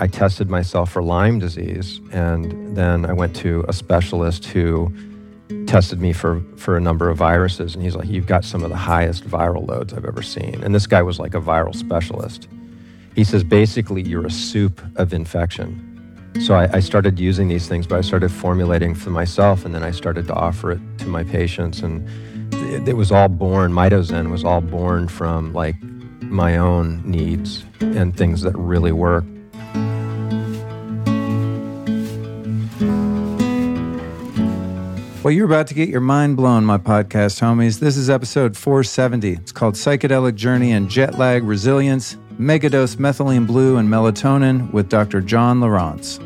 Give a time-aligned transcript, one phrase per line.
[0.00, 4.92] I tested myself for Lyme disease, and then I went to a specialist who
[5.66, 8.70] tested me for for a number of viruses, and he's like, "You've got some of
[8.70, 12.48] the highest viral loads I've ever seen." And this guy was like a viral specialist.
[13.14, 15.86] He says, basically, you're a soup of infection.
[16.40, 19.82] So I, I started using these things, but I started formulating for myself, and then
[19.82, 22.08] I started to offer it to my patients, and
[22.54, 23.72] it, it was all born.
[23.72, 25.74] Mitozen was all born from like
[26.22, 29.24] my own needs and things that really work.
[35.30, 37.78] Well, you're about to get your mind blown, my podcast homies.
[37.78, 39.34] This is episode 470.
[39.34, 45.20] It's called Psychedelic Journey and Jet Lag Resilience Megadose Methylene Blue and Melatonin with Dr.
[45.20, 46.18] John Lieurance.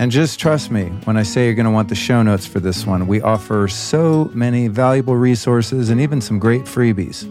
[0.00, 2.60] And just trust me when I say you're going to want the show notes for
[2.60, 3.08] this one.
[3.08, 7.26] We offer so many valuable resources and even some great freebies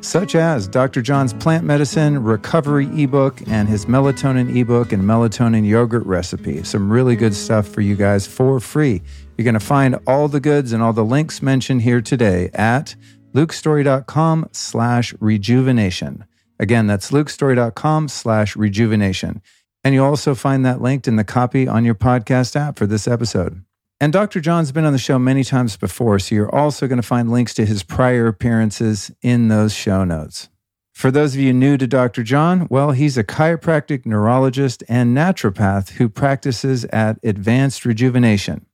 [0.00, 1.02] such as Dr.
[1.02, 6.62] John's plant medicine recovery ebook and his melatonin ebook and melatonin yogurt recipe.
[6.62, 9.02] Some really good stuff for you guys for free.
[9.36, 12.94] You're going to find all the goods and all the links mentioned here today at
[13.34, 16.24] lukestorey.com slash rejuvenation.
[16.58, 19.40] Again, that's lukestorey.com slash rejuvenation.
[19.82, 23.08] And you'll also find that linked in the copy on your podcast app for this
[23.08, 23.64] episode.
[24.02, 24.40] And Dr.
[24.40, 27.52] John's been on the show many times before, so you're also going to find links
[27.54, 30.48] to his prior appearances in those show notes.
[30.94, 32.22] For those of you new to Dr.
[32.22, 38.64] John, well, he's a chiropractic neurologist and naturopath who practices at Advanced Rejuvenation,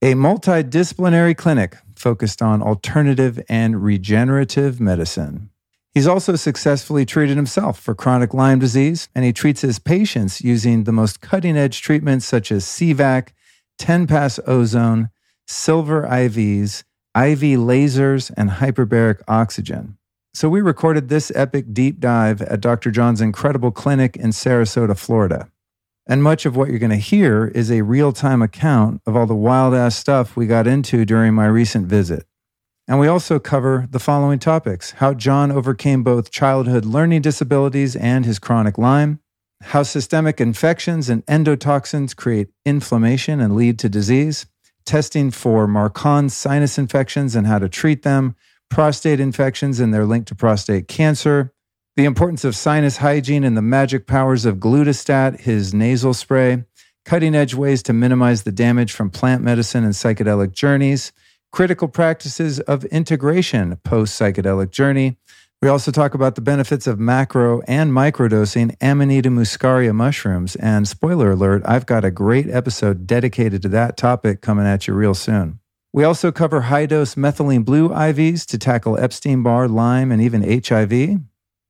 [0.00, 5.50] a multidisciplinary clinic focused on alternative and regenerative medicine.
[5.92, 10.84] He's also successfully treated himself for chronic Lyme disease, and he treats his patients using
[10.84, 13.28] the most cutting edge treatments such as CVAC
[13.82, 15.10] 10 pass ozone,
[15.48, 16.84] silver IVs,
[17.16, 19.98] IV lasers, and hyperbaric oxygen.
[20.32, 22.92] So we recorded this epic deep dive at Dr.
[22.92, 25.50] John's incredible clinic in Sarasota, Florida.
[26.06, 29.26] And much of what you're going to hear is a real time account of all
[29.26, 32.24] the wild ass stuff we got into during my recent visit.
[32.86, 38.24] And we also cover the following topics how John overcame both childhood learning disabilities and
[38.24, 39.18] his chronic Lyme,
[39.62, 44.46] how systemic infections and endotoxins create inflammation and lead to disease,
[44.84, 48.34] testing for MARCoNS sinus infections and how to treat them,
[48.68, 51.52] prostate infections and their link to prostate cancer,
[51.96, 56.64] the importance of sinus hygiene and the magic powers of glutastat, his nasal spray,
[57.04, 61.12] cutting edge ways to minimize the damage from plant medicine and psychedelic journeys,
[61.52, 65.18] critical practices of integration post psychedelic journey,
[65.62, 70.56] we also talk about the benefits of macro and microdosing Amanita muscaria mushrooms.
[70.56, 74.94] And spoiler alert, I've got a great episode dedicated to that topic coming at you
[74.94, 75.60] real soon.
[75.92, 80.42] We also cover high dose methylene blue IVs to tackle Epstein Barr, Lyme, and even
[80.42, 81.20] HIV,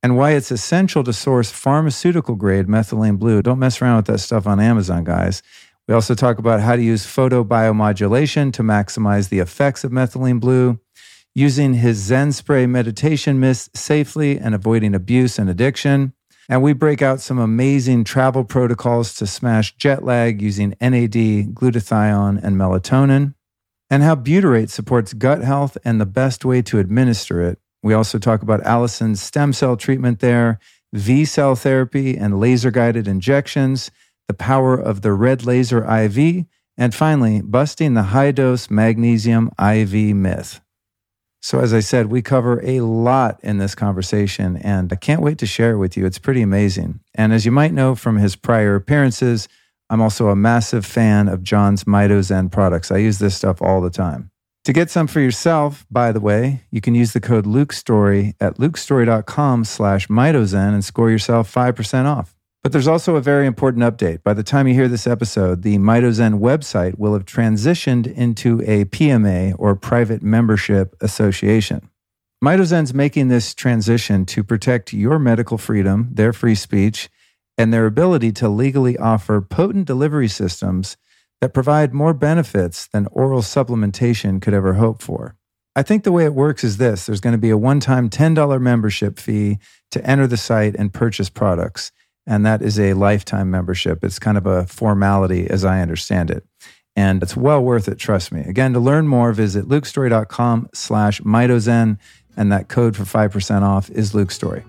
[0.02, 3.42] and why it's essential to source pharmaceutical grade methylene blue.
[3.42, 5.42] Don't mess around with that stuff on Amazon, guys.
[5.86, 10.80] We also talk about how to use photobiomodulation to maximize the effects of methylene blue
[11.34, 16.12] using his Zen spray meditation mist safely and avoiding abuse and addiction.
[16.48, 22.42] And we break out some amazing travel protocols to smash jet lag using NAD, glutathione,
[22.42, 23.34] and melatonin,
[23.88, 27.58] and how butyrate supports gut health and the best way to administer it.
[27.82, 30.58] We also talk about Allison's stem cell treatment there,
[30.94, 33.90] VSEL therapy, and laser guided injections,
[34.28, 36.44] the power of the red laser IV,
[36.76, 40.60] and finally, busting the high dose magnesium IV myth.
[41.44, 45.38] So, as I said, we cover a lot in this conversation, and I can't wait
[45.38, 46.06] to share it with you.
[46.06, 47.00] It's pretty amazing.
[47.16, 49.48] And as you might know from his prior appearances,
[49.90, 52.92] I'm also a massive fan of John's Mitozen products.
[52.92, 54.30] I use this stuff all the time.
[54.66, 58.58] To get some for yourself, by the way, you can use the code LukeStorey at
[58.58, 62.36] lukestorey.com slash mitozen and score yourself 5% off.
[62.62, 64.22] But there's also a very important update.
[64.22, 68.84] By the time you hear this episode, the Mitozen website will have transitioned into a
[68.84, 71.88] PMA or private membership association.
[72.42, 77.10] Mitozen's making this transition to protect your medical freedom, their free speech,
[77.58, 80.96] and their ability to legally offer potent delivery systems
[81.40, 85.34] that provide more benefits than oral supplementation could ever hope for.
[85.74, 88.08] I think the way it works is this there's going to be a one time
[88.08, 89.58] $10 membership fee
[89.90, 91.90] to enter the site and purchase products
[92.26, 94.04] and that is a lifetime membership.
[94.04, 96.44] It's kind of a formality as I understand it.
[96.94, 98.42] And it's well worth it, trust me.
[98.42, 101.98] Again, to learn more, visit lukestorey.com slash mitozen,
[102.36, 104.64] and that code for 5% off is lukestorey.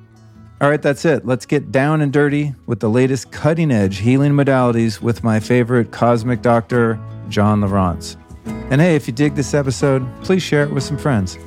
[0.62, 1.26] All right, that's it.
[1.26, 5.92] Let's get down and dirty with the latest cutting edge healing modalities with my favorite
[5.92, 6.98] cosmic doctor,
[7.28, 8.16] John Lieurance.
[8.72, 11.38] And hey, if you dig this episode, please share it with some friends.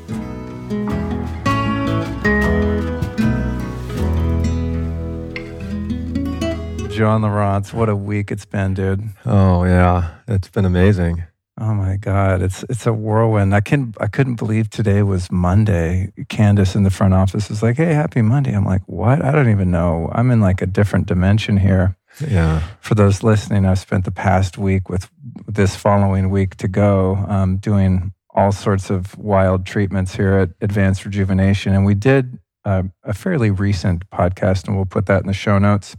[6.97, 7.75] John Lieurance.
[7.75, 9.03] What a week it's been, dude.
[9.27, 11.25] Oh yeah, it's been amazing.
[11.61, 13.55] Oh my God, it's it's a whirlwind.
[13.55, 16.11] I can I couldn't believe today was Monday.
[16.31, 19.23] Candace in the front office was like, "Hey, happy Monday." I'm like, "What?
[19.23, 20.11] I don't even know.
[20.15, 21.97] I'm in like a different dimension here."
[22.27, 22.63] Yeah.
[22.81, 25.11] For those listening, I've spent the past week with
[25.47, 31.05] this following week to go um, doing all sorts of wild treatments here at Advanced
[31.05, 35.35] Rejuvenation, and we did uh, a fairly recent podcast, and we'll put that in the
[35.35, 35.95] show notes.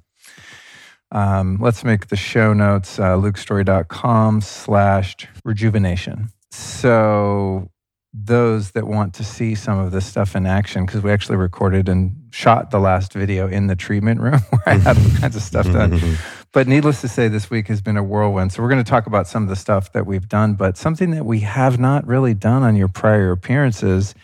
[1.11, 5.15] Um, let's make the show notes uh, lukestorey.com slash
[5.45, 6.29] rejuvenation.
[6.51, 7.69] So
[8.13, 11.87] those that want to see some of this stuff in action, because we actually recorded
[11.87, 15.41] and shot the last video in the treatment room where I had all kinds of
[15.41, 16.17] stuff done.
[16.51, 18.51] but needless to say, this week has been a whirlwind.
[18.51, 21.11] So we're going to talk about some of the stuff that we've done, but something
[21.11, 24.15] that we have not really done on your prior appearances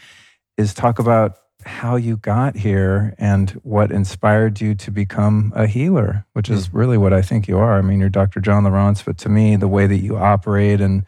[0.58, 6.26] is talk about how you got here and what inspired you to become a healer,
[6.34, 6.74] which is mm.
[6.74, 7.78] really what I think you are.
[7.78, 8.40] I mean, you're Dr.
[8.40, 11.06] John Lieurance, but to me, the way that you operate and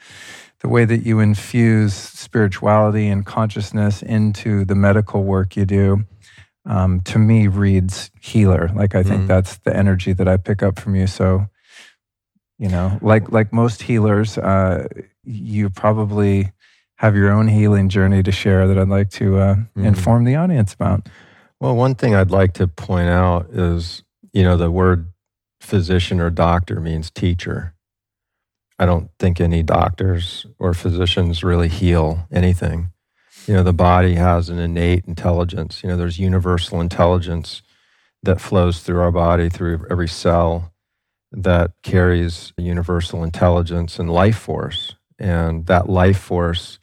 [0.60, 6.06] the way that you infuse spirituality and consciousness into the medical work you do,
[6.66, 8.72] um, to me, reads healer.
[8.74, 9.28] Like, I think mm.
[9.28, 11.08] that's the energy that I pick up from you.
[11.08, 11.48] So,
[12.58, 14.88] you know, like like most healers, uh,
[15.24, 16.52] you probably
[16.98, 19.86] have your own healing journey to share that I'd like to uh, mm-hmm.
[19.86, 21.08] inform the audience about.
[21.60, 24.04] Well, one thing I'd like to point out is,
[24.34, 25.08] you know, the word
[25.60, 27.74] physician or doctor means teacher.
[28.78, 32.92] I don't think any doctors or physicians really heal anything.
[33.48, 35.82] You know, the body has an innate intelligence.
[35.84, 37.62] You know, there's universal intelligence
[38.24, 40.74] that flows through our body, through every cell,
[41.32, 44.96] that carries universal intelligence and life force.
[45.18, 46.80] And that life force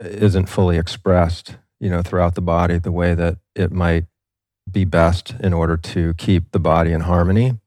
[0.00, 4.04] isn't fully expressed, you know, throughout the body the way that it might
[4.70, 7.58] be best in order to keep the body in harmony.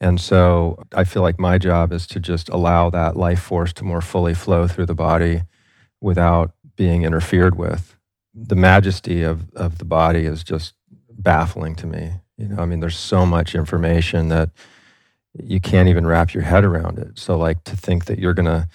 [0.00, 3.84] And so I feel like my job is to just allow that life force to
[3.84, 5.42] more fully flow through the body
[6.00, 7.96] without being interfered with.
[8.34, 10.74] The majesty of, of the body is just
[11.10, 12.12] baffling to me.
[12.36, 14.50] You know, I mean, there's so much information that
[15.42, 17.18] you can't even wrap your head around it.
[17.18, 18.68] So, like, to think that you're going to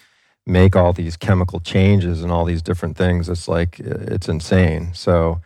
[0.45, 4.93] make all these chemical changes and all these different things it's like it's insane.
[4.93, 5.41] So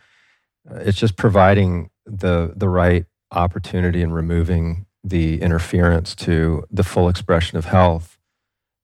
[0.70, 7.08] uh, it's just providing the the right opportunity and removing the interference to the full
[7.08, 8.18] expression of health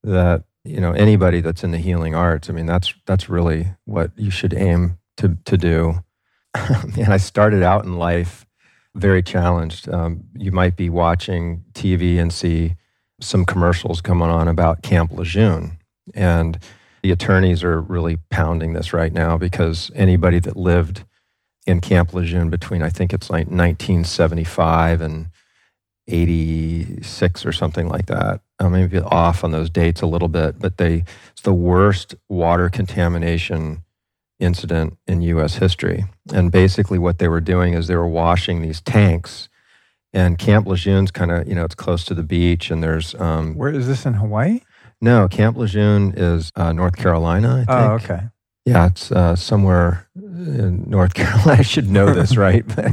[0.02, 4.10] that you know anybody that's in the healing arts i mean that's that's really what
[4.16, 6.02] you should aim to to do.
[6.98, 8.46] And i started out in life
[8.94, 9.88] very challenged.
[9.88, 12.76] Um, you might be watching tv and see
[13.20, 15.78] some commercials coming on about camp lejeune
[16.14, 16.58] and
[17.02, 21.04] the attorneys are really pounding this right now because anybody that lived
[21.66, 25.28] in Camp Lejeune between, I think it's like 1975 and
[26.08, 28.40] 86 or something like that.
[28.58, 32.14] I may be off on those dates a little bit, but they, it's the worst
[32.28, 33.82] water contamination
[34.38, 36.04] incident in US history.
[36.32, 39.48] And basically, what they were doing is they were washing these tanks.
[40.12, 43.14] And Camp Lejeune's kind of, you know, it's close to the beach, and there's.
[43.14, 44.60] Um, Where is this in Hawaii?
[45.02, 47.64] No, Camp Lejeune is uh, North Carolina.
[47.68, 48.10] I oh, think.
[48.10, 48.24] Oh, okay.
[48.64, 51.58] Yeah, it's uh, somewhere in North Carolina.
[51.58, 52.64] I should know this, right?
[52.76, 52.92] but,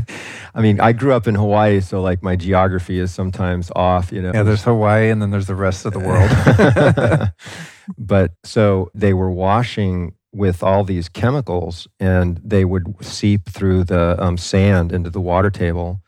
[0.55, 4.11] I mean, I grew up in Hawaii, so like my geography is sometimes off.
[4.11, 4.31] You know.
[4.33, 7.31] Yeah, there's Hawaii, and then there's the rest of the world.
[7.97, 14.19] but so they were washing with all these chemicals, and they would seep through the
[14.19, 16.01] um, sand into the water table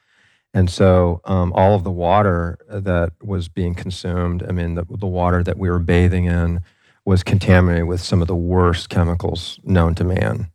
[0.54, 5.08] and so um, all of the water that was being consumed, I mean, the, the
[5.08, 6.62] water that we were bathing in
[7.06, 10.52] was contaminated with some of the worst chemicals known to man.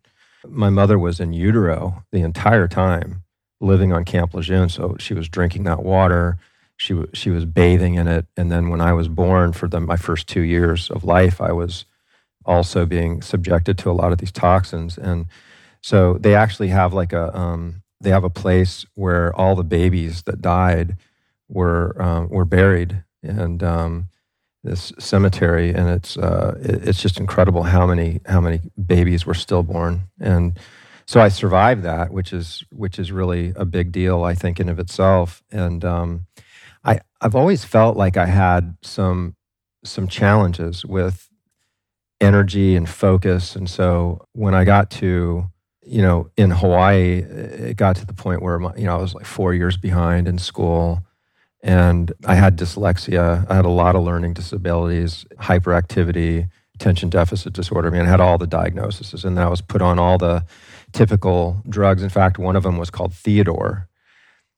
[0.46, 3.24] My mother was in utero the entire time
[3.60, 4.68] living on Camp Lejeune.
[4.68, 6.38] So she was drinking that water.
[6.76, 8.26] She, w- she was bathing in it.
[8.36, 11.52] And then when I was born for the, my first two years of life, I
[11.52, 11.86] was
[12.44, 14.98] also being subjected to a lot of these toxins.
[14.98, 15.26] And
[15.80, 20.22] so they actually have like a, um, they have a place where all the babies
[20.22, 20.96] that died
[21.48, 24.08] were um, were buried, and um,
[24.62, 29.34] this cemetery, and it's uh, it, it's just incredible how many how many babies were
[29.34, 30.58] stillborn, and
[31.06, 34.68] so I survived that, which is which is really a big deal, I think, in
[34.68, 36.26] of itself, and um,
[36.84, 39.36] I I've always felt like I had some
[39.84, 41.30] some challenges with
[42.20, 45.50] energy and focus, and so when I got to
[45.86, 49.14] you know, in Hawaii, it got to the point where, my, you know, I was
[49.14, 51.00] like four years behind in school
[51.62, 53.48] and I had dyslexia.
[53.48, 57.88] I had a lot of learning disabilities, hyperactivity, attention deficit disorder.
[57.88, 60.44] I mean, I had all the diagnoses and then I was put on all the
[60.92, 62.02] typical drugs.
[62.02, 63.88] In fact, one of them was called Theo-Dur,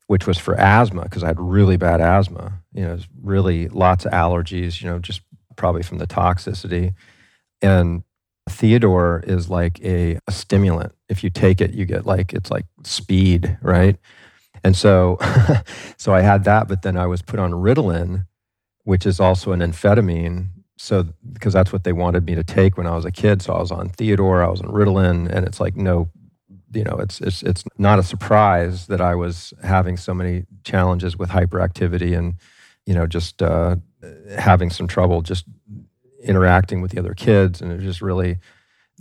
[0.07, 2.55] which was for asthma because I had really bad asthma.
[2.73, 4.81] You know, really lots of allergies.
[4.81, 5.21] You know, just
[5.57, 6.95] probably from the toxicity.
[7.61, 8.03] And
[8.49, 10.93] Theo-Dur is like a, a stimulant.
[11.09, 13.97] If you take it, you get like it's like speed, right?
[14.65, 15.19] And so,
[15.97, 18.27] so I had that, but then I was put on Ritalin,
[18.85, 20.49] which is also an amphetamine.
[20.77, 23.43] So, because that's what they wanted me to take when I was a kid.
[23.43, 26.09] So I was on Theo-Dur, I was on Ritalin, and it's like no,
[26.73, 31.17] you know, it's it's it's not a surprise that I was having so many challenges
[31.17, 32.35] with hyperactivity and,
[32.87, 33.77] you know, just uh,
[34.37, 35.45] having some trouble just
[36.23, 38.39] interacting with the other kids, and it was just really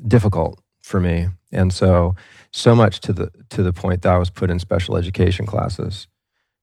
[0.08, 1.28] difficult for me.
[1.52, 2.16] And so,
[2.52, 6.08] so much to the to the point that I was put in special education classes,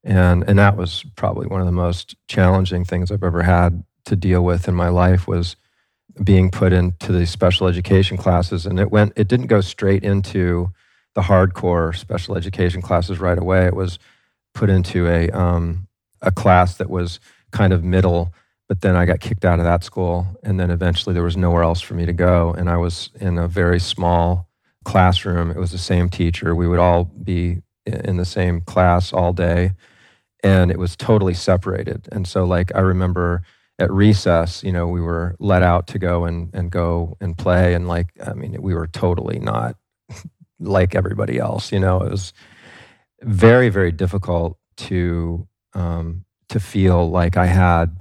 [0.02, 4.16] and and that was probably one of the most challenging things I've ever had to
[4.16, 5.56] deal with in my life was
[6.22, 10.70] being put into these special education classes, and it went it didn't go straight into
[11.14, 13.66] the hardcore special education classes right away.
[13.66, 13.98] It was
[14.52, 15.88] put into a um,
[16.20, 17.20] a class that was
[17.50, 18.32] kind of middle
[18.68, 21.62] but then I got kicked out of that school, and then eventually there was nowhere
[21.62, 24.48] else for me to go, and I was in a very small
[24.84, 25.50] classroom.
[25.50, 26.54] It was the same teacher.
[26.54, 29.72] We would all be in the same class all day,
[30.42, 32.08] and it was totally separated.
[32.10, 33.42] And so, like I remember
[33.78, 37.74] at recess, you know, we were let out to go and and go and play,
[37.74, 39.76] and like I mean, we were totally not
[40.58, 41.70] like everybody else.
[41.70, 42.32] You know, it was
[43.20, 47.96] very very difficult to um, to feel like I had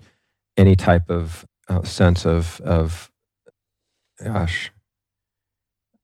[0.57, 3.12] any type of uh, sense of of
[4.24, 4.72] gosh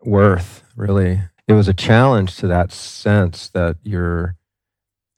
[0.04, 1.22] worth really.
[1.48, 4.36] It was a challenge to that sense that you're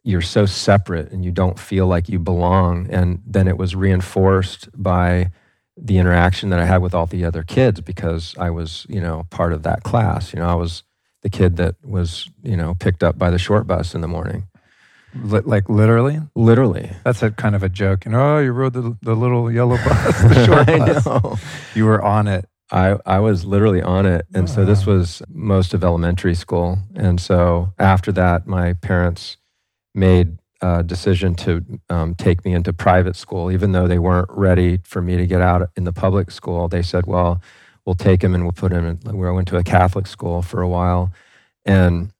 [0.04, 2.88] you're so separate and you don't feel like you belong.
[2.90, 5.30] And then it was reinforced by
[5.78, 9.26] the interaction that I had with all the other kids because I was you know
[9.30, 10.34] part of that class.
[10.34, 10.84] You know I was
[11.22, 14.48] the kid that was you know picked up by the short bus in the morning
[15.14, 16.20] like literally?
[16.36, 16.92] Literally.
[17.04, 18.06] That's a kind of a joke.
[18.06, 21.06] You know, oh, you rode the, the little yellow bus, the short bus.
[21.06, 21.38] Know.
[21.76, 22.48] You were on it.
[22.72, 24.26] I, I was literally on it.
[24.34, 26.80] And so this was most of elementary school.
[26.96, 29.36] And so after that, my parents
[29.94, 34.80] made a decision to um, take me into private school, even though they weren't ready
[34.84, 36.70] for me to get out in the public school.
[36.70, 37.42] They said, well,
[37.86, 39.18] we'll take him and we'll put him in.
[39.18, 41.12] We went to a Catholic school for a while.
[41.66, 42.12] And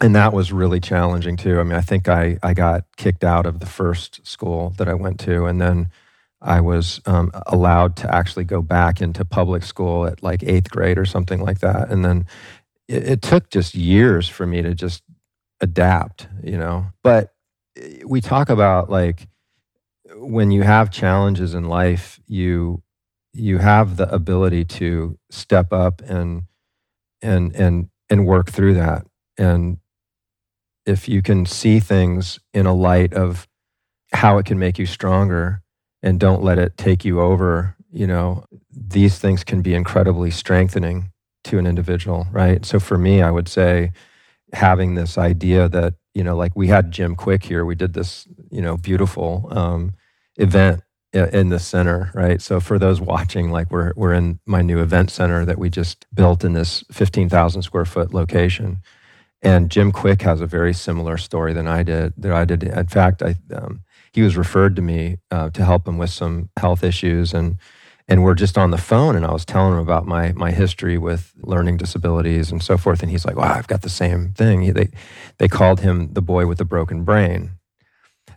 [0.00, 1.60] and that was really challenging too.
[1.60, 4.94] I mean, I think I, I got kicked out of the first school that I
[4.94, 5.88] went to, and then
[6.40, 10.98] I was um, allowed to actually go back into public school at like eighth grade
[10.98, 11.90] or something like that.
[11.90, 12.26] And then
[12.88, 15.02] it, it took just years for me to just
[15.60, 16.86] adapt, you know.
[17.02, 17.32] But
[17.76, 19.28] eh, we talk about like
[20.16, 22.82] when you have challenges in life, you
[23.32, 26.42] you have the ability to step up and
[27.22, 29.06] and and and work through that
[29.38, 29.78] and
[30.86, 33.46] if you can see things in a light of
[34.12, 35.62] how it can make you stronger
[36.02, 41.10] and don't let it take you over, you know, these things can be incredibly strengthening
[41.44, 42.64] to an individual, right?
[42.64, 43.92] So for me, I would say
[44.52, 48.26] having this idea that, you know, like we had Jim Kwik here, we did this,
[48.50, 49.92] you know, beautiful um,
[50.36, 50.82] event
[51.14, 52.42] in the center, right?
[52.42, 56.06] So for those watching, like we're we're in my new event center that we just
[56.12, 58.78] built in this 15,000 square foot location.
[59.44, 62.14] And Jim Kwik has a very similar story than I did.
[62.16, 62.62] That I did.
[62.62, 66.48] In fact, I, um, he was referred to me uh, to help him with some
[66.56, 67.56] health issues, and
[68.08, 70.96] and we're just on the phone, and I was telling him about my my history
[70.96, 74.62] with learning disabilities and so forth, and he's like, "Wow, I've got the same thing."
[74.62, 74.88] He, they
[75.36, 77.50] they called him the boy with the broken brain.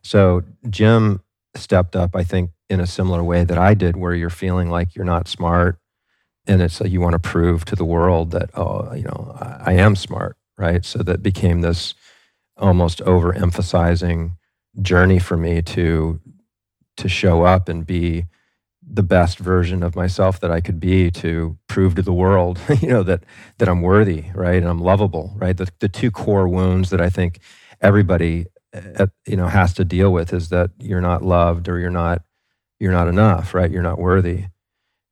[0.04, 1.22] So Jim
[1.56, 4.94] stepped up, I think, in a similar way that I did, where you're feeling like
[4.94, 5.80] you're not smart,
[6.46, 9.72] and it's like you want to prove to the world that oh, you know, I,
[9.72, 10.84] I am smart right?
[10.84, 11.94] So that became this
[12.58, 14.38] almost overemphasizing
[14.82, 16.20] journey for me to
[16.98, 18.26] to show up and be
[18.90, 22.88] the best version of myself that I could be to prove to the world, you
[22.88, 23.24] know, that
[23.58, 25.56] that I'm worthy, right, and I'm lovable, right.
[25.56, 27.40] The the two core wounds that I think
[27.82, 31.90] everybody, uh, you know, has to deal with is that you're not loved or you're
[31.90, 32.24] not
[32.80, 33.70] you're not enough, right.
[33.70, 34.46] You're not worthy,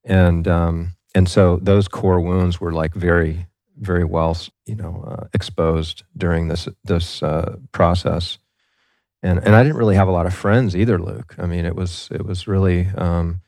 [0.03, 5.27] and um, and so those core wounds were like very very well, you know, uh,
[5.33, 8.37] exposed during this this uh, process.
[9.23, 11.35] And and I didn't really have a lot of friends either, Luke.
[11.37, 13.41] I mean, it was it was really um,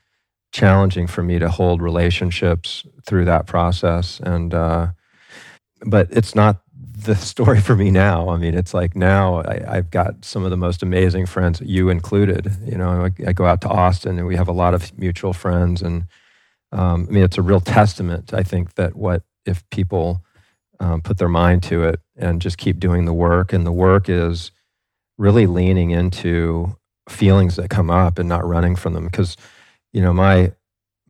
[0.52, 4.20] challenging for me to hold relationships through that process.
[4.20, 4.88] And uh,
[5.84, 8.28] but it's not the story for me now.
[8.30, 11.88] I mean, it's like now I, have got some of the most amazing friends, you
[11.88, 12.50] included.
[12.64, 15.32] You know, I, I, go out to Austin and we have a lot of mutual
[15.32, 16.06] friends, and
[16.72, 18.34] um, I mean, it's a real testament.
[18.34, 20.22] I think that what if people
[20.80, 23.52] um, put their mind to it and just keep doing the work.
[23.52, 24.52] And the work is
[25.16, 26.76] really leaning into
[27.08, 29.06] feelings that come up and not running from them.
[29.06, 29.36] Because
[29.92, 30.52] you know my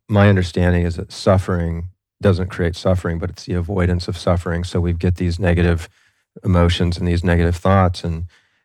[0.09, 1.89] my understanding is that suffering
[2.21, 4.65] doesn't create suffering but it's the avoidance of suffering.
[4.65, 5.89] So we get these negative
[6.45, 8.25] emotions and these negative thoughts and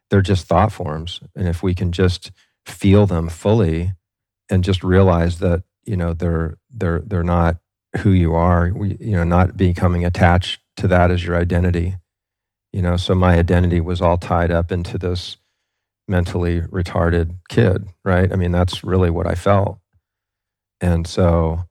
[0.10, 1.22] they're just thought forms.
[1.36, 2.32] And if we can just
[2.66, 3.94] feel them fully
[4.50, 7.58] and just realize that you know they're they're they're not
[7.98, 8.68] who you are
[9.00, 11.96] you know not becoming attached to that as your identity.
[12.72, 15.38] You know so my identity was all tied up into this
[16.08, 18.32] mentally retarded kid right?
[18.32, 19.80] I mean that's really what i felt.
[20.82, 21.64] And so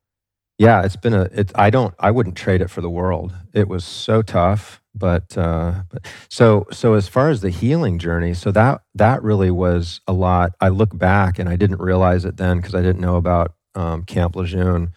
[0.58, 3.32] yeah it's been a it i don't i wouldn't trade it for the world.
[3.52, 8.34] It was so tough but uh but so so as far as the healing journey
[8.34, 10.54] so that that really was a lot.
[10.60, 14.04] I look back and i didn't realize it then because i didn't know about um,
[14.04, 14.92] camp lejeune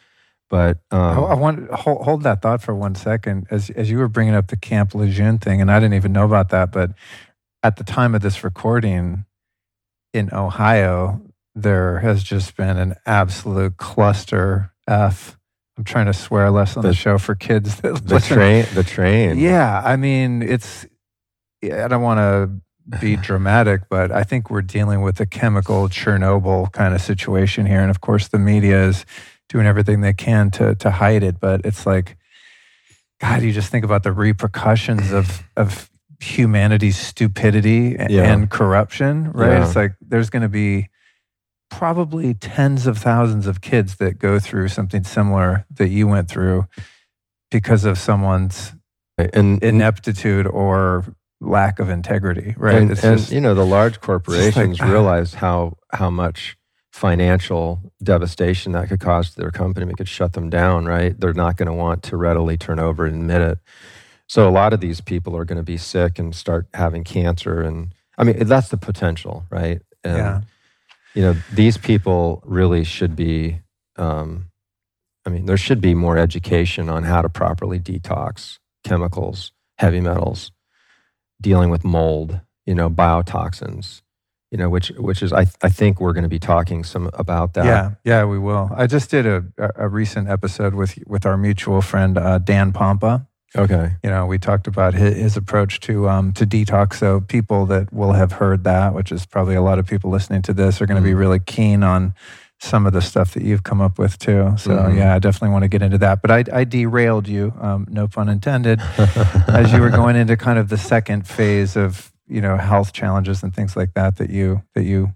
[0.49, 3.97] but um, I, I want hold, hold that thought for one second as as you
[3.97, 6.91] were bringing up the camp lejeune thing and i didn't even know about that but
[7.63, 9.25] at the time of this recording
[10.13, 11.21] in ohio
[11.55, 15.37] there has just been an absolute cluster f
[15.77, 18.37] I'm trying to swear less on the, The- show for kids that the listen.
[18.37, 20.85] train the train Yeah, I mean, it's.
[21.63, 26.71] I don't want to be dramatic, but I think we're dealing with a chemical Chernobyl
[26.71, 29.05] kind of situation here, and of course, the media is
[29.49, 31.39] doing everything they can to to hide it.
[31.39, 32.17] But it's like,
[33.21, 38.31] God, you just think about the repercussions of of humanity's stupidity a- Yeah.
[38.31, 39.51] and corruption, right?
[39.51, 39.65] Yeah.
[39.65, 40.89] It's like there's going to be
[41.69, 46.65] probably tens of thousands of kids that go through something similar that you went through
[47.51, 48.73] because of someone's
[49.17, 51.05] and ineptitude or
[51.41, 52.75] lack of integrity, right?
[52.75, 54.89] And, and, just, you know, the large corporations ah.
[54.89, 56.57] realize how how much
[56.95, 59.85] financial devastation that could cause to their company.
[59.91, 61.19] It could shut them down, right?
[61.19, 63.59] They're not going to want to readily turn over and admit it.
[64.27, 67.61] So a lot of these people are going to be sick and start having cancer,
[67.61, 69.81] and I mean that's the potential, right?
[70.05, 70.41] And yeah,
[71.13, 73.59] you know, these people really should be.
[73.97, 74.49] Um,
[75.25, 80.53] I mean, there should be more education on how to properly detox chemicals, heavy metals,
[81.41, 84.01] dealing with mold, you know, biotoxins,
[84.51, 87.53] you know, which which is I I think we're going to be talking some about
[87.55, 87.65] that.
[87.65, 88.25] yeah, yeah.
[88.25, 88.69] We will.
[88.75, 89.43] I just did a,
[89.75, 93.25] a recent episode with with our mutual friend uh, Dan Pompa.
[93.57, 93.93] Okay.
[94.03, 96.95] You know, we talked about his, his approach to um, to detox.
[96.95, 100.41] So people that will have heard that, which is probably a lot of people listening
[100.43, 101.19] to this, are going to be Mhm.
[101.19, 102.13] really keen on
[102.59, 104.53] some of the stuff that you've come up with too.
[104.57, 104.97] So Mhm.
[104.97, 106.21] yeah, I definitely want to get into that.
[106.21, 108.79] But I, I derailed you, um, no pun intended,
[109.47, 113.43] as you were going into kind of the second phase of you know health challenges
[113.43, 115.13] and things like that that you that you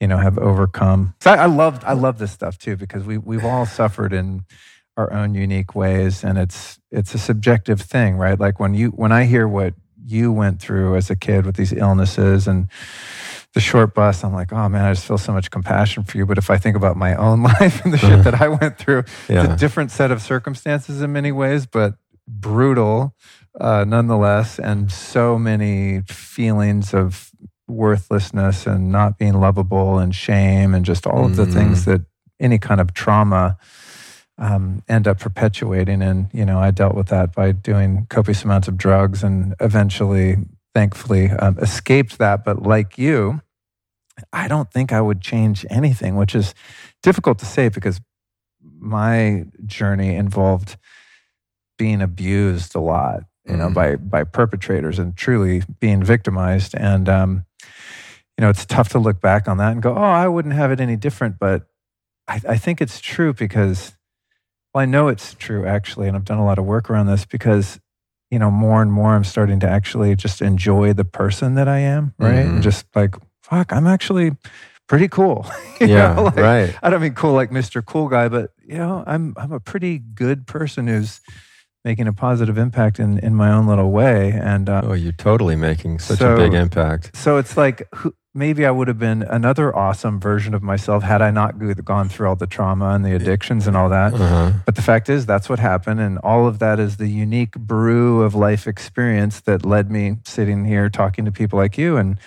[0.00, 1.14] you know have overcome.
[1.20, 4.44] So I, I love I love this stuff too because we we've all suffered in
[4.96, 8.38] our own unique ways, and it's it's a subjective thing, right?
[8.38, 11.72] Like when you when I hear what you went through as a kid with these
[11.72, 12.68] illnesses and
[13.52, 16.26] the short bus, I'm like, oh man, I just feel so much compassion for you.
[16.26, 18.22] But if I think about my own life and the shit uh-huh.
[18.22, 21.94] that I went through, it's a different set of circumstances in many ways, but
[22.26, 23.14] brutal
[23.58, 27.30] uh, nonetheless, and so many feelings of
[27.68, 31.52] worthlessness and not being lovable and shame and just all of the Mm.
[31.52, 32.02] things that
[32.40, 33.56] any kind of trauma
[34.38, 36.02] um, end up perpetuating.
[36.02, 40.36] And you know, I dealt with that by doing copious amounts of drugs, and eventually,
[40.74, 42.44] thankfully, um, escaped that.
[42.44, 43.40] But like you.
[44.34, 46.54] I don't think I would change anything, which is
[47.02, 48.02] difficult to say because
[48.78, 50.76] my journey involved
[51.78, 53.74] being abused a lot, you know, Mhm.
[53.74, 56.74] by by perpetrators and truly being victimized.
[56.74, 57.44] And um,
[58.36, 60.70] you know, it's tough to look back on that and go, "Oh, I wouldn't have
[60.72, 61.66] it any different." But
[62.28, 63.96] I, I think it's true because,
[64.74, 67.24] well, I know it's true actually, and I've done a lot of work around this
[67.24, 67.80] because,
[68.30, 71.78] you know, more and more I'm starting to actually just enjoy the person that I
[71.78, 72.46] am, right?
[72.46, 72.50] Mhm.
[72.54, 74.36] And just like, fuck, I'm actually
[74.86, 75.46] pretty cool.
[75.80, 76.12] Yeah.
[76.14, 76.76] know, like, right.
[76.82, 77.82] I don't mean cool like Mr.
[77.82, 81.22] Cool Guy, but you know, I'm I'm a pretty good person who's
[81.84, 85.56] making a positive impact in in my own little way, and uh, Oh, you're totally
[85.56, 87.16] making such So- a big impact.
[87.16, 91.20] so it's like who, maybe I would have been another awesome version of myself had
[91.20, 94.14] I not gone through all the trauma and the addictions and all that.
[94.14, 94.52] Uh-huh.
[94.66, 98.22] But the fact is, that's what happened, and all of that is the unique brew
[98.22, 102.18] of life experience that led me sitting here talking to people like you and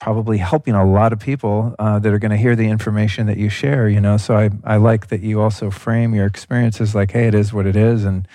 [0.00, 3.36] probably helping a lot of people uh, that are going to hear the information that
[3.38, 3.88] you share.
[3.88, 7.34] You know, so I I like that you also frame your experiences like, hey, it
[7.34, 8.26] is what it is, and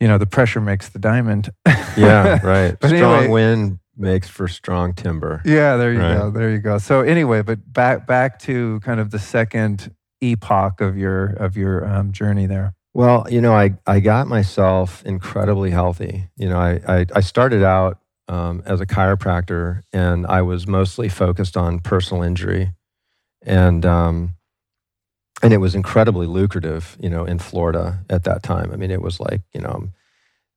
[0.00, 1.50] you know, the pressure makes the diamond.
[1.96, 2.76] Yeah, right.
[2.84, 5.42] Strong anyway- wind makes for strong timber.
[5.44, 6.16] Yeah, there you Right.
[6.18, 6.30] go.
[6.30, 6.78] There you go.
[6.78, 11.86] So anyway, but back back to kind of the second epoch of your of your
[11.86, 12.74] um, journey there.
[12.94, 16.28] Well, you know, I, I got myself incredibly healthy.
[16.36, 17.98] You know, I, I, I started out
[18.32, 22.72] um, as a chiropractor, and I was mostly focused on personal injury,
[23.42, 24.36] and um,
[25.42, 28.70] and it was incredibly lucrative, you know, in Florida at that time.
[28.72, 29.90] I mean, it was like you know,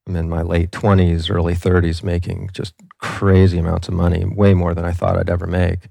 [0.07, 4.73] I'm in my late 20s, early 30s, making just crazy amounts of money, way more
[4.73, 5.89] than I thought I'd ever make,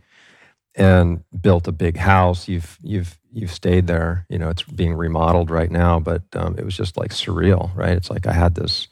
[0.74, 2.48] and built a big house.
[2.48, 4.24] You've you've you've stayed there.
[4.30, 7.94] You know, it's being remodeled right now, but um, it was just like surreal, right?
[7.94, 8.88] It's like I had this.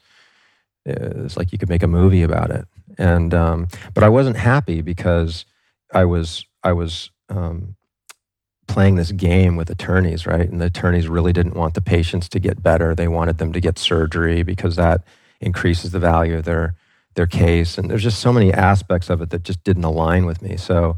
[0.85, 4.81] It's like you could make a movie about it, and um, but I wasn't happy
[4.81, 5.45] because
[5.93, 7.75] I was I was um,
[8.67, 10.49] playing this game with attorneys, right?
[10.49, 12.95] And the attorneys really didn't want the patients to get better.
[12.95, 15.03] They wanted them to get surgery because that
[15.41, 16.75] increases the value of their
[17.15, 17.77] their case.
[17.77, 20.57] And there's just so many aspects of it that just didn't align with me.
[20.57, 20.97] So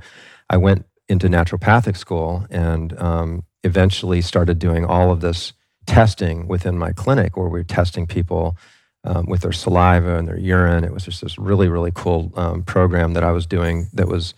[0.49, 5.53] I went into naturopathic school and um, eventually started doing all of this
[5.85, 8.57] testing within my clinic where we're testing people
[9.05, 10.83] um, with their saliva and their urine.
[10.83, 14.33] It was just this really, really cool um, program that I was doing that was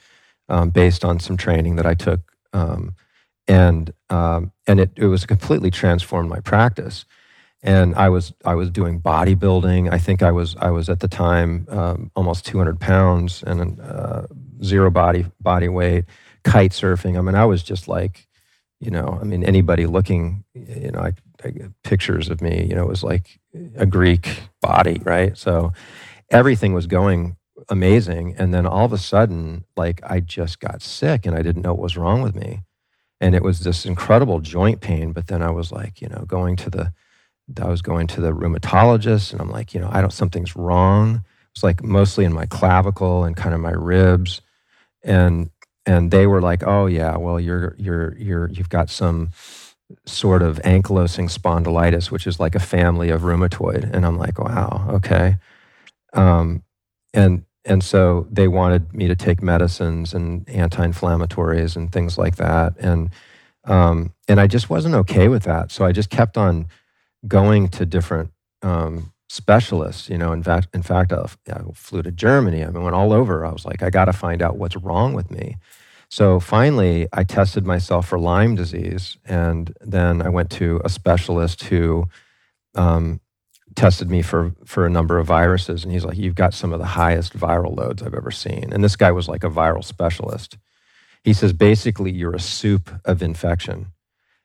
[0.49, 2.21] um, based on some training that I took.
[2.53, 2.95] Um,
[3.47, 7.05] and um, and it, it was completely transformed my practice.
[7.63, 9.91] And I was I was doing bodybuilding.
[9.91, 11.65] I think I was I was at the time
[12.15, 14.27] almost 200 pounds and uh,
[14.63, 16.05] zero body body weight
[16.47, 17.17] kite surfing.
[17.17, 18.27] I mean, I was just like,
[18.79, 21.13] you know, I mean, anybody looking, you know, I
[21.83, 23.39] pictures of me, you know, it was like
[23.75, 25.37] a Greek body, right?
[25.37, 25.73] So
[26.29, 27.37] everything was going
[27.69, 28.35] amazing.
[28.37, 31.73] And then all of a sudden, like, I just got sick and I didn't know
[31.73, 32.63] what was wrong with me.
[33.19, 35.11] And it was this incredible joint pain.
[35.11, 36.93] But then I was like, you know, going to the,
[37.61, 41.23] I was going to the rheumatologist and I'm like, you know, I don't, something's wrong.
[41.53, 44.41] It's like mostly in my clavicle and kind of my ribs.
[45.03, 45.49] And
[45.87, 49.29] and they were like, "Oh yeah, well you're you're you're you've got some
[50.05, 54.87] sort of ankylosing spondylitis, which is like a family of rheumatoid." And I'm like, "Wow,
[54.93, 55.37] okay."
[56.13, 56.63] Um,
[57.13, 62.73] and and so they wanted me to take medicines and anti-inflammatories and things like that,
[62.79, 63.09] and
[63.65, 65.71] um, and I just wasn't okay with that.
[65.71, 66.67] So I just kept on
[67.27, 70.09] going to different um, specialists.
[70.09, 72.63] You know, in fact, in fact, I, I flew to Germany.
[72.63, 73.45] I went all over.
[73.45, 75.57] I was like, I got to find out what's wrong with me.
[76.09, 81.63] So finally, I tested myself for Lyme disease, and then I went to a specialist
[81.63, 82.07] who
[82.75, 83.19] um,
[83.75, 86.79] tested me for for a number of viruses, and he's like, "You've got some of
[86.79, 90.57] the highest viral loads I've ever seen." And this guy was like a viral specialist.
[91.23, 93.87] He says basically, you're a soup of infection.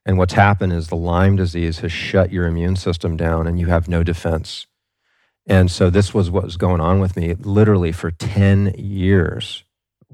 [0.05, 3.67] And what's happened is the Lyme disease has shut your immune system down and you
[3.67, 4.67] have no defense.
[5.47, 9.65] And so this was what was going on with me literally for 10 years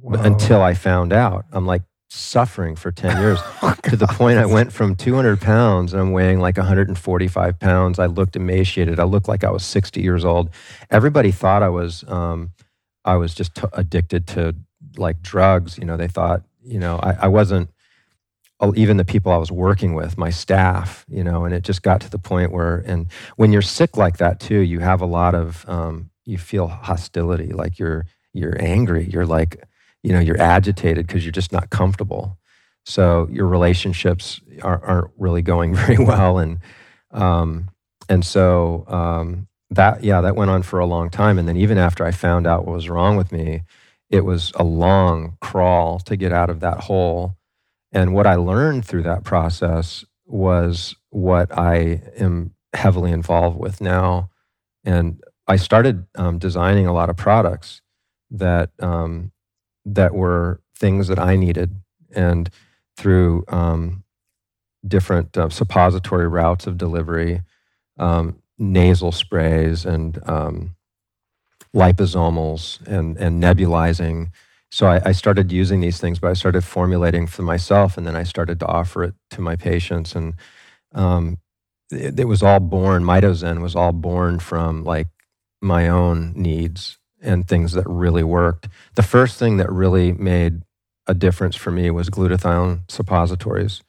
[0.05, 1.45] until I found out.
[1.53, 5.93] I'm like suffering for 10 years oh, to the point I went from 200 pounds
[5.93, 7.99] and I'm weighing like 145 pounds.
[7.99, 8.99] I looked emaciated.
[8.99, 10.51] I looked like I was 60 years old.
[10.91, 12.51] Everybody thought I was, um,
[13.05, 14.55] I was just t- addicted to
[14.97, 15.79] like drugs.
[15.79, 17.71] You know, they thought, you know, I, I wasn't,
[18.75, 22.01] even the people I was working with, my staff, you know, and it just got
[22.01, 23.07] to the point where, and
[23.37, 27.53] when you're sick like that too, you have a lot of, um, you feel hostility,
[27.53, 29.09] like you're, you're angry.
[29.09, 29.63] You're like,
[30.03, 32.39] you know you're agitated because you're just not comfortable.
[32.85, 36.39] So your relationships are, not really going very well.
[36.39, 36.59] And
[37.11, 37.71] um,
[38.09, 41.39] and so um, that yeah that went on for a long time.
[41.39, 43.63] And then even after i found out what was wrong with me
[44.11, 47.37] it was a long crawl to get out of that hole.
[47.93, 54.31] And what i learned through that process was what i am heavily involved with now.
[54.85, 57.83] And i started um, designing a lot of products
[58.31, 59.33] that um,
[59.95, 61.77] that were things that I needed.
[62.15, 62.51] And
[62.97, 64.05] through um,
[64.87, 67.43] different uh, suppository routes of delivery,
[67.99, 70.75] um, nasal sprays, and um,
[71.75, 74.31] liposomals, and, and nebulizing.
[74.71, 78.17] So I, I, started using these things, but I started formulating for myself, and then
[78.17, 80.15] I started to offer it to my patients.
[80.15, 80.35] And
[80.95, 81.39] um,
[81.91, 85.09] it, it was all born, Mitozen was all born from like
[85.61, 88.69] my own needs and things that really worked.
[88.95, 90.63] The first thing that really made
[91.07, 93.83] a difference for me was glutathione suppositories.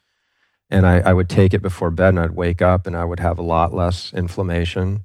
[0.69, 3.19] And I, I, would take it before bed and I'd wake up and I would
[3.19, 5.03] have a lot less inflammation.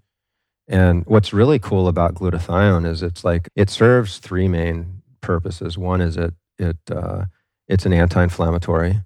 [0.68, 5.76] And what's really cool about glutathione is it's like it serves three main purposes.
[5.76, 7.24] One is it, it uh,
[7.66, 9.00] it's an anti-inflammatory.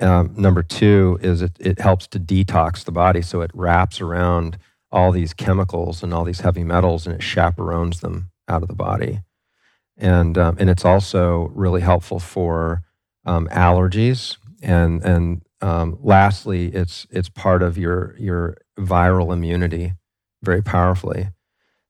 [0.00, 3.22] Um, number two is it, it helps to detox the body.
[3.22, 4.58] So it wraps around
[4.94, 8.74] all these chemicals and all these heavy metals and it chaperones them out of the
[8.74, 9.20] body.
[9.96, 12.82] And, um, and it's also really helpful for
[13.26, 14.36] um, allergies.
[14.62, 19.94] And, and um, lastly, it's, it's part of your, your viral immunity
[20.42, 21.28] very powerfully.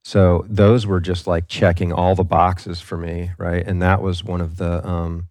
[0.02, 3.66] So those were just like checking all the boxes for me, right?
[3.66, 5.28] And that was one of the um,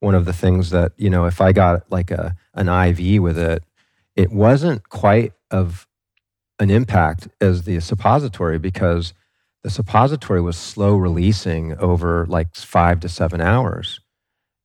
[0.00, 3.38] one of the things that you know, if I got like a an IV with
[3.38, 3.62] it,
[4.16, 5.87] it wasn't quite of
[6.58, 9.14] an impact as the suppository because
[9.62, 14.00] the suppository was slow releasing over like five to seven hours,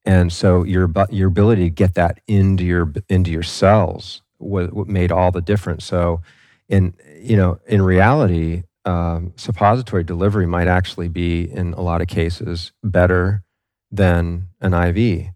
[0.06, 5.12] and so your your ability to get that into your into your cells what made
[5.12, 5.86] all the difference.
[5.86, 6.22] So,
[6.70, 12.08] in you know, in reality, um, suppository delivery might actually be in a lot of
[12.08, 13.44] cases better
[13.92, 15.28] than an IV,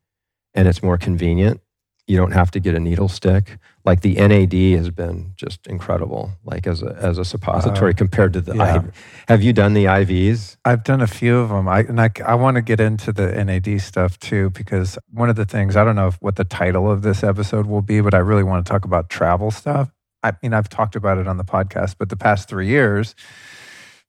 [0.54, 1.62] and it's more convenient.
[2.08, 3.58] You don't have to get a needle stick.
[3.88, 8.34] Like the NAD has been just incredible, like as a as a suppository uh, compared
[8.34, 8.76] to the yeah.
[8.76, 8.92] IV.
[9.30, 10.58] Have you done the IVs?
[10.66, 11.70] I've done a few of them.
[11.70, 15.38] I and I, I want to get into the NAD stuff too because one of
[15.38, 18.18] the things I don't know what the title of this episode will be, but I
[18.18, 19.90] really want to talk about travel stuff.
[20.22, 23.16] I mean, I've talked about it on the podcast, but the past three years,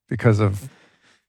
[0.09, 0.69] because of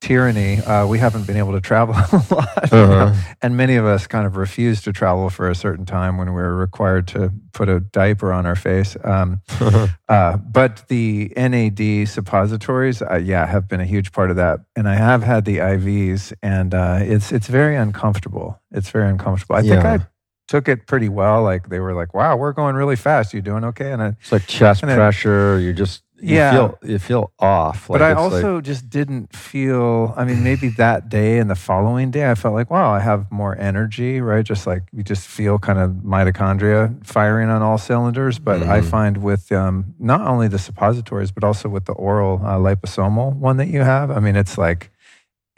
[0.00, 2.72] tyranny, uh, we haven't been able to travel a lot.
[2.72, 3.14] Uh-huh.
[3.42, 6.40] And many of us kind of refused to travel for a certain time when we
[6.40, 8.96] were required to put a diaper on our face.
[9.04, 9.88] Um, uh-huh.
[10.08, 14.60] uh, but the NAD suppositories, uh, yeah, have been a huge part of that.
[14.74, 18.60] And I have had the IVs, and uh, it's it's very uncomfortable.
[18.70, 19.56] It's very uncomfortable.
[19.56, 19.74] I yeah.
[19.74, 20.06] think I
[20.48, 21.42] took it pretty well.
[21.42, 23.32] Like they were like, "Wow, we're going really fast.
[23.34, 25.58] You doing okay?" And I, it's like chest pressure.
[25.60, 26.52] You're just you yeah.
[26.52, 27.88] feel you feel off.
[27.88, 30.14] Like but I also like, just didn't feel.
[30.16, 33.30] I mean, maybe that day and the following day, I felt like, wow, I have
[33.30, 34.20] more energy.
[34.20, 38.38] Right, just like you just feel kind of mitochondria firing on all cylinders.
[38.38, 38.70] But mm-hmm.
[38.70, 43.34] I find with um, not only the suppositories, but also with the oral uh, liposomal
[43.34, 44.10] one that you have.
[44.10, 44.90] I mean, it's like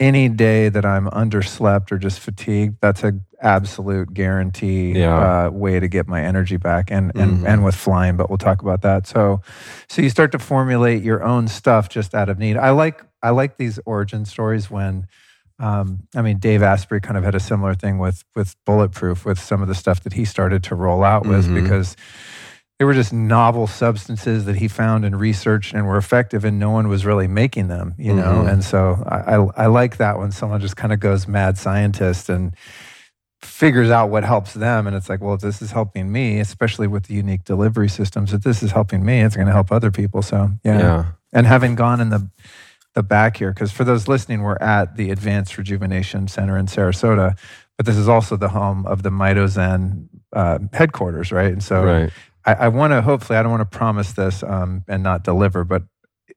[0.03, 5.45] any day that I'm underslept or just fatigued, that's a absolute guarantee yeah.
[5.45, 7.45] uh, way to get my energy back and and, mm-hmm.
[7.45, 9.41] and with flying but we'll talk about that so
[9.89, 13.29] so you start to formulate your own stuff just out of need i like i
[13.29, 15.05] like these origin stories when
[15.59, 19.39] um, I mean, Dave Asprey kind of had a similar thing with with Bulletproof, with
[19.39, 21.61] some of the stuff that he started to roll out with, mm-hmm.
[21.61, 21.95] because
[22.79, 26.71] they were just novel substances that he found and researched and were effective, and no
[26.71, 28.23] one was really making them, you know.
[28.23, 28.47] Mm-hmm.
[28.47, 32.29] And so I, I, I like that when someone just kind of goes mad scientist
[32.29, 32.55] and
[33.45, 36.87] figures out what helps them and it's like well if this is helping me especially
[36.87, 39.91] with the unique delivery systems if this is helping me it's going to help other
[39.91, 41.05] people so yeah, yeah.
[41.33, 42.29] and having gone in the
[42.95, 47.37] the back here because for those listening we're at the advanced rejuvenation center in sarasota
[47.77, 52.13] but this is also the home of the mitozen uh, headquarters right and so right.
[52.45, 55.63] I, I want to hopefully i don't want to promise this um, and not deliver
[55.63, 55.83] but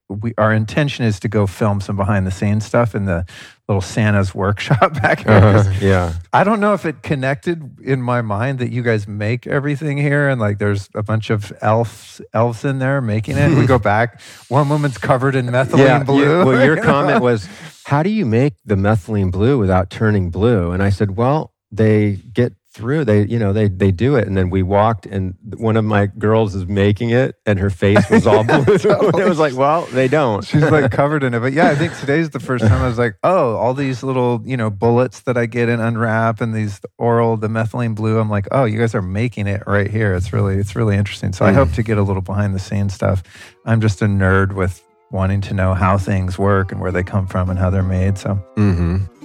[0.09, 3.25] we our intention is to go film some behind the scenes stuff in the
[3.67, 5.31] little Santa's workshop back here.
[5.31, 9.47] Uh-huh, yeah, I don't know if it connected in my mind that you guys make
[9.47, 13.57] everything here, and like there's a bunch of elves elves in there making it.
[13.57, 14.21] we go back.
[14.47, 16.39] One woman's covered in methylene yeah, blue.
[16.39, 17.47] You, well, your comment was,
[17.85, 22.15] "How do you make the methylene blue without turning blue?" And I said, "Well." They
[22.15, 23.03] get through.
[23.03, 26.05] They, you know, they they do it, and then we walked, and one of my
[26.05, 28.57] girls is making it, and her face was all blue.
[28.67, 30.45] and it was like, well, they don't.
[30.45, 32.99] She's like covered in it, but yeah, I think today's the first time I was
[32.99, 36.79] like, oh, all these little, you know, bullets that I get and unwrap, and these
[36.97, 38.19] oral, the methylene blue.
[38.19, 40.13] I'm like, oh, you guys are making it right here.
[40.13, 41.33] It's really, it's really interesting.
[41.33, 41.49] So mm.
[41.49, 43.23] I hope to get a little behind the scenes stuff.
[43.65, 47.27] I'm just a nerd with wanting to know how things work and where they come
[47.27, 48.17] from and how they're made.
[48.17, 48.39] So.
[48.55, 49.16] Mm-hmm.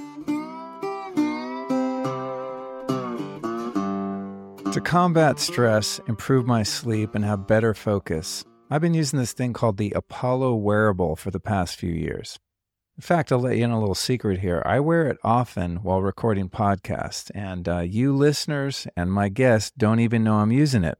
[4.72, 9.52] To combat stress, improve my sleep, and have better focus, I've been using this thing
[9.52, 12.38] called the Apollo wearable for the past few years.
[12.96, 14.62] In fact, I'll let you in a little secret here.
[14.64, 20.00] I wear it often while recording podcasts, and uh, you listeners and my guests don't
[20.00, 20.96] even know I'm using it.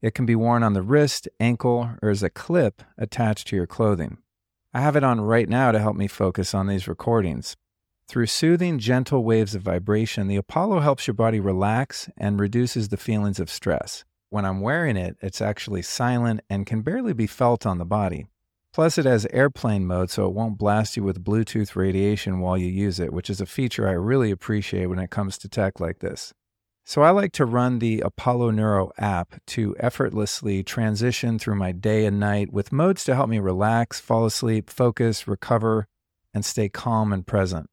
[0.00, 3.66] It can be worn on the wrist, ankle, or as a clip attached to your
[3.66, 4.16] clothing.
[4.72, 7.54] I have it on right now to help me focus on these recordings.
[8.10, 12.96] Through soothing, gentle waves of vibration, the Apollo helps your body relax and reduces the
[12.96, 14.04] feelings of stress.
[14.30, 18.26] When I'm wearing it, it's actually silent and can barely be felt on the body.
[18.72, 22.66] Plus, it has airplane mode, so it won't blast you with Bluetooth radiation while you
[22.66, 26.00] use it, which is a feature I really appreciate when it comes to tech like
[26.00, 26.32] this.
[26.84, 32.06] So, I like to run the Apollo Neuro app to effortlessly transition through my day
[32.06, 35.86] and night with modes to help me relax, fall asleep, focus, recover,
[36.34, 37.70] and stay calm and present.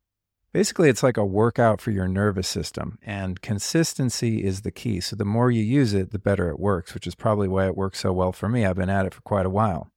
[0.54, 5.02] Basically, it's like a workout for your nervous system, and consistency is the key.
[5.02, 7.76] So, the more you use it, the better it works, which is probably why it
[7.76, 8.66] works so well for me.
[8.66, 9.92] I've been at it for quite a while.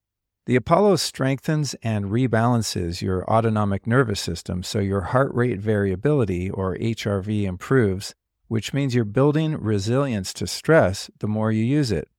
[0.47, 6.75] The Apollo strengthens and rebalances your autonomic nervous system, so your heart rate variability, or
[6.75, 8.13] HRV, improves,
[8.47, 12.09] which means you're building resilience to stress the more you use it.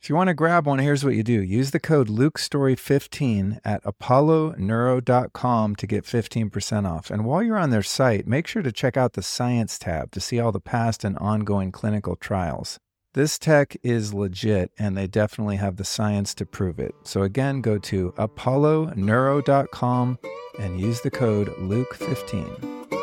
[0.00, 1.42] If you want to grab one, here's what you do.
[1.42, 7.10] Use the code LukeStorey15 at apolloneuro.com to get 15% off.
[7.10, 10.20] And while you're on their site, make sure to check out the Science tab to
[10.20, 12.78] see all the past and ongoing clinical trials.
[13.14, 16.94] This tech is legit, and they definitely have the science to prove it.
[17.02, 20.18] So again, go to apolloneuro.com
[20.60, 22.97] and use the code LUKE15.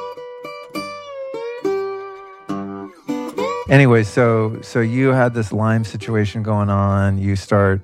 [3.69, 7.17] Anyway, so so you had this Lyme situation going on.
[7.17, 7.81] You start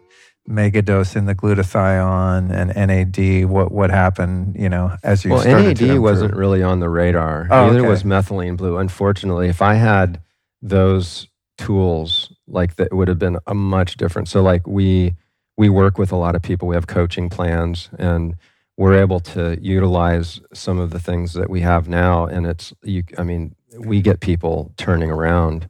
[0.47, 3.49] megadosing the glutathione and NAD.
[3.49, 4.55] What what happened?
[4.57, 7.47] You know, as you well, NAD wasn't really on the radar.
[7.49, 7.87] Oh, Neither okay.
[7.87, 8.77] was methylene blue.
[8.77, 10.21] Unfortunately, if I had
[10.61, 14.27] those tools, like that, it would have been a much different.
[14.27, 15.15] So, like we
[15.57, 16.67] we work with a lot of people.
[16.67, 18.35] We have coaching plans, and
[18.81, 22.25] we're able to utilize some of the things that we have now.
[22.25, 23.03] And it's you.
[23.15, 25.69] I mean, we get people turning around.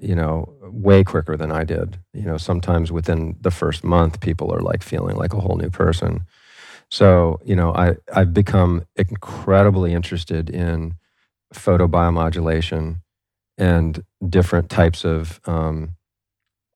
[0.00, 1.98] You know, way quicker than I did.
[2.14, 5.68] You know, sometimes within the first month, people are like feeling like a whole new
[5.68, 6.24] person.
[6.90, 10.94] So, you know, I, I've become incredibly interested in
[11.54, 13.02] photobiomodulation
[13.58, 15.96] and different types of um,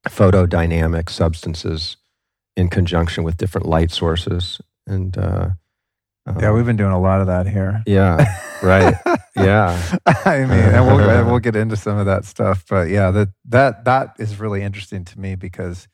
[0.06, 1.96] photodynamic substances
[2.54, 4.60] in conjunction with different light sources.
[4.86, 5.50] And uh,
[6.40, 7.82] Yeah, um, we've been doing a lot of that here.
[7.86, 8.24] yeah,
[8.62, 8.94] right.
[9.36, 9.98] Yeah.
[10.06, 13.30] I mean, and we'll, and we'll get into some of that stuff, but yeah, that
[13.46, 15.88] that that is really interesting to me because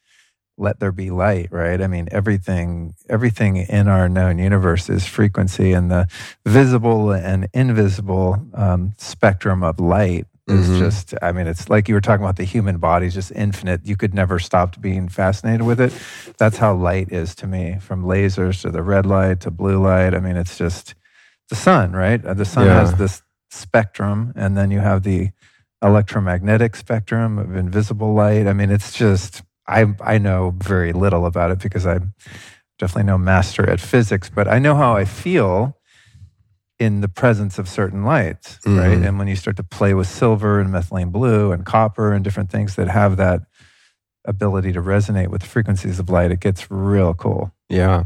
[0.59, 1.81] let there be light, right?
[1.81, 6.07] I mean, everything everything in our known universe is frequency, and the
[6.44, 10.79] visible and invisible um, spectrum of light is Mhm.
[10.79, 11.15] just.
[11.23, 13.87] I mean, it's like you were talking about the human body is just infinite.
[13.87, 15.93] You could never stop being fascinated with it.
[16.39, 20.15] That's how light is to me, from lasers to the red light to blue light.
[20.15, 20.95] I mean, it's just
[21.49, 22.25] the sun, right?
[22.25, 22.75] Uh, The sun Yeah.
[22.81, 25.31] has this spectrum, and then you have the
[25.83, 28.47] electromagnetic spectrum of invisible light.
[28.47, 32.13] I mean, it's just I I know very little about it because I'm
[32.79, 35.77] definitely no master at physics, but I know how I feel
[36.81, 38.99] in the presence of certain lights, right?
[38.99, 39.07] Mhm.
[39.07, 42.51] And when you start to play with silver and methylene blue and copper and different
[42.51, 43.43] things that have that
[44.25, 47.53] ability to resonate with the frequencies of light, it gets real cool.
[47.69, 48.05] Yeah.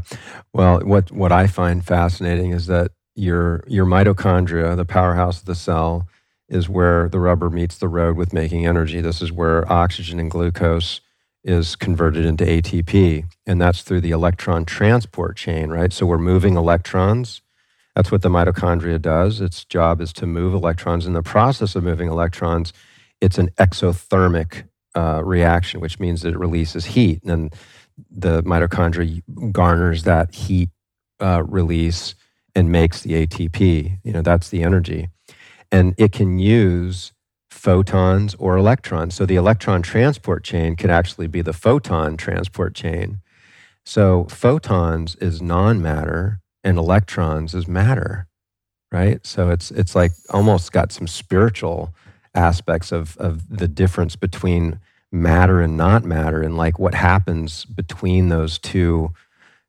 [0.53, 5.55] Well, what what I find fascinating is that your your mitochondria, the powerhouse of the
[5.55, 6.07] cell,
[6.49, 8.99] is where the rubber meets the road with making energy.
[9.01, 10.99] This is where oxygen and glucose
[11.45, 15.93] is converted into ATP, and that's through the electron transport chain, right?
[15.93, 17.41] So we're moving electrons.
[17.95, 19.39] That's what the mitochondria does.
[19.39, 21.05] Its job is to move electrons.
[21.05, 22.73] In the process of moving electrons,
[23.21, 27.23] it's an exothermic uh, reaction, which means that it releases heat.
[27.23, 27.53] And
[28.09, 30.69] the mitochondria garners that heat
[31.21, 32.15] uh, release
[32.53, 33.99] and makes the ATP.
[34.03, 35.09] You know, that's the energy.
[35.71, 37.13] And it can use
[37.49, 39.15] photons or electrons.
[39.15, 43.21] So the electron transport chain could actually be the photon transport chain.
[43.85, 48.27] So photons is non-matter and electrons is matter,
[48.91, 49.25] right?
[49.25, 51.93] So it's it's like almost got some spiritual
[52.33, 54.79] aspects of of the difference between
[55.11, 59.13] matter and not matter and like what happens between those two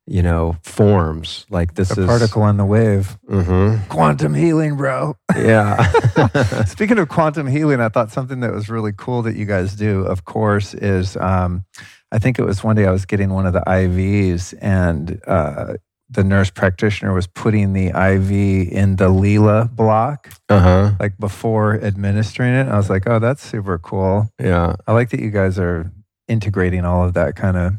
[0.09, 3.16] you know forms like this The is particle and the wave.
[3.30, 3.88] Mhm.
[3.88, 5.16] Quantum healing, bro.
[5.37, 5.76] yeah
[6.66, 10.02] Speaking of quantum healing, I thought something that was really cool that you guys do,
[10.04, 11.64] of course, is um,
[12.11, 15.74] I think it was one day I was getting one of the IVs and uh,
[16.09, 18.31] the nurse practitioner was putting the IV
[18.73, 22.69] in the Leela block, uh-huh like before administering it.
[22.69, 24.31] I was like, oh, that's super cool.
[24.40, 25.90] yeah I like that you guys are
[26.29, 27.75] integrating all of that kind of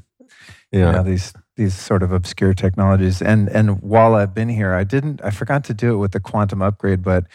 [0.72, 3.22] yeah you know, these these sort of obscure technologies.
[3.22, 6.20] And and while I've been here, I didn't I forgot to do it with the
[6.20, 7.26] quantum upgrade, but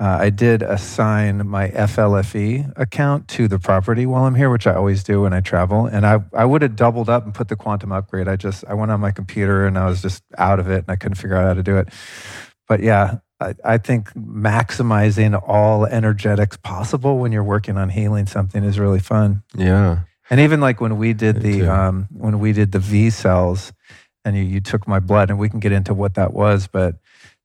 [0.00, 4.74] uh, I did assign my FLFE account to the property while I'm here, which I
[4.74, 5.84] always do when I travel.
[5.84, 8.26] And I, I would have doubled up and put the quantum upgrade.
[8.26, 10.90] I just I went on my computer and I was just out of it and
[10.90, 11.88] I couldn't figure out how to do it.
[12.66, 18.64] But yeah, I, I think maximizing all energetics possible when you're working on healing something
[18.64, 19.42] is really fun.
[19.54, 23.72] yeah And even like when we did Me the um, when we did the VSELs,
[24.24, 26.96] and you, you took my blood, and we can get into what that was, but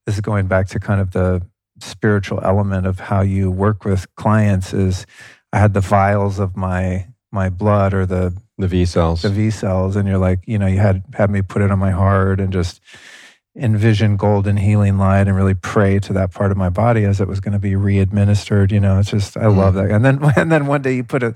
[0.06, 1.42] this is going back to kind of the
[1.80, 4.74] spiritual element of how you work with clients.
[4.74, 5.06] Is
[5.52, 10.08] I had the vials of my my blood or the the VSELs the VSELs, and
[10.08, 12.82] you're like, you know, you had had me put it on my heart and just
[13.58, 17.28] envision golden healing light and really pray to that part of my body as it
[17.28, 18.72] was going to be re-administered.
[18.72, 19.58] You know, it's just I mm.
[19.58, 19.92] love that.
[19.92, 21.34] And then and then one day you put a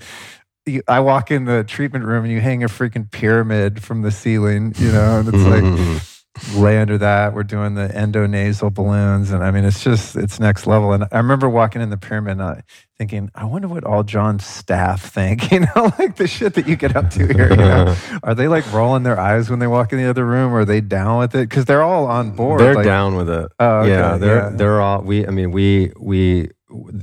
[0.66, 4.10] you, I walk in the treatment room and you hang a freaking pyramid from the
[4.10, 6.19] ceiling, you know, and it's like
[6.54, 7.34] lay under that.
[7.34, 10.92] We're doing the endonasal balloons, and I mean, it's just it's next level.
[10.92, 12.62] And I remember walking in the pyramid, and I,
[12.98, 15.50] thinking, I wonder what all John's staff think.
[15.60, 17.50] You know, like the shit that you get up to here.
[17.50, 17.96] You know?
[18.22, 20.52] are they like rolling their eyes when they walk in the other room?
[20.52, 21.48] Or are they down with it?
[21.48, 22.60] Because they're all on board.
[22.60, 23.50] They're like, down with it.
[23.58, 24.50] Oh, okay, yeah, they're yeah.
[24.50, 25.02] they're all.
[25.02, 26.50] We, I mean, we we.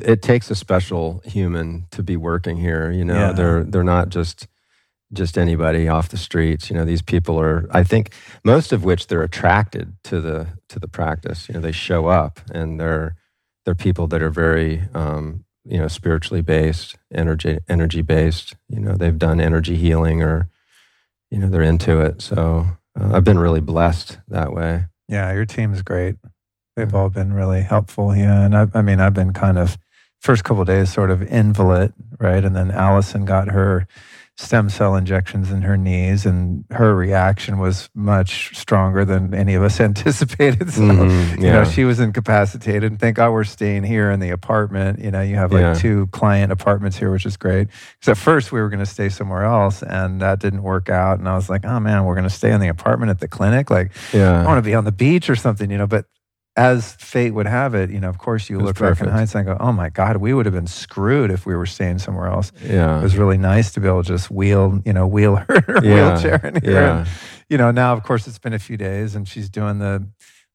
[0.02, 2.90] It takes a special human to be working here.
[2.90, 3.32] You know, Yeah.
[3.34, 4.48] they're they're not just
[5.14, 6.70] just anybody off the streets.
[6.70, 7.68] You know, these people are.
[7.72, 11.48] I think most of which they're attracted to the to the practice.
[11.48, 13.16] You know, they show up and they're
[13.66, 18.56] they're people that are very um, you know spiritually based, energy energy based.
[18.70, 20.50] You know, they've done energy healing or
[21.32, 22.22] you know they're into it.
[22.22, 22.66] So
[23.00, 24.86] uh, I've been really blessed that way.
[25.08, 26.16] Yeah, your team's great.
[26.76, 28.16] They've all been really helpful.
[28.16, 29.78] Yeah, and I, I mean, I've been kind of
[30.20, 32.44] first couple of days sort of invalid, right?
[32.44, 33.88] And then Allison got her
[34.40, 39.64] stem cell injections in her knees, and her reaction was much stronger than any of
[39.64, 40.72] us anticipated.
[40.72, 42.84] So, Mhm, you know, she was incapacitated.
[42.84, 45.00] And thank God we're staying here in the apartment.
[45.00, 45.74] You know, you have like Yeah.
[45.74, 47.68] two client apartments here, which is great.
[48.00, 51.18] Because at first we were going to stay somewhere else, and that didn't work out.
[51.18, 53.28] And I was like, oh man, we're going to stay in the apartment at the
[53.28, 53.72] clinic.
[53.72, 55.88] Like, I want to be on the beach or something, you know.
[55.88, 56.06] But
[56.58, 59.12] as fate would have it, you know, of course, you look back in perfect.
[59.12, 62.00] hindsight and go, "Oh my God, we would have been screwed if we were staying
[62.00, 63.00] somewhere else." Yeah.
[63.00, 65.64] It was really nice to be able to just wheel, you know, wheel her in
[65.68, 65.94] her Yeah.
[66.14, 66.72] wheelchair in here.
[66.74, 66.98] Yeah.
[67.00, 67.08] And,
[67.50, 70.06] you know, now of course it's been a few days, and she's doing the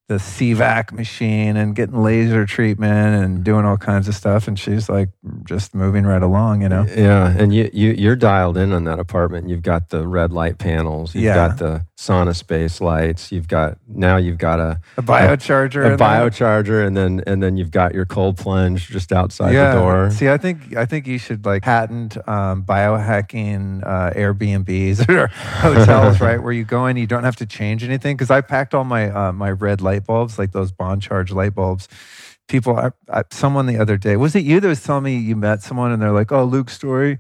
[0.09, 4.89] the CVAC machine and getting laser treatment and doing all kinds of stuff, and she's
[4.89, 5.09] like
[5.45, 6.85] just moving right along, you know.
[6.95, 9.49] Yeah, and you, you you're dialed in on that apartment.
[9.49, 11.15] You've got the red light panels.
[11.15, 11.35] You've Yeah.
[11.49, 13.31] got the SaunaSpace lights.
[13.31, 15.97] You've got now you've got a A biocharger, a there.
[15.97, 19.75] biocharger, and then and then you've got your cold plunge just outside yeah.
[19.75, 20.11] the door.
[20.11, 26.21] See, I think I think you should like patent um, biohacking uh, Airbnbs or hotels,
[26.21, 26.43] right?
[26.43, 28.17] Where you go in, you don't have to change anything.
[28.17, 31.55] Because I packed all my uh, my red light bulbs, like those BON CHARGE light
[31.55, 31.89] bulbs.
[32.49, 35.37] People, I, I, someone the other day was it you that was telling me you
[35.37, 37.19] met someone and they're like, "Oh, Luke Storey."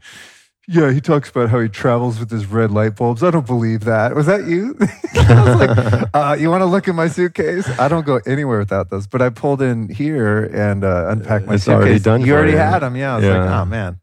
[0.74, 3.22] Yeah, he talks about how he travels with his red light bulbs.
[3.22, 4.14] I don't believe that.
[4.14, 4.74] Was that you?
[4.80, 7.68] I was like, uh, you want to look in my suitcase?
[7.78, 9.06] I don't go anywhere without those.
[9.06, 11.76] But I pulled in here and uh, unpacked my It's suitcase.
[11.82, 12.56] already done You already you.
[12.58, 12.96] had them.
[12.96, 13.12] Yeah.
[13.12, 13.60] I was like, Yeah.
[13.60, 14.00] oh man.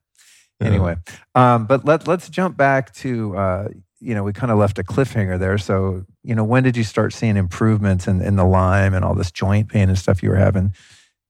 [0.61, 0.67] Yeah.
[0.67, 0.95] Anyway,
[1.35, 3.67] um, but let let's jump back to uh,
[4.01, 5.57] you know we kind of left a cliffhanger there.
[5.57, 9.15] So you know when did you start seeing improvements in, in the Lyme and all
[9.15, 10.73] this joint pain and stuff you were having?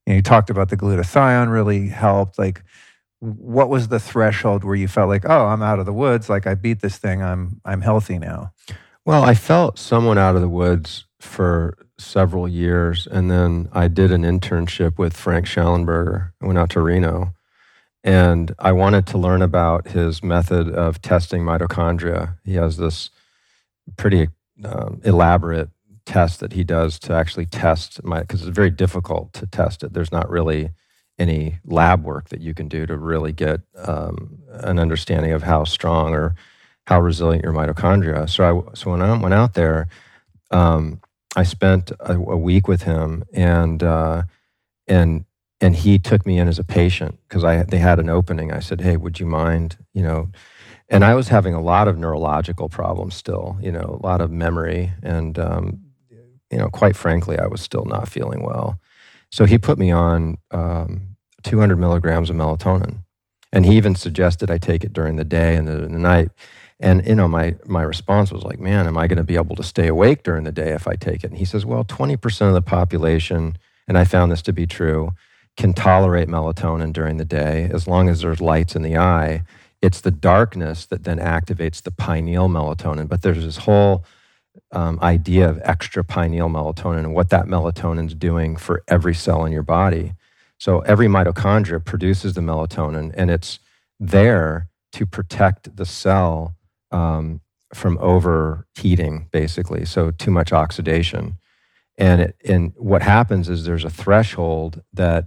[0.05, 2.39] You, know, you talked about the glutathione really helped.
[2.39, 2.63] Like,
[3.19, 6.29] what was the threshold where you felt like, oh, I'm out of the woods.
[6.29, 7.21] Like I beat this thing.
[7.21, 8.53] I'm I'm healthy now.
[9.05, 14.11] Well, I felt somewhat out of the woods for several years, and then I did
[14.11, 16.31] an internship with Frank Shallenberger.
[16.41, 17.33] I went out to Reno,
[18.03, 22.37] and I wanted to learn about his method of testing mitochondria.
[22.43, 23.09] He has this
[23.97, 24.29] pretty
[24.63, 25.69] um, elaborate
[26.05, 29.93] test that he does to actually test my because it's very difficult to test it.
[29.93, 30.71] There's not really
[31.19, 35.65] any lab work that you can do to really get um, an understanding of how
[35.65, 36.33] strong or
[36.87, 38.27] how resilient your mitochondria.
[38.29, 39.87] So I so when I went out there,
[40.49, 41.01] um,
[41.35, 44.23] I spent a, a week with him, and uh,
[44.87, 45.25] and
[45.61, 48.51] and he took me in as a patient because I they had an opening.
[48.51, 50.29] I said, "Hey, would you mind?" You know,
[50.87, 53.57] and I was having a lot of neurological problems still.
[53.61, 55.79] You know, a lot of memory, and um,
[56.49, 58.79] you know, quite frankly, I was still not feeling well.
[59.31, 61.08] So he put me on um,
[61.43, 63.03] 200 milligrams of melatonin,
[63.51, 66.29] and he even suggested I take it during the day and the, the night.
[66.79, 69.55] And you know, my my response was like, "Man, am I going to be able
[69.57, 72.47] to stay awake during the day if I take it?" And he says, "Well, 20%
[72.47, 75.11] of the population, and I found this to be true,
[75.57, 79.43] can tolerate melatonin during the day as long as there's lights in the eye.
[79.81, 83.09] It's the darkness that then activates the pineal melatonin.
[83.09, 84.05] But there's this whole
[84.71, 89.51] um, idea of extra pineal melatonin and what that melatonin's doing for every cell in
[89.51, 90.13] your body.
[90.59, 93.59] So every mitochondria produces the melatonin, and it's
[93.99, 96.55] there to protect the cell
[96.91, 97.41] um,
[97.73, 99.85] from overheating, basically.
[99.85, 101.37] So too much oxidation,
[101.97, 105.25] and it, and what happens is there's a threshold that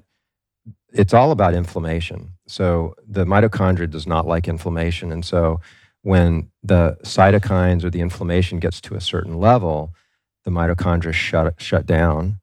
[0.92, 2.34] it's all about inflammation.
[2.46, 5.60] So the mitochondria does not like inflammation, and so
[6.02, 9.94] when the cytokines or the inflammation gets to a certain level,
[10.44, 12.40] the mitochondria shut shut down,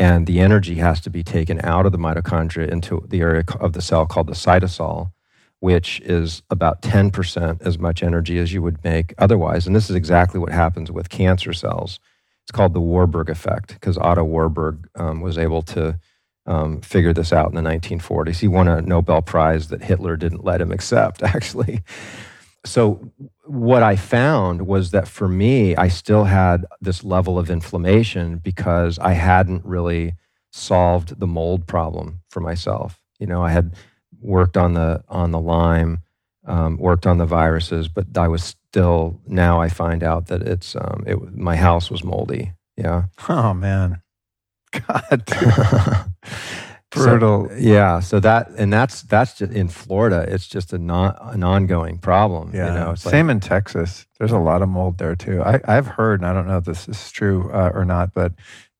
[0.00, 3.74] and the energy has to be taken out of the mitochondria into the area of
[3.74, 5.12] the cell called the cytosol,
[5.58, 9.66] which is about 10% as much energy as you would make otherwise.
[9.66, 12.00] And this is exactly what happens with cancer cells.
[12.44, 16.00] It's called the Warburg effect because Otto Warburg um, was able to
[16.46, 18.38] um, figure this out in the 1940s.
[18.38, 21.82] He won a Nobel Prize that Hitler didn't let him accept, actually.
[22.64, 23.12] So
[23.50, 28.96] what I found was that for me, I still had this level of inflammation because
[29.00, 30.14] I hadn't really
[30.52, 33.00] solved the mold problem for myself.
[33.18, 33.74] You know, I had
[34.20, 35.98] worked on the on the Lyme,
[36.46, 40.76] um, worked on the viruses, but I was still now I find out that it's
[40.76, 42.52] um, it my house was moldy.
[42.76, 43.06] Yeah.
[43.28, 44.00] Oh man,
[44.72, 45.24] God.
[46.90, 47.48] Brutal.
[47.48, 48.00] So, yeah.
[48.00, 50.26] So that and that's that's just in Florida.
[50.28, 52.50] It's just a non an ongoing problem.
[52.52, 52.68] Yeah.
[52.68, 54.06] You know, Same like, in Texas.
[54.18, 55.42] There's a lot of mold there too.
[55.42, 58.32] I, I've heard, and I don't know if this is true uh, or not, but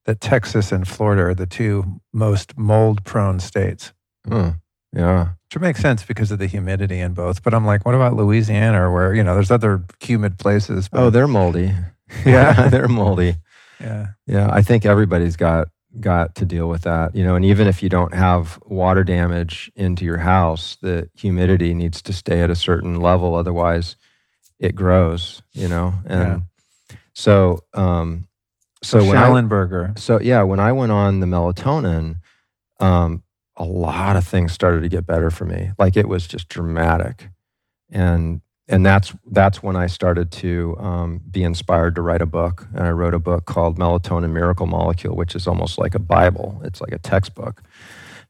[0.05, 3.93] that Texas and Florida are the two most mold prone states.
[4.27, 4.59] Mm,
[4.93, 5.29] yeah.
[5.53, 7.43] Which makes sense because of the humidity in both.
[7.43, 10.89] But I'm like, what about Louisiana, where you know there's other humid places?
[10.93, 11.73] oh, they're moldy.
[12.25, 13.35] Yeah, they're moldy.
[13.79, 14.49] Yeah, yeah.
[14.51, 17.15] I think everybody's got got to deal with that.
[17.15, 21.73] You know, and even if you don't have water damage into your house, the humidity
[21.73, 23.95] needs to stay at a certain level, otherwise
[24.59, 25.41] it grows.
[25.53, 26.43] You know, and
[26.89, 26.97] yeah.
[27.13, 28.27] so um,
[28.83, 29.91] so, so Shallenberger.
[29.91, 32.17] I, so yeah, when I went on the melatonin,
[32.79, 33.23] um,
[33.55, 35.71] a lot of things started to get better for me.
[35.77, 37.29] Like it was just dramatic,
[37.89, 38.41] and
[38.71, 42.67] and that's that's when I started to um, be inspired to write a book.
[42.73, 46.61] And I wrote a book called Melatonin Miracle Molecule, which is almost like a Bible.
[46.63, 47.61] It's like a textbook.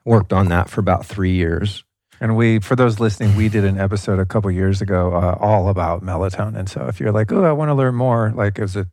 [0.03, 1.83] Worked on that for about three years.
[2.19, 5.69] And we, for those listening, we did an episode a couple years ago uh, all
[5.69, 6.67] about melatonin.
[6.67, 8.87] So if you're like, oh, I want to learn more, like it was a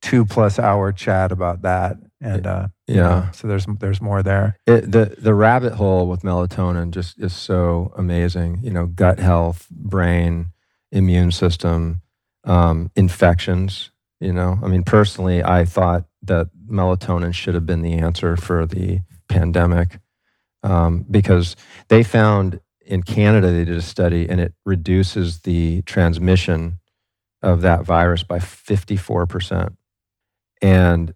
[0.00, 1.96] two plus hour chat about that.
[2.20, 4.56] And uh, yeah, you know, so there's there's more there.
[4.66, 8.60] It, the the rabbit hole with melatonin just is so amazing.
[8.62, 10.50] You know, gut health, brain,
[10.92, 12.02] immune system,
[12.44, 13.90] um, infections.
[14.20, 18.66] You know, I mean, personally, I thought that melatonin should have been the answer for
[18.66, 20.00] the pandemic
[20.62, 21.56] um, because
[21.88, 26.78] they found in Canada they did a study and it reduces the transmission
[27.42, 29.76] of that virus by 54%.
[30.60, 31.14] And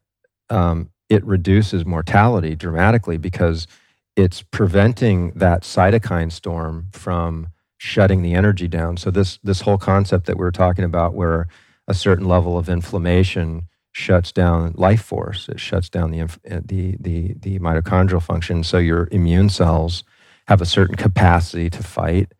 [0.50, 3.66] um, it reduces mortality dramatically because
[4.14, 7.48] it's preventing that cytokine storm from
[7.82, 8.96] shutting the energy down.
[8.96, 11.48] So this this whole concept that we are talking about, where
[11.88, 16.96] a certain level of inflammation shuts down life force, it shuts down the uh, the
[17.00, 18.62] the, the mitochondrial function.
[18.62, 20.04] So your immune cells
[20.46, 22.32] have a certain capacity to fight.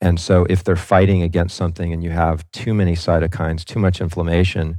[0.00, 4.00] And so if they're fighting against something and you have too many cytokines, too much
[4.00, 4.78] inflammation,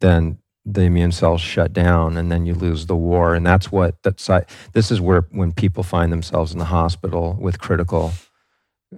[0.00, 4.02] then the immune cells shut down and then you lose the war and that's what
[4.02, 4.28] that's
[4.72, 8.12] this is where when people find themselves in the hospital with critical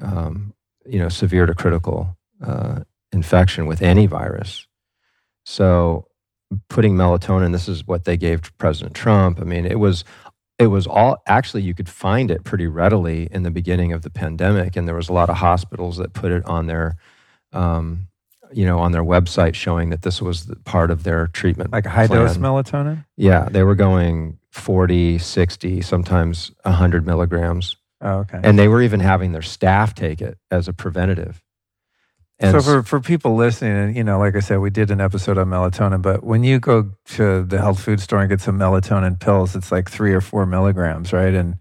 [0.00, 0.52] um,
[0.90, 2.80] you know, severe to critical uh,
[3.12, 4.66] infection with any virus.
[5.44, 6.06] So
[6.68, 9.40] putting melatonin, this is what they gave to President Trump.
[9.40, 10.04] I mean, it was
[10.58, 14.10] it was all actually you could find it pretty readily in the beginning of the
[14.10, 16.96] pandemic, and there was a lot of hospitals that put it on their
[17.52, 18.08] um,
[18.52, 22.06] you know on their website showing that this was part of their treatment like high
[22.06, 22.26] plan.
[22.26, 28.40] dose melatonin yeah they were going 40 60 sometimes 100 milligrams Oh, okay.
[28.42, 31.42] And they were even having their staff take it as a preventative.
[32.40, 35.00] And so for, for people listening, and you know, like I said, we did an
[35.00, 38.58] episode on melatonin, but when you go to the health food store and get some
[38.58, 41.34] melatonin pills, it's like three or four milligrams, right?
[41.34, 41.58] And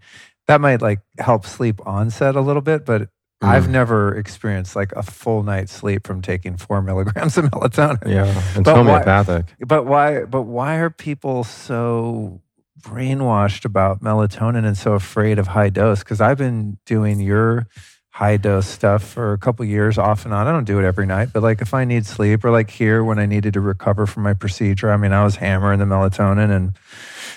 [0.48, 3.08] that might like help sleep onset a little bit, but mm.
[3.42, 8.06] I've never experienced like a full night's sleep from taking four milligrams of melatonin.
[8.06, 9.46] Yeah, it's but homeopathic.
[9.58, 10.24] Why, but why?
[10.24, 12.40] But why are people so
[12.80, 17.66] brainwashed about melatonin and so afraid of high dose because I've been doing your
[18.10, 20.46] high dose stuff for a couple years off and on.
[20.46, 23.04] I don't do it every night, but like if I need sleep or like here
[23.04, 26.50] when I needed to recover from my procedure, I mean, I was hammering the melatonin
[26.50, 26.76] and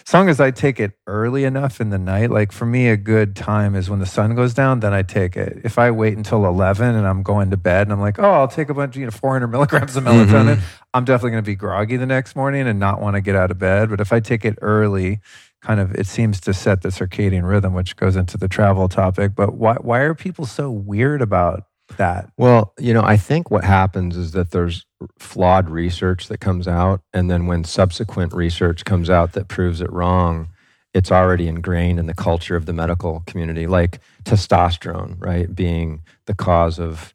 [0.05, 2.97] as long as I take it early enough in the night, like for me, a
[2.97, 5.61] good time is when the sun goes down, then I take it.
[5.63, 8.47] If I wait until 11 and I'm going to bed and I'm like, oh, I'll
[8.47, 10.85] take a bunch, you know, 400 milligrams of melatonin, mm-hmm.
[10.93, 13.51] I'm definitely going to be groggy the next morning and not want to get out
[13.51, 13.89] of bed.
[13.89, 15.21] But if I take it early,
[15.61, 19.33] kind of it seems to set the circadian rhythm, which goes into the travel topic.
[19.35, 21.63] But why why are people so weird about
[21.97, 22.29] that?
[22.37, 24.85] Well, you know, I think what happens is that there's
[25.19, 29.91] flawed research that comes out, and then when subsequent research comes out that proves it
[29.91, 30.49] wrong,
[30.93, 36.35] it's already ingrained in the culture of the medical community, like testosterone, right, being the
[36.35, 37.13] cause of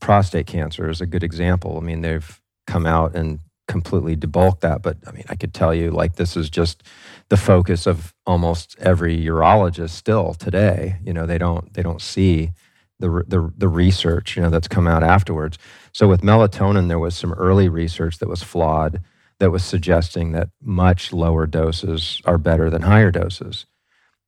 [0.00, 1.76] prostate cancer is a good example.
[1.76, 5.74] I mean, they've come out and completely debulked that, but I mean, I could tell
[5.74, 6.82] you, like, this is just
[7.28, 10.96] the focus of almost every urologist still today.
[11.04, 12.52] You know, they don't they don't see
[12.98, 15.58] the the the research you know that's come out afterwards.
[15.98, 19.00] So with melatonin, there was some early research that was flawed
[19.40, 23.66] that was suggesting that much lower doses are better than higher doses,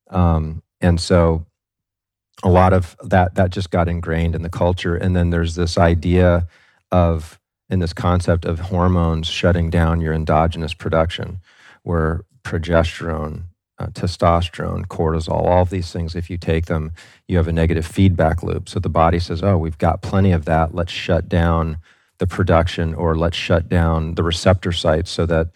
[0.09, 1.45] um, and so
[2.43, 4.97] a lot of that that just got ingrained in the culture.
[4.97, 6.45] And then there's this idea
[6.91, 11.39] of in this concept of hormones shutting down your endogenous production,
[11.83, 13.43] where progesterone,
[13.81, 16.91] uh, testosterone, cortisol, all of these things, if you take them,
[17.27, 18.69] you have a negative feedback loop.
[18.69, 20.75] So the body says, oh, we've got plenty of that.
[20.75, 21.77] Let's shut down
[22.19, 25.47] the production or let's shut down the receptor sites so that,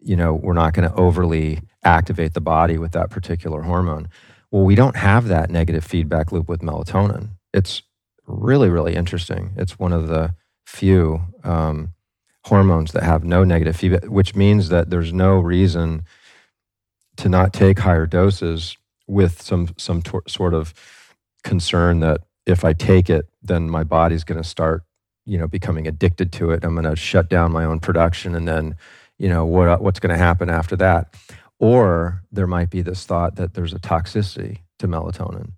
[0.00, 4.08] you know, we're not going to overly activate the body with that particular hormone.
[4.50, 7.30] Well, we don't have that negative feedback loop with melatonin.
[7.52, 7.82] It's
[8.26, 9.52] really, really interesting.
[9.56, 10.34] It's one of the
[10.64, 11.92] few um,
[12.44, 16.04] hormones that have no negative feedback, which means that there's no reason
[17.20, 20.72] to not take higher doses with some some tor- sort of
[21.44, 24.84] concern that if I take it, then my body's going to start,
[25.26, 26.64] you know, becoming addicted to it.
[26.64, 28.76] I'm going to shut down my own production, and then,
[29.18, 31.14] you know, what what's going to happen after that?
[31.58, 35.52] Or there might be this thought that there's a toxicity to melatonin,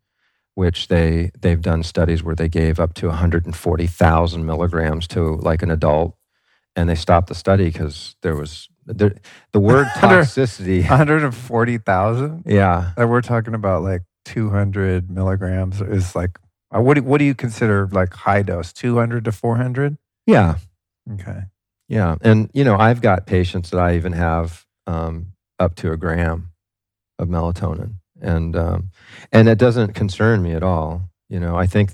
[0.57, 5.71] which they they've done studies where they gave up to 140,000 milligrams to like an
[5.71, 6.17] adult,
[6.75, 9.17] and they stopped the study because there was the,
[9.53, 10.81] the word toxicity.
[10.89, 12.43] 140,000?
[12.47, 16.39] Yeah, That we're talking about like 200 milligrams is like,
[16.75, 18.73] uh, what do, what do you consider like high dose?
[18.73, 19.99] 200 to 400?
[20.27, 20.57] yeah,
[21.13, 21.43] Okay.
[21.89, 22.17] yeah.
[22.23, 26.53] And you know, I've got patients that I even have um, up to a gram
[27.19, 28.91] of melatonin, and um,
[29.33, 31.11] and it doesn't concern me at all.
[31.29, 31.93] You know, I think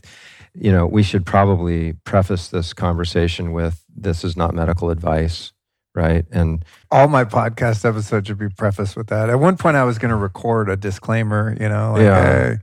[0.55, 5.53] you know we should probably preface this conversation with this is not medical advice,
[5.99, 6.25] right?
[6.31, 9.29] And All my podcast episodes should be prefaced with that.
[9.29, 12.23] At one point, I was going to record a disclaimer, you know, like, Yeah.
[12.51, 12.57] hey,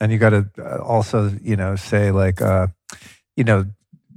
[0.00, 0.46] and you got to
[0.82, 2.66] also, you know, say like, uh,
[3.36, 3.64] you know,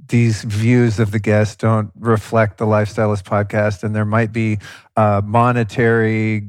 [0.08, 4.58] these views of the guest don't reflect the Lifestylist podcast, and there might be
[4.96, 6.48] uh, monetary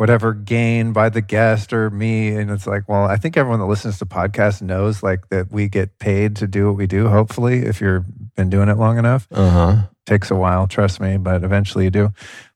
[0.00, 3.66] whatever gain by the guest or me and it's like well i think everyone that
[3.66, 7.58] listens to podcasts knows like that we get paid to do what we do hopefully
[7.66, 9.76] if you've been doing it long enough uh huh,
[10.06, 12.08] takes a while trust me but eventually you do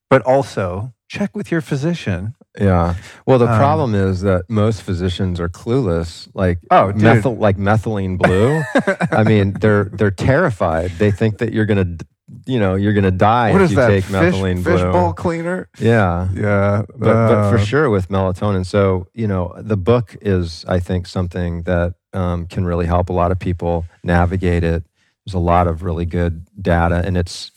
[0.09, 2.95] but also check with your physician yeah.
[3.27, 8.17] Well, the Um, problem is that most physicians are clueless, like Oh, methyl, like methylene
[8.17, 8.63] blue.
[9.11, 10.93] I mean, they're they're terrified.
[10.93, 11.97] They think that you're gonna,
[12.47, 14.93] you know, you're gonna die what if you that take methylene fish blue.
[14.93, 16.29] bowl cleaner Yeah.
[16.35, 18.65] yeah but, but for uh, sure with melatonin.
[18.65, 23.13] So, you know, the book is, I think, something that um, can really help a
[23.13, 24.85] lot of people navigate it.
[25.25, 27.51] There's a lot of really good data, and it's,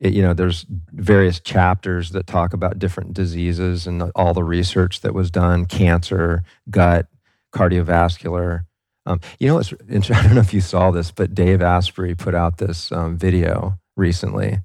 [0.00, 5.00] it, you know, there's various chapters that talk about different diseases and all the research
[5.00, 7.06] that was done cancer, gut,
[7.52, 8.64] cardiovascular.
[9.04, 9.72] Um, you know, it's,
[10.10, 13.78] I don't know if you saw this, but Dave Asprey put out this um, video
[13.98, 14.60] recently,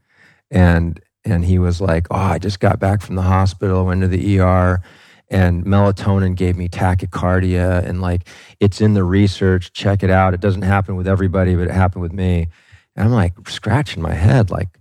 [0.51, 4.07] and and he was like, "Oh, I just got back from the hospital, went to
[4.07, 4.81] the ER,
[5.29, 8.27] and melatonin gave me tachycardia, and like
[8.59, 9.73] it's in the research.
[9.73, 10.34] Check it out.
[10.34, 12.47] It doesn't happen with everybody, but it happened with me."
[12.95, 14.79] And I'm like scratching my head, like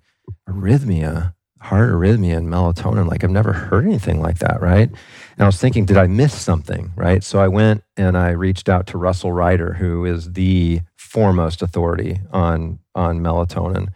[0.48, 3.09] arrhythmia, heart arrhythmia, and melatonin.
[3.09, 4.88] Like I've never heard anything like that, right?
[4.88, 7.24] And I was thinking, did I miss something, right?
[7.24, 12.20] So I went and I reached out to Russel Reiter, who is the foremost authority
[12.32, 13.88] on on melatonin.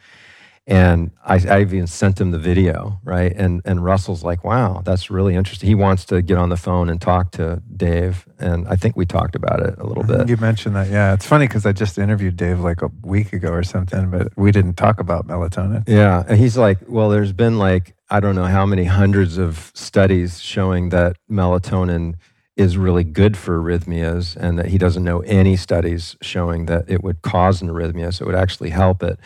[0.69, 3.33] And I, I even sent him the video, right?
[3.37, 6.91] And and Russel's like, "Wow, that's really interesting." He wants to get on the phone
[6.91, 10.29] and talk to Dave, and I think we talked about it a little bit.
[10.29, 13.51] you mentioned that yeah it's funny because i just interviewed dave like a week ago
[13.51, 17.59] or something but we didn't talk about melatonin Yeah, and he's like, "Well, there's been
[17.59, 22.15] like I don't know how many hundreds of studies showing that melatonin
[22.57, 27.05] is really good for arrhythmias, and that he doesn't know any studies showing that it
[27.05, 29.19] would cause an arrhythmia, so it would actually help it."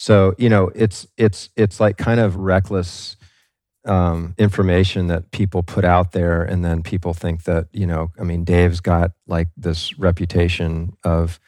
[0.00, 3.18] So you know, it's it's it's like kind of reckless
[3.84, 8.24] um, information that people put out there, and then people think that you know, I
[8.24, 11.38] mean, Dave's got like this reputation of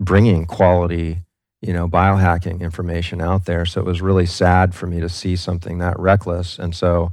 [0.00, 1.20] bringing quality,
[1.60, 3.66] you know, biohacking information out there.
[3.66, 6.58] So it was really sad for me to see something that reckless.
[6.58, 7.12] And so,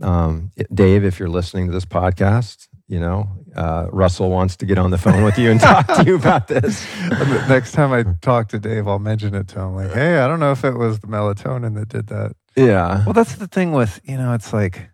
[0.00, 4.78] um, Dave, if you're listening to this podcast, you know, uh, Russel wants to get
[4.78, 6.86] on the phone with you and talk to you about this.
[7.48, 9.74] Next time I talk to Dave, I'll mention it to him.
[9.74, 12.32] Like, hey, I don't know if it was the melatonin that did that.
[12.56, 13.04] Yeah.
[13.04, 14.90] Well, that's the thing with, you know, it's like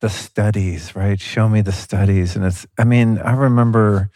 [0.00, 1.18] the studies, right?
[1.18, 2.36] Show me the studies.
[2.36, 4.10] And it's, I mean, I remember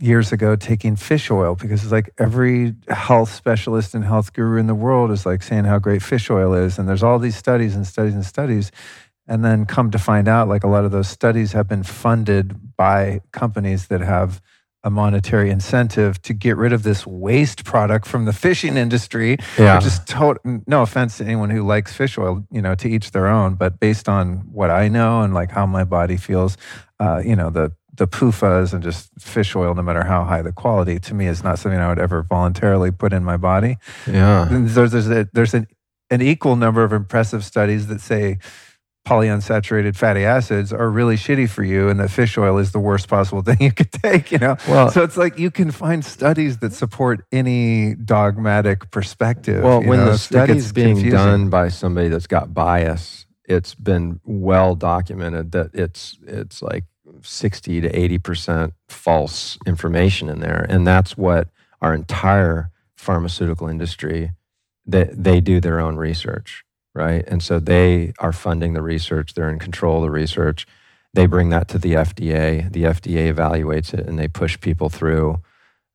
[0.00, 4.66] years ago taking fish oil because it's like every health specialist and health guru in
[4.66, 6.78] the world is like saying how great fish oil is.
[6.78, 8.72] And there's all these studies and studies and studies.
[9.30, 12.76] And then come to find out, like a lot of those studies have been funded
[12.76, 14.42] by companies that have
[14.82, 19.76] a monetary incentive to get rid of this waste product from the fishing industry Yeah.
[19.76, 23.10] which is tot- no offense to anyone who likes fish oil, you know, to each
[23.12, 23.54] their own.
[23.54, 26.56] But based on what I know and like how my body feels,
[26.98, 30.52] uh, you know, the the PUFAs and just fish oil, no matter how high the
[30.52, 33.76] quality, to me is not something I would ever voluntarily put in my body.
[34.06, 34.48] Yeah.
[34.50, 35.66] There's, there's, a, there's an,
[36.08, 38.38] an equal number of impressive studies that say
[39.06, 43.08] polyunsaturated fatty acids are really shitty for you and that fish oil is the worst
[43.08, 46.58] possible thing you could take you know well, so it's like you can find studies
[46.58, 50.12] that support any dogmatic perspective well when know?
[50.12, 51.18] the study's being confusing.
[51.18, 56.84] done by somebody that's got bias it's been well documented that it's it's like
[57.22, 61.48] 60 to 80% false information in there and that's what
[61.82, 64.32] our entire pharmaceutical industry
[64.86, 67.24] they, they do their own research right?
[67.26, 70.66] And so they are funding the research, they're in control of the research.
[71.12, 72.72] They bring that to the FDA.
[72.72, 75.40] The FDA evaluates it and they push people through,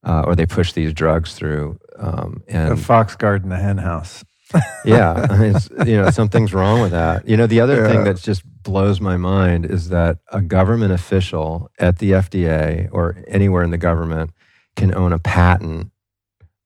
[0.03, 1.79] uh, or they push these drugs through.
[1.97, 4.25] Um, and the fox guard in the hen house.
[4.85, 5.55] yeah, I mean,
[5.87, 7.27] you know, something's wrong with that.
[7.27, 7.87] You know, the other yeah.
[7.87, 13.23] thing that just blows my mind is that a government official at the FDA or
[13.27, 14.31] anywhere in the government
[14.75, 15.91] can own a patent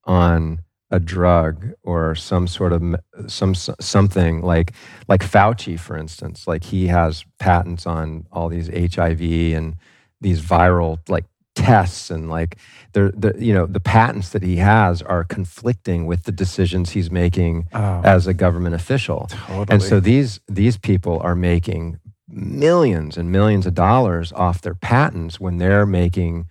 [0.03, 0.59] on
[0.92, 2.96] a drug or some sort of
[3.28, 4.74] some something like
[5.08, 9.76] like Fauci, for instance, like he has patents on all these HIV and
[10.22, 11.26] these viral like
[11.56, 12.58] tests and like
[12.94, 17.12] the the you know the patents that he has are conflicting with the decisions he's
[17.12, 19.28] making oh, as a government official.
[19.30, 19.68] Totally.
[19.70, 25.40] And so these these people are making millions and millions of dollars off their patents
[25.40, 26.48] when they're making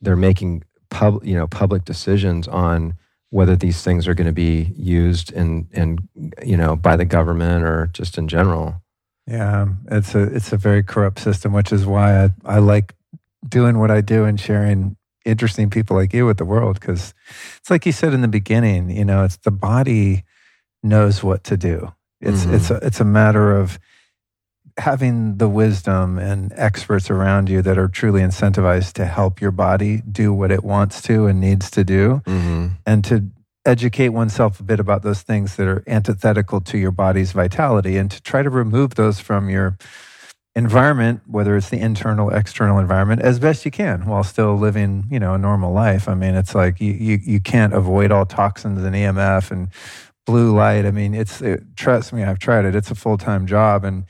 [0.00, 2.94] they're making pub you know public decisions on
[3.30, 5.98] whether these things are going to be used in in
[6.44, 8.82] you know by the government or just in general.
[9.26, 12.94] Yeah, it's a it's a very corrupt system, which is why I, I like
[13.48, 17.14] doing what I do and sharing interesting people like you with the world because
[17.58, 20.24] it's like you said in the beginning, you know, it's the body
[20.82, 21.92] knows what to do.
[22.20, 22.54] It's mm-hmm.
[22.54, 23.78] it's a, it's a matter of
[24.78, 30.02] having the wisdom and experts around you that are truly incentivized to help your body
[30.10, 32.68] do what it wants to and needs to do mm-hmm.
[32.86, 33.24] and to
[33.66, 38.10] educate oneself a bit about those things that are antithetical to your body's vitality and
[38.10, 39.76] to try to remove those from your
[40.56, 45.20] environment whether it's the internal external environment as best you can while still living you
[45.20, 46.08] know a normal life.
[46.08, 49.68] I mean it's like you you, you can't avoid all toxins and emf and
[50.26, 50.86] blue light.
[50.86, 52.74] I mean it's it, trust me i've tried it.
[52.74, 54.04] It's a full-time job and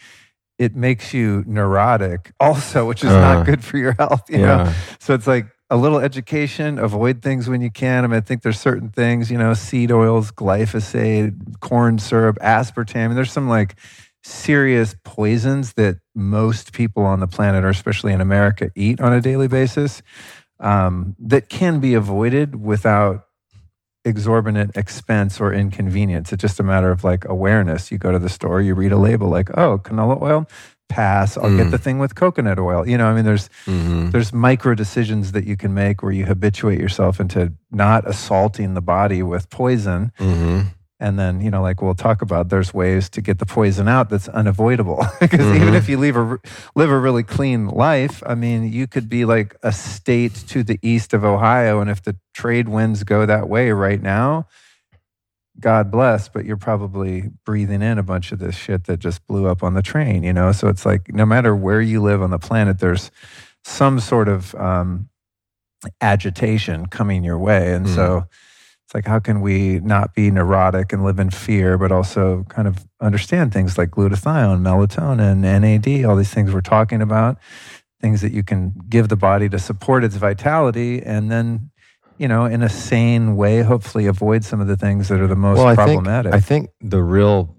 [0.61, 4.29] it makes you neurotic also, which is uh, not good for your health.
[4.29, 4.65] You yeah.
[4.65, 8.05] know, so it's like a little education, avoid things when you can.
[8.05, 13.07] I mean, I think there's certain things, you know, seed oils, glyphosate, corn syrup, aspartame.
[13.07, 13.75] And there's some like
[14.23, 19.21] serious poisons that most people on the planet, or especially in America, eat on a
[19.23, 20.03] daily basis
[20.59, 23.29] um, that can be avoided without
[24.05, 26.33] exorbitant expense or inconvenience.
[26.33, 27.93] It's just a matter of like awareness.
[27.93, 30.49] You go to the store, you read a label like, oh, canola oil,
[30.89, 31.37] pass.
[31.37, 31.59] I'll mm.
[31.59, 32.87] get the thing with coconut oil.
[32.87, 34.11] You know, I mean, there's mm-hmm.
[34.11, 38.83] there's micro decisions that you can make where you habituate yourself into not assaulting the
[38.83, 40.13] body with poison.
[40.19, 40.69] Mm-hmm.
[41.01, 44.11] And then, you know, like we'll talk about, there's ways to get the poison out
[44.11, 45.05] that's unavoidable.
[45.21, 45.63] because mm-hmm.
[45.63, 46.39] even if you leave a,
[46.75, 50.79] live a really clean life, I mean, you could be like a state to the
[50.83, 51.81] east of Ohio.
[51.81, 54.47] And if the trade winds go that way right now,
[55.59, 59.47] God bless, but you're probably breathing in a bunch of this shit that just blew
[59.47, 60.53] up on the train, you know?
[60.53, 63.11] So it's like no matter where you live on the planet, there's
[63.65, 65.09] some sort of um,
[66.03, 67.73] agitation coming your way.
[67.73, 67.95] And mm.
[67.95, 68.27] so
[68.91, 72.67] it's like, how can we not be neurotic and live in fear, but also kind
[72.67, 77.39] of understand things like glutathione, melatonin, NAD, all these things we're talking about,
[78.01, 81.71] things that you can give the body to support its vitality, and then,
[82.19, 85.37] you know, in a sane way, hopefully avoid some of the things that are the
[85.37, 86.33] most well, I problematic.
[86.33, 87.55] Think, I think the real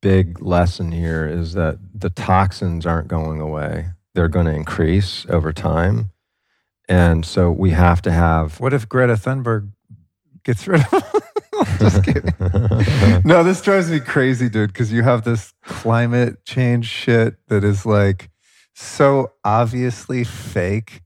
[0.00, 5.52] big lesson here is that the toxins aren't going away, they're going to increase over
[5.52, 6.10] time.
[6.88, 8.60] And so we have to have.
[8.60, 9.72] What if Greta Thunberg
[10.44, 11.22] gets rid of
[11.78, 12.34] Just kidding.
[13.24, 17.86] no, this drives me crazy, dude, because you have this climate change shit that is
[17.86, 18.30] like
[18.74, 21.02] so obviously fake.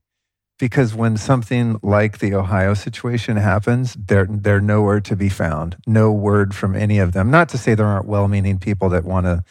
[0.57, 5.77] Because when something like the Ohio situation happens, they're they're nowhere to be found.
[5.87, 7.31] No word from any of them.
[7.31, 9.45] Not to say there aren't well-meaning people that want to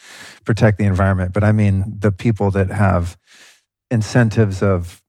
[0.45, 3.16] protect the environment, but I mean the people that have
[3.91, 5.03] incentives of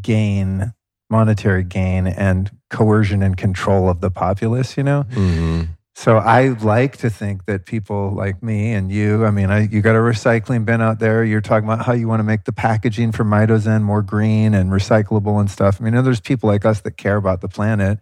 [0.00, 0.72] gain
[1.12, 5.04] monetary gain and coercion and control of the populace, you know?
[5.10, 5.64] Mm-hmm.
[5.94, 9.82] So I like to think that people like me and you, I mean, I, you
[9.82, 11.22] got a recycling bin out there.
[11.22, 14.70] You're talking about how you want to make the packaging for Mitozen more green and
[14.70, 15.80] recyclable and stuff.
[15.80, 17.98] I mean, there's people like us that care about the planet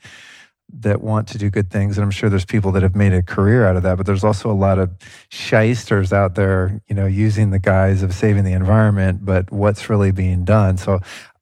[0.73, 1.99] that want to do good things.
[1.99, 4.25] And I'm sure there's people that have made a career out of that, but there's
[4.25, 4.91] also a lot of
[5.29, 10.13] shysters out there, you know, using the guise of saving the environment, but what's really
[10.13, 10.77] being done.
[10.77, 11.01] So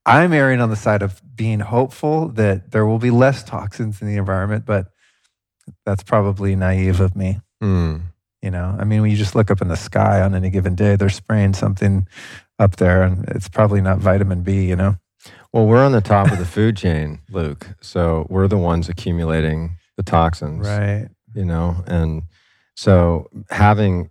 [0.08, 4.08] I'm erring on the side of being hopeful that there will be less toxins in
[4.08, 4.86] the environment, but
[5.84, 7.40] that's probably naive of me.
[7.62, 8.02] Mm.
[8.42, 10.74] You know, I mean, when you just look up in the sky on any given
[10.74, 12.06] day, they're spraying something
[12.58, 14.64] up there, and it's probably not vitamin B.
[14.66, 14.96] You know.
[15.52, 17.66] Well, we're on the top of the food chain, Luke.
[17.80, 21.08] So we're the ones accumulating the toxins, Right.
[21.34, 22.22] you know, and
[22.76, 24.10] so having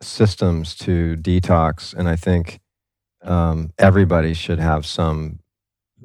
[0.00, 2.60] systems to detox, and I think
[3.28, 5.40] um, everybody should have some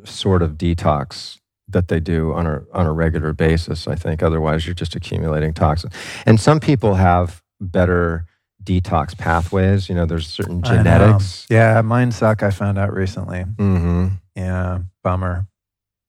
[0.03, 3.87] sort of detox that they do on a on a regular basis.
[3.87, 5.93] I think otherwise you're just accumulating toxins.
[6.25, 8.25] And some people have better
[8.63, 9.89] detox pathways.
[9.89, 11.45] You know, there's certain genetics.
[11.49, 12.43] Yeah, mine suck.
[12.43, 13.43] I found out recently.
[13.43, 14.07] Mm-hmm.
[14.35, 15.47] Yeah, bummer.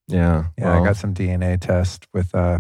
[0.09, 0.47] Yeah.
[0.59, 2.59] Yeah, I got some DNA test with uh,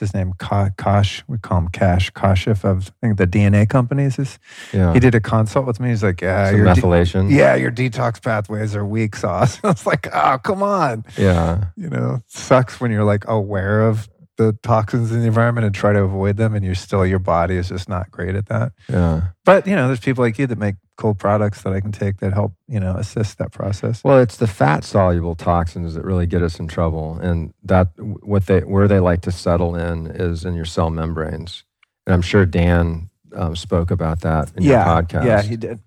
[0.00, 0.32] what's his name?
[0.38, 1.24] Ka- Kosh.
[1.26, 2.12] We call him Cash.
[2.12, 4.18] Kashif of I think the DNA companies.
[4.18, 4.38] Is
[4.72, 4.92] yeah.
[4.92, 5.88] he did a consult with me?
[5.88, 7.30] He's like, yeah, Some your de- methylation.
[7.30, 9.58] yeah, your detox pathways are weak sauce.
[9.64, 11.04] I was like, oh, come on.
[11.16, 11.64] Yeah.
[11.76, 15.74] You know, it sucks when you're like aware of the toxins in the environment and
[15.74, 18.72] try to avoid them, and you're still your body is just not great at that.
[18.88, 19.22] Yeah.
[19.44, 22.18] But you know, there's people like you that make cool products that I can take
[22.18, 24.04] that help you know assist that process.
[24.04, 28.46] Well, it's the fat soluble toxins that really get us in trouble, and that what
[28.46, 31.64] they where they like to settle in is in your cell membranes.
[32.06, 35.24] And I'm sure Dan um, spoke about that in yeah, your podcast.
[35.24, 35.80] yeah, he did.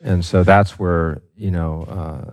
[0.00, 2.32] and so that's where you know uh,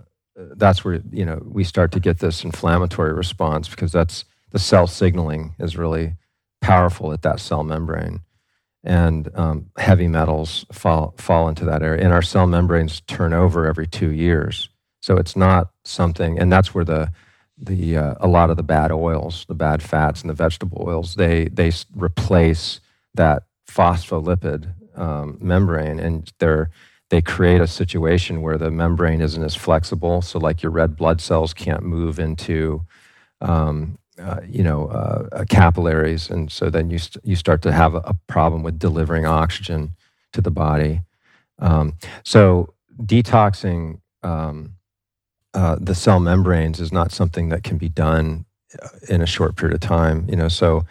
[0.56, 4.86] that's where you know we start to get this inflammatory response because that's the cell
[4.86, 6.14] signaling is really
[6.60, 8.20] powerful at that cell membrane
[8.84, 13.66] and um, heavy metals fall fall into that area and our cell membranes turn over
[13.66, 14.68] every two years
[15.00, 17.10] so it's not something and that's where the
[17.56, 21.14] the uh, a lot of the bad oils the bad fats and the vegetable oils
[21.14, 22.80] they they replace
[23.14, 26.70] that phospholipid um, membrane and they're
[27.10, 30.22] they create a situation where the membrane isn't as flexible.
[30.22, 32.82] So, like your red blood cells can't move into,
[33.40, 37.72] um, uh, you know, uh, uh, capillaries, and so then you st- you start to
[37.72, 39.90] have a, a problem with delivering oxygen
[40.32, 41.00] to the body.
[41.58, 41.94] Um,
[42.24, 44.76] so, detoxing um,
[45.52, 48.44] uh, the cell membranes is not something that can be done
[48.82, 50.26] uh, in a short period of time.
[50.28, 50.84] You know, so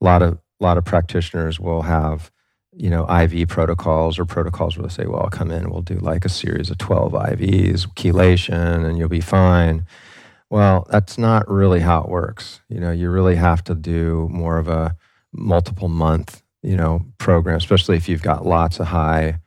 [0.00, 2.30] a lot of a lot of practitioners will have
[2.78, 5.96] you know, IV protocols or protocols where they say, well, I'll come in, we'll do
[5.96, 9.84] like a series of 12 IVs, chelation, and you'll be fine.
[10.50, 12.60] Well, that's not really how it works.
[12.68, 14.96] You know, you really have to do more of a
[15.32, 19.40] multiple month, you know, program, especially if you've got lots of high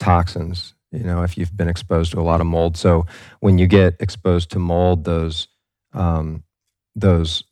[0.00, 2.76] toxins, you know, if you've been exposed to a lot of mold.
[2.76, 3.06] So
[3.40, 5.48] when you get exposed to mold, those,
[5.92, 6.42] um,
[6.96, 7.44] those,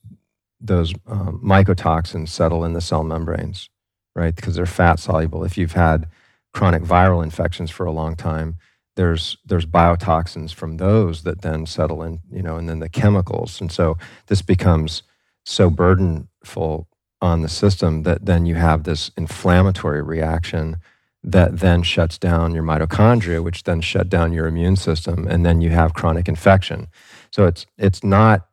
[0.60, 3.68] those um, mycotoxins settle in the cell membranes
[4.16, 4.34] right?
[4.34, 5.44] Because they're fat soluble.
[5.44, 6.08] If you've had
[6.52, 8.56] chronic viral infections for a long time,
[8.96, 13.60] there's there's biotoxins from those that then settle in, you know, and then the chemicals.
[13.60, 15.02] And so this becomes
[15.44, 16.86] so burdenful
[17.20, 20.76] on the system that then you have this inflammatory reaction
[21.22, 25.60] that then shuts down your mitochondria, which then shut down your immune system, and then
[25.60, 26.88] you have chronic infection.
[27.30, 28.48] So it's it's not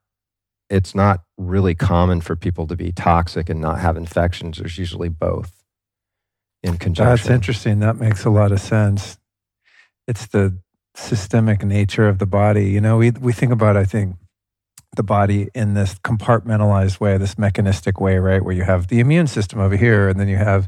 [0.70, 4.58] it's not really common for people to be toxic and not have infections.
[4.58, 5.64] There's usually both
[6.64, 7.16] in conjunction.
[7.16, 7.80] That's interesting.
[7.80, 9.18] That makes a lot of sense.
[10.08, 10.58] It's the
[10.96, 12.70] systemic nature of the body.
[12.70, 14.16] You know, we we think about I think
[14.96, 18.44] the body in this compartmentalized way, this mechanistic way, right?
[18.44, 20.68] Where you have the immune system over here, and then you have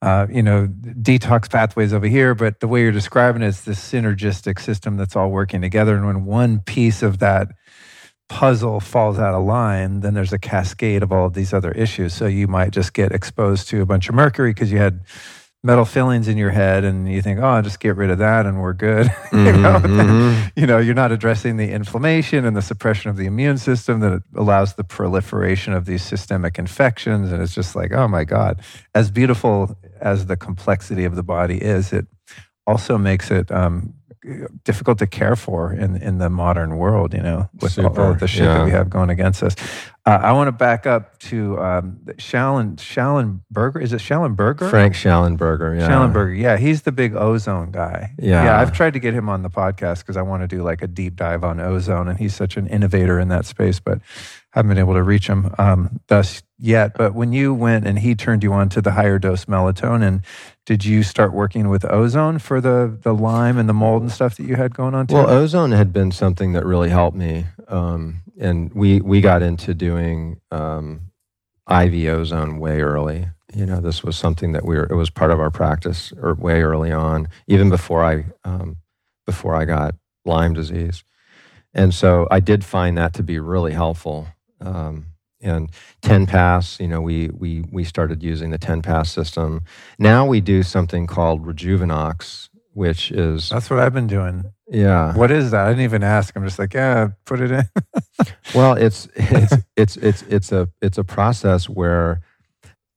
[0.00, 2.34] uh, you know detox pathways over here.
[2.34, 5.96] But the way you're describing it is this synergistic system that's all working together.
[5.96, 7.48] And when one piece of that
[8.28, 12.12] puzzle falls out of line, then there's a cascade of all of these other issues.
[12.14, 15.00] So you might just get exposed to a bunch of mercury because you had
[15.64, 18.60] metal fillings in your head and you think, oh, just get rid of that and
[18.60, 19.06] we're good.
[19.32, 19.80] you, know?
[19.80, 20.52] Mhm, mhm.
[20.54, 24.22] you know, you're not addressing the inflammation and the suppression of the immune system that
[24.36, 27.32] allows the proliferation of these systemic infections.
[27.32, 28.60] And it's just like, oh my God,
[28.94, 32.06] as beautiful as the complexity of the body is, it
[32.64, 33.94] also makes it um,
[34.64, 37.14] difficult to care for in in the modern world.
[37.14, 39.56] You know, with all, all of the shit that we have going against us.
[40.08, 43.82] Uh, I want to back up to um, Shallon Shallenberger.
[43.82, 44.70] Is it Shallenberger?
[44.70, 45.78] Frank Shallenberger.
[45.78, 45.86] Yeah.
[45.86, 46.40] Shallenberger.
[46.40, 48.14] Yeah, he's the big ozone guy.
[48.18, 48.44] Yeah.
[48.44, 48.58] yeah.
[48.58, 50.86] I've tried to get him on the podcast because I want to do like a
[50.86, 53.98] deep dive on ozone, and he's such an innovator in that space, but
[54.54, 56.96] I haven't been able to reach him um, thus yet.
[56.96, 60.24] But when you went and he turned you on to the higher dose melatonin,
[60.64, 64.36] did you start working with ozone for the the Lyme and the mold and stuff
[64.36, 65.16] that you had going on too?
[65.16, 69.74] Well, ozone had been something that really helped me, um, and we we got into
[69.74, 71.10] doing um,
[71.70, 73.28] IV ozone way early.
[73.54, 74.84] You know, this was something that we were.
[74.84, 78.76] It was part of our practice or way early on, even before I um,
[79.26, 81.04] before I got Lyme disease,
[81.74, 84.28] And so I did find that to be really helpful.
[84.60, 85.08] Um,
[85.40, 85.70] and
[86.02, 89.62] 10 pass, you know, we, we, we started using the 10 pass system.
[89.98, 93.48] Now we do something called Rejuvenox, which is.
[93.48, 94.44] That's what I've been doing.
[94.68, 95.14] Yeah.
[95.16, 95.66] What is that?
[95.66, 96.36] I didn't even ask.
[96.36, 97.64] I'm just like, yeah, put it in.
[98.54, 102.20] well, it's, it's, it's, it's, it's a, it's a process where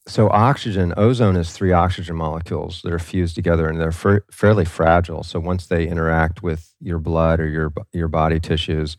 [0.08, 5.24] so oxygen, ozone is three oxygen molecules that are fused together, and they're fairly fragile.
[5.24, 8.98] So once they interact with your blood or your your body tissues,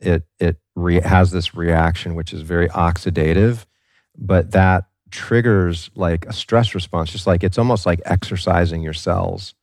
[0.00, 3.64] it it re- has this reaction which is very oxidative,
[4.16, 7.10] but that triggers like a stress response.
[7.10, 9.54] Just like it's almost like exercising your cells,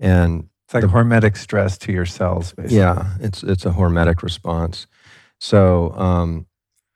[0.00, 2.52] and it's like the, hormetic stress to your cells.
[2.52, 2.78] Basically.
[2.78, 4.86] Yeah, it's it's a hormetic response.
[5.38, 6.46] So um,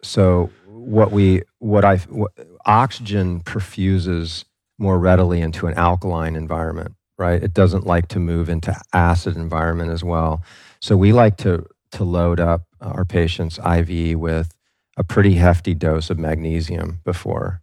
[0.02, 2.32] so what we what I what,
[2.66, 4.44] oxygen perfuses
[4.78, 7.42] more readily into an alkaline environment, right?
[7.42, 10.42] It doesn't like to move into acid environment as well.
[10.80, 14.54] So we like to to load up our patients IV with
[14.96, 17.62] a pretty hefty dose of magnesium before.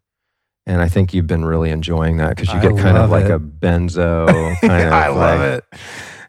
[0.68, 3.32] And I think you've been really enjoying that because you get kind of like it.
[3.32, 4.28] a benzo
[4.62, 4.94] kind of.
[4.94, 5.80] I love like, it.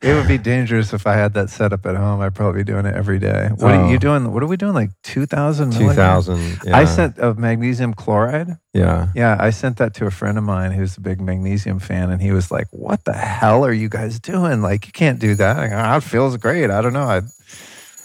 [0.04, 2.20] It would be dangerous if I had that set up at home.
[2.22, 3.50] I'd probably be doing it every day.
[3.54, 3.82] What Oh.
[3.84, 4.32] are you doing?
[4.32, 4.72] What are we doing?
[4.74, 6.58] Like 2000 Two thousand.
[6.64, 6.76] Yeah.
[6.76, 8.56] I sent of magnesium chloride.
[8.72, 9.08] Yeah.
[9.14, 12.20] Yeah, I sent that to a friend of mine who's a big magnesium fan, and
[12.20, 14.60] he was like, "What the hell are you guys doing?
[14.60, 16.68] Like, you can't do that." I go, "Ah, it feels great.
[16.70, 17.04] I don't know.
[17.04, 17.20] I,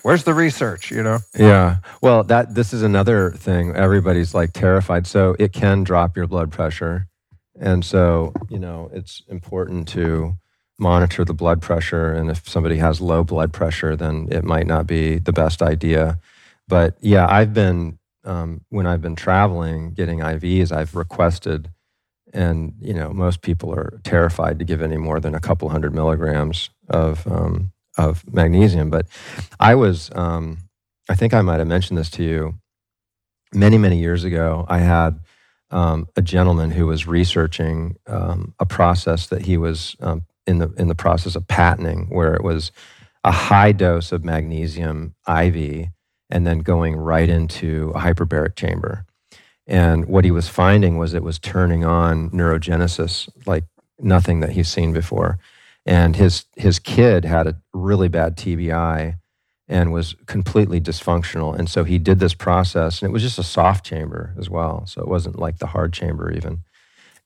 [0.08, 0.90] where's the research?
[0.90, 1.20] You know?
[1.38, 1.80] Yeah.
[2.02, 3.76] Well, that this is another thing.
[3.76, 5.06] Everybody's like terrified.
[5.06, 7.08] So it can drop your blood pressure.
[7.60, 10.38] And so, you know, it's important to
[10.80, 14.88] monitor the blood pressure and if somebody has low blood pressure, then it might not
[14.88, 16.20] be the best idea.
[16.70, 21.70] But yeah, I've been um, when I've been traveling getting IVs, I've requested
[22.32, 25.94] and you know, most people are terrified to give any more than a couple hundred
[25.94, 29.08] milligrams of um, of magnesium, but
[29.60, 30.58] I was um,
[31.10, 32.56] I think I might have mentioned this to you
[33.54, 34.66] many, many years ago.
[34.68, 35.20] I had
[35.72, 40.70] um, a gentleman who was researching um, a process that he was um, in the
[40.78, 42.72] in the process of patenting, where it was
[43.24, 45.88] a high dose of magnesium IV
[46.30, 49.06] and then going right into a hyperbaric chamber.
[49.66, 53.66] And what he was finding was it was turning on neurogenesis like
[54.00, 55.40] nothing that he's seen before.
[55.88, 59.16] And his his kid had a really bad TBI
[59.70, 61.58] and was completely dysfunctional.
[61.58, 64.86] And so he did this process, and it was just a soft chamber as well.
[64.86, 66.64] So it wasn't like the hard chamber even.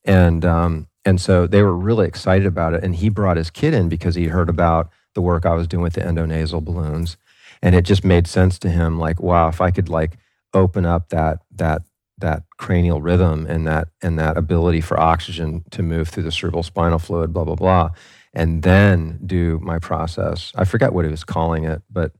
[0.05, 2.83] And um, and so they were really excited about it.
[2.83, 5.83] And he brought his kid in because he heard about the work I was doing
[5.83, 7.17] with the endonasal balloons,
[7.63, 8.99] and it just made sense to him.
[8.99, 10.17] Like, wow, if I could like
[10.53, 11.81] open up that that
[12.19, 16.63] that cranial rhythm and that and that ability for oxygen to move through the cerebral
[16.63, 17.89] spinal fluid, blah blah blah,
[18.33, 20.51] and then do my process.
[20.55, 22.13] I forget what he was calling it, but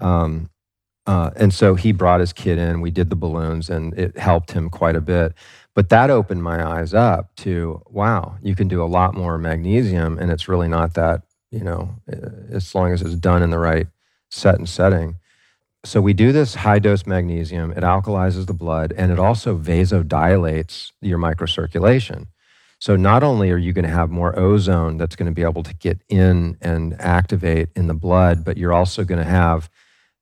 [0.00, 0.50] um,
[1.06, 2.80] uh, and so he brought his kid in.
[2.80, 5.34] We did the balloons, and it helped him quite a bit.
[5.74, 10.18] But that opened my eyes up to wow, you can do a lot more magnesium,
[10.18, 11.22] and it's really not that
[11.54, 13.86] you know, uh, as long as it's done in the right
[14.30, 15.16] set and setting.
[15.84, 17.70] So we do this high dose magnesium.
[17.70, 22.26] It alkalizes the blood, and it also vasodilates your microcirculation.
[22.84, 25.62] So not only are you going to have more ozone that's going to be able
[25.62, 29.70] to get in and activate in the blood, but you're also going to have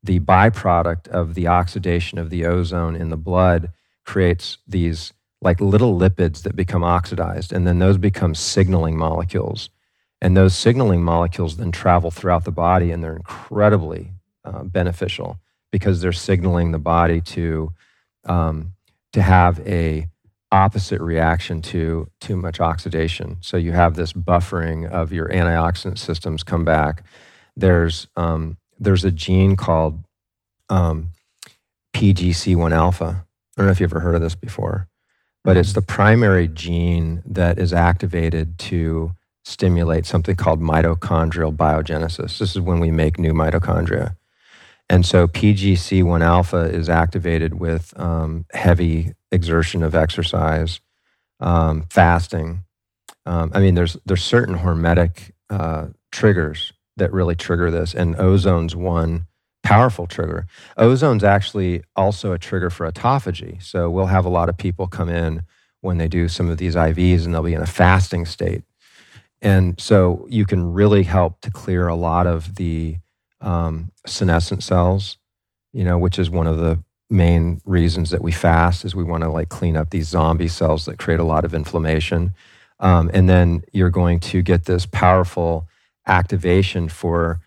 [0.00, 3.72] the byproduct of the oxidation of the ozone in the blood
[4.04, 9.68] creates these like little lipids that become oxidized, and then those become signaling molecules.
[10.20, 14.12] And those signaling molecules then travel throughout the body, and they're incredibly
[14.44, 15.40] uh, beneficial
[15.72, 17.72] because they're signaling the body to
[18.24, 18.74] um,
[19.14, 20.06] to have a
[20.52, 23.38] opposite reaction to too much oxidation.
[23.40, 27.02] So you have this buffering of your antioxidant systems come back.
[27.56, 30.04] There's um, there's a gene called
[30.68, 31.08] um,
[31.94, 33.24] PGC1 alpha.
[33.56, 34.88] I don't know if you've ever heard of this before,
[35.42, 39.12] but it's the primary gene that is activated to
[39.44, 42.38] stimulate something called mitochondrial biogenesis.
[42.38, 44.16] This is when we make new mitochondria.
[44.88, 50.80] And so PGC1 alpha is activated with um, heavy exertion of exercise,
[51.40, 52.64] um, fasting.
[53.26, 58.76] Um, I mean, there's there's certain hormetic uh, triggers that really trigger this, and ozone's
[58.76, 59.26] one
[59.62, 60.46] powerful trigger.
[60.76, 63.62] Ozone's actually also a trigger for autophagy.
[63.62, 65.42] So we'll have a lot of people come in
[65.80, 68.62] when they do some of these IVs, and they'll be in a fasting state,
[69.40, 72.98] and so you can really help to clear a lot of the
[73.40, 75.18] um, senescent cells,
[75.72, 76.82] you know, which is one of the
[77.12, 80.86] main reasons that we fast is we want to like clean up these zombie cells
[80.86, 82.34] that create a lot of inflammation.
[82.80, 85.68] Um, and then you're going to get this powerful
[86.06, 87.40] activation for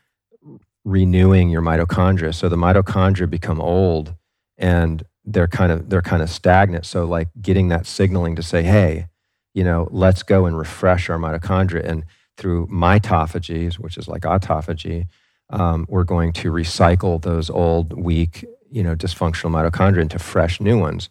[0.85, 2.33] renewing your mitochondria.
[2.33, 4.15] So the mitochondria become old
[4.57, 6.85] and they're kind of they're kind of stagnant.
[6.85, 9.07] So like getting that signaling to say, hey,
[9.53, 11.83] you know, let's go and refresh our mitochondria.
[11.83, 12.05] And
[12.37, 15.07] through mitophagy, which is like autophagy,
[15.49, 18.45] um, we're going to recycle those old, weak,
[18.75, 21.09] you know, dysfunctional mitochondria into fresh new ones.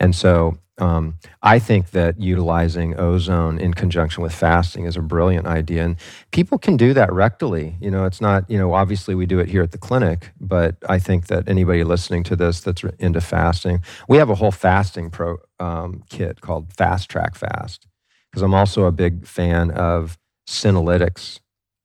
[0.00, 5.46] And so um, I think that utilizing ozone in conjunction with fasting is a brilliant
[5.46, 5.84] idea.
[5.84, 5.96] And
[6.32, 7.76] people can do that rectally.
[7.80, 10.74] You know, it's not, you know, obviously we do it here at the clinic, but
[10.88, 15.10] I think that anybody listening to this that's into fasting, we have a whole fasting
[15.10, 17.86] pro um, kit called Fast Track Fast.
[18.30, 21.38] Because I'm also a big fan of senolytics,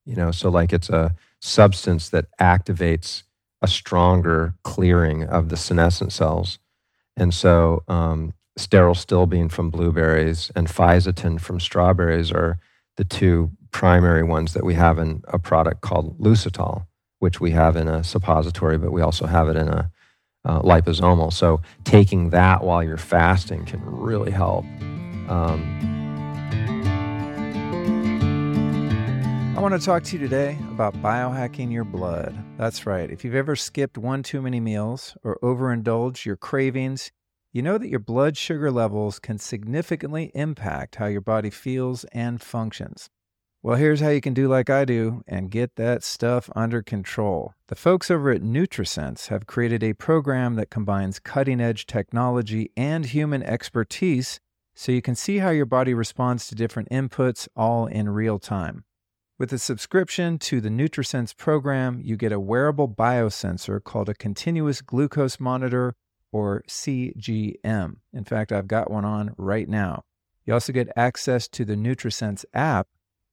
[0.07, 3.21] you know, so like it's a substance that activates
[3.61, 6.59] a stronger clearing of the senescent cells.
[7.17, 12.59] And so, um, stilbene from blueberries and fisetin from strawberries are
[12.97, 16.85] the two primary ones that we have in a product called Lucitol,
[17.19, 19.91] which we have in a suppository, but we also have it in a
[20.45, 21.31] uh, liposomal.
[21.31, 24.65] So taking that while you're fasting can really help.
[25.29, 25.98] Um,
[29.59, 32.33] I want to talk to you today about biohacking your blood.
[32.57, 33.11] That's right.
[33.11, 37.11] If you've ever skipped one too many meals or overindulged your cravings,
[37.51, 42.41] you know that your blood sugar levels can significantly impact how your body feels and
[42.41, 43.09] functions.
[43.61, 47.53] Well, here's how you can do like I do and get that stuff under control.
[47.67, 53.05] The folks over at NutriSense have created a program that combines cutting edge technology and
[53.05, 54.39] human expertise
[54.73, 58.85] so you can see how your body responds to different inputs all in real time.
[59.39, 64.81] With a subscription to the NutriSense program, you get a wearable biosensor called a continuous
[64.81, 65.95] glucose monitor
[66.33, 67.95] or CGM.
[68.11, 70.03] In fact, I've got one on right now.
[70.45, 72.89] You also get access to the NutriSense app,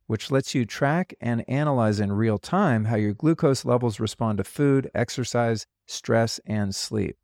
[0.07, 4.44] which lets you track and analyze in real time how your glucose levels respond to
[4.44, 7.16] food, exercise, stress, and sleep.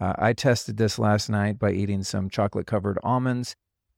[0.00, 3.54] Uh, I tested this last night by eating some chocolate covered almonds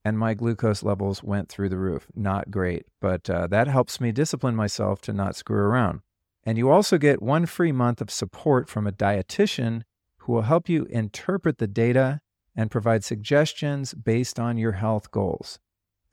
[0.07, 2.07] and my glucose levels went through the roof.
[2.14, 6.00] Not great, but uh, that helps me discipline myself to not screw around.
[6.44, 9.82] And you also get one free month of support from a dietitian
[10.18, 12.20] who will help you interpret the data
[12.54, 15.59] and provide suggestions based on your health goals.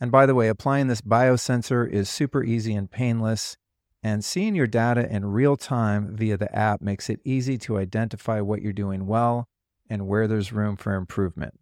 [0.01, 3.57] And by the way, applying this biosensor is super easy and painless.
[4.01, 8.41] And seeing your data in real time via the app makes it easy to identify
[8.41, 9.45] what you're doing well
[9.87, 11.59] and where there's room for improvement.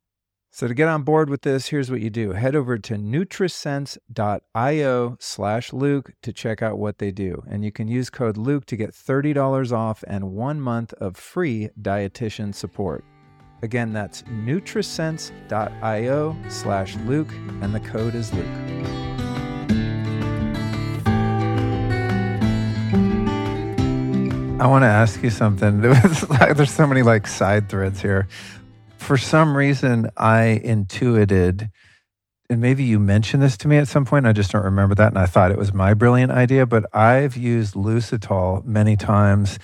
[0.54, 2.34] So to get on board with this, here's what you do.
[2.34, 7.42] Head over to nutrisense.io slash Luke to check out what they do.
[7.50, 11.70] And you can use code Luke to get $30 off and one month of free
[11.82, 13.06] dietitian support.
[13.62, 17.32] Again, that's nutrisense.io slash Luke,
[17.62, 18.46] and the code is Luke.
[24.60, 25.80] I want to ask you something.
[25.82, 28.28] There's so many like side threads here
[29.02, 31.70] for some reason, I intuited,
[32.50, 34.28] and maybe you mentioned this to me at some point.
[34.28, 35.08] I just don't remember that.
[35.08, 39.58] And I thought it was my brilliant idea, but I've used Lucitol many times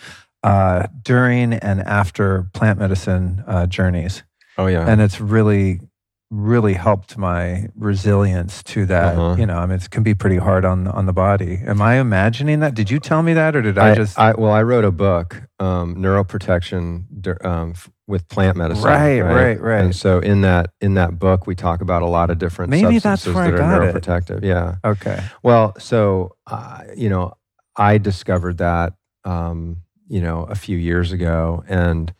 [0.44, 4.24] uh, during and after plant medicine uh, journeys.
[4.58, 4.90] Oh, yeah.
[4.90, 5.82] And it's really
[6.30, 9.16] really helped my resilience to that.
[9.16, 9.36] Uh-huh.
[9.40, 11.62] You know, I mean, it can be pretty hard on on the body.
[11.66, 12.74] Am I imagining that?
[12.74, 14.20] Did you tell me that, or did I, I just?
[14.20, 17.74] I, well, I wrote a book, um, neuroprotection um,
[18.08, 18.84] with plant medicine.
[18.84, 19.84] Right, right, right, right.
[19.86, 23.00] And so in that in that book, we talk about a lot of different Maybe
[23.00, 24.38] substances that are neuroprotective.
[24.38, 24.48] It.
[24.48, 24.76] Yeah.
[24.84, 25.24] Okay.
[25.44, 27.34] Well, so uh, you know,
[27.76, 29.78] I discovered that um,
[30.10, 32.14] you know a few years ago, and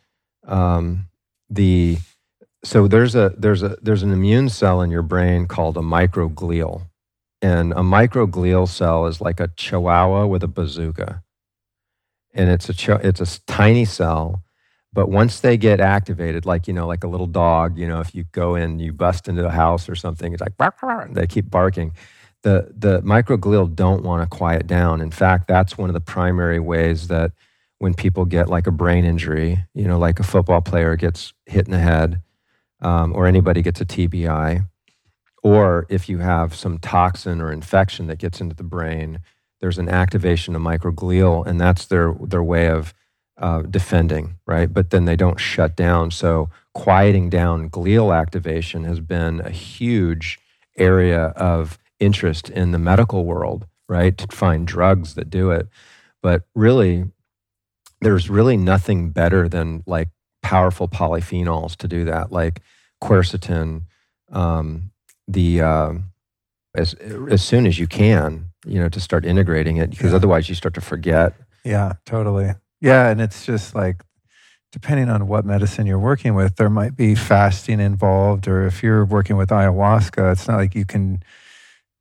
[0.46, 1.08] um,
[1.50, 1.98] the
[2.64, 6.82] so there's a there's a there's an immune cell in your brain called a microglial.
[7.40, 11.22] And a microglial cell is like a chihuahua with a bazooka.
[12.34, 14.42] And it's a it's a tiny cell
[14.92, 18.14] but once they get activated like you know like a little dog you know if
[18.14, 20.56] you go in you bust into a house or something it's like
[21.12, 21.92] they keep barking.
[22.42, 25.00] The the microglial don't want to quiet down.
[25.00, 27.32] In fact that's one of the primary ways that
[27.78, 31.66] when people get like a brain injury you know like a football player gets hit
[31.66, 32.20] in the head
[32.80, 34.66] um, or anybody gets a TBI,
[35.42, 39.20] or if you have some toxin or infection that gets into the brain,
[39.60, 42.94] there's an activation of microglial, and that's their their way of
[43.38, 44.72] uh, defending, right?
[44.72, 46.10] But then they don't shut down.
[46.10, 50.38] So quieting down glial activation has been a huge
[50.76, 54.16] area of interest in the medical world, right?
[54.18, 55.68] To find drugs that do it,
[56.22, 57.06] but really,
[58.00, 60.08] there's really nothing better than like
[60.42, 62.60] powerful polyphenols to do that, like
[63.02, 63.82] quercetin.
[64.30, 64.90] Um,
[65.26, 65.92] the uh,
[66.74, 66.94] as
[67.30, 70.16] as soon as you can, you know, to start integrating it, because yeah.
[70.16, 71.34] otherwise you start to forget.
[71.64, 72.54] Yeah, totally.
[72.80, 74.02] Yeah, and it's just like
[74.72, 79.04] depending on what medicine you're working with, there might be fasting involved, or if you're
[79.04, 81.22] working with ayahuasca, it's not like you can,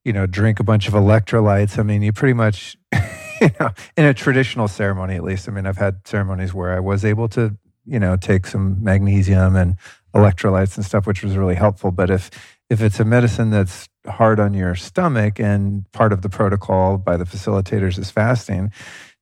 [0.03, 1.79] you know, drink a bunch of electrolytes.
[1.79, 2.77] I mean, you pretty much,
[3.41, 5.47] you know, in a traditional ceremony, at least.
[5.47, 7.57] I mean, I've had ceremonies where I was able to,
[7.87, 9.77] you know, take some magnesium and
[10.15, 11.91] electrolytes and stuff, which was really helpful.
[11.91, 12.29] But if
[12.69, 17.15] if it's a medicine that's hard on your stomach and part of the protocol by
[17.17, 18.71] the facilitators is fasting,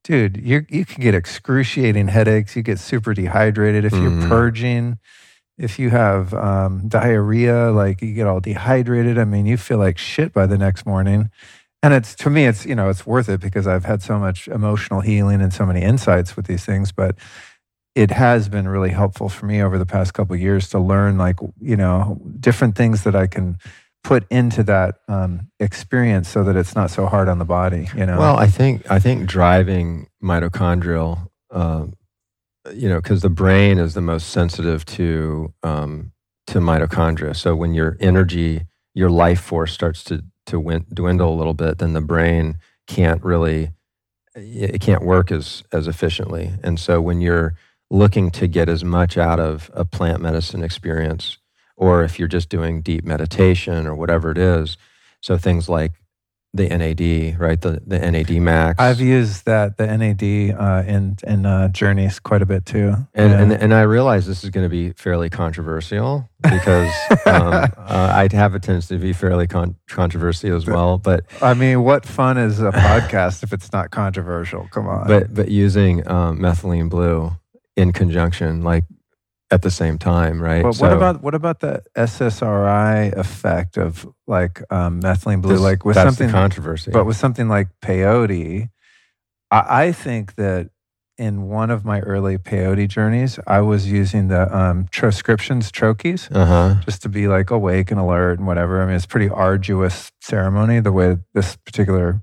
[0.04, 2.56] dude, you you can get excruciating headaches.
[2.56, 4.28] You get super dehydrated if you're mm.
[4.28, 4.98] purging.
[5.58, 9.18] If you have um, diarrhea, like you get all dehydrated.
[9.18, 11.30] I mean, you feel like shit by the next morning.
[11.82, 14.48] And it's to me, it's you know, it's worth it because I've had so much
[14.48, 16.92] emotional healing and so many insights with these things.
[16.92, 17.16] But
[17.96, 21.36] it has been really helpful for me over the past couple years to learn like
[21.60, 23.58] you know different things that I can
[24.04, 28.06] put into that um, experience so that it's not so hard on the body you
[28.06, 28.18] know?
[28.18, 31.86] Well i think i think driving mitochondrial uh,
[32.72, 36.12] you know because the brain is the most sensitive to um,
[36.48, 37.34] to mitochondria.
[37.34, 41.78] So when your energy your life force starts to to win, dwindle a little bit
[41.78, 43.70] then the brain can't really
[44.34, 46.52] it can't work as as efficiently.
[46.62, 47.54] And so when you're
[47.90, 51.38] looking to get as much out of a plant medicine experience,
[51.76, 54.76] or if you're just doing deep meditation or whatever it is.
[55.20, 55.92] So things like
[56.56, 57.60] the NAD, right?
[57.60, 58.80] The the NAD Max.
[58.80, 62.94] I've used that the NAD uh, in in uh, journeys quite a bit too.
[63.14, 63.40] And yeah.
[63.40, 66.92] and, and I realize this is going to be fairly controversial because
[67.26, 70.98] um, uh, I have a tendency to be fairly con- controversial as well.
[70.98, 74.68] But I mean, what fun is a podcast if it's not controversial?
[74.70, 75.06] Come on.
[75.06, 77.32] But but using um, methylene blue
[77.76, 78.84] in conjunction, like
[79.50, 80.62] at the same time, right?
[80.62, 85.54] But so, what about what about the SSRI effect of like um, methylene blue?
[85.54, 88.70] This, like with something controversy, but with something like peyote,
[89.50, 90.70] I, I, think that
[91.16, 96.80] in one of my early peyote journeys, I was using the um, transcriptions troches uh-huh.
[96.84, 98.82] just to be like awake and alert and whatever.
[98.82, 102.20] I mean, it's pretty arduous ceremony the way this particular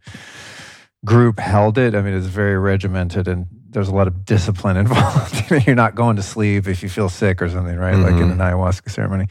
[1.06, 1.96] group held it.
[1.96, 5.52] I mean, it's very regimented and there's a lot of discipline involved.
[5.66, 7.96] You're not going to sleep if you feel sick or something, right?
[7.96, 8.04] Mm-hmm.
[8.04, 8.42] Like in mm-hmm.
[8.42, 9.28] an ayahuasca ceremony.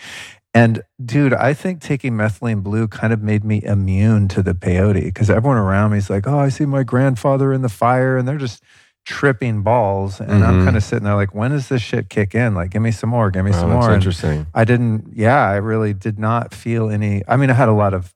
[0.54, 5.04] And dude, I think taking methylene blue kind of made me immune to the peyote
[5.04, 8.28] because everyone around me is like, oh, I see my grandfather in the fire and
[8.28, 8.62] they're just
[9.04, 10.20] tripping balls.
[10.20, 10.42] And mm-hmm.
[10.42, 12.54] I'm kind of sitting there like, when does this shit kick in?
[12.54, 13.92] Like, give me some more, give me oh, some more.
[13.94, 14.30] interesting.
[14.30, 17.22] And I didn't, yeah, I really did not feel any.
[17.26, 18.12] I mean, I had a lot of,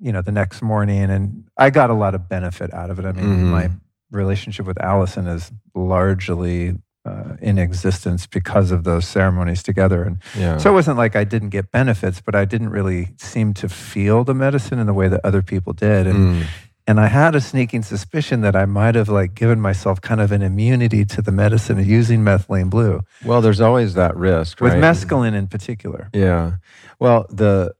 [0.00, 3.04] you know, the next morning and I got a lot of benefit out of it.
[3.04, 3.50] I mean, mm-hmm.
[3.50, 3.70] my
[4.14, 10.02] relationship with Allison is largely uh, in existence because of those ceremonies together.
[10.02, 10.56] And yeah.
[10.56, 14.24] so it wasn't like I didn't get benefits, but I didn't really seem to feel
[14.24, 16.06] the medicine in the way that other people did.
[16.06, 16.46] And mm.
[16.86, 20.32] and I had a sneaking suspicion that I might have like given myself kind of
[20.32, 23.02] an immunity to the medicine of using methylene blue.
[23.24, 26.08] Well, there's always that risk, with mescaline in particular.
[26.14, 26.56] Yeah.
[26.98, 27.74] Well, the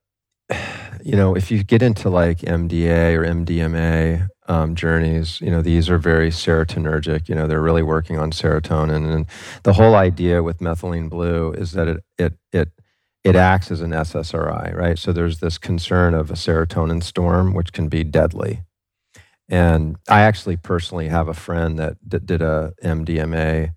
[1.02, 5.40] you know, if you get into like MDA or MDMA, um, journeys.
[5.40, 7.28] You know, these are very serotonergic.
[7.28, 9.26] You know, they're really working on serotonin, and
[9.62, 12.68] the whole idea with methylene blue is that it it it
[13.24, 14.98] it acts as an SSRI, right?
[14.98, 18.62] So there's this concern of a serotonin storm, which can be deadly.
[19.48, 23.74] And I actually personally have a friend that, that did a MDMA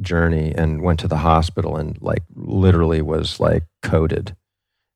[0.00, 4.36] journey and went to the hospital and like literally was like coded,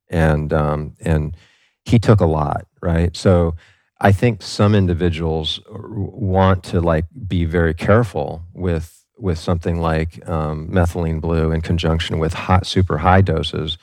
[0.08, 1.36] and um, and
[1.84, 3.16] he took a lot, right?
[3.16, 3.54] So
[4.00, 10.68] I think some individuals want to like be very careful with with something like um,
[10.70, 13.76] methylene blue in conjunction with hot, super high doses.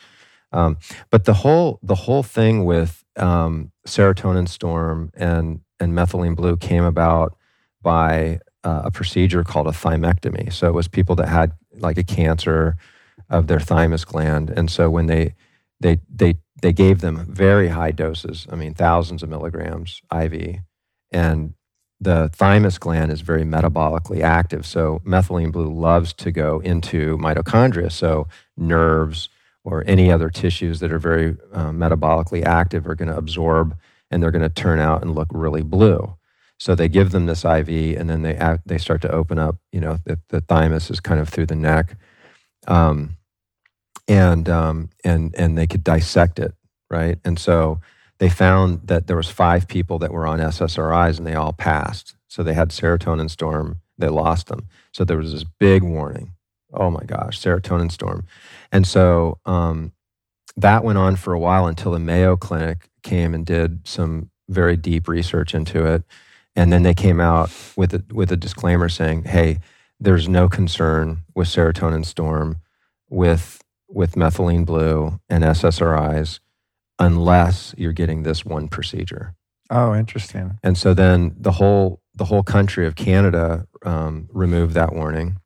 [0.52, 0.78] Um,
[1.12, 6.84] but the whole the whole thing with um, serotonin storm and and methylene blue came
[6.84, 7.38] about
[7.82, 10.52] by uh, a procedure called a thymectomy.
[10.52, 12.76] So it was people that had like a cancer
[13.30, 15.36] of their thymus gland, and so when they
[15.80, 18.48] they they they gave them very high doses.
[18.52, 20.58] I mean, thousands of milligrams IV,
[21.12, 21.54] and
[22.00, 24.66] the thymus gland is very metabolically active.
[24.66, 27.92] So methylene blue loves to go into mitochondria.
[27.92, 29.30] So nerves
[29.64, 33.76] or any other tissues that are very uh, metabolically active are going to absorb
[34.10, 36.16] and they're going to turn out and look really blue.
[36.60, 37.70] So they give them this IV
[38.00, 39.58] and then they act, they start to open up.
[39.72, 41.98] You know, the, the thymus is kind of through the neck.
[42.68, 43.18] Um,
[44.08, 46.54] and um, and and they could dissect it,
[46.90, 47.20] right?
[47.24, 47.80] And so
[48.20, 52.16] they found that there was five people that were on SSRIs and they all passed.
[52.28, 53.82] So they had serotonin storm.
[53.98, 54.68] They lost them.
[54.92, 56.34] So there was this big warning.
[56.74, 58.26] Oh my gosh, serotonin storm.
[58.72, 59.94] And so um,
[60.56, 64.76] that went on for a while until the Mayo Clinic came and did some very
[64.76, 66.04] deep research into it.
[66.56, 69.60] And then they came out with a, with a disclaimer saying, hey,
[70.00, 72.58] there's no concern with serotonin storm
[73.10, 76.40] with with methylene blue and SSRIs
[77.00, 79.36] unless you're getting this one procedure.
[79.70, 80.58] Oh, interesting.
[80.64, 85.38] And so then the whole the whole country of Canada um, removed that warning,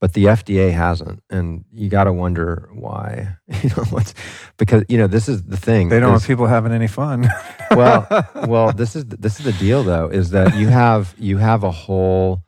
[0.00, 3.36] but the FDA hasn't, and you got to wonder why.
[3.62, 4.14] You know, what's
[4.56, 5.88] because you know this is the thing.
[5.88, 7.28] They don't is- want people having any fun.
[7.70, 8.06] well,
[8.48, 11.70] well, this is this is the deal though, is that you have you have a
[11.70, 12.42] whole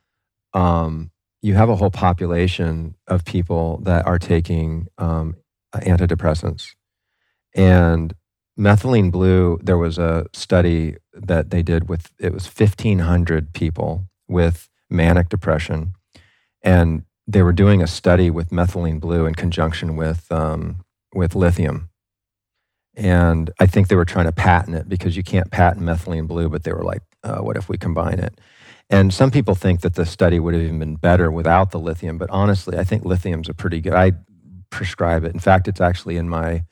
[0.54, 1.11] um,
[1.42, 5.36] you have a whole population of people that are taking um,
[5.74, 6.74] antidepressants,
[7.54, 8.14] and
[8.58, 9.58] methylene blue.
[9.62, 15.28] There was a study that they did with it was fifteen hundred people with manic
[15.28, 15.94] depression,
[16.62, 21.90] and they were doing a study with methylene blue in conjunction with um, with lithium
[22.96, 26.48] and I think they were trying to patent it because you can't patent methylene blue,
[26.48, 28.38] but they were like, uh, what if we combine it?
[28.92, 32.18] And some people think that the study would have even been better without the lithium,
[32.18, 33.94] but honestly, I think lithium's a pretty good.
[33.94, 34.12] I
[34.70, 35.32] prescribe it.
[35.34, 36.62] In fact, it's actually in my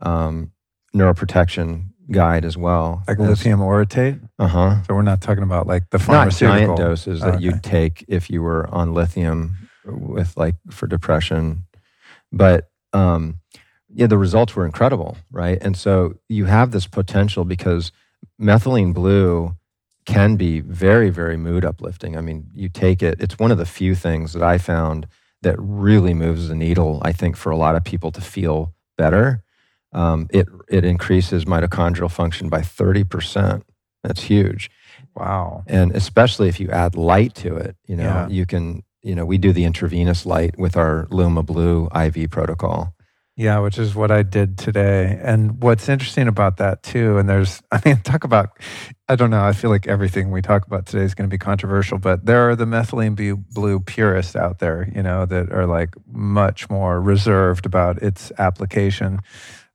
[0.00, 0.52] um,
[0.94, 3.02] neuroprotection guide as well.
[3.08, 4.20] like lithium orotate.
[4.38, 4.82] Uh huh.
[4.86, 7.44] So we're not talking about like the Not pharmaceutical giant doses that Okay.
[7.44, 11.64] you'd take if you were on lithium with like for depression,
[12.30, 13.38] but um,
[13.88, 15.58] yeah, the results were incredible, right?
[15.62, 17.92] And so you have this potential because
[18.40, 19.56] methylene blue
[20.06, 22.16] can be very, very mood uplifting.
[22.16, 25.06] I mean, you take it; it's one of the few things that I found
[25.42, 27.00] that really moves the needle.
[27.04, 29.42] I think for a lot of people to feel better,
[29.92, 33.64] um, it it increases mitochondrial function by thirty percent.
[34.04, 34.68] That's huge
[35.14, 35.62] Wow.
[35.68, 38.28] and especially if you add light to it you know Yeah.
[38.28, 42.94] you can you know we do the intravenous light with our luma blue iv protocol
[43.36, 45.18] Yeah, which is what I did today.
[45.22, 48.58] And what's interesting about that too, and there's, I mean, talk about,
[49.08, 51.38] I don't know, I feel like everything we talk about today is going to be
[51.38, 55.94] controversial, but there are the methylene blue purists out there, you know, that are like
[56.12, 59.20] much more reserved about its application.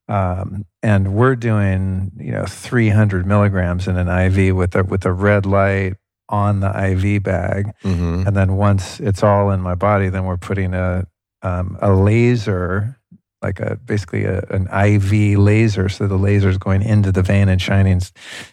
[0.08, 5.12] Um, and we're doing, you know, 300 milligrams in an IV with a, with a
[5.12, 5.96] red light
[6.30, 7.72] on the IV bag.
[7.84, 8.28] mm-hmm.
[8.28, 11.08] And then once it's all in my body, then we're putting a
[11.44, 12.97] um, a laser,
[13.42, 15.90] like a basically a, an IV laser.
[15.90, 18.02] So the laser is going into the vein and shining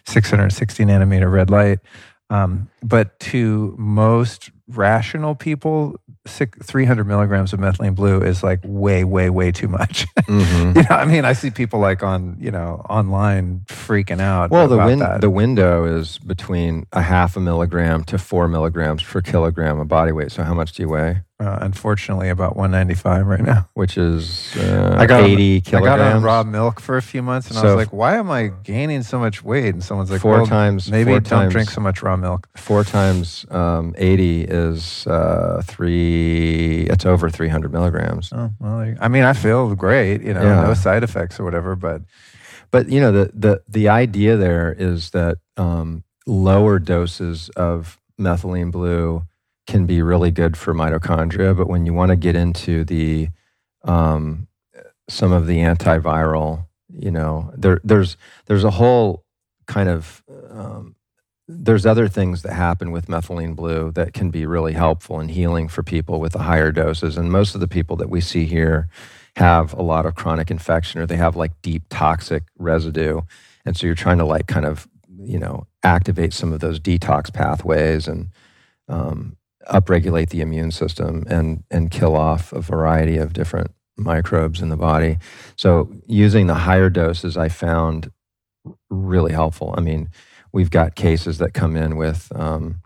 [0.05, 1.79] 660 nanometer red light.
[2.29, 5.95] Um, but to most rational people,
[6.25, 10.05] six, 300 milligrams of methylene blue is like way, way, way too much.
[10.25, 10.77] Mm-hmm.
[10.79, 14.49] you know, I mean, I see people like on you know online freaking out.
[14.49, 15.21] well the win- that.
[15.21, 20.11] the window is between a half a milligram to four milligrams per kilogram of body
[20.11, 23.67] weight so how much do you weigh uh, unfortunately, about 195 right now.
[23.73, 27.21] which is uh, I got on- 80 I got on raw milk for a few
[27.21, 30.21] months, and I was like, "Why am I gaining so much weight?" And someone's like,
[30.21, 33.93] four well, times maybe four don't times, drink so much raw milk." four times um,
[33.97, 40.21] 80 is uh, three it's over 300 milligrams Oh, well, I mean, I feel great,
[40.21, 40.61] you know, Yeah.
[40.63, 41.75] no side effects or whatever.
[41.75, 42.01] But
[42.71, 48.71] But you know the the the idea there is that um, lower doses of methylene
[48.71, 49.23] blue
[49.67, 51.55] can be really good for mitochondria.
[51.55, 53.29] But when you want to get into the
[53.83, 54.47] um,
[55.07, 59.23] some of the antiviral, you know, there there's there's a whole
[59.67, 60.95] kind of um,
[61.47, 65.67] there's other things that happen with methylene blue that can be really helpful and healing
[65.67, 67.17] for people with the higher doses.
[67.17, 68.87] And most of the people that we see here
[69.35, 73.21] have a lot of chronic infection or they have like deep toxic residue.
[73.65, 74.87] And so you're trying to like kind of,
[75.19, 78.29] you know, activate some of those detox pathways and
[78.87, 79.37] um,
[79.67, 84.77] upregulate the immune system and, and kill off a variety of different microbes in the
[84.77, 85.17] body.
[85.55, 88.11] So using the higher doses, I found
[88.89, 89.73] really helpful.
[89.77, 90.09] I mean,
[90.51, 92.81] we've got cases that come in with um,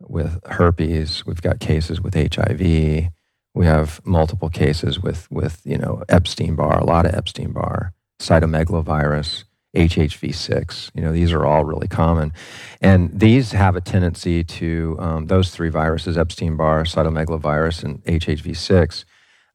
[0.00, 1.26] with herpes.
[1.26, 3.10] We've got cases with HIV.
[3.54, 7.92] We have multiple cases with with you know Epstein Barr, a lot of Epstein Barr,
[8.20, 9.44] cytomegalovirus,
[9.78, 10.90] HHV6.
[10.94, 12.32] You know these are all really common,
[12.80, 19.04] and these have a tendency to um, those three viruses: Epstein Barr, cytomegalovirus, and HHV6,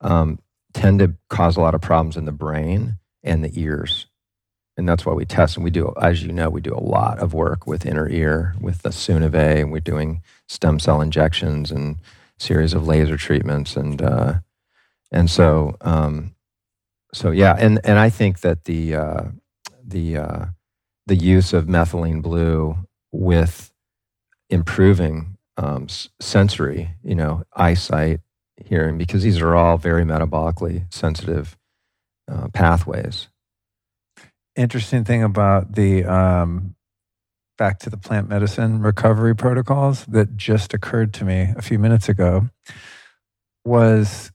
[0.01, 0.39] um,
[0.73, 4.07] tend to cause a lot of problems in the brain and the ears.
[4.75, 5.57] And that's why we test.
[5.57, 8.55] And we do as you know we do a lot of work with inner ear
[8.59, 11.97] with the Sunave and we're doing stem cell injections and
[12.39, 14.35] series of laser treatments and uh,
[15.11, 16.33] and so um,
[17.13, 17.55] so yeah.
[17.57, 19.23] And and I think that the uh,
[19.85, 20.45] the uh,
[21.07, 22.77] the use of methylene blue
[23.11, 23.71] with
[24.49, 25.87] improving um,
[26.19, 28.19] sensory you know eyesight
[28.57, 31.57] hearing because these are all very metabolically sensitive
[32.31, 33.27] uh, pathways.
[34.55, 36.75] Interesting thing about the um,
[37.57, 42.09] back to the plant medicine recovery protocols that just occurred to me a few minutes
[42.09, 42.49] ago
[43.65, 44.32] was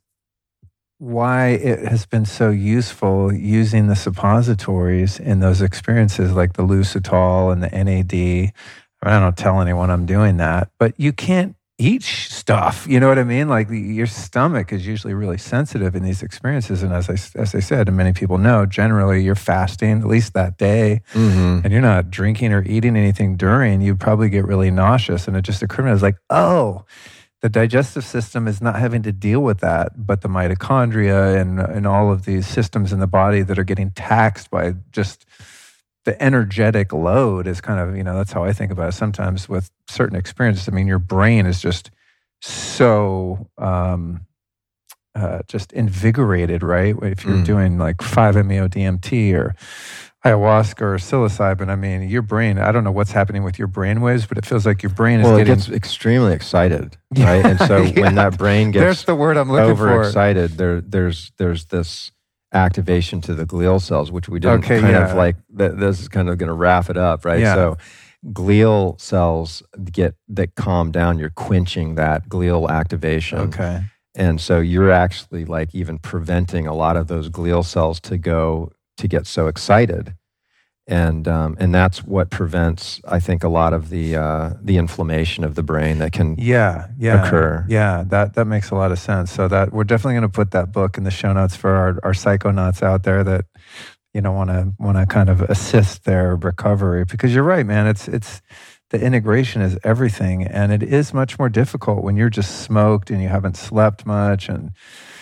[0.99, 7.53] why it has been so useful using the suppositories in those experiences like the Lucitol
[7.53, 8.53] and the NAD.
[9.03, 12.85] I, don't tell anyone I'm doing that, but you can't eat stuff.
[12.89, 13.49] You know what I mean?
[13.49, 16.83] Like your stomach is usually really sensitive in these experiences.
[16.83, 20.35] And as I, as I said, and many people know, generally you're fasting at least
[20.35, 21.61] that day Mm-hmm.
[21.63, 25.29] and you're not drinking or eating anything during, you probably get really nauseous.
[25.29, 26.85] And it just occurred to me, I was like, oh,
[27.41, 31.87] the digestive system is not having to deal with that, but the mitochondria and, and
[31.87, 35.25] all of these systems in the body that are getting taxed by just
[36.05, 38.93] the energetic load is kind of, you know, that's how I think about it.
[38.93, 41.91] Sometimes with certain experiences, I mean, your brain is just
[42.41, 44.27] so um,
[45.15, 46.95] uh, just invigorated, right?
[47.03, 47.45] If you're Mm.
[47.45, 49.55] doing like 5-MeO DMT or
[50.25, 54.01] ayahuasca or psilocybin, I mean, your brain, I don't know what's happening with your brain
[54.01, 55.55] waves, but it feels like your brain is Well, it getting.
[55.57, 57.31] gets extremely excited, Yeah.
[57.31, 57.45] right?
[57.47, 58.01] And so Yeah.
[58.03, 59.89] when that brain there's gets the word I'm looking for.
[59.91, 62.11] overexcited, there there's there's this
[62.53, 65.11] activation to the glial cells, which we didn't Okay, kind yeah.
[65.11, 65.37] of like.
[65.57, 67.45] Th- this is kind of going to wrap it up, right?
[67.45, 67.77] So
[68.27, 69.63] glial cells
[69.93, 71.19] get that calm down.
[71.19, 73.83] You're quenching that glial activation, Okay.
[74.17, 78.73] and so you're actually like even preventing a lot of those glial cells to go
[78.99, 80.15] to get so excited.
[80.91, 85.45] And um, and that's what prevents, I think, a lot of the uh, the inflammation
[85.45, 87.67] of the brain that can Yeah, yeah, occur.
[87.69, 89.31] Yeah, that that makes a lot of sense.
[89.31, 91.99] So that we're definitely going to put that book in the show notes for our
[92.05, 93.45] our psychonauts out there that
[94.15, 97.87] you know want to want to kind of assist their recovery because you're right, man.
[97.87, 98.41] It's it's
[98.91, 103.21] the integration is everything, and it is much more difficult when you're just smoked and
[103.23, 104.71] you haven't slept much and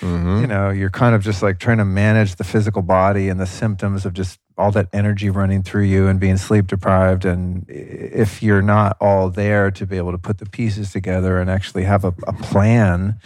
[0.03, 0.43] Mhm.
[0.43, 3.47] you know you're kind of just like trying to manage the physical body and the
[3.47, 8.43] symptoms of just all that energy running through you and being sleep deprived and if
[8.43, 12.05] you're not all there to be able to put the pieces together and actually have
[12.05, 13.19] a, a plan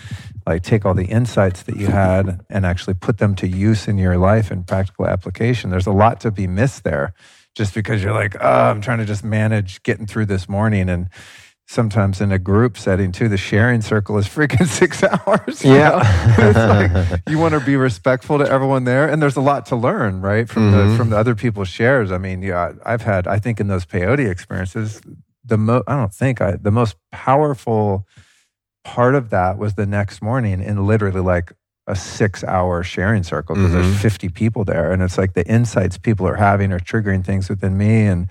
[0.46, 3.98] like take all the insights that you had and actually put them to use in
[3.98, 7.12] your life and practical application there's a lot to be missed there
[7.54, 11.08] just because you're like oh i'm trying to just manage getting through this morning and
[11.66, 16.00] sometimes in a group setting too the sharing circle is freaking six hours you know?
[16.02, 19.76] it's like you want to be respectful to everyone there and there's a lot to
[19.76, 20.96] learn right from the Mhm.
[20.96, 24.28] from the other people's shares i mean yeah i've had i think in those peyote
[24.28, 25.00] experiences
[25.44, 28.04] the most i don't think i the most powerful
[28.82, 31.52] part of that was the next morning in literally like
[31.90, 33.82] a six hour sharing circle because Mhm.
[33.82, 37.48] there's 50 people there and it's like the insights people are having are triggering things
[37.48, 38.28] within me and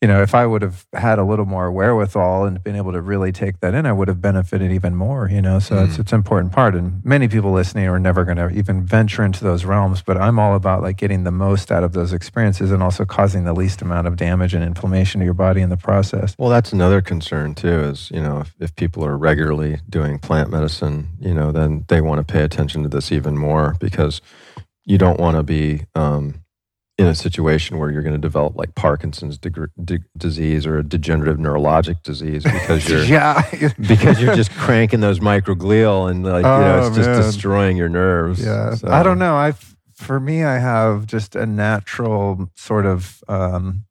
[0.00, 3.00] you know if i would have had a little more wherewithal and been able to
[3.00, 6.00] really take that in i would have benefited even more you know so it's Mm.
[6.00, 9.42] it's an important part and many people listening are never going to even venture into
[9.42, 12.82] those realms but i'm all about like getting the most out of those experiences and
[12.82, 16.34] also causing the least amount of damage and inflammation to your body in the process
[16.38, 17.80] Well, that's another concern too.
[17.80, 22.00] Is you know if, if people are regularly doing plant medicine, you know, then they
[22.00, 24.20] want to pay attention to this even more because
[24.84, 26.42] you don't want to be um,
[26.98, 30.82] in a situation where you're going to develop like Parkinson's degr d- disease or a
[30.82, 33.40] degenerative neurologic disease because you're yeah
[33.78, 37.22] because you're just cranking those microglial and like you know Oh, it's just man.
[37.22, 38.44] destroying your nerves.
[38.44, 39.36] Yeah, So- I don't know.
[39.36, 39.54] I
[39.94, 43.84] for me, I have just a natural sort of um,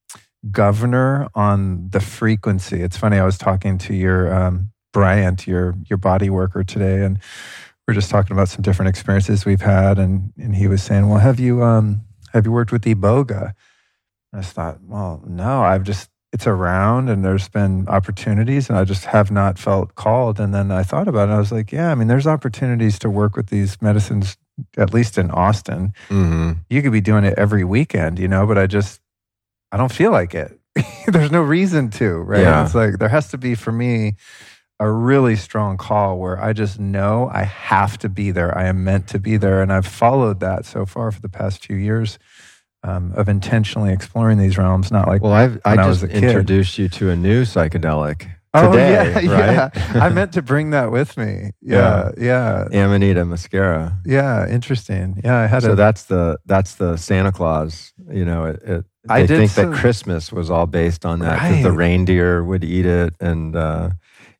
[0.52, 2.82] governor on the frequency.
[2.82, 3.18] It's funny.
[3.18, 7.20] I was talking to your um, Bryant, your your body worker today, and
[7.88, 11.10] we are just talking about some different experiences we've had, and and he was saying,
[11.10, 12.02] "Well, have you um
[12.38, 13.54] have you worked with iboga?"
[14.32, 18.78] And I just thought, well, no, I've just it's around and there's been opportunities and
[18.78, 20.40] I just have not felt called.
[20.40, 21.32] And then I thought about it.
[21.32, 24.36] I was like, yeah, I mean, there's opportunities to work with these medicines,
[24.78, 25.94] at least in Austin.
[26.10, 26.58] Mhm.
[26.70, 29.00] You could be doing it every weekend, you know, but I just,
[29.72, 30.60] I don't feel like it.
[31.08, 32.42] there's no reason to, right?
[32.42, 32.66] Yeah.
[32.66, 34.16] It's like there has to be for me
[34.80, 38.56] a really strong call where I just know I have to be there.
[38.56, 39.62] I am meant to be there.
[39.62, 42.20] And I've followed that so far for the past few years
[42.84, 46.24] um, of intentionally exploring these realms, not like Well, I've I just was a kid.
[46.24, 49.72] introduced you to a new psychedelic Oh today, yeah, right?
[49.94, 50.04] yeah.
[50.04, 51.52] I meant to bring that with me.
[51.62, 53.98] Yeah, yeah, Amanita muscaria.
[54.06, 54.48] yeah.
[54.48, 55.20] Interesting.
[55.24, 55.76] Yeah, I had So a.
[55.76, 57.94] that's the that's the Santa Claus.
[58.10, 61.72] You know, it, it, I think that Christmas was all based on that because the
[61.72, 63.90] reindeer would eat it, and uh,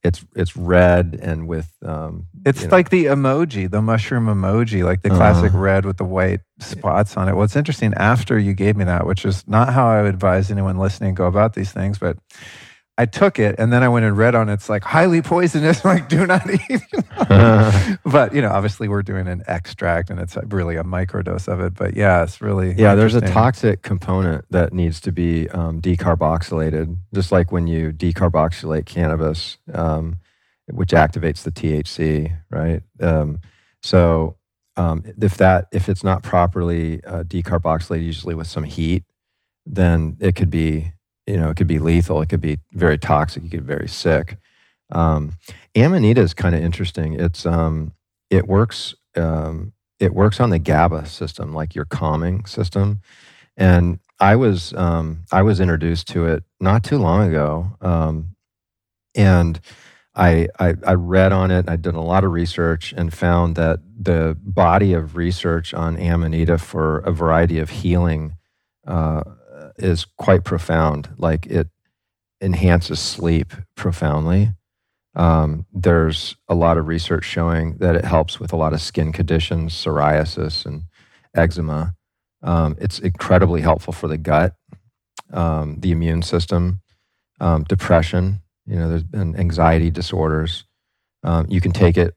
[0.04, 4.84] it's it's red and with um, it's you know- like the emoji, the mushroom emoji,
[4.84, 5.18] like the Uh-huh.
[5.18, 7.36] classic red with the white spots on it.
[7.36, 10.78] What's interesting after you gave me that, which is not how I would advise anyone
[10.78, 12.18] listening go about these things, but
[13.00, 15.86] I took it and then I went and read on it, it's like highly poisonous.
[15.86, 16.82] I'm like, do not eat.
[18.06, 21.76] but you know, obviously we're doing an extract and it's really a microdose of it.
[21.76, 22.96] But yeah, it's really yeah.
[22.96, 28.86] There's a toxic component that needs to be um, decarboxylated, just like when you decarboxylate
[28.86, 29.58] cannabis.
[29.74, 30.18] Um,
[30.70, 32.84] which activates the THC, right?
[33.00, 33.40] Um,
[33.82, 34.38] so
[34.76, 39.04] um, if that if it's not properly uh, decarboxylated, usually with some heat,
[39.66, 40.94] then it could be
[41.28, 42.22] you know it could be lethal.
[42.22, 43.44] It could be very toxic.
[43.44, 44.38] You get very sick.
[44.92, 45.34] Um,
[45.76, 47.14] Amanita is kind of interesting.
[47.14, 47.94] It's um,
[48.30, 53.02] it works um, it works on the GABA system, like your calming system.
[53.56, 58.36] And I was um, I was introduced to it not too long ago, um,
[59.16, 59.60] and
[60.18, 61.70] I, I, I read on it.
[61.70, 66.58] I did a lot of research and found that the body of research on Amanita
[66.58, 68.36] for a variety of healing
[68.88, 69.22] uh,
[69.78, 71.10] is quite profound.
[71.18, 71.68] Like it
[72.42, 74.54] enhances sleep profoundly.
[75.16, 79.12] Um, there's a lot of research showing that it helps with a lot of skin
[79.12, 80.84] conditions, psoriasis and
[81.36, 81.96] eczema.
[82.44, 84.54] Um, it's incredibly helpful for the gut,
[85.34, 86.82] um, the immune system,
[87.40, 88.42] um, depression.
[88.68, 90.66] You know, there's been anxiety disorders.
[91.24, 92.14] Um, you can take it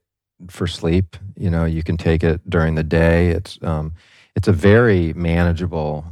[0.49, 1.16] for sleep.
[1.37, 3.28] You know, you can take it during the day.
[3.28, 3.95] It's um,
[4.37, 6.05] it's a very manageable.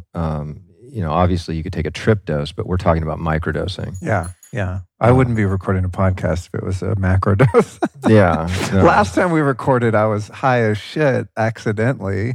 [0.90, 3.96] You know, obviously you could take a trip dose, but we're talking about microdosing.
[4.00, 4.28] Yeah.
[4.52, 4.80] Yeah.
[5.00, 7.78] I wouldn't be recording a podcast if it was a macro dose.
[8.08, 8.48] yeah.
[8.72, 8.82] No.
[8.82, 12.34] Last time we recorded, I was high as shit accidentally.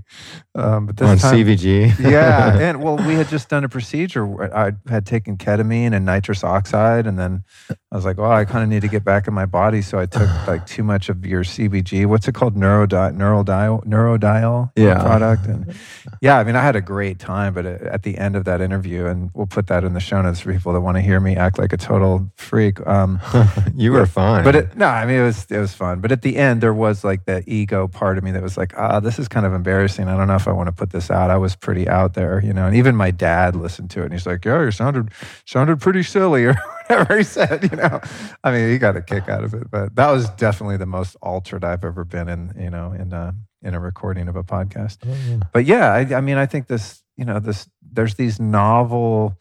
[0.55, 1.99] Um, but this On time, CBG.
[2.11, 2.57] yeah.
[2.57, 4.55] And well, we had just done a procedure.
[4.55, 7.05] I had taken ketamine and nitrous oxide.
[7.05, 7.43] And then
[7.91, 9.81] I was like, well, I kind of need to get back in my body.
[9.81, 12.05] So I took like too much of your CBG.
[12.05, 12.55] What's it called?
[12.55, 15.01] Neurodi- Neurodial, Neurodial yeah.
[15.01, 15.47] product.
[15.47, 15.75] And
[16.21, 17.53] yeah, I mean, I had a great time.
[17.53, 20.39] But at the end of that interview, and we'll put that in the show notes
[20.39, 22.85] for people that want to hear me act like a total freak.
[22.85, 23.19] Um,
[23.75, 26.01] you were fine, but it, no, I mean it was it was fun.
[26.01, 28.77] But at the end, there was like that ego part of me that was like,
[28.77, 30.07] ah, this is kind of embarrassing.
[30.07, 31.31] I don't know if I want to put this out.
[31.31, 32.67] I was pretty out there, you know.
[32.67, 35.09] And even my dad listened to it, and he's like, "Yeah, you sounded
[35.45, 36.53] sounded pretty silly," or
[36.87, 37.67] whatever he said.
[37.71, 37.99] You know,
[38.43, 39.71] I mean, he got a kick out of it.
[39.71, 42.53] But that was definitely the most altered I've ever been in.
[42.55, 44.99] You know, in a in a recording of a podcast.
[45.07, 45.39] Oh, yeah.
[45.53, 47.01] But yeah, I, I mean, I think this.
[47.17, 49.37] You know, this there's these novel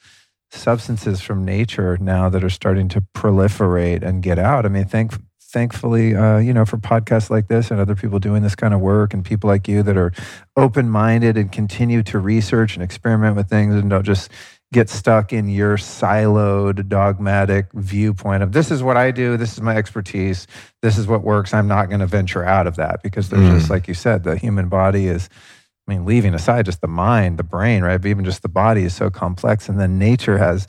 [0.53, 4.66] substances from nature now that are starting to proliferate and get out.
[4.66, 8.43] I mean, thank, thankfully, uh, you know, for podcasts like this and other people doing
[8.43, 10.12] this kind of work and people like you that are
[10.57, 14.31] open minded and continue to research and experiment with things and don't just
[14.73, 19.61] get stuck in your siloed, dogmatic viewpoint of this is what I do, this is
[19.61, 20.47] my expertise,
[20.81, 21.53] this is what works.
[21.53, 23.59] I'm not going to venture out of that because there's mm.
[23.59, 25.29] just, like you said, the human body is
[25.87, 28.01] I mean, leaving aside just the mind, the brain, right?
[28.01, 29.69] But even just the body is so complex.
[29.69, 30.67] And then nature has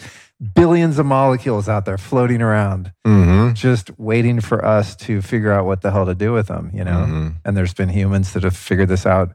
[0.56, 3.54] billions of molecules out there floating around, mm-hmm.
[3.54, 6.84] just waiting for us to figure out what the hell to do with them, you
[6.84, 7.06] know?
[7.06, 7.28] Mm-hmm.
[7.46, 9.34] And there's been humans that have figured this out,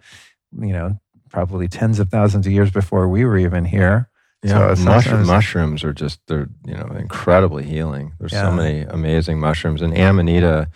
[0.61, 1.01] you know,
[1.31, 4.11] probably tens of thousands of years before we were even here.
[4.43, 8.15] Yeah, so mushroom, mushrooms are just, they're, you know, incredibly healing.
[8.19, 8.43] There's yeah.
[8.43, 9.83] so many amazing mushrooms.
[9.83, 10.71] And Amanita,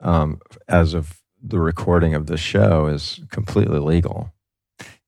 [0.00, 4.32] um, as of the recording of this show, is completely legal.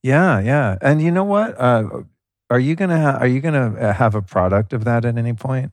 [0.02, 0.78] Yeah, yeah.
[0.80, 1.58] And you know what?
[1.60, 2.02] Uh,
[2.50, 5.34] are you gonna ha- are you gonna uh, have a product of that at any
[5.34, 5.72] point?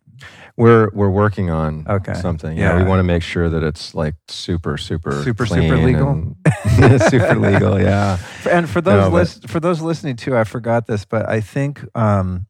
[0.58, 2.14] We're we're working on okay.
[2.16, 2.58] something.
[2.58, 6.36] Yeah, we want to make sure that it's like super super super super legal,
[7.10, 7.80] super legal.
[7.80, 8.18] Yeah.
[8.50, 11.86] And for those no, lis- for those listening too, I forgot this, but I think
[11.96, 12.48] um,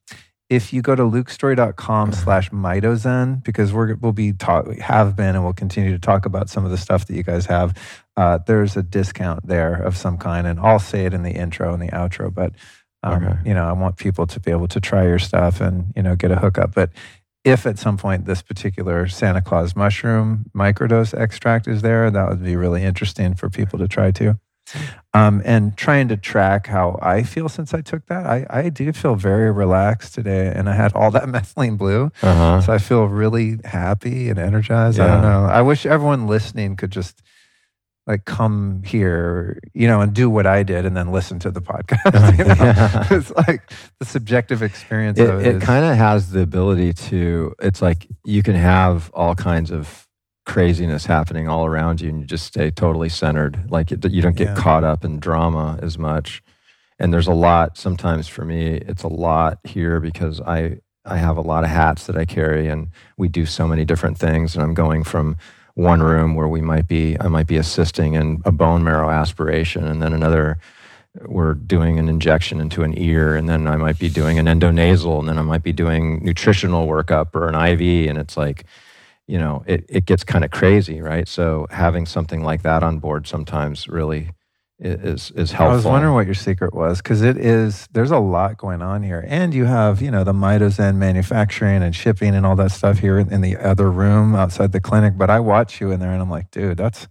[0.56, 5.44] if you go to lukestorey.com slash mitozen because we're, we'll be talk, have been and
[5.44, 7.78] we'll continue to talk about some of the stuff that you guys have
[8.16, 11.74] uh, there's a discount there of some kind and i'll say it in the intro
[11.74, 12.54] and the outro but
[13.04, 13.38] um, okay.
[13.46, 16.16] you know i want people to be able to try your stuff and you know
[16.16, 16.74] get a hookup.
[16.74, 16.92] But
[17.44, 22.44] if at some point this particular santa claus mushroom microdose extract is there that would
[22.44, 24.40] be really interesting for people to try too
[25.14, 28.26] um, and trying to track how I feel since I took that.
[28.26, 32.62] I, I do feel very relaxed today, and I had all that methylene blue, uh-huh.
[32.62, 34.98] so I feel really happy and energized.
[34.98, 35.06] Yeah.
[35.06, 35.46] I don't know.
[35.46, 37.22] I wish everyone listening could just
[38.08, 41.62] like come here, you know, and do what I did, and then listen to the
[41.62, 42.06] podcast.
[42.38, 42.56] You know?
[42.60, 43.08] yeah.
[43.10, 45.18] It's like the subjective experience.
[45.20, 47.56] It, it, it kind of has the ability to.
[47.60, 50.05] It's like you can have all kinds of
[50.46, 53.70] craziness happening all around you and you just stay totally centered.
[53.70, 54.56] Like it, you don't get yeah.
[54.56, 56.44] caught up in drama as much.
[57.00, 61.36] And there's a lot sometimes for me it's a lot here because i i have
[61.36, 64.56] a lot of hats that i carry and we do so many different things.
[64.56, 65.36] And i'm going from
[65.74, 69.86] one room where we might be i might be assisting in a bone marrow aspiration
[69.86, 70.58] and then another
[71.24, 75.20] we're doing an injection into an ear and then i might be doing an endonasal
[75.20, 78.64] and then i might be doing nutritional workup or an iv and it's like
[79.28, 81.28] you know, it, it gets kind of crazy, right?
[81.28, 84.32] So having something like that on board sometimes really
[84.78, 85.72] is is helpful.
[85.72, 87.88] I was wondering what your secret was because it is.
[87.92, 91.96] There's a lot going on here, and you have you know the Mitozen manufacturing and
[91.96, 95.18] shipping and all that stuff here in the other room outside the clinic.
[95.18, 97.08] But I watch you in there, and I'm like, dude, that's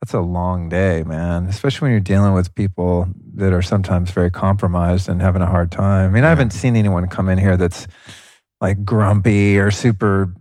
[0.00, 1.46] that's a long day, man.
[1.46, 5.70] Especially when you're dealing with people that are sometimes very compromised and having a hard
[5.70, 6.10] time.
[6.10, 7.86] I mean, I haven't seen anyone come in here that's
[8.60, 10.32] like grumpy or super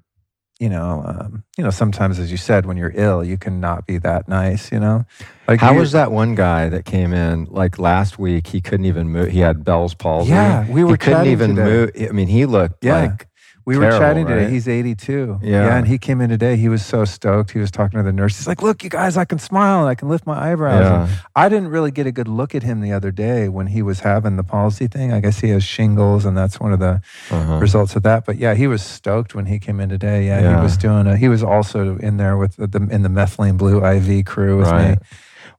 [0.59, 3.97] you know, um, you know, sometimes, as you said, when you're ill, you cannot be
[3.99, 4.71] that nice.
[4.71, 5.05] You know,
[5.47, 8.47] like how was that one guy that came in like last week?
[8.47, 9.29] He couldn't even move.
[9.29, 10.29] He had Bell's palsy.
[10.29, 10.91] Yeah, we were.
[10.91, 11.63] He couldn't even today.
[11.63, 12.09] move.
[12.09, 13.01] I mean, he looked yeah.
[13.01, 13.27] like
[13.67, 14.43] we Terrible, were chatting today.
[14.43, 14.49] Right?
[14.49, 15.39] He's 82.
[15.43, 15.49] Yeah.
[15.49, 15.77] yeah.
[15.77, 16.55] And he came in today.
[16.55, 17.51] He was so stoked.
[17.51, 18.37] He was talking to the nurse.
[18.37, 21.09] He's like, look, you guys, I can smile and I can lift my eyebrows.
[21.09, 21.17] Yeah.
[21.35, 23.99] I didn't really get a good look at him the other day when he was
[23.99, 25.11] having the palsy thing.
[25.11, 27.57] I guess he has shingles and that's one of the uh-huh.
[27.57, 28.25] results of that.
[28.25, 30.27] But yeah, he was stoked when he came in today.
[30.27, 30.39] Yeah.
[30.39, 30.55] yeah.
[30.55, 33.85] He was doing a, he was also in there with the, in the methylene blue
[33.85, 34.91] IV crew with right.
[34.91, 35.07] me.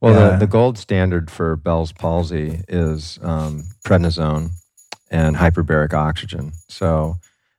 [0.01, 0.30] Well, yeah.
[0.30, 4.52] the, the gold standard for Bell's palsy is um, prednisone
[5.10, 6.52] and hyperbaric oxygen.
[6.68, 7.18] So,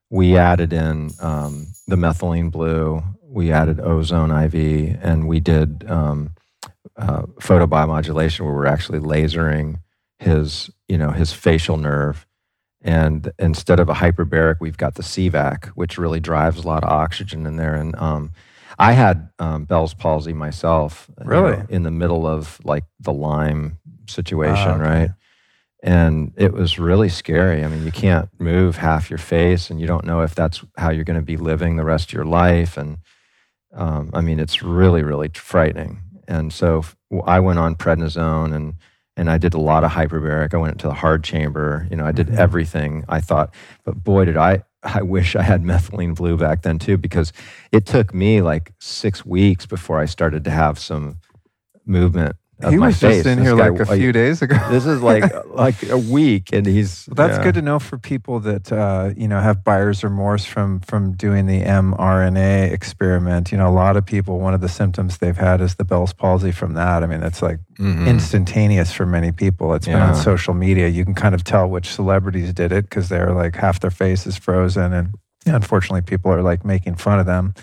[0.10, 6.32] we added in um, the methylene blue, we added ozone IV, and we did um,
[6.98, 9.80] uh, photobiomodulation where we're actually lasering
[10.18, 12.26] his, you know, his facial nerve.
[12.82, 16.90] And instead of a hyperbaric, we've got the CVAC, which really drives a lot of
[16.90, 17.76] oxygen in there.
[17.76, 18.32] And um,
[18.78, 23.14] I had um, Bell's palsy myself, really, you know, in the middle of like the
[23.14, 23.78] Lyme
[24.08, 24.84] situation, ah, okay.
[24.84, 25.10] right?
[25.82, 27.64] And it was really scary.
[27.64, 30.90] I mean, you can't move half your face, and you don't know if that's how
[30.90, 32.78] you're going to be living the rest of your life.
[32.78, 32.98] And
[33.74, 36.02] um, I mean, it's really, really frightening.
[36.28, 36.84] And so
[37.26, 38.74] I went on prednisone, and
[39.16, 40.54] and I did a lot of hyperbaric.
[40.54, 41.88] I went into the hard chamber.
[41.90, 42.40] You know, I did mm-hmm.
[42.40, 43.06] everything.
[43.08, 43.54] I thought,
[43.86, 44.64] but boy, did I!
[44.84, 47.32] I wish I had methylene blue back then too, because
[47.72, 51.20] it took me like six weeks before I started to have some
[51.86, 52.36] movement
[52.68, 54.58] he was just in this here guy, like a few days ago.
[54.70, 57.08] this is like like a week, and he's.
[57.08, 57.44] Well, that's yeah.
[57.44, 61.46] good to know for people that uh, you know have buyer's remorse from from doing
[61.46, 63.54] the mRNA experiment.
[63.54, 64.40] You know, a lot of people.
[64.40, 67.02] One of the symptoms they've had is the Bell's palsy from that.
[67.02, 68.08] I mean, that's like mm-hmm.
[68.08, 69.74] instantaneous for many people.
[69.74, 69.94] It's yeah.
[69.94, 70.90] been on social media.
[70.90, 74.28] You can kind of tell which celebrities did it because they're like half their face
[74.28, 75.14] is frozen, and
[75.46, 77.54] unfortunately, people are like making fun of them,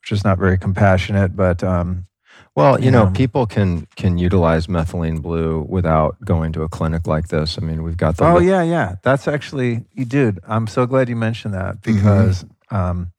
[0.00, 1.36] which is not very compassionate.
[1.36, 2.08] But um,
[2.56, 7.28] well, you know, people can can utilize methylene blue without going to a clinic like
[7.28, 7.58] this.
[7.60, 8.24] I mean, we've got the.
[8.24, 8.94] Oh li- yeah, yeah.
[9.02, 10.40] That's actually, you dude.
[10.48, 11.94] I'm so glad you mentioned that mm-hmm.
[11.94, 12.76] because mm-hmm.
[12.76, 13.12] um,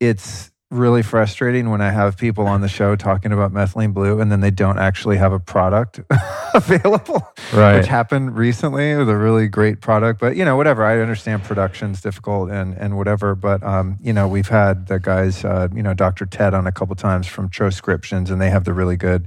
[0.00, 4.30] it's really frustrating when I have people on the show talking about methylene blue and
[4.30, 6.00] then they don't actually have a product
[6.54, 7.26] available.
[7.52, 7.78] Right.
[7.78, 10.20] Which happened recently with a really great product.
[10.20, 10.84] But you know, whatever.
[10.84, 13.34] I understand production's difficult and and whatever.
[13.34, 16.26] But um, you know, we've had the guys, uh, you know, Dr.
[16.26, 19.26] Ted on a couple times from Troscriptions, and they have the really good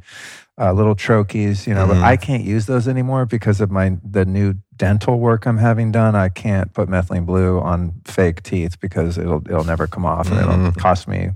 [0.57, 2.02] uh, little troches, you know, mm-hmm.
[2.02, 5.91] but I can't use those anymore because of my the new dental work I'm having
[5.91, 6.15] done.
[6.15, 10.39] I can't put methylene blue on fake teeth because it'll it'll never come off, and
[10.39, 10.67] mm-hmm.
[10.67, 11.31] it'll cost me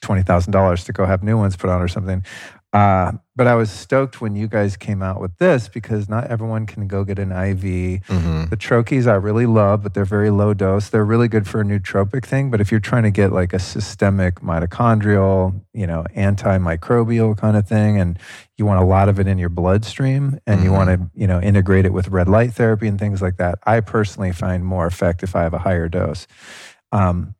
[0.00, 2.24] twenty thousand dollars to go have new ones put on or something.
[2.72, 6.66] Uh, but I was stoked when you guys came out with this because not everyone
[6.66, 8.04] can go get an IV.
[8.04, 8.44] Mm-hmm.
[8.48, 10.88] The troches I really love, but they're very low dose.
[10.88, 12.50] They're really good for a nootropic thing.
[12.50, 17.66] But if you're trying to get like a systemic mitochondrial, you know, antimicrobial kind of
[17.66, 18.16] thing, and
[18.56, 20.64] you want a lot of it in your bloodstream and mm-hmm.
[20.64, 23.58] you want to, you know, integrate it with red light therapy and things like that,
[23.64, 26.28] I personally find more effect if I have a higher dose.
[26.92, 27.34] Um,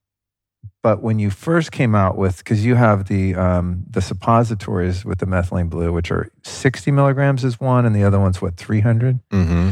[0.83, 5.19] but when you first came out with, because you have the um, the suppositories with
[5.19, 9.21] the methylene blue, which are 60 milligrams is one, and the other one's what 300.
[9.31, 9.71] Mm-hmm.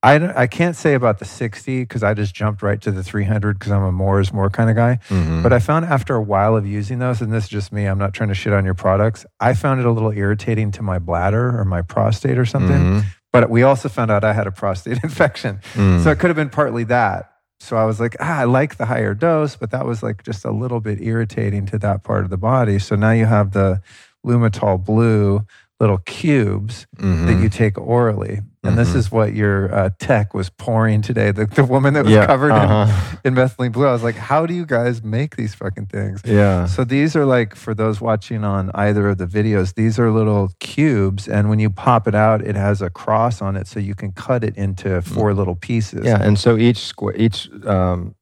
[0.00, 3.58] I, I can't say about the 60 because I just jumped right to the 300
[3.58, 5.00] because I'm a more is more kind of guy.
[5.08, 5.42] Mm-hmm.
[5.42, 7.98] But I found after a while of using those, and this is just me, I'm
[7.98, 9.26] not trying to shit on your products.
[9.40, 12.76] I found it a little irritating to my bladder or my prostate or something.
[12.76, 13.08] Mm-hmm.
[13.32, 15.60] But we also found out I had a prostate infection.
[15.74, 16.04] Mm.
[16.04, 18.86] So it could have been partly that so I was like, ah, I like the
[18.86, 22.30] higher dose, but that was like just a little bit irritating to that part of
[22.30, 22.78] the body.
[22.78, 23.82] So now you have the
[24.24, 25.44] Lumitol Blue,
[25.80, 27.26] little cubes mm-hmm.
[27.26, 28.40] that you take orally.
[28.64, 28.76] And mm-hmm.
[28.76, 31.30] this is what your uh, tech was pouring today.
[31.30, 33.16] The, the woman that was yeah, covered uh-huh.
[33.24, 33.86] in, in, methylene blue.
[33.86, 36.20] I was like, how do you guys make these fucking things?
[36.24, 36.66] Yeah.
[36.66, 40.50] So these are like, for those watching on either of the videos, these are little
[40.58, 41.28] cubes.
[41.28, 43.68] And when you pop it out, it has a cross on it.
[43.68, 46.04] So you can cut it into four little pieces.
[46.04, 46.20] Yeah.
[46.20, 48.16] And so each square, each, um,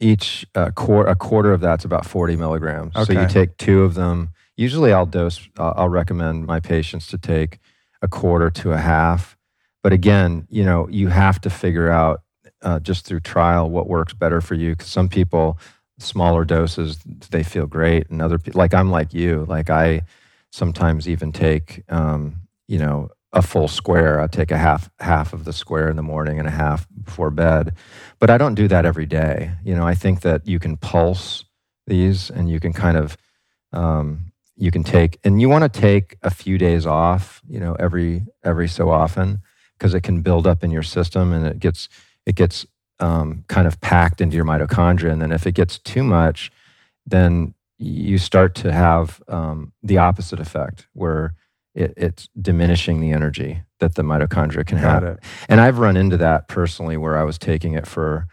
[0.00, 2.96] each uh, quarter, a quarter of that's about 40 milligrams.
[2.96, 3.12] Okay.
[3.12, 5.48] So you take two of them Usually, I'll dose.
[5.58, 7.58] Uh, I'll recommend my patients to take
[8.02, 9.36] a quarter to a half.
[9.82, 12.22] But again, you know, you have to figure out
[12.62, 14.70] uh, just through trial what works better for you.
[14.70, 15.58] Because some people,
[15.98, 16.98] smaller doses,
[17.30, 20.02] they feel great, and other people, like I'm like you, like I
[20.50, 24.20] sometimes even take um, you know, a full square.
[24.20, 27.30] I take a half half of the square in the morning and a half before
[27.30, 27.74] bed.
[28.18, 29.52] But I don't do that every day.
[29.64, 31.44] You know, I think that you can pulse
[31.86, 33.16] these and you can kind of
[33.72, 37.42] um, you can take and you want to take a few days off.
[37.48, 39.40] You know, every every so often
[39.78, 41.88] because it can build up in your system and it gets
[42.24, 42.66] it gets
[42.98, 45.12] um, kind of packed into your mitochondria.
[45.12, 46.50] And then if it gets too much,
[47.06, 51.34] then you start to have um, the opposite effect where
[51.74, 55.16] it, it's diminishing the energy that the mitochondria can Got have.
[55.16, 55.20] it.
[55.48, 58.26] And I've run into that personally where I was taking it for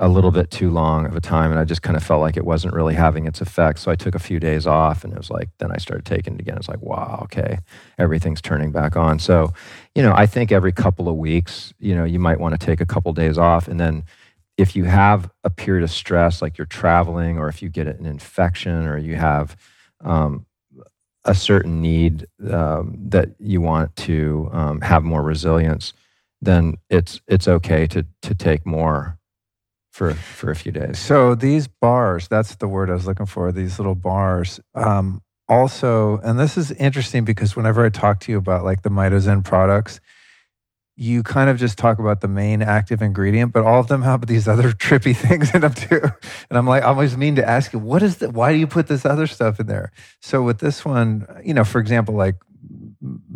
[0.00, 2.36] a little bit too long of a time and I just kind of felt like
[2.36, 3.80] it wasn't really having its effect.
[3.80, 6.34] So I took a few days off and it was like, then I started taking
[6.34, 6.56] it again.
[6.56, 7.58] It's like, wow, okay,
[7.98, 9.18] everything's turning back on.
[9.18, 9.52] So,
[9.96, 12.80] you know, I think every couple of weeks, you know, you might want to take
[12.80, 13.66] a couple days off.
[13.66, 14.04] And then
[14.56, 18.06] if you have a period of stress, like you're traveling or if you get an
[18.06, 19.56] infection or you have,
[20.04, 20.46] um,
[21.24, 25.92] a certain need um, that you want to um, have more resilience,
[26.40, 29.17] then it's it's okay to to take more
[29.98, 30.98] for for a few days.
[30.98, 34.60] So these bars, that's the word I was looking for, these little bars.
[34.74, 38.90] Um, also, and this is interesting because whenever I talk to you about like the
[38.90, 40.00] Mitozen products,
[40.94, 44.26] you kind of just talk about the main active ingredient, but all of them have
[44.26, 46.02] these other trippy things in them too.
[46.48, 48.32] And I'm like, I always mean to ask you, what is that?
[48.32, 49.90] why do you put this other stuff in there?
[50.20, 52.36] So with this one, you know, for example, like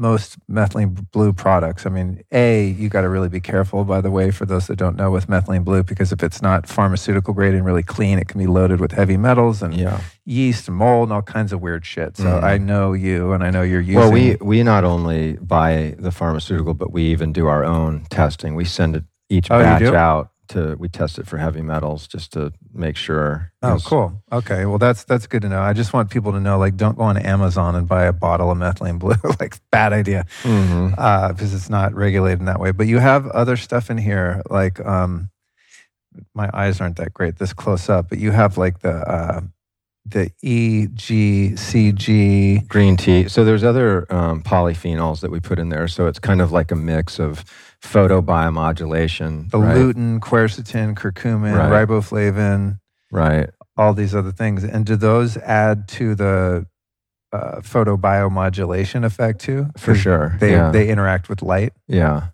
[0.03, 4.11] most methylene blue products, I mean, A, you got to really be careful, by the
[4.11, 7.55] way, for those that don't know with methylene blue, because if it's not pharmaceutical grade
[7.55, 10.01] and really clean, it can be loaded with heavy metals and Yeah.
[10.27, 12.17] yeast and mold and all kinds of weird shit.
[12.17, 12.43] So Mhm.
[12.43, 14.01] I know you and I know you're using.
[14.01, 18.55] Well, we we not only buy the pharmaceutical, but we even do our own testing.
[18.57, 22.33] We send it each Oh, batch out to we test it for heavy metals just
[22.33, 23.53] to make sure.
[23.63, 24.23] Oh, cool.
[24.31, 24.67] Okay.
[24.67, 25.61] Well, that's that's good to know.
[25.61, 28.51] I just want people to know, like, don't go on Amazon and buy a bottle
[28.51, 29.15] of methylene blue.
[29.41, 30.95] like, bad idea, Mhm.
[30.99, 32.73] uh, because it's not regulated in that way.
[32.73, 35.31] But you have other stuff in here, like, um,
[36.35, 39.41] my eyes aren't that great this close up, but you have like the uh,
[40.13, 40.31] the
[41.57, 42.69] EGCG.
[42.69, 43.29] Green tea.
[43.29, 45.89] So there's other um, polyphenols that we put in there.
[45.89, 47.45] So it's kind of like a mix of
[47.83, 49.51] photobiomodulation.
[49.51, 49.77] The right?
[49.77, 51.87] lutein, quercetin, curcumin, Right.
[51.89, 52.79] riboflavin,
[53.11, 53.51] Right.
[53.77, 54.65] all these other things.
[54.65, 56.67] And do those add to the
[57.33, 59.69] uh, photobiomodulation effect too?
[59.79, 60.37] For sure.
[60.39, 60.71] They yeah.
[60.71, 61.73] they interact with light.
[61.89, 62.29] yeah.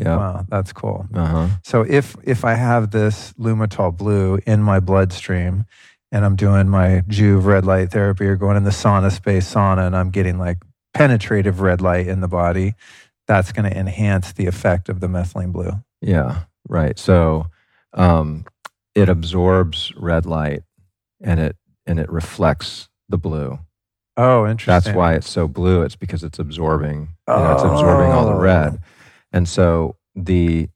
[0.00, 0.16] Yeah.
[0.16, 1.08] Wow, that's cool.
[1.12, 1.48] Uh huh.
[1.64, 5.64] So if if I have this Lumitol blue in my bloodstream
[6.12, 9.96] and I'm doing my Joovv red light therapy or going in the SaunaSpace sauna and
[9.96, 10.58] I'm getting like
[10.94, 12.74] penetrative red light in the body,
[13.26, 15.72] that's going to enhance the effect of the methylene blue.
[16.00, 16.98] Yeah, right.
[16.98, 17.46] So
[17.92, 18.44] um,
[18.94, 20.62] it absorbs red light
[21.20, 21.56] and it
[21.86, 23.58] and it reflects the blue.
[24.16, 24.72] Oh, interesting.
[24.92, 25.82] That's why it's so blue.
[25.82, 27.08] It's because it's absorbing.
[27.28, 28.38] You know, it's absorbing all the Oh.
[28.40, 28.78] red.
[29.32, 30.68] And so the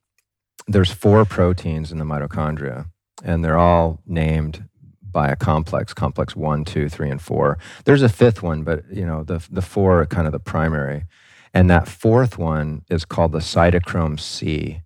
[0.68, 2.86] there's four proteins in the mitochondria,
[3.24, 4.68] and they're all named
[5.12, 7.58] by a complex, complex one, two, three, and four.
[7.84, 11.04] There's a fifth one, but you know the the four are kind of the primary,
[11.52, 14.82] and that fourth one is called the cytochrome C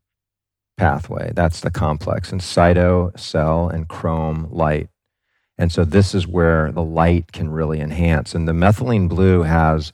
[0.76, 1.32] pathway.
[1.34, 4.88] That's the complex, and cyto cell and chrome light.
[5.58, 8.34] And so this is where the light can really enhance.
[8.34, 9.92] And the methylene blue has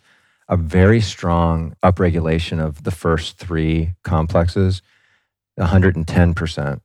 [0.49, 4.83] a very strong upregulation of the first three complexes,
[5.59, 6.81] 110%.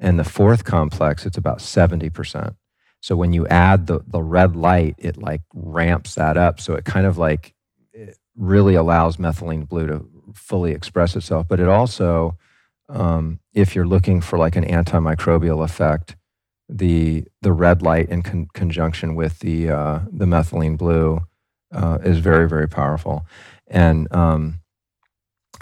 [0.00, 2.56] And the fourth complex, it's about 70%.
[3.00, 6.60] So when you add the, the red light, it like ramps that up.
[6.60, 7.54] So it kind of like
[7.92, 11.46] it really allows methylene blue to fully express itself.
[11.48, 12.36] But it also,
[12.88, 16.16] um, if you're looking for like an antimicrobial effect,
[16.68, 21.20] the the red light in con- conjunction with the uh, the methylene blue
[21.72, 23.26] uh, is very very powerful.
[23.66, 24.60] And um,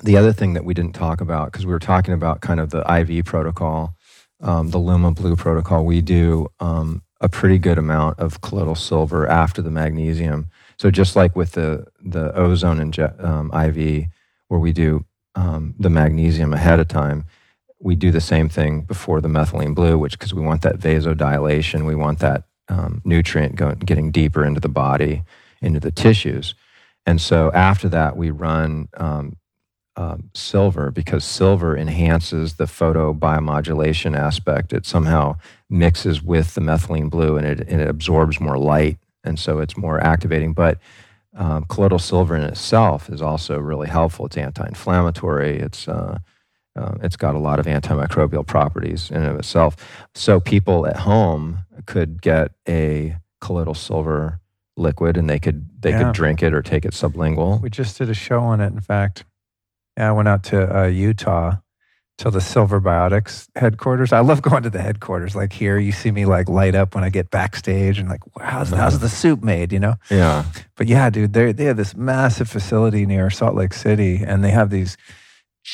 [0.03, 2.71] the other thing that we didn't talk about because we were talking about kind of
[2.71, 3.95] the IV protocol,
[4.41, 9.27] um, the Luma Blue protocol, we do um, a pretty good amount of colloidal silver
[9.27, 10.51] after the magnesium.
[10.79, 14.07] So just like with the the ozone inje- um, IV,
[14.49, 15.05] where we do
[15.35, 17.25] um, the magnesium ahead of time,
[17.81, 21.87] we do the same thing before the methylene blue, which because we want that vasodilation,
[21.87, 25.23] we want that um, nutrient going, getting deeper into the body,
[25.61, 26.55] into the tissues.
[27.07, 28.89] And so after that, we run
[29.99, 34.73] um, silver because silver enhances the photobiomodulation aspect.
[34.73, 35.37] It somehow
[35.69, 38.99] mixes with the methylene blue and it, and it absorbs more light.
[39.25, 40.53] And so it's more activating.
[40.53, 40.79] But
[41.37, 44.27] um, colloidal silver in itself is also really helpful.
[44.27, 45.59] It's anti-inflammatory.
[45.59, 46.19] It's uh,
[46.77, 49.75] uh, it's got a lot of antimicrobial properties in and of itself.
[50.15, 54.39] So people at home could get a colloidal silver
[54.77, 56.05] liquid, and they could they Yeah.
[56.05, 57.61] could drink it or take it sublingual.
[57.61, 58.73] We just did a show on it.
[58.73, 59.25] In fact,
[60.03, 61.57] I went out to uh, Utah
[62.19, 64.13] to the Silver Biotics headquarters.
[64.13, 65.37] I love going to the headquarters.
[65.37, 68.71] Like here, you see me like light up when I get backstage and like, how's,
[68.71, 69.73] how's the soup made?
[69.73, 69.95] You know.
[70.11, 70.45] Yeah,
[70.77, 74.51] But yeah, dude, they they have this massive facility near Salt Lake City, and they
[74.51, 74.97] have these.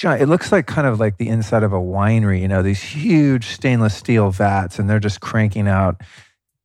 [0.02, 2.40] It looks like kind of like the inside of a winery.
[2.40, 6.00] You know, these huge stainless steel vats, and they're just cranking out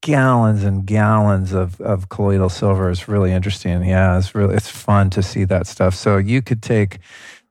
[0.02, 2.90] gallons and gallons of of colloidal silver.
[2.90, 3.84] It's really interesting.
[3.84, 5.94] Yeah, it's really it's fun to see that stuff.
[5.96, 7.00] So you could take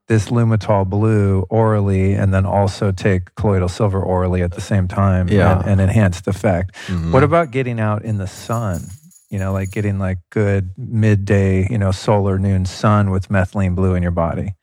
[0.08, 5.28] this Lumitol Blue orally, and then also take colloidal silver orally at the same time,
[5.28, 5.58] Yeah.
[5.60, 6.74] and, and enhanced effect.
[6.86, 7.12] Mhm.
[7.12, 8.80] What about getting out in the sun?
[9.30, 13.94] You know, like getting like good midday, you know, solar noon sun with methylene blue
[13.94, 14.54] in your body.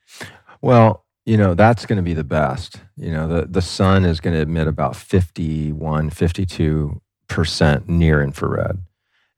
[0.61, 2.77] Well, you know, that's going to be the best.
[2.97, 8.79] You know, the, the sun is going to emit about 51, 52% near infrared.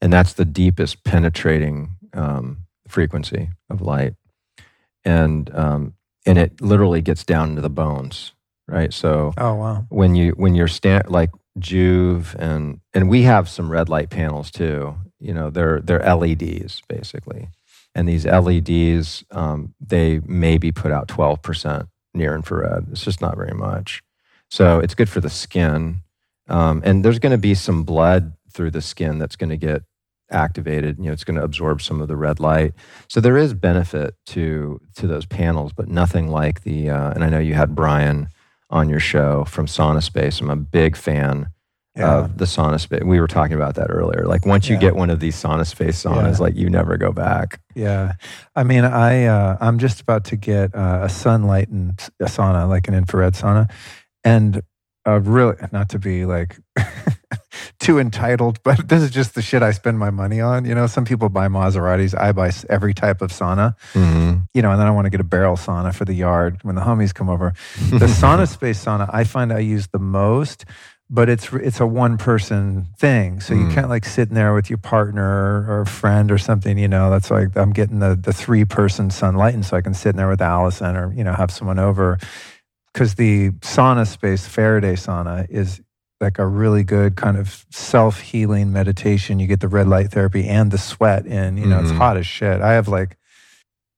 [0.02, 4.14] And that's the deepest penetrating um, frequency of light.
[5.04, 5.94] And, um,
[6.28, 8.34] and it literally gets down into the bones,
[8.68, 8.94] right?
[8.94, 9.86] So Oh wow.
[9.90, 14.52] when you when you're stand like Joovv and and we have some red light panels
[14.52, 14.96] too.
[15.20, 17.50] You know, they're they're LEDs basically,
[17.96, 22.88] and these LEDs um, they maybe put out twelve percent near infrared.
[22.92, 24.04] It's just not very much.
[24.52, 26.02] So it's good for the skin,
[26.50, 29.84] um, and there's going to be some blood through the skin that's going to get
[30.32, 30.98] activated.
[31.00, 32.74] You know, it's going to absorb some of the red light.
[33.08, 36.90] So there is benefit to to those panels, but nothing like the.
[36.90, 38.28] Uh, and I know you had Brian
[38.70, 40.42] on your show from SaunaSpace.
[40.42, 41.48] I'm a big fan
[41.96, 42.18] Yeah.
[42.18, 43.04] of the SaunaSpace.
[43.06, 44.26] We were talking about that earlier.
[44.26, 44.82] Like once you Yeah.
[44.82, 46.44] get one of these SaunaSpace saunas, Yeah.
[46.44, 47.60] like you never go back.
[47.76, 48.14] yeah.
[48.56, 52.68] I mean, I uh, I'm just about to get uh, a sunlight and a sauna,
[52.68, 53.70] like an infrared sauna,
[54.24, 54.62] and
[55.08, 56.58] uh, really not to be like
[57.80, 60.66] too entitled, but this is just the shit I spend my money on.
[60.66, 62.18] You know, some people buy Maseratis.
[62.20, 63.76] I buy every type of sauna.
[63.94, 64.40] Mm-hmm.
[64.54, 66.76] You know, and then I want to get a barrel sauna for the yard when
[66.76, 67.54] the homies come over.
[67.90, 70.66] the SaunaSpace sauna i find i use the most
[71.10, 73.74] but it's it's a one person thing so you Mm.
[73.74, 77.10] can't like sit in there with your partner or a friend or something you know
[77.10, 80.18] that's like i'm getting the the three person sunlight and so i can sit in
[80.18, 82.18] there with allison or you know have someone over
[82.94, 85.82] because the SaunaSpace faraday sauna is
[86.20, 90.72] like a really good kind of self-healing meditation you get the red light therapy and
[90.72, 91.98] the sweat in you know it's Mhm.
[91.98, 93.18] hot as shit i have like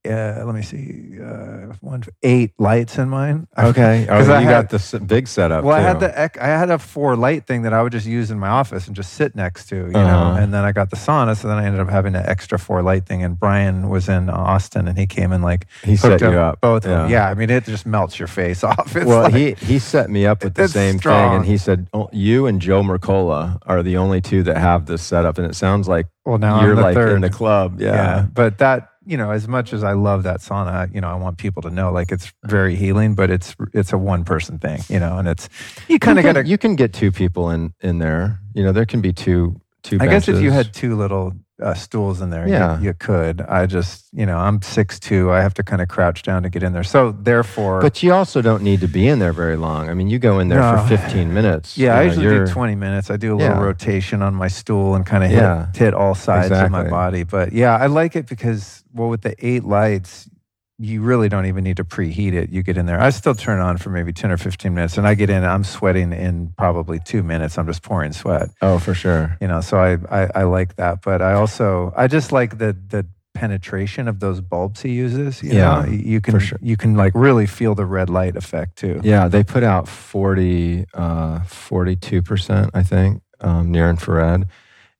[0.10, 3.48] uh, let me see, uh, one eight lights in mine.
[3.57, 4.07] Okay.
[4.10, 5.64] Oh, you had- got the big setup.
[5.64, 8.31] Well, I had the I had a four light thing that I would just use
[8.31, 9.99] in my office and just sit next to, you know.
[9.99, 10.40] Uh-huh.
[10.41, 12.81] And then I got the sauna, so then I ended up having an extra four
[12.81, 13.22] light thing.
[13.23, 16.61] And Brian was in Austin, and he came and like He set you up.
[16.61, 16.86] both.
[16.86, 17.10] of them.
[17.10, 17.26] Yeah.
[17.26, 18.95] Yeah, I mean, it just melts your face off.
[18.95, 21.88] It's well, like- he he set me up with the same thing, and he said,
[21.94, 25.56] oh, "You and Joe Mercola are the only two that have this setup." And it
[25.56, 27.15] sounds like well now you're like third.
[27.15, 27.80] in the club.
[27.81, 27.94] yeah.
[27.94, 28.26] Yeah.
[28.34, 31.40] but that you know, as much as I love that sauna, you know, I want
[31.40, 34.99] people to know like it's very healing, but it's it's a one person thing, you
[34.99, 35.49] know, and it's
[35.88, 38.40] you kind of got to you can get two people in in there.
[38.53, 39.98] You know, there can be two two.
[39.99, 42.77] I guess if you had two little uh, stools in there, Yeah.
[42.80, 43.41] you, you could.
[43.41, 45.31] I just, you know, I'm six two.
[45.31, 46.84] I have to kind of crouch down to get in there.
[46.84, 49.90] So therefore, But you also don't need to be in there very long.
[49.90, 50.77] I mean, you go in there No.
[50.77, 51.77] for 15 minutes.
[51.77, 53.10] yeah, I know, usually do you're- 20 minutes.
[53.11, 53.61] I do a little Yeah.
[53.64, 55.68] rotation on my stool and kind of hit, Yeah.
[55.76, 57.23] hit all sides of my body.
[57.23, 60.30] But yeah, I like it because, well, with the eight lights,
[60.82, 62.50] you really don't even need to preheat it.
[62.52, 63.02] You get in there.
[63.02, 65.66] I still turn on for maybe 10 or 15 minutes and I get in, I'm
[65.66, 67.58] sweating in probably two minutes.
[67.58, 68.50] I'm just pouring sweat.
[68.62, 69.36] Oh, for sure.
[69.42, 72.76] you know so I, I i like that but i also i just like the
[72.88, 75.92] the penetration of those bulbs he uses you Yeah, know?
[75.92, 76.58] you can sure.
[76.62, 80.86] you can like really feel the red light effect too Yeah, they put out 40,
[80.94, 84.48] uh, 42%, I think, um, near infrared.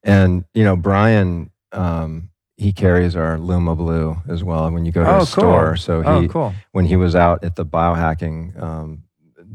[0.02, 2.29] And, you know, Brian, um,
[2.60, 5.26] he carries our Luma Blue as well when you go to Oh, a cool.
[5.26, 5.76] store.
[5.76, 9.02] So he, oh cool when he was out at the biohacking um,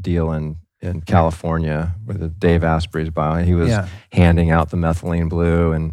[0.00, 4.76] deal in, in California with the Dave Asprey's bio, he was yeah handing out the
[4.76, 5.92] methylene blue and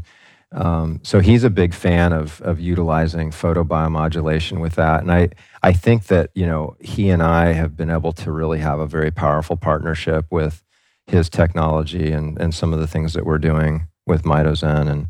[0.51, 5.29] um, so he's a big fan of of utilizing photobiomodulation with that and I
[5.61, 8.87] I think that you know he and I have been able to really have a
[8.87, 10.63] very powerful partnership with
[11.07, 15.07] his technology and and some of the things that we're doing with Mitozen and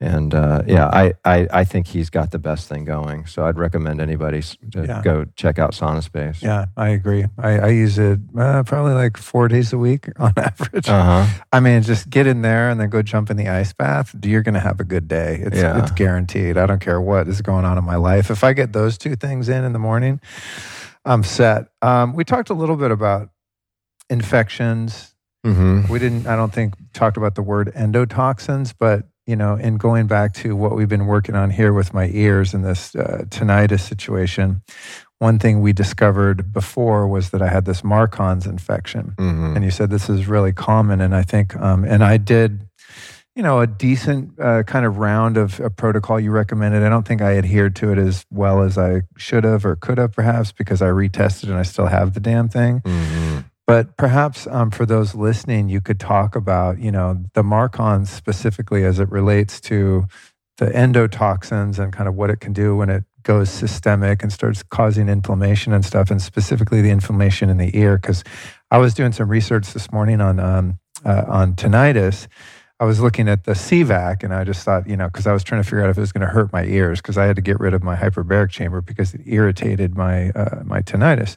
[0.00, 3.26] and uh, yeah I, I I think he's got the best thing going.
[3.26, 5.00] So I'd recommend anybody to Yeah.
[5.02, 6.42] go check out Sauna Space.
[6.42, 7.24] Yeah i agree.
[7.38, 10.88] I, I use it uh, probably like four days a week on average.
[10.88, 11.26] Uh-huh.
[11.52, 14.14] I mean just get in there and then go jump in the ice bath.
[14.22, 15.40] You're gonna have a good day.
[15.44, 15.80] It's, Yeah.
[15.80, 16.58] it's guaranteed.
[16.58, 18.30] I don't care what is going on in my life.
[18.30, 20.20] If i get those two things in in the morning
[21.06, 21.66] i'm set.
[21.82, 23.28] Um, we talked a little bit about
[24.10, 25.10] infections.
[25.46, 25.92] Mm-hmm.
[25.92, 30.06] we didn't i don't think talked about the word endotoxins but you know, and going
[30.06, 33.80] back to what we've been working on here with my ears and this uh, tinnitus
[33.80, 34.62] situation,
[35.18, 39.14] one thing we discovered before was that I had this MARCoNS infection.
[39.16, 39.56] Mhm.
[39.56, 41.00] And you said this is really common.
[41.00, 42.66] And I think, um, and I did,
[43.34, 46.82] you know, a decent uh, kind of round of a protocol you recommended.
[46.82, 49.98] I don't think I adhered to it as well as I should have or could
[49.98, 52.80] have, perhaps, because I retested and I still have the damn thing.
[52.80, 53.44] Mhm.
[53.66, 58.84] But perhaps um, for those listening, you could talk about, you know, the MARCoNS specifically
[58.84, 60.04] as it relates to
[60.58, 64.62] the endotoxins and kind of what it can do when it goes systemic and starts
[64.62, 67.96] causing inflammation and stuff, and specifically the inflammation in the ear.
[67.96, 68.22] Because
[68.70, 72.28] I was doing some research this morning on um, uh, on tinnitus.
[72.80, 75.42] I was looking at the CVAC, and I just thought, you know, because I was
[75.42, 77.36] trying to figure out if it was going to hurt my ears, because I had
[77.36, 81.36] to get rid of my hyperbaric chamber because it irritated my uh, my tinnitus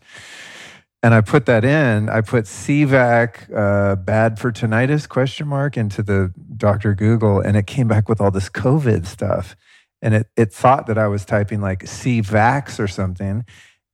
[1.03, 2.09] and I put that in.
[2.09, 7.67] I put CVAC uh, bad for tinnitus question mark into the Doctor Google, and it
[7.67, 9.55] came back with all this COVID stuff.
[10.01, 13.45] And it it thought that I was typing like CVAX or something,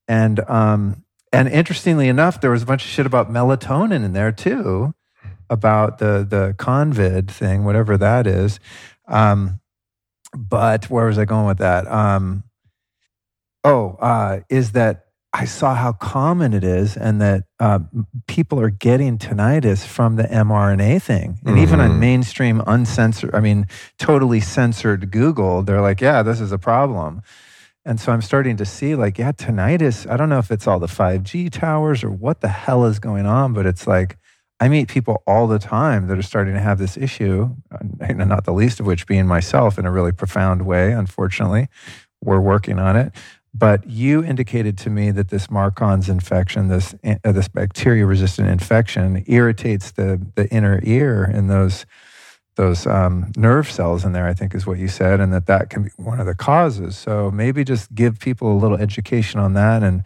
[0.08, 4.32] and um and interestingly enough, there was a bunch of shit about melatonin in there
[4.32, 4.94] too,
[5.50, 8.60] about the the convid thing, whatever that is.
[9.08, 9.60] Um,
[10.36, 11.88] but where was I going with that?
[11.88, 12.44] Um,
[13.64, 15.03] oh, uh, is that
[15.36, 17.80] I saw how common it is, and that uh,
[18.28, 22.00] people are getting tinnitus from the mRNA thing, and even on Mhm.
[22.00, 23.66] mainstream uncensored, I mean,
[23.98, 27.22] totally censored Google, they're like, "Yeah, this is a problem."
[27.86, 30.10] And so I'm starting to see, like, yeah, tinnitus.
[30.10, 33.26] I don't know if it's all the 5G towers or what the hell is going
[33.26, 34.18] on, but it's like
[34.60, 37.50] I meet people all the time that are starting to have this issue,
[38.00, 40.92] and not the least of which being myself in a really profound way.
[40.94, 41.68] Unfortunately,
[42.24, 43.12] we're working on it.
[43.56, 49.24] But you indicated to me that this MARCoNS infection, this uh, this bacteria resistant infection,
[49.28, 51.86] irritates the the inner ear and those
[52.56, 54.26] those um, nerve cells in there.
[54.26, 56.98] I think is what you said, and that that can be one of the causes.
[56.98, 60.04] So maybe just give people a little education on that and.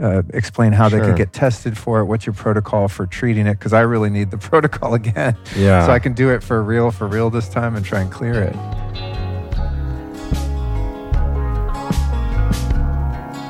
[0.00, 1.06] Uh, explain how they Sure.
[1.06, 2.04] could get tested for it.
[2.04, 3.54] What's your protocol for treating it?
[3.54, 5.84] Because I really need the protocol again, Yeah.
[5.86, 8.40] so I can do it for real, for real this time, and try and clear
[8.40, 9.07] it.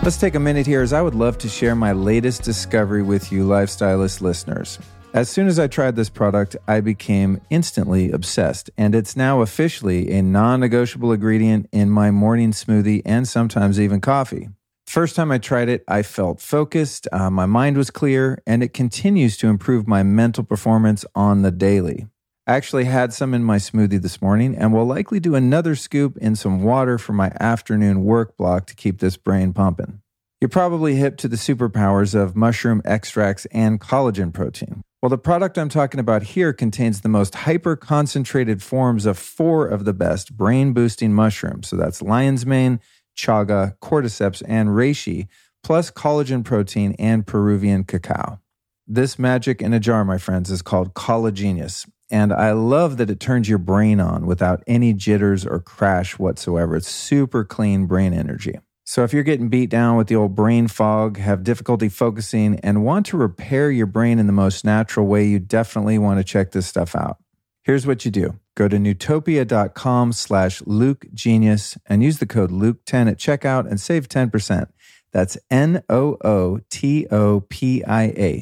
[0.04, 3.30] Let's take a minute here as I would love to share my latest discovery with
[3.30, 4.78] you, Lifestylist listeners.
[5.12, 10.10] As soon as I tried this product, I became instantly obsessed, and it's now officially
[10.12, 14.48] a non negotiable ingredient in my morning smoothie and sometimes even coffee.
[14.86, 18.72] First time I tried it, I felt focused, uh, my mind was clear, and it
[18.72, 22.06] continues to improve my mental performance on the daily.
[22.48, 26.16] I actually had some in my smoothie this morning and will likely do another scoop
[26.16, 30.00] in some water for my afternoon work block to keep this brain pumping.
[30.40, 34.80] You're probably hip to the superpowers of mushroom extracts and collagen protein.
[35.02, 39.66] Well, the product I'm talking about here contains the most hyper concentrated forms of four
[39.66, 41.68] of the best brain boosting mushrooms.
[41.68, 42.80] So that's lion's mane,
[43.14, 45.26] chaga, cordyceps, and reishi,
[45.62, 48.40] plus collagen protein and Peruvian cacao.
[48.86, 51.86] This magic in a jar, my friends, is called Collagenius.
[52.10, 56.76] And I love that it turns your brain on without any jitters or crash whatsoever.
[56.76, 58.58] It's super clean brain energy.
[58.84, 62.82] So if you're getting beat down with the old brain fog, have difficulty focusing, and
[62.82, 66.52] want to repair your brain in the most natural way, you definitely want to check
[66.52, 67.18] this stuff out.
[67.64, 68.38] Here's what you do.
[68.56, 74.08] Go to nootopia.com slash Luke Genius and use the code Luke10 at checkout and save
[74.08, 74.68] 10%.
[75.12, 76.06] That's N-O-O-T-O-P-I-A,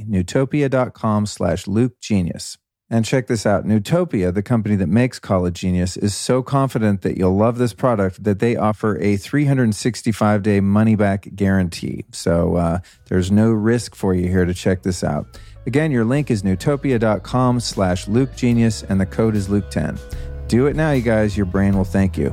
[0.09, 2.59] nootopia.com slash Luke Genius.
[2.88, 3.64] And check this out.
[3.64, 8.38] Nootopia, the company that makes Collagenius, is so confident that you'll love this product that
[8.38, 12.04] they offer a 365 day money back guarantee.
[12.12, 15.26] So uh, there's no risk for you here to check this out.
[15.66, 19.98] Again, your link is nootopia.com slash Luke Genius and the code is Luke10.
[20.46, 21.36] Do it now, you guys.
[21.36, 22.30] Your brain will thank you.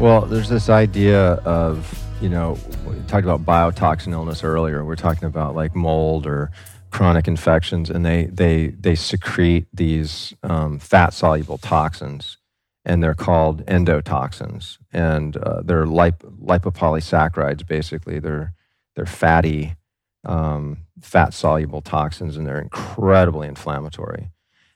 [0.00, 2.58] Well, there's this idea of, you know,
[3.06, 4.84] talked about biotoxin illness earlier.
[4.84, 6.50] We're talking about like mold or
[6.90, 12.38] chronic infections, and they they they secrete these um, fat soluble toxins,
[12.84, 17.66] and they're called endotoxins, and uh, they're lip- lipopolysaccharides.
[17.66, 18.54] Basically, they're
[18.94, 19.76] they're fatty,
[20.24, 24.30] um, fat soluble toxins, and they're incredibly inflammatory.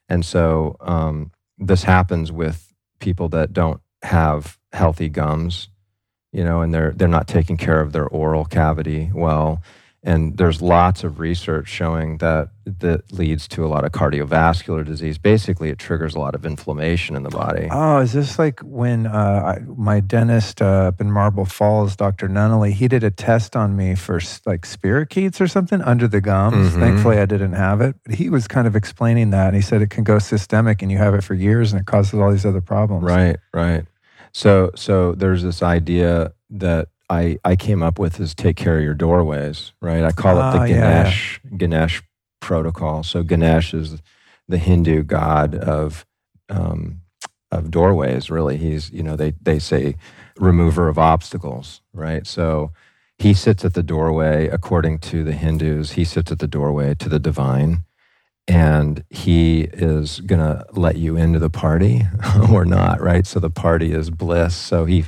[0.09, 5.70] And so um, this happens with people that don't have healthy gums,
[6.33, 9.63] you know, and they're they're not taking care of their oral cavity well,
[10.03, 15.19] and there's lots of research showing that that leads to a lot of cardiovascular disease.
[15.19, 17.67] Basically, it triggers a lot of inflammation in the body.
[17.71, 22.29] Oh, is this like when uh, I, my dentist uh, up in Marble Falls, Dr.
[22.29, 26.75] Nunnally, he did a test on me for like spirochetes or something under the gums.
[26.75, 26.79] Mhm.
[26.81, 27.97] Thankfully, I didn't have it.
[28.05, 29.49] But he was kind of explaining that.
[29.49, 31.87] And he said it can go systemic and you have it for years and it
[31.87, 33.03] causes all these other problems.
[33.03, 33.85] Right, right.
[34.33, 38.85] So so there's this idea that I I came up with is take care of
[38.85, 40.05] your doorways, right?
[40.05, 41.03] I call it Ah, the yeah, yeah.
[41.05, 42.03] Ganesh Ganesh
[42.41, 43.03] protocol.
[43.03, 44.01] So Ganesh is
[44.49, 46.07] the Hindu god of
[46.49, 47.01] um,
[47.51, 48.31] of doorways.
[48.31, 49.97] Really, he's you know they they say
[50.39, 52.27] remover of obstacles, right?
[52.27, 52.71] So
[53.19, 55.93] he sits at the doorway according to the Hindus.
[55.93, 57.85] He sits at the doorway to the divine
[58.51, 62.03] and he is going to let you into the party
[62.51, 63.25] or not right?
[63.25, 64.57] So the party is bliss.
[64.57, 65.05] So he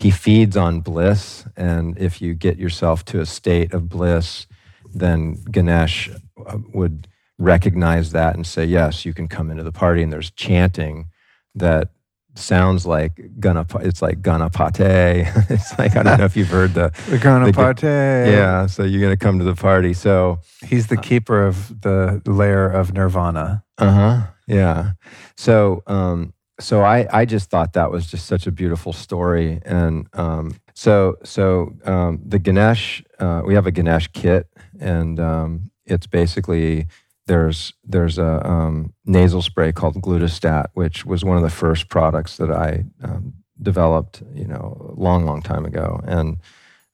[0.00, 1.44] he feeds on bliss.
[1.56, 4.46] And if you get yourself to a state of bliss
[4.92, 6.10] then ganesh
[6.44, 7.06] uh, would
[7.38, 10.02] recognize that and say yes you can come into the party.
[10.02, 11.06] And there's chanting
[11.54, 11.90] that
[12.34, 16.90] sounds like ganapa it's like ganapate it's like i don't know if you've heard the
[17.10, 17.82] The Ganapate.
[18.26, 22.20] yeah so you're going to come to the party so He's the keeper of the
[22.26, 23.64] layer of nirvana.
[23.78, 24.22] Uh huh.
[24.46, 24.92] Yeah.
[25.36, 30.06] So, um, so I, I just thought that was just such a beautiful story, and
[30.12, 34.46] um, so, so um, the Ganesh, uh, we have a Ganesh kit,
[34.78, 36.86] and um, it's basically
[37.30, 42.38] there's there's a um, nasal spray called Glutastat, which was one of the first products
[42.38, 46.38] that I um, developed, you know, a long, long time ago, and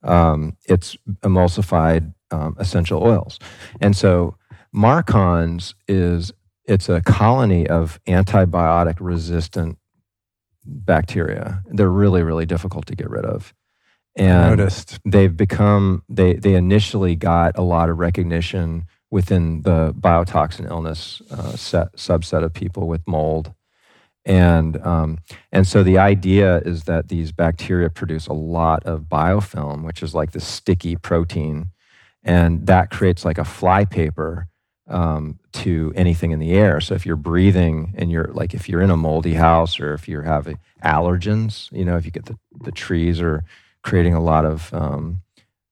[0.02, 3.38] um, it's emulsified um, essential oils,
[3.80, 4.36] and so
[4.74, 6.32] MARCoNS is
[6.66, 9.78] it's a colony of antibiotic resistant
[10.66, 11.62] bacteria.
[11.64, 13.54] They're really, really difficult to get rid of.
[14.16, 14.98] And noticed.
[15.06, 21.56] they've become they they initially got a lot of recognition within the biotoxin illness uh,
[21.56, 23.52] set, subset of people with mold.
[24.24, 25.18] And um,
[25.52, 30.14] and so the idea is that these bacteria produce a lot of biofilm, which is
[30.14, 31.70] like the sticky protein,
[32.24, 34.48] and that creates like a flypaper
[34.88, 36.80] um, to anything in the air.
[36.80, 40.08] So if you're breathing and you're like if you're in a moldy house or if
[40.08, 43.44] you're having allergens, you know, if you get the, the trees are
[43.82, 45.22] creating a lot of um,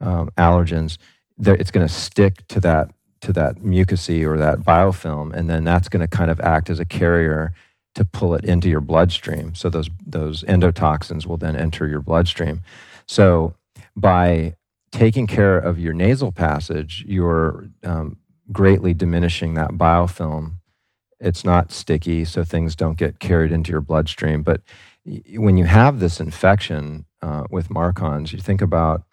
[0.00, 0.98] um, allergens,
[1.38, 2.90] it's going to stick to that
[3.24, 6.78] to that mucousy or that biofilm, and then that's going to kind of act as
[6.78, 7.52] a carrier
[7.94, 9.54] to pull it into your bloodstream.
[9.54, 12.62] So those those endotoxins will then enter your bloodstream.
[13.06, 13.54] So
[13.96, 14.56] by
[14.90, 18.16] taking care of your nasal passage, you're um,
[18.52, 20.54] greatly diminishing that biofilm.
[21.20, 24.42] It's not sticky, so things don't get carried into your bloodstream.
[24.42, 24.60] But
[25.34, 29.04] when you have this infection uh, with MARCoNS, you think about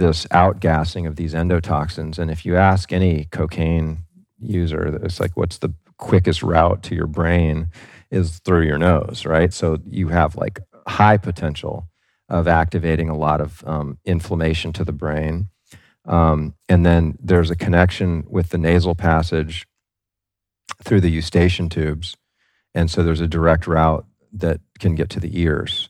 [0.00, 2.18] this outgassing of these endotoxins.
[2.18, 3.98] And if you ask any cocaine
[4.40, 7.68] user, it's like, what's the quickest route to your brain
[8.10, 9.52] is through your nose, right?
[9.52, 10.58] So you have like
[10.88, 11.86] high potential
[12.30, 15.48] of activating a lot of um, inflammation to the brain.
[16.06, 19.66] Um, and then there's a connection with the nasal passage
[20.82, 22.16] through the eustachian tubes.
[22.74, 25.89] And so there's a direct route that can get to the ears.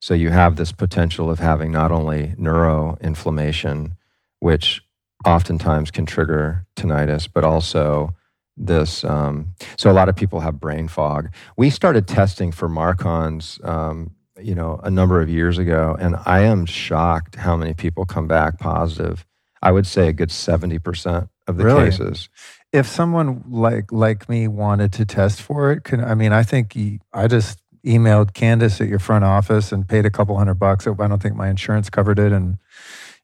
[0.00, 3.92] So you have this potential of having not only neuroinflammation,
[4.40, 4.82] which
[5.26, 8.14] oftentimes can trigger tinnitus, but also
[8.56, 9.04] this.
[9.04, 11.28] Um, so a lot of people have brain fog.
[11.56, 16.40] We started testing for MARCoNS, um, you know, a number of years ago, and I
[16.40, 19.26] am shocked how many people come back positive.
[19.62, 21.90] I would say a good seventy percent of the Really?
[21.90, 22.30] cases.
[22.72, 26.74] If someone like like me wanted to test for it, can I mean I think
[27.12, 30.86] I just emailed Candace at your front office and paid a couple hundred bucks.
[30.86, 32.58] I don't think my insurance covered it, and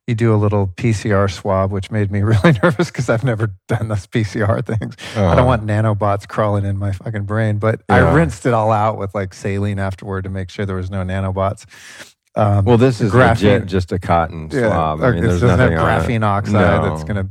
[0.06, 3.88] you do a little PCR swab, which made me really nervous because I've never done
[3.88, 4.94] those PCR things.
[5.16, 8.14] I don't want nanobots crawling in my fucking brain, but I Uh-huh.
[8.16, 11.66] Rinsed it all out with like saline afterward to make sure there was no nanobots.
[12.36, 15.02] Um, Well, this is graphene- legit just a cotton swab.
[15.02, 16.52] I or mean, there's nothing graphene oxide
[16.82, 16.88] No.
[16.90, 17.28] that's going to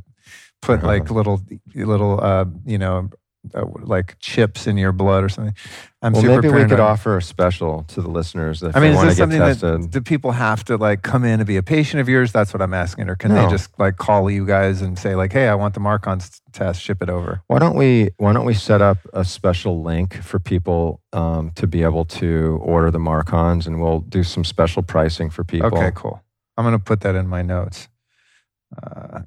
[0.61, 0.88] put Uh-huh.
[0.88, 1.41] like little,
[1.76, 3.10] little, uh, you know,
[3.53, 5.53] uh, like chips in your blood or something.
[6.01, 8.93] I'm well, super maybe we could offer a special to the listeners if I mean,
[8.93, 11.99] is this something that do people have to like come in and be a patient
[11.99, 12.31] of yours?
[12.31, 13.09] That's what I'm asking.
[13.09, 15.80] Or can they just like call you guys and say like, hey, I want the
[15.80, 17.41] MARCoNS test, ship it over?
[17.47, 21.67] Why don't we Why don't we set up a special link for people um, to
[21.67, 25.76] be able to order the MARCoNS, and we'll do some special pricing for people.
[25.76, 26.22] Okay, cool.
[26.57, 27.89] I'm going to put that in my notes.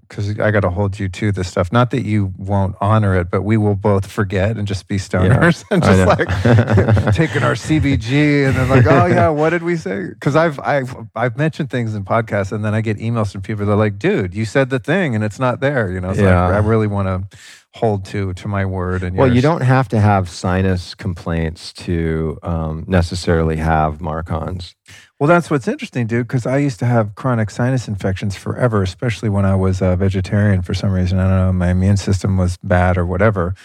[0.08, 1.72] Because I got to hold you to this stuff.
[1.72, 5.64] Not that you won't honor it, but we will both forget and just be stoners
[5.70, 6.28] and just like
[7.14, 10.08] taking our CBG and then like, oh yeah, what did we say?
[10.08, 13.66] Because I've I've I've mentioned things in podcasts and then I get emails from people.
[13.66, 15.90] They're like, dude, you said the thing and it's not there.
[15.90, 16.46] You know, so yeah.
[16.46, 17.38] I, I really want to
[17.78, 19.36] hold to to my word and well yours.
[19.36, 24.74] you don't have to have sinus complaints to um, necessarily have MARCoNS
[25.20, 29.28] well, that's what's interesting, dude, because I used to have chronic sinus infections forever, especially
[29.28, 31.18] when I was a vegetarian for some reason.
[31.18, 33.56] I don't know, my immune system was bad or whatever.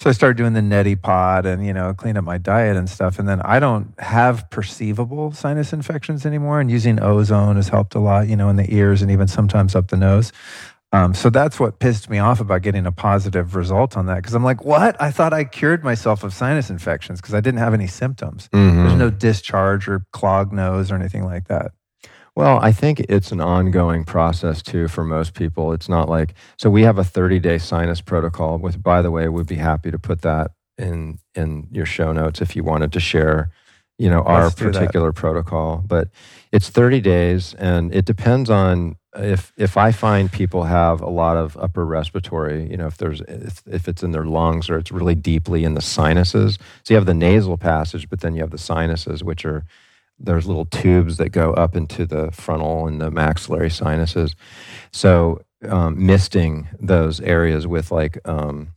[0.00, 2.88] So I started doing the neti pot and, you know, clean up my diet and
[2.88, 3.18] stuff.
[3.18, 6.58] And then I don't have perceivable sinus infections anymore.
[6.58, 9.74] And using ozone has helped a lot, you know, in the ears and even sometimes
[9.74, 10.32] up the nose.
[10.94, 14.16] Um, so that's what pissed me off about getting a positive result on that.
[14.16, 15.00] Because I'm like, what?
[15.02, 18.48] I thought I cured myself of sinus infections because I didn't have any symptoms.
[18.52, 18.84] Mm-hmm.
[18.84, 21.72] There's no discharge or clogged nose or anything like that.
[22.36, 25.72] Well, I think it's an ongoing process too for most people.
[25.72, 28.58] It's not like so we have a 30 day sinus protocol.
[28.58, 32.40] With by the way, we'd be happy to put that in in your show notes
[32.40, 33.50] if you wanted to share,
[33.98, 35.82] you know, our particular protocol.
[35.84, 36.08] But
[36.52, 41.36] it's 30 days, and it depends on if if I find people have a lot
[41.36, 44.92] of upper respiratory, you know, if there's if, if, it's in their lungs or it's
[44.92, 46.58] really deeply in the sinuses.
[46.82, 49.64] So you have the nasal passage, but then you have the sinuses, which are
[50.18, 54.34] there's little tubes that go up into the frontal and the maxillary sinuses.
[54.92, 58.74] So um, misting those areas with like um,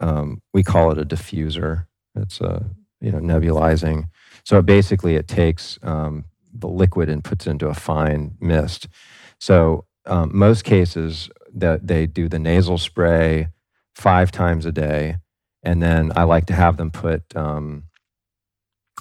[0.00, 1.86] um, we call it a diffuser.
[2.14, 2.64] It's a
[3.00, 4.08] you know nebulizing.
[4.44, 8.88] So basically, it takes um, the liquid and puts it into a fine mist
[9.40, 13.48] so um, most cases that they do the nasal spray
[13.94, 15.16] five times a day,
[15.62, 17.84] and then I like to have them put um,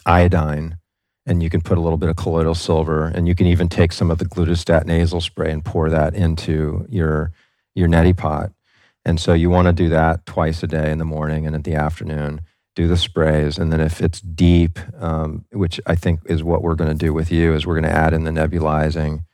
[0.06, 0.78] iodine,
[1.26, 3.91] and you can put a little bit of colloidal silver, and you can even take
[3.91, 7.32] some of the glutastat nasal spray and pour that into your
[7.76, 8.52] your neti pot.
[9.06, 11.61] And so you want to do that twice a day in the morning and in
[11.61, 12.41] the afternoon.
[12.76, 16.76] Do the sprays, and then if it's deep, um, which I think is what we're
[16.76, 19.26] going to do with you, is we're going to add in the nebulizing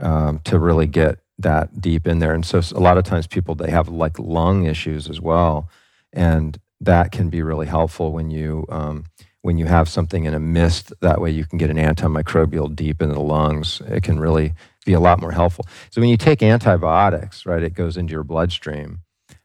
[0.00, 2.34] um, to really get that deep in there.
[2.34, 5.68] And so a lot of times people they have like lung issues as well,
[6.12, 9.04] and that can be really helpful when you um,
[9.42, 10.92] when you have something in a mist.
[11.00, 13.80] That way you can get an antimicrobial deep in the lungs.
[13.86, 14.54] It can really
[14.84, 15.66] be a lot more helpful.
[15.90, 19.00] So when you take antibiotics, right, it goes into your bloodstream,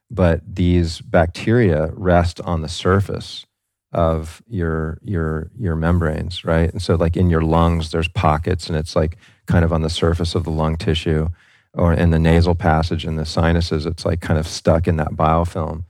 [0.10, 3.46] but these bacteria rest on the surface
[3.92, 6.72] of your your your membranes, right?
[6.72, 9.18] And so like in your lungs, there's pockets, and it's like
[9.48, 11.30] kind of on the surface of the lung tissue
[11.74, 13.86] or in the nasal passage and the sinuses.
[13.86, 15.86] It's like kind of stuck in that biofilm.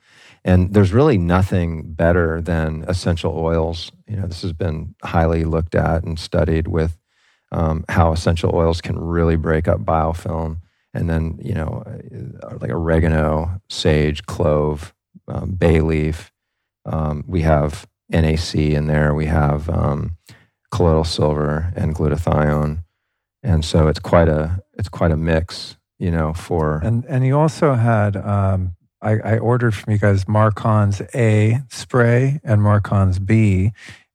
[0.46, 3.92] And there's really nothing better than essential oils.
[4.08, 6.98] You know, this has been highly looked at and studied with
[7.52, 10.58] um, how essential oils can really break up biofilm.
[10.94, 11.84] And then, you know,
[12.44, 14.94] uh, like oregano, sage, clove,
[15.28, 16.32] um, bay leaf.
[16.86, 19.14] Um, we have NAC in there.
[19.14, 20.18] We have um,
[20.72, 22.84] colloidal silver and glutathione
[23.44, 26.34] and so it's quite a it's quite a mix, you know.
[26.34, 31.62] For and and you also had um, I, I ordered from you guys MARCoNS A
[31.70, 33.72] spray and MARCoNS B,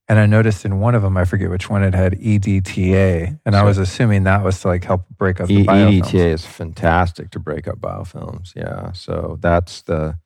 [0.08, 3.54] and I noticed in one of them, I forget which one, it had EDTA, and
[3.54, 6.02] so I was assuming that was to like help break up the e- biofilms.
[6.02, 8.54] EDTA is fantastic to break up biofilms.
[8.56, 10.18] Yeah, so that's the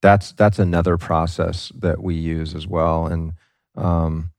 [0.00, 3.32] that's that's another process that we use as well, and
[3.76, 4.30] um,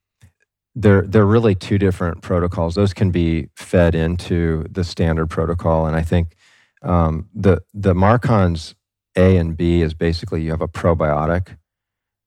[0.75, 2.75] they're they're really two different protocols.
[2.75, 6.35] Those can be fed into the standard protocol, and I think
[6.81, 8.75] um, the the MARCoNS
[9.15, 11.57] A and B is basically you have a probiotic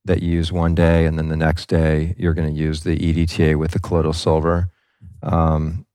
[0.07, 2.97] that you use one day, and then the next day you're going to use the
[2.97, 4.71] EDTA with the colloidal silver.
[5.23, 5.87] Um,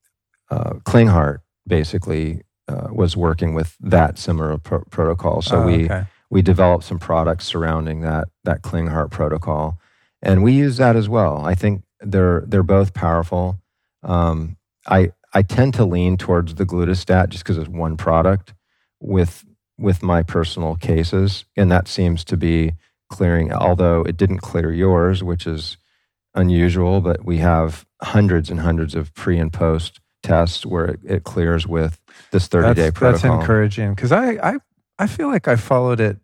[0.51, 6.03] uh, Klinghardt basically uh, was working with that similar pro- protocol, so oh, we okay.
[6.29, 9.79] we developed some products surrounding that that Klinghardt protocol,
[10.21, 11.43] and we use that as well.
[11.43, 13.59] I think they're they're both powerful.
[14.03, 14.57] Um,
[14.87, 18.53] I I tend to lean towards the glutastat just because it's one product
[18.99, 19.45] with
[19.77, 22.73] with my personal cases, and that seems to be
[23.09, 23.51] clearing.
[23.51, 25.77] Although it didn't clear yours, which is
[26.35, 31.23] unusual, but we have hundreds and hundreds of pre and post tests where it, it
[31.23, 31.99] clears with
[32.31, 33.31] this 30 day protocol.
[33.31, 34.57] That's encouraging because I, I
[34.99, 36.17] I feel like I followed it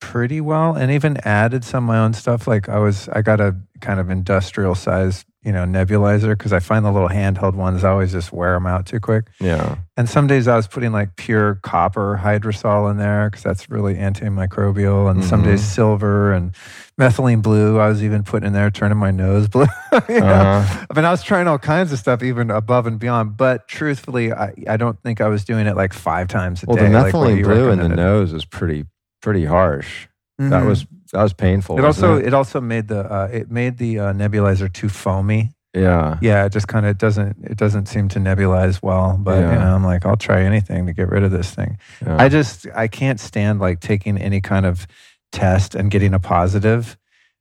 [0.00, 2.46] pretty well and even added some of my own stuff.
[2.46, 6.58] Like I was, I got a kind of industrial size you know, nebulizer because I
[6.58, 9.28] find the little handheld ones I always just wear them out too quick.
[9.40, 9.76] Yeah.
[9.96, 13.94] And some days I was putting like pure copper hydrosol in there because that's really
[13.94, 15.10] antimicrobial.
[15.10, 15.46] And some Mhm.
[15.46, 16.52] days silver and
[17.00, 17.78] methylene blue.
[17.78, 19.66] I was even putting in there, turning my nose blue.
[20.08, 20.26] you know?
[20.26, 20.84] Uh-huh.
[20.90, 23.36] I mean, I was trying all kinds of stuff, even above and beyond.
[23.36, 26.76] But truthfully, I, I don't think I was doing it like five times a Well,
[26.76, 26.88] the day.
[26.92, 28.84] like what methylene you blue in the nose is pretty
[29.20, 30.06] pretty harsh.
[30.38, 30.66] That Mhm.
[30.66, 31.78] was that was painful.
[31.78, 32.26] It also it?
[32.28, 35.52] it also made the uh, it made the uh, nebulizer too foamy.
[35.74, 36.16] yeah.
[36.20, 39.16] Yeah, it just kind of doesn't it doesn't seem to nebulize well.
[39.20, 41.78] But you know, I'm like, I'll try anything to get rid of this thing.
[42.06, 42.16] yeah.
[42.22, 44.86] I just I can't stand like taking any kind of
[45.32, 46.96] test and getting a positive.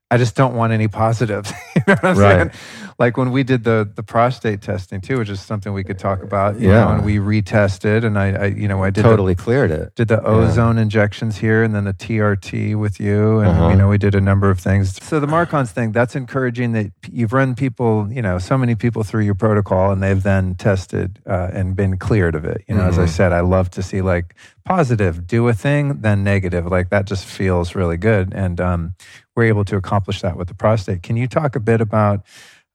[0.09, 1.51] I just don't want any positives.
[1.75, 2.51] you know what I'm Right.
[2.51, 2.51] saying?
[2.99, 6.23] Like when we did the the prostate testing too, which is something we could talk
[6.23, 6.59] about.
[6.59, 6.85] You Yeah.
[6.85, 9.93] know, and we retested, and I, I you know I did the totally cleared it.
[9.95, 13.39] did the ozone injections here and then the TRT with you.
[13.39, 13.69] And, Uh-huh.
[13.69, 14.97] you know, we did a number of things.
[15.03, 19.03] So the MARCoNS thing, that's encouraging that you've run people, you know, so many people
[19.03, 22.63] through your protocol and they've then tested uh, and been cleared of it.
[22.67, 23.09] You know, as I Mhm.
[23.09, 24.33] said, I love to see like
[24.65, 26.65] positive, do a thing, then negative.
[26.65, 28.33] Like that just feels really good.
[28.33, 28.95] And um,
[29.35, 31.03] we're able to accomplish that with the prostate.
[31.03, 32.25] Can you talk a bit about?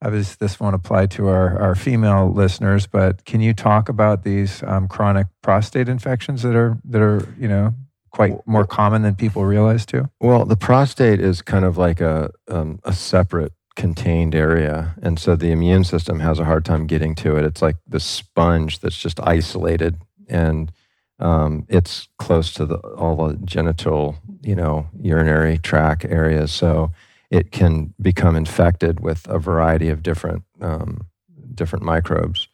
[0.03, 4.63] Obviously, this won't apply to our, our female listeners, but can you talk about these
[4.65, 7.73] um, chronic prostate infections that are that are you know
[8.11, 10.09] quite more common than people realize too?
[10.21, 15.37] Well, the prostate is kind of like a um, a separate contained area, and so
[15.37, 17.45] the immune system has a hard time getting to it.
[17.45, 19.99] It's like the sponge that's just isolated,
[20.29, 20.73] and
[21.21, 26.51] um, it's close to the all the genital, you know, urinary tract areas.
[26.51, 26.91] So
[27.33, 31.07] it can become infected with a variety of different um,
[31.55, 32.47] different microbes.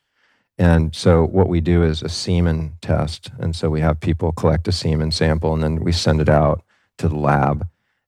[0.57, 4.69] And so what we do is a semen test, and so we have people collect
[4.69, 6.63] a semen sample, and then we send it out
[6.99, 7.67] to the lab,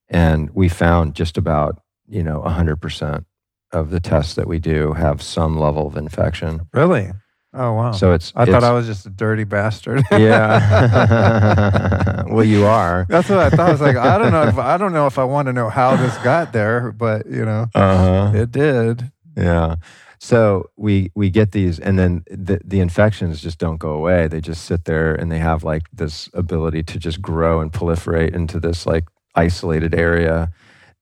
[0.08, 3.26] and we found just about you know hundred percent
[3.72, 6.68] of the tests that we do have some level of infection.
[6.72, 7.10] Really?
[7.52, 7.92] Oh wow!
[7.92, 10.04] So it's I thought I was just a dirty bastard.
[10.12, 12.22] yeah.
[12.28, 13.06] well, you are.
[13.08, 13.68] That's what I thought.
[13.68, 14.44] I was like, I don't know.
[14.44, 17.44] If, I don't know if I want to know how this got there, but you
[17.44, 18.38] know, Uh huh.
[18.38, 19.10] it did.
[19.36, 19.76] Yeah.
[20.20, 24.28] So we we get these, and then the the infections just don't go away.
[24.28, 28.34] They just sit there, and they have like this ability to just grow and proliferate
[28.34, 29.04] into this like
[29.34, 30.50] isolated area,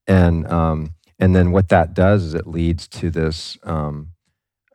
[0.07, 4.11] and um and then what that does is it leads to this um,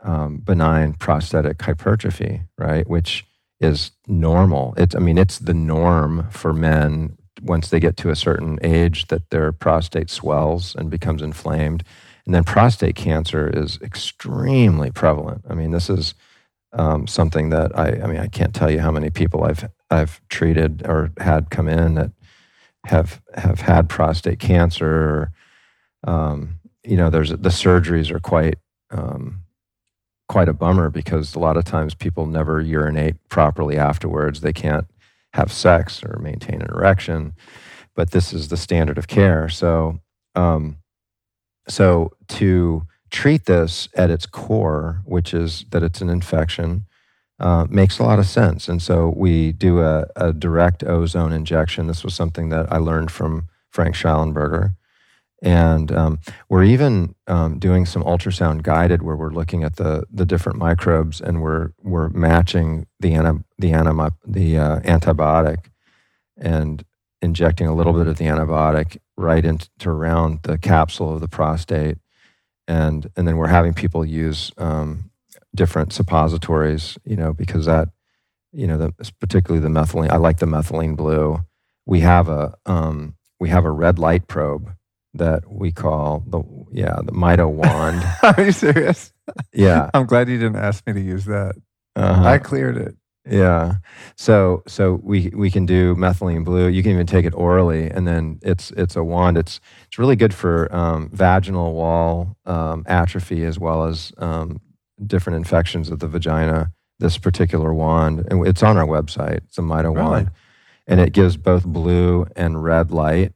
[0.04, 2.88] um, benign prostatic hypertrophy, right?
[2.88, 3.26] Which
[3.60, 4.74] is normal.
[4.78, 9.08] It's I mean it's the norm for men once they get to a certain age
[9.08, 11.84] that their prostate swells and becomes inflamed.
[12.26, 15.44] And then prostate cancer is extremely prevalent.
[15.50, 16.14] I mean, this is
[16.72, 20.22] um, something that I, I mean, I can't tell you how many people I've I've
[20.30, 22.12] treated or had come in that
[22.86, 25.32] have have had prostate cancer.
[26.06, 28.58] Or, um, you know, there's the surgeries are quite
[28.90, 29.43] um,
[30.28, 34.42] quite a bummer because a lot of times people never urinate properly afterwards.
[34.42, 34.88] They can't
[35.34, 37.34] have sex or maintain an erection,
[37.96, 39.50] but this is the standard of care.
[39.50, 40.00] So.
[40.36, 40.78] Um,
[41.68, 46.86] so to treat this at its core, which is that it's an infection,
[47.40, 48.68] uh, makes a lot of sense.
[48.68, 51.88] And so we do a, a direct ozone injection.
[51.88, 54.76] This was something that I learned from Frank Shallenberger.
[55.44, 60.26] And um, we're even um, doing some ultrasound guided where we're looking at the, the
[60.26, 65.66] different microbes and we're, we're matching the, anti, the, anima, the uh, antibiotic
[66.38, 66.86] and
[67.22, 71.98] injecting a little bit of the antibiotic right into around the capsule of the prostate,
[72.68, 75.10] and and then we're having people use um,
[75.56, 77.90] different suppositories, you know, because that,
[78.52, 80.10] you know, the, particularly the methylene.
[80.10, 81.40] I like the methylene blue.
[81.86, 84.74] We have a um, we have a red light probe
[85.16, 86.42] that we call the
[86.72, 88.04] yeah the Mito wand.
[88.24, 89.14] Are you serious?
[89.54, 91.56] yeah, I'm glad you didn't ask me to use that.
[91.96, 92.24] uh-huh.
[92.24, 92.96] I cleared it.
[93.30, 93.76] Yeah.
[94.18, 96.68] So so we we can do methylene blue.
[96.68, 99.38] You can even take it orally, and then it's it's a wand.
[99.38, 104.60] It's it's really good for um, vaginal wall um, atrophy as well as um,
[105.06, 106.72] different infections of the vagina.
[107.00, 109.38] This particular wand, and it's on our website.
[109.48, 110.02] It's a Mito Really?
[110.12, 110.32] wand,
[110.88, 113.32] and it gives both blue and red light.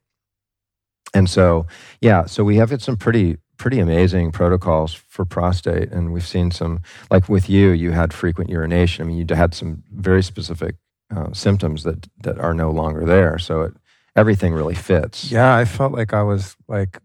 [1.14, 1.66] And so
[2.02, 6.52] yeah, so we have had some pretty pretty amazing protocols for prostate, and we've seen
[6.52, 9.04] some like with you, you had frequent urination.
[9.04, 10.76] I mean, you had some very specific
[11.16, 13.40] uh, symptoms that that are no longer there.
[13.40, 13.74] So it,
[14.16, 15.32] everything really fits.
[15.32, 17.00] Yeah, I felt like I was like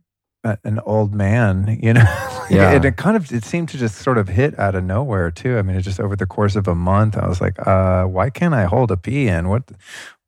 [0.44, 2.04] a, an old man, you know.
[2.50, 2.72] Yeah.
[2.72, 5.56] and it kind of it seemed to just sort of hit out of nowhere too.
[5.56, 8.28] I mean, it just over the course of a month, I was like, uh, why
[8.28, 9.48] can't I hold a pee in?
[9.48, 9.62] What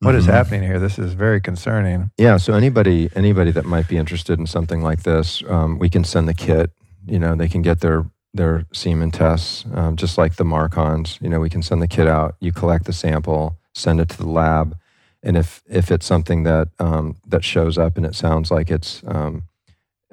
[0.00, 0.30] what is Mhm.
[0.32, 0.78] happening here?
[0.78, 2.10] This is very concerning.
[2.16, 2.38] Yeah.
[2.38, 6.26] So anybody anybody that might be interested in something like this, um, we can send
[6.28, 6.70] the kit
[7.06, 11.20] You know, they can get their their semen tests, um, just like the MARCoNS.
[11.20, 12.36] You know, we can send the kit out.
[12.40, 14.76] You collect the sample, send it to the lab,
[15.22, 19.02] and if if it's something that um, that shows up and it sounds like it's
[19.06, 19.42] um,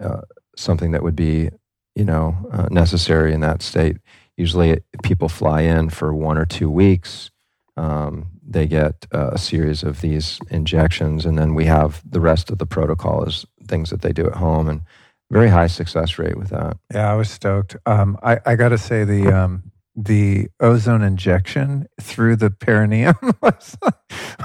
[0.02, 0.22] uh,
[0.56, 1.50] something that would be
[1.96, 3.98] you know uh, necessary in that state,
[4.38, 7.32] usually it, people fly in for one or two weeks.
[7.78, 12.50] Um, they get uh, a series of these injections, and then we have the rest
[12.50, 14.82] of the protocol is things that they do at home, and
[15.30, 16.78] very high success rate with that.
[16.94, 17.78] Yeah, I was stoked.
[17.86, 23.78] Um, I, I got to say the um, the ozone injection through the perineum was,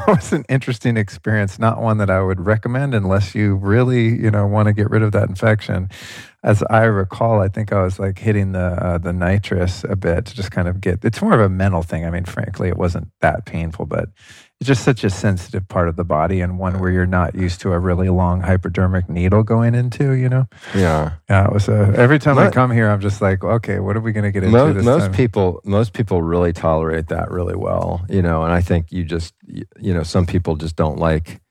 [0.09, 1.59] was an interesting experience.
[1.59, 5.03] Not one that I would recommend unless you really you know want to get rid
[5.03, 5.89] of that infection.
[6.43, 10.27] As I recall, I think I was like hitting the uh, the nitrous a bit
[10.27, 11.05] to just kind of get.
[11.05, 12.05] It's more of a mental thing.
[12.05, 14.09] I mean, frankly, it wasn't that painful, but
[14.61, 17.61] it's just such a sensitive part of the body and one where you're not used
[17.61, 20.47] to a really long hypodermic needle going into, you know?
[20.75, 21.13] Yeah.
[21.29, 21.47] Yeah.
[21.47, 24.13] It was a, every time I come here, I'm just like, okay, what are we
[24.13, 25.13] going to get into most, most time?
[25.13, 29.35] people, most people really tolerate that really well, you know, and I think you just,
[29.47, 31.43] you know, some people just don't like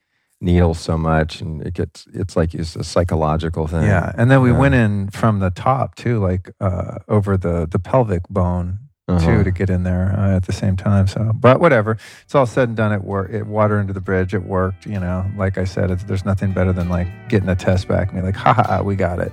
[0.42, 3.84] needles so much and it gets, it's like it's a psychological thing.
[3.84, 4.14] Yeah.
[4.18, 4.58] And then we yeah.
[4.58, 9.38] went in from the top too, like, uh, over the, the pelvic bone uh-huh.
[9.38, 11.08] too to get in there uh, at the same time.
[11.08, 12.92] So, but whatever, it's all said and done.
[12.92, 13.34] It worked.
[13.34, 14.34] It water into the bridge.
[14.34, 14.86] It worked.
[14.86, 18.22] You know, like I said, there's nothing better than like getting a test back and
[18.22, 19.32] be like, ha ha, we got it.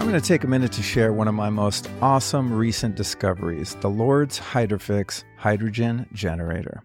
[0.00, 3.76] I'm going to take a minute to share one of my most awesome recent discoveries
[3.76, 6.82] the Lourdes Hydrofix Hydrogen Generator.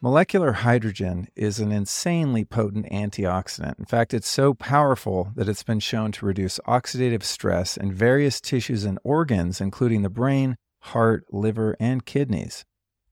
[0.00, 3.80] Molecular hydrogen is an insanely potent antioxidant.
[3.80, 8.40] In fact, it's so powerful that it's been shown to reduce oxidative stress in various
[8.40, 12.64] tissues and organs, including the brain, heart, liver, and kidneys.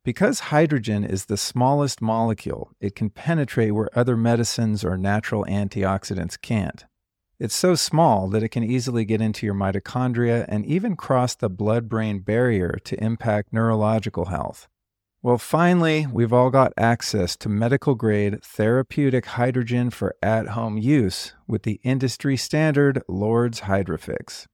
[0.05, 6.41] Because hydrogen is the smallest molecule, it can penetrate where other medicines or natural antioxidants
[6.41, 6.85] can't.
[7.41, 11.51] It's so small that it can easily get into your mitochondria and even cross the
[11.51, 14.69] blood brain barrier to impact neurological health.
[15.27, 21.33] Well, finally, we've all got access to medical grade therapeutic hydrogen for at home use
[21.49, 24.47] with the industry standard Lourdes Hydrofix.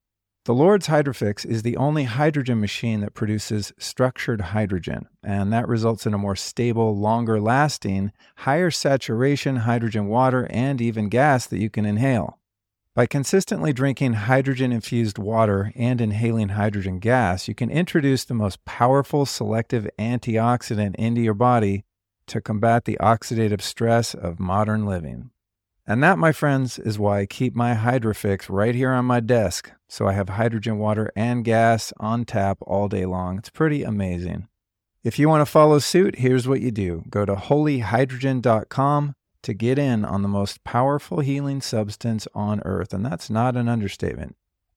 [0.45, 6.07] The Lourdes Hydrofix is the only hydrogen machine that produces structured hydrogen, and that results
[6.07, 11.69] in a more stable, longer lasting, higher saturation hydrogen water and even gas that you
[11.69, 12.39] can inhale.
[12.95, 18.63] By consistently drinking hydrogen infused water and inhaling hydrogen gas, you can introduce the most
[18.65, 21.85] powerful selective antioxidant into your body
[22.27, 25.31] to combat the oxidative stress of modern living.
[25.87, 29.71] And that, my friends, is why I keep my Hydrofix right here on my desk.
[29.89, 33.39] So I have hydrogen water and gas on tap all day long.
[33.39, 34.47] It's pretty amazing.
[35.03, 39.77] If you want to follow suit, here's what you do go to holyhydrogen.com to get
[39.77, 42.93] in on the most powerful healing substance on earth.
[42.93, 44.35] And that's not an understatement.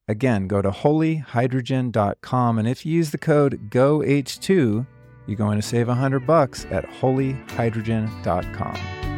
[0.08, 4.86] Again, go to holyhydrogen.com and if you use the code GOH2,
[5.26, 9.15] you're going to save 100 bucks at holyhydrogen.com.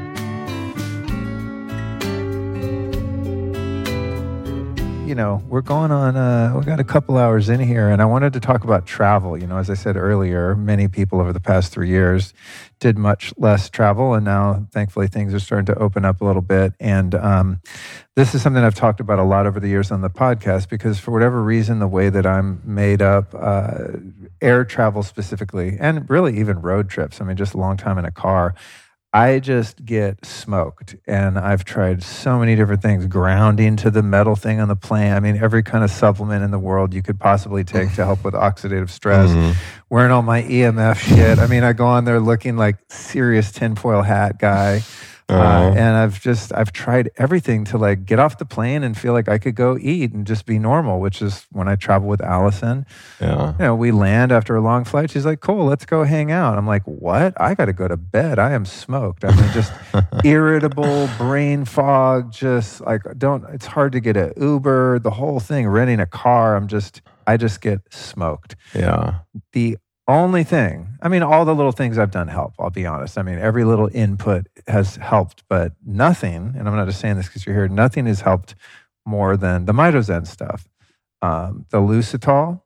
[5.08, 8.04] you know, we're going on, uh, we got a couple hours in here, and I
[8.04, 9.38] wanted to talk about travel.
[9.38, 12.34] You know, as I said earlier, many people over the past three years
[12.78, 16.42] did much less travel, and now thankfully things are starting to open up a little
[16.42, 16.74] bit.
[16.78, 17.62] And um,
[18.16, 20.98] this is something I've talked about a lot over the years on the podcast because,
[20.98, 23.84] for whatever reason, the way that I'm made up, uh,
[24.42, 28.04] air travel specifically, and really even road trips, I mean, just a long time in
[28.04, 28.54] a car.
[29.18, 30.94] I just get smoked.
[31.06, 35.12] And I've tried so many different things, grounding to the metal thing on the plane.
[35.12, 38.22] I mean, every kind of supplement in the world you could possibly take to help
[38.22, 39.30] with oxidative stress.
[39.30, 39.58] Mm-hmm.
[39.90, 41.40] Wearing all my EMF shit.
[41.40, 44.82] I mean, I go on there looking like serious tinfoil hat guy.
[45.30, 48.96] Uh, uh, and I've just I've tried everything to like get off the plane and
[48.96, 52.08] feel like I could go eat and just be normal, which is when I travel
[52.08, 52.86] with Allison.
[53.20, 53.52] Yeah.
[53.52, 55.10] You know, we land after a long flight.
[55.10, 57.38] She's like, "Cool, let's go hang out." I'm like, "What?
[57.38, 58.38] I got to go to bed.
[58.38, 59.24] I am smoked.
[59.24, 59.72] I mean, just
[60.24, 62.32] irritable, brain fog.
[62.32, 63.44] Just like don't.
[63.52, 65.00] It's hard to get an Uber.
[65.00, 65.68] The whole thing.
[65.68, 66.56] Renting a car.
[66.56, 67.02] I'm just.
[67.26, 68.56] I just get smoked.
[68.74, 69.18] Yeah.
[69.52, 69.76] The
[70.08, 73.18] only thing, I mean, all the little things I've done help, I'll be honest.
[73.18, 77.26] I mean, every little input has helped, but nothing, and I'm not just saying this
[77.26, 78.54] because you're here, nothing has helped
[79.06, 80.66] more than the Mitozen stuff.
[81.20, 82.62] Um, the Lucitol,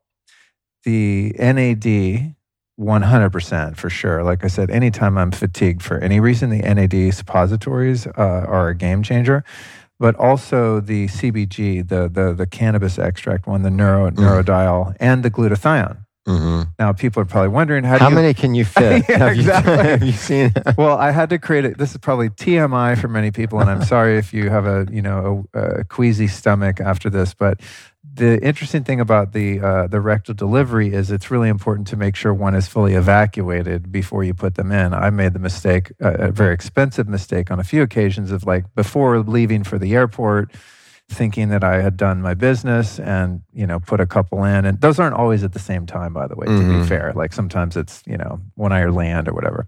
[0.84, 2.36] the NAD,
[2.80, 4.22] 100% for sure.
[4.22, 8.74] Like I said, anytime I'm fatigued for any reason, the NAD suppositories uh, are a
[8.74, 9.44] game changer.
[9.98, 14.16] But also the CBG, the, the, the cannabis extract one, the neuro, mm.
[14.16, 16.70] Neurodial, and the glutathione Mm-hmm.
[16.78, 18.14] Now, people are probably wondering how, How you.
[18.14, 19.04] many can you fit?
[19.08, 19.76] Yeah, have, you, exactly.
[19.76, 20.52] have you seen?
[20.78, 21.78] well, I had to create it.
[21.78, 25.02] This is probably TMI for many people, and I'm sorry if you have a you
[25.02, 27.34] know a, a queasy stomach after this.
[27.34, 27.60] But
[28.14, 32.14] the interesting thing about the uh, the rectal delivery is it's really important to make
[32.14, 34.94] sure one is fully evacuated before you put them in.
[34.94, 38.72] I made the mistake, uh, a very expensive mistake, on a few occasions of like
[38.76, 40.52] before leaving for the airport
[41.08, 44.64] thinking that I had done my business and you know put a couple in.
[44.64, 46.82] And those aren't always at the same time by the way to Mhm.
[46.82, 47.12] be fair.
[47.14, 49.66] Like sometimes it's you know when I land or whatever.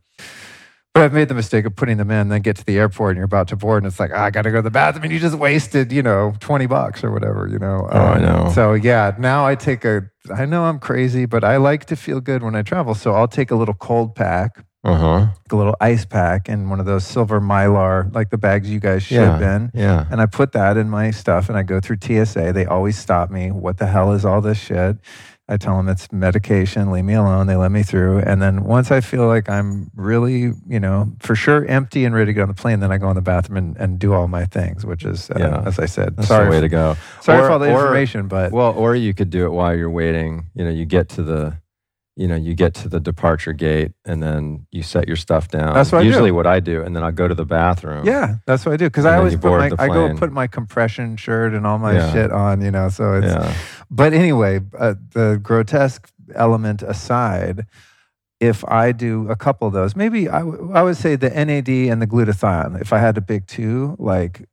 [0.95, 3.17] But I've made the mistake of putting them in then get to the airport and
[3.17, 5.03] you're about to board and it's like "Ah, I got to go to the bathroom.
[5.05, 7.89] And you just wasted you know 20 bucks or whatever you know?
[7.91, 8.51] Oh, I know.
[8.55, 10.03] so yeah now I take a
[10.35, 12.95] I know I'm crazy but I like to feel good when I travel.
[12.95, 15.27] So I'll take a little cold pack Uh huh.
[15.51, 19.03] a little ice pack and one of those silver mylar like the bags you guys
[19.03, 19.57] ship Yeah.
[19.57, 20.05] in Yeah.
[20.11, 22.53] and I put that in my stuff and I go through TSA.
[22.53, 23.51] They always stop me.
[23.51, 24.97] What the hell is all this shit?
[25.47, 27.47] I tell them it's medication, leave me alone.
[27.47, 28.21] They let me through.
[28.21, 32.31] And then once I feel like I'm really, you know, for sure empty and ready
[32.31, 34.27] to get on the plane, then I go in the bathroom and, and do all
[34.27, 35.63] my things, which is, uh, Yeah.
[35.67, 36.97] as I said, That's sorry, the way to go.
[37.21, 39.75] sorry Or- for all the or- information, but Well, or you could do it while
[39.77, 40.47] you're waiting.
[40.55, 41.59] You know, you get to the,
[42.17, 45.75] you know, you get to the departure gate, and then you set your stuff down.
[45.75, 46.09] That's what I do.
[46.09, 48.07] Usually, what I do, and then I'll go to the bathroom.
[48.07, 48.89] yeah, that's what I do.
[48.91, 52.13] Cause I always put my, I go put my compression shirt and all my Yeah.
[52.13, 53.53] shit on, you know, so it's, Yeah.
[53.91, 57.67] But anyway, uh, the grotesque element aside,
[58.41, 61.69] if I do a couple of those, maybe I, w- I would say the NAD
[61.69, 64.49] and the glutathione, if I had to pick two, like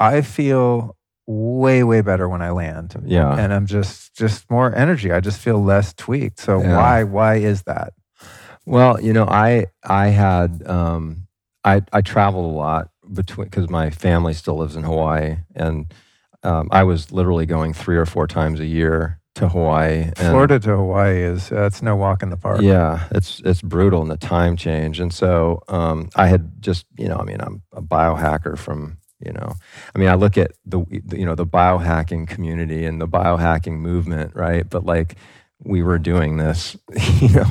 [0.00, 0.96] I feel
[1.32, 2.94] way, way better when I land.
[3.04, 3.34] Yeah.
[3.36, 5.12] And I'm just, just more energy.
[5.12, 6.40] I just feel less tweaked.
[6.40, 6.76] So Yeah.
[6.76, 7.92] why, why is that?
[8.64, 11.26] Well, you know, I I had um,
[11.64, 15.92] I I traveled a lot between because my family still lives in Hawaii, and
[16.44, 20.02] um, I was literally going three or four times a year to Hawaii.
[20.02, 22.60] And, Florida to Hawaii is, uh, it's no walk in the park.
[22.62, 27.08] Yeah, it's it's brutal in the time change, and so um, I had just you
[27.08, 29.54] know, I mean, I'm a biohacker from you know,
[29.94, 34.34] I mean, I look at the you know the biohacking community and the biohacking movement,
[34.34, 34.68] right?
[34.68, 35.16] But like
[35.64, 36.76] we were doing this,
[37.20, 37.44] you know,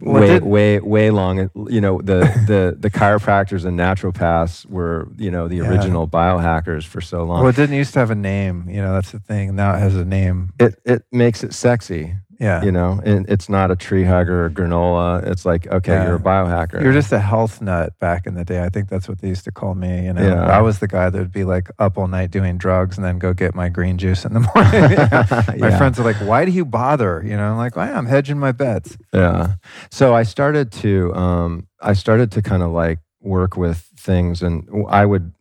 [0.00, 1.48] Well, way did- way way long.
[1.70, 5.70] You know, the the the chiropractors and naturopaths were you know the Yeah.
[5.70, 7.40] original biohackers for so long.
[7.40, 8.68] Well, it didn't used to have a name.
[8.68, 9.56] You know, that's the thing.
[9.56, 10.50] Now it has a name.
[10.58, 12.62] it it makes it sexy, Yeah.
[12.62, 15.26] you know, and it's not a tree hugger or granola.
[15.26, 16.06] It's like okay, Yeah.
[16.06, 16.80] you're a biohacker.
[16.82, 18.62] You're just a health nut back in the day.
[18.62, 20.04] I think that's what they used to call me.
[20.06, 20.44] You know, Yeah.
[20.46, 23.18] I was the guy that would be like up all night doing drugs and then
[23.18, 25.58] go get my green juice in the morning.
[25.60, 25.78] my Yeah.
[25.78, 28.52] friends are like, "Why do you bother?" You know, I'm like, well, "I'm hedging my
[28.52, 29.54] bets." Yeah.
[29.90, 34.68] So I started to um I started to kind of like work with things and
[34.88, 35.32] I would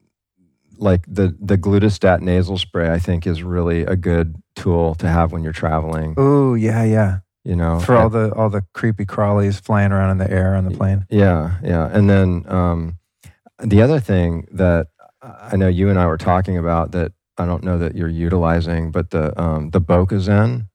[0.79, 5.31] like the the glutastat nasal spray I think is really a good tool to have
[5.31, 7.19] when you're traveling, Oh yeah, yeah.
[7.43, 7.79] you know.
[7.79, 11.05] For all the all the creepy crawlies flying around in the air on the plane.
[11.09, 11.89] Yeah, yeah.
[11.91, 12.97] And then um
[13.59, 14.87] the other thing that
[15.21, 18.91] I know you and I were talking about that I don't know that you're utilizing,
[18.91, 20.69] but the um the Boca Zen.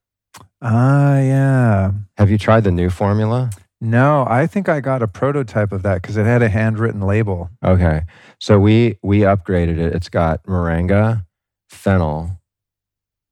[0.61, 1.91] Ah, yeah.
[2.17, 3.51] Have you tried the new formula?
[3.85, 7.51] No, I think I got a prototype of that because it had a handwritten label.
[7.65, 8.03] Okay.
[8.39, 9.93] So we we upgraded it.
[9.93, 11.27] It's got moringa,
[11.69, 12.41] fennel,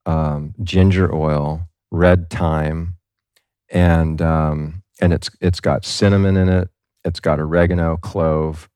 [0.06, 2.96] um, ginger oil, red thyme,
[3.68, 6.68] and um, and it's it's got cinnamon in it.
[7.04, 8.68] It's got oregano, clove,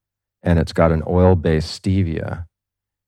[0.44, 2.46] and it's got an oil-based stevia.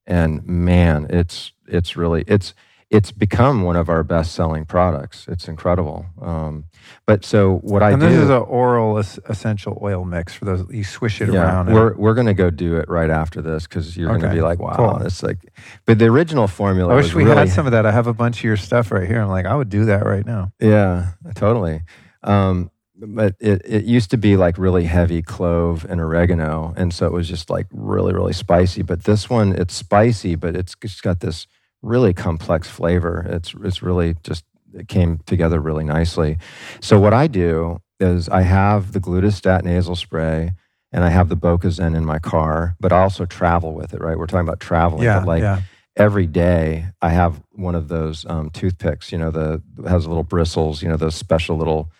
[0.09, 2.53] And man, it's it's really it's
[2.91, 5.27] it's become one of our best-selling products.
[5.29, 6.07] It's incredible.
[6.21, 6.65] Um,
[7.07, 10.45] but so what I and do this is an oral es- essential oil mix for
[10.45, 10.65] those.
[10.71, 11.69] You swish it around.
[11.69, 14.59] and- we're we're gonna go do it right after this because you're gonna be like,
[14.59, 15.07] wow, cool.
[15.07, 15.39] it's like.
[15.85, 16.93] But the original formula.
[16.93, 17.87] I wish we really, had some of that.
[17.87, 19.21] I have a bunch of your stuff right here.
[19.21, 20.53] I'm like, I would do that right now.
[20.61, 21.83] Yeah, totally.
[22.23, 27.07] Um, but it it used to be like really heavy clove and oregano, and so
[27.07, 28.83] it was just like really really spicy.
[28.83, 31.47] But this one, it's spicy, but it's just got this
[31.83, 33.27] really complex flavor.
[33.29, 34.45] It's it's really just
[34.77, 36.39] it came together really nicely.
[36.81, 40.53] So what I do is I have the glutastat nasal spray
[40.93, 44.19] and I have the Bocazen in my car, but I also travel with it, right?
[44.19, 45.61] We're talking about traveling, Yeah, but like yeah.
[45.97, 50.83] every day I have one of those um, toothpicks, you know, the has little bristles,
[50.83, 51.91] you know, those special little,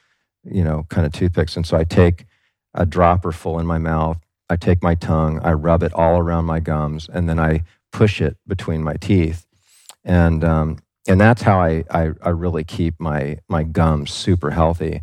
[0.45, 1.57] you know, kind of toothpicks.
[1.57, 2.27] And so I take
[2.75, 6.45] a dropper full in my mouth, I take my tongue, I rub it all around
[6.45, 9.47] my gums, and then I push it between my teeth.
[10.05, 10.79] And um,
[11.09, 15.03] and that's how I, I I really keep my my gums super healthy.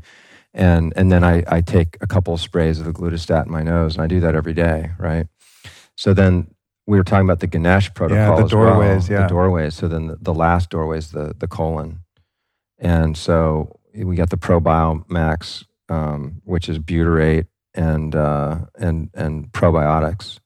[0.54, 3.64] And and then I, I take a couple of sprays of the glutastat in my
[3.64, 5.28] nose, and I do that every day, right?
[5.96, 6.54] So then
[6.86, 8.18] we were talking about the Ganesh protocol.
[8.18, 9.22] Yeah, the as well, doorways, yeah.
[9.22, 9.76] The doorways.
[9.76, 12.02] So then the, the last doorway is the the colon.
[12.80, 20.40] And so, we got the ProBiomax, um, which is butyrate and uh, and and probiotics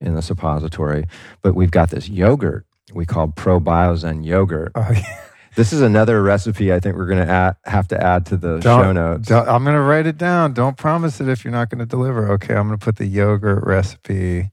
[0.00, 1.04] in the suppository.
[1.42, 4.72] But we've got this yogurt we call ProBioZen yogurt.
[4.74, 5.26] Oh, yeah.
[5.56, 8.82] This is another recipe I think we're going to have to add to the Don't-
[8.84, 9.30] show notes.
[9.32, 10.52] I'm going to write it down.
[10.54, 12.30] Don't promise it if you're not going to deliver.
[12.34, 14.52] Okay, I'm going to put the yogurt recipe.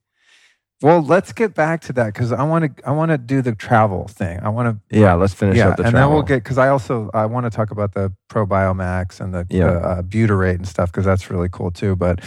[0.82, 2.88] Well, let's get back to that because I want to.
[2.88, 4.40] I want to do the travel thing.
[4.42, 5.00] I want to.
[5.00, 5.86] yeah, let's finish Yeah, up the travel.
[5.86, 6.10] and travel.
[6.10, 9.46] then we'll get because I also I want to talk about the ProBiomax and the,
[9.52, 9.66] Yeah.
[9.74, 11.96] the uh, butyrate and stuff because that's really cool too.
[11.96, 12.22] But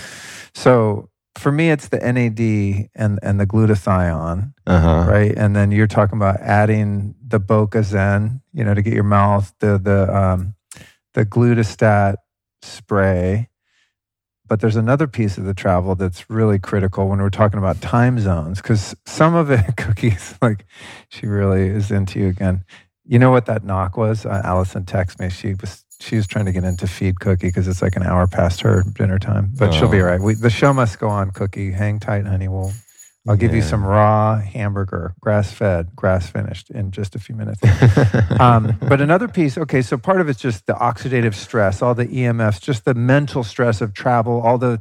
[0.54, 5.06] so for me, it's the NAD and and the glutathione, uh-huh.
[5.08, 5.32] right?
[5.36, 9.78] And then you're talking about adding the Bocazen, you know, to get your mouth the
[9.78, 10.54] the um,
[11.14, 12.16] the glutastat
[12.62, 13.48] spray.
[14.46, 18.18] But there's another piece of the travel that's really critical when we're talking about time
[18.18, 20.66] zones, because some of it, cookies, like
[21.08, 22.64] she really is into you again.
[23.10, 24.24] You know what that knock was?
[24.24, 25.30] Uh, Allison texted me.
[25.30, 28.26] She was she was trying to get into feed Cookie because it's like an hour
[28.28, 30.04] past her dinner time, but she'll be Oh.
[30.04, 30.20] all right.
[30.20, 31.72] We, the show must go on, Cookie.
[31.72, 32.48] Hang tight, honey.
[32.48, 32.72] We'll
[33.28, 37.60] I'll give you some raw hamburger, grass fed, grass finished in just a few minutes.
[38.40, 42.06] um, but another piece, okay, so part of it's just the oxidative stress, all the
[42.06, 44.80] EMFs, just the mental stress of travel, all the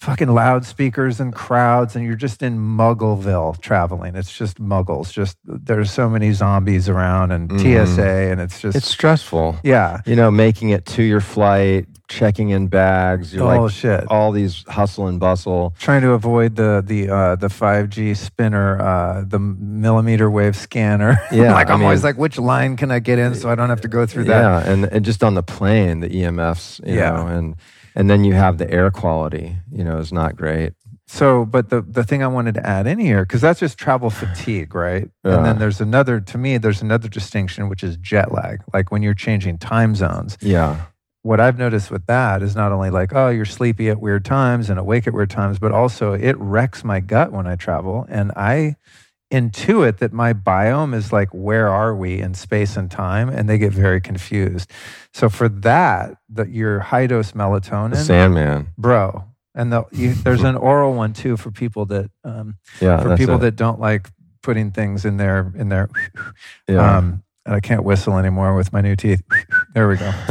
[0.00, 4.16] fucking loudspeakers and crowds, and you're just in Muggleville traveling.
[4.16, 5.12] It's just muggles.
[5.12, 7.60] Just there's so many zombies around and Mhm.
[7.60, 9.56] TSA, and it's just it's stressful.
[9.62, 9.98] yeah.
[10.06, 13.34] You know, making it to your flight, checking in bags.
[13.34, 14.04] You're oh like shit.
[14.08, 15.74] all these hustle and bustle.
[15.78, 21.20] Trying to avoid the the uh, the five G spinner, uh, the millimeter wave scanner.
[21.30, 23.68] Yeah, like I I'm always like, which line can I get in so I don't
[23.68, 24.40] have to go through that?
[24.40, 27.10] Yeah, and, and just on the plane, the EMFs, you Yeah.
[27.12, 27.54] know, and
[27.94, 30.72] and then you have the air quality, you know, is not great.
[31.06, 34.10] So, but the the thing I wanted to add in here because that's just travel
[34.10, 35.10] fatigue, right?
[35.24, 35.36] Yeah.
[35.36, 38.62] And then there's another to me, there's another distinction which is jet lag.
[38.72, 40.38] Like when you're changing time zones.
[40.40, 40.82] Yeah,
[41.22, 44.70] What I've noticed with that is not only like, oh, you're sleepy at weird times
[44.70, 48.30] and awake at weird times, but also it wrecks my gut when I travel, and
[48.36, 48.76] I
[49.30, 53.28] intuit that my biome is like, where are we in space and time?
[53.28, 54.70] And they get very confused.
[55.14, 58.68] So for that, that your high dose melatonin, the Sandman.
[58.76, 59.24] bro.
[59.54, 63.36] And the, you, there's an oral one too for people that um, Yeah, for people
[63.36, 63.40] it.
[63.40, 64.08] that don't like
[64.42, 65.88] putting things in their in their.
[66.68, 66.98] yeah.
[66.98, 69.22] Um, and I can't whistle anymore with my new teeth.
[69.74, 70.12] There we go.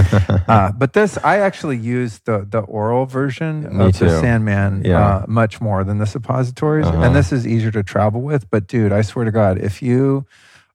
[0.50, 4.10] Uh, but this, I actually use the the oral version Me of the.
[4.20, 5.00] Sandman Yeah.
[5.18, 7.04] uh, much more than the suppositories, Uh-huh.
[7.04, 8.50] and this is easier to travel with.
[8.50, 10.26] But dude, I swear to God, if you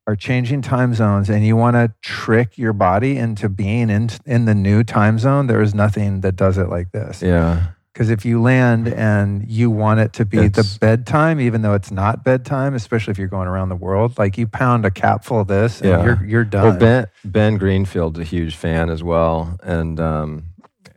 [0.06, 4.44] are changing time zones and you want to trick your body into being in in
[4.44, 7.20] the new time zone, there is nothing that does it like this.
[7.20, 11.74] yeah, Because if you land and you want it to be the bedtime, even though
[11.74, 15.38] it's not bedtime, especially if you're going around the world, like you pound a capful
[15.38, 16.04] of this and Yeah.
[16.04, 16.64] you're you're done.
[16.64, 20.42] Well, Ben Ben Greenfield's a huge fan as well, and um,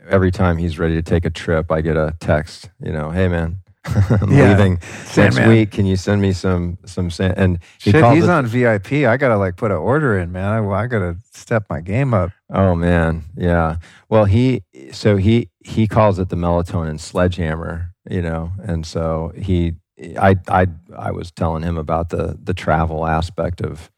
[0.09, 2.71] every time he's ready to take a trip, I get a text.
[2.81, 4.49] You know, hey man, I'm Yeah.
[4.57, 4.79] leaving
[5.15, 5.69] next week.
[5.69, 7.35] Can you send me some some sand?
[7.37, 9.05] And he Shit, he's it- on VIP.
[9.05, 10.45] I gotta like put an order in, man.
[10.51, 12.31] I, I gotta step my game up.
[12.53, 13.77] Oh man, yeah.
[14.09, 19.73] Well, he so he he calls it the melatonin sledgehammer, you know, and so he
[20.17, 23.91] I I I was telling him about the the travel aspect of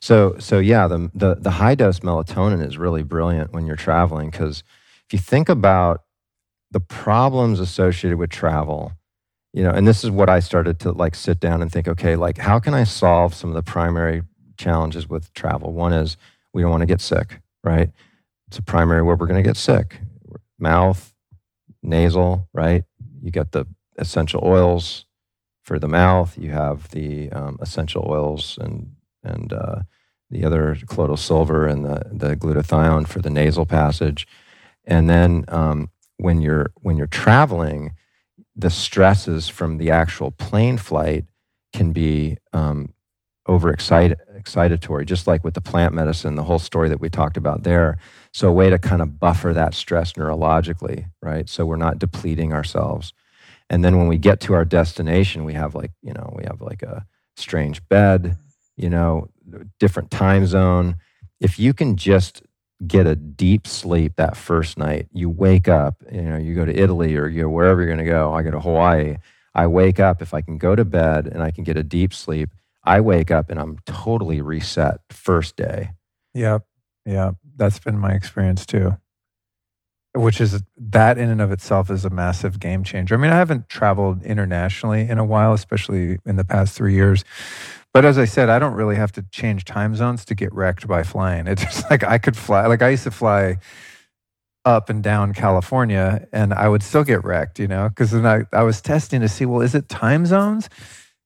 [0.00, 4.30] so so yeah the the the high dose melatonin is really brilliant when you're traveling
[4.30, 4.62] because
[5.06, 6.02] if you think about
[6.70, 8.92] the problems associated with travel
[9.52, 12.16] you know and this is what i started to like sit down and think okay
[12.16, 14.22] like how can i solve some of the primary
[14.58, 15.72] challenges with travel?
[15.72, 16.16] One is
[16.52, 17.90] we don't want to get sick right?
[18.48, 20.00] It's a primary where we're going to get sick.
[20.58, 21.12] Mouth
[21.82, 22.84] nasal right?
[23.22, 23.66] You get the
[23.98, 25.06] essential oils
[25.62, 26.36] for the mouth.
[26.38, 29.80] You have the um, essential oils and and uh,
[30.30, 34.26] the other colloidal silver and the, the glutathione for the nasal passage.
[34.84, 37.92] And then um, when you're when you're traveling
[38.54, 41.24] the stresses from the actual plane flight
[41.72, 42.92] can be um,
[43.48, 47.62] overexcited excitatory just like with the plant medicine the whole story that we talked about
[47.62, 47.98] there.
[48.32, 51.48] So a way to kind of buffer that stress neurologically right?
[51.48, 53.12] So we're not depleting ourselves.
[53.70, 56.60] And then when we get to our destination we have like you know we have
[56.60, 57.06] like a
[57.36, 58.36] strange bed
[58.76, 59.28] you know
[59.78, 60.96] different time zone.
[61.40, 62.42] If you can just
[62.86, 66.76] get a deep sleep that first night you wake up you know you go to
[66.76, 69.16] italy or you go wherever you're going to go i go to hawaii
[69.54, 72.12] i wake up if i can go to bed and i can get a deep
[72.12, 72.50] sleep
[72.84, 75.90] i wake up and i'm totally reset first day
[76.34, 76.64] Yep.
[77.04, 77.32] Yeah.
[77.56, 78.96] That's been my experience too.
[80.14, 83.14] Which is that in and of itself is a massive game changer.
[83.14, 87.24] I mean, I haven't traveled internationally in a while, especially in the past three years.
[87.94, 90.86] But as I said, I don't really have to change time zones to get wrecked
[90.86, 91.46] by flying.
[91.46, 92.66] It's just like I could fly.
[92.66, 93.58] Like I used to fly
[94.64, 98.44] up and down California, and I would still get wrecked, you know, because then I,
[98.52, 100.68] I was testing to see, well, is it time zones?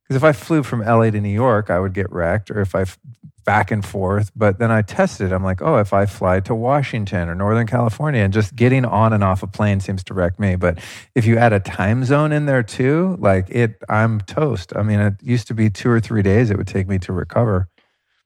[0.07, 2.75] Because if I flew from LA to New York, I would get wrecked, or if
[2.75, 2.99] I f-
[3.45, 4.31] back and forth.
[4.37, 5.33] But then I tested.
[5.33, 9.13] I'm like, oh, if I fly to Washington or Northern California, and just getting on
[9.13, 10.55] and off a plane seems to wreck me.
[10.57, 10.79] But
[11.15, 14.73] if you add a time zone in there too, like it, I'm toast.
[14.77, 17.13] I mean, it used to be two or three days it would take me to
[17.13, 17.69] recover.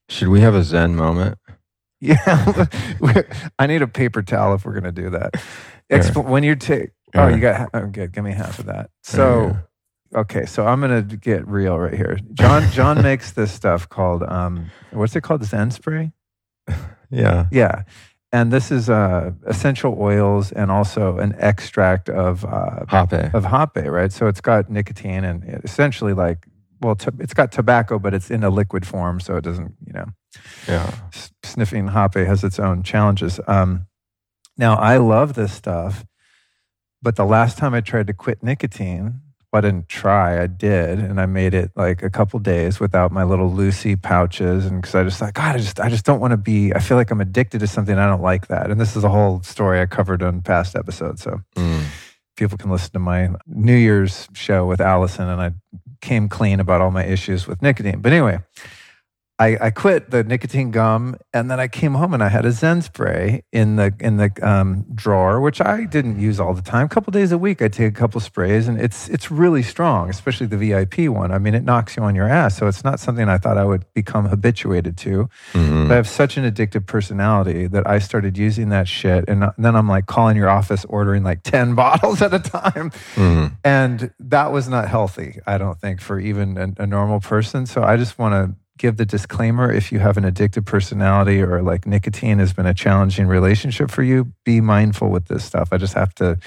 [0.08, 1.38] Should we have a Zen moment?
[2.00, 2.66] Yeah,
[3.58, 5.34] I need a paper towel if we're going to do that.
[5.90, 8.12] Exp- when you take, oh, you got, oh, good.
[8.12, 8.90] Give me half of that.
[9.02, 9.56] So,
[10.14, 12.18] okay, so I'm going to get real right here.
[12.34, 15.44] John, John makes this stuff called, um, what's it called?
[15.44, 16.12] Zen spray.
[17.12, 17.46] Yeah.
[17.50, 17.82] Yeah,
[18.30, 23.34] and this is uh, essential oils and also an extract of uh, Hape.
[23.34, 24.12] of hape, right?
[24.12, 26.46] So it's got nicotine and essentially like,
[26.80, 29.92] well, t- it's got tobacco, but it's in a liquid form, so it doesn't, you
[29.92, 30.04] know.
[30.68, 30.94] Yeah.
[31.12, 33.40] s- sniffing hape has its own challenges.
[33.48, 33.88] Um,
[34.56, 36.04] now, I love this stuff,
[37.02, 39.20] but the last time I tried to quit nicotine,
[39.52, 43.24] I didn't try, I did, and I made it like a couple days without my
[43.24, 46.30] little Lucy pouches, and because I just thought, God, I just, I just don't want
[46.30, 46.72] to be.
[46.72, 47.98] I feel like I'm addicted to something.
[47.98, 51.22] I don't like that, and this is a whole story I covered on past episodes.
[51.22, 51.82] So Mm.
[52.36, 55.50] people can listen to my New Year's show with Allison, and I
[56.00, 58.00] came clean about all my issues with nicotine.
[58.00, 58.38] But anyway,
[59.40, 62.52] I, I quit the nicotine gum, and then I came home and I had a
[62.52, 66.84] Zen spray in the in the um, drawer, which I didn't use all the time.
[66.84, 70.10] A couple days a week, I take a couple sprays, and it's it's really strong,
[70.10, 71.32] especially the VIP one.
[71.32, 73.64] I mean, it knocks you on your ass, so it's not something I thought I
[73.64, 75.30] would become habituated to.
[75.54, 75.88] Mhm.
[75.88, 79.24] But I have such an addictive personality that I started using that shit.
[79.26, 82.90] And then I'm like calling your office, ordering like 10 bottles at a time.
[83.16, 83.52] Mhm.
[83.64, 87.64] And that was not healthy, I don't think, for even a, a normal person.
[87.64, 91.62] So I just want to give the disclaimer if you have an addictive personality or
[91.62, 95.68] like nicotine has been a challenging relationship for you, be mindful with this stuff.
[95.70, 96.38] I just have to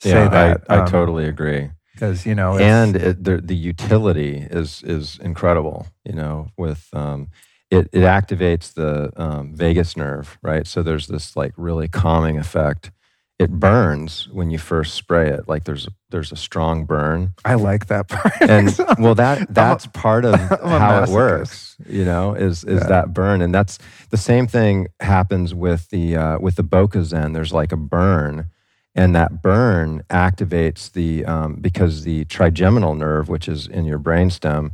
[0.00, 0.62] say Yeah, that.
[0.70, 1.70] I, I um, totally agree.
[1.94, 5.86] Because, you know, it's- and it, the the utility is is incredible.
[6.06, 7.28] You know, with um,
[7.70, 10.66] it it activates the um, vagus nerve, right?
[10.66, 12.90] So there's this like really calming effect.
[13.38, 15.48] It burns when you first spray it.
[15.48, 18.40] Like there's there's a strong burn, I like that part.
[18.40, 21.76] and well, that that's part of how it works.
[21.88, 22.86] You know, is is Yeah.
[22.88, 23.78] that burn, and that's
[24.10, 27.32] the same thing happens with the uh, with the Bocazen.
[27.34, 28.48] There's like a burn,
[28.94, 34.70] and that burn activates the um, because the trigeminal nerve, which is in your brainstem,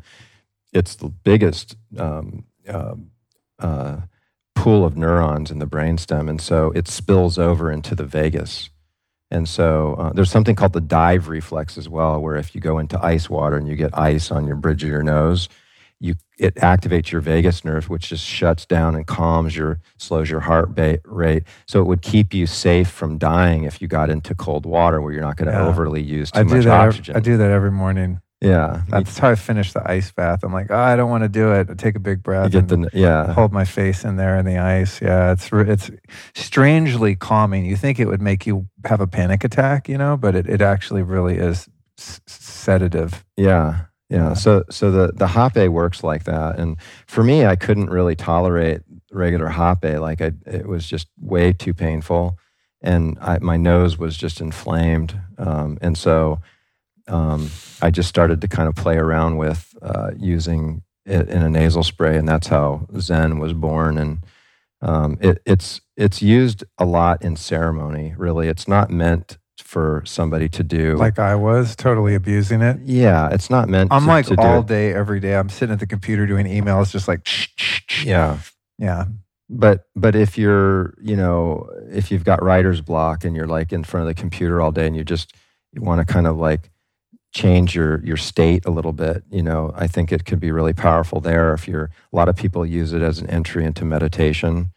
[0.74, 2.96] it's the biggest um, uh,
[3.60, 4.00] uh,
[4.62, 8.70] pool of neurons in the brainstem, and so it spills over into the vagus.
[9.30, 12.78] And so uh, there's something called the dive reflex as well, where if you go
[12.78, 15.48] into ice water and you get ice on your bridge of your nose,
[16.00, 20.40] you it activates your vagus nerve, which just shuts down and calms your slows your
[20.40, 20.68] heart
[21.04, 21.42] rate.
[21.66, 25.12] So it would keep you safe from dying if you got into cold water, where
[25.12, 25.66] you're not going to Yeah.
[25.68, 26.80] overly use too I do much that.
[26.80, 27.16] ev- oxygen.
[27.16, 28.20] I do that every morning.
[28.40, 30.44] Yeah, That's how I finish the ice bath.
[30.44, 31.68] I'm like, oh, I don't want to do it.
[31.70, 32.52] I take a big you breath.
[32.52, 33.32] get and the yeah.
[33.32, 35.02] hold my face in there in the ice.
[35.02, 35.90] Yeah, it's it's
[36.36, 37.66] strangely calming.
[37.66, 40.62] You think it would make you have a panic attack, you know, but it, it
[40.62, 43.24] actually really is sedative.
[43.36, 43.80] Yeah.
[44.08, 44.28] Yeah.
[44.28, 44.34] Yeah.
[44.34, 46.60] So so the the hape works like that.
[46.60, 46.76] And
[47.08, 49.98] for me, I couldn't really tolerate regular hape.
[50.00, 52.38] Like I it was just way too painful.
[52.80, 55.20] And I, my nose was just inflamed.
[55.38, 56.38] Um, and so
[57.08, 57.50] um,
[57.82, 61.82] I just started to kind of play around with uh, using it in a nasal
[61.82, 63.98] spray, and that's how Zen was born.
[63.98, 64.18] And
[64.82, 68.14] um, it, it's it's used a lot in ceremony.
[68.16, 72.78] Really, it's not meant for somebody to do Like I was totally abusing it.
[72.84, 73.92] yeah, it's not meant.
[73.92, 75.34] I'm to, like to all day, every day.
[75.34, 77.26] I'm sitting at the computer doing emails, just like.
[78.04, 78.38] Yeah,
[78.78, 79.06] yeah.
[79.48, 83.82] but but if you're you know if you've got writer's block and you're like in
[83.82, 85.32] front of the computer all day and you just
[85.72, 86.70] you want to kind of like
[87.38, 90.72] change your your state a little bit, you know, I think it could be really
[90.72, 91.54] powerful there.
[91.54, 94.72] If you're a lot of people use it as an entry into meditation.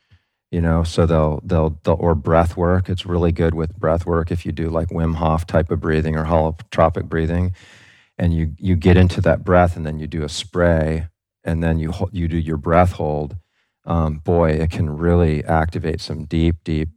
[0.52, 2.90] You know, so they'll they'll they'll or breath work.
[2.90, 6.18] It's really good with breath work if you do like Wim Hof type of breathing
[6.18, 7.54] or holotropic breathing,
[8.18, 11.08] and you you get into that breath and then you do a spray
[11.44, 13.38] and then you you do your breath hold.
[13.86, 16.90] Um, boy, it can really activate some deep, deep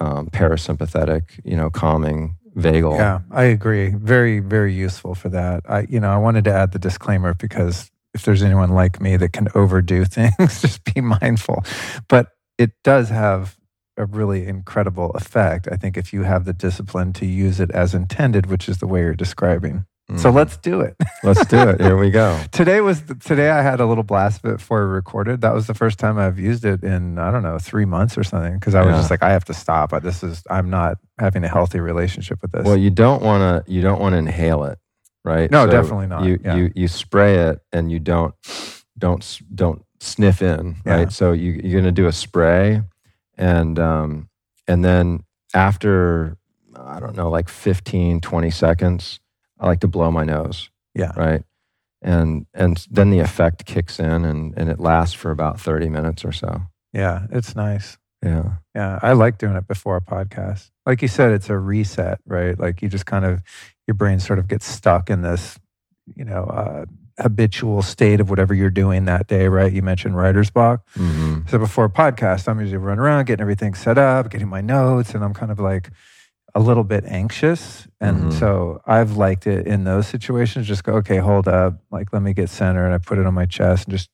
[0.00, 2.96] um, parasympathetic, you know, calming vagal.
[2.96, 3.90] Yeah, I agree.
[3.90, 5.62] Very, very useful for that.
[5.68, 9.16] I, you know, I wanted to add the disclaimer because if there's anyone like me
[9.16, 11.64] that can overdo things, just be mindful.
[12.08, 13.56] But it does have
[13.96, 15.68] a really incredible effect.
[15.70, 18.86] I think if you have the discipline to use it as intended, which is the
[18.86, 19.86] way you're describing.
[20.16, 20.34] So Mhm.
[20.34, 20.96] let's do it.
[21.22, 21.80] let's do it.
[21.80, 22.38] Here we go.
[22.50, 23.50] Today was the, today.
[23.50, 25.40] I had a little blast before we recorded.
[25.40, 28.24] That was the first time I've used it in I don't know three months or
[28.24, 28.54] something.
[28.54, 28.98] Because I was Yeah.
[28.98, 29.92] just like, I have to stop.
[30.02, 32.64] This is I'm not having a healthy relationship with this.
[32.66, 33.72] Well, you don't want to.
[33.72, 34.78] You don't want to inhale it,
[35.24, 35.50] right?
[35.50, 36.24] No, definitely not.
[36.24, 36.56] You Yeah.
[36.56, 38.34] you you spray it and you don't
[38.98, 40.94] don't don't sniff in, Yeah.
[40.96, 41.12] right?
[41.12, 42.82] So you you're gonna do a spray,
[43.38, 44.28] and um
[44.68, 45.20] and then
[45.54, 46.36] after
[46.76, 49.20] I don't know, like 15, 20 seconds,
[49.62, 51.42] I like to blow my nose, yeah, right?
[52.02, 56.24] And and then the effect kicks in, and and it lasts for about thirty minutes
[56.24, 56.62] or so.
[56.92, 57.96] yeah, it's nice.
[58.24, 58.54] Yeah.
[58.74, 60.70] Yeah, I like doing it before a podcast.
[60.86, 62.58] Like you said, it's a reset, right?
[62.58, 63.42] Like you just kind of
[63.86, 65.58] your brain sort of gets stuck in this,
[66.16, 66.84] you know, uh,
[67.20, 69.72] habitual state of whatever you're doing that day, right?
[69.72, 70.86] You mentioned writer's block.
[70.94, 74.60] hmm So before a podcast, I'm usually running around, getting everything set up, getting my
[74.60, 75.90] notes, and I'm kind of like
[76.54, 77.86] a little bit anxious.
[78.00, 78.38] And Mhm.
[78.38, 80.66] so I've liked it in those situations.
[80.66, 81.80] Just go, okay, hold up.
[81.90, 82.84] Like, let me get centered.
[82.86, 84.10] And I put it on my chest and just,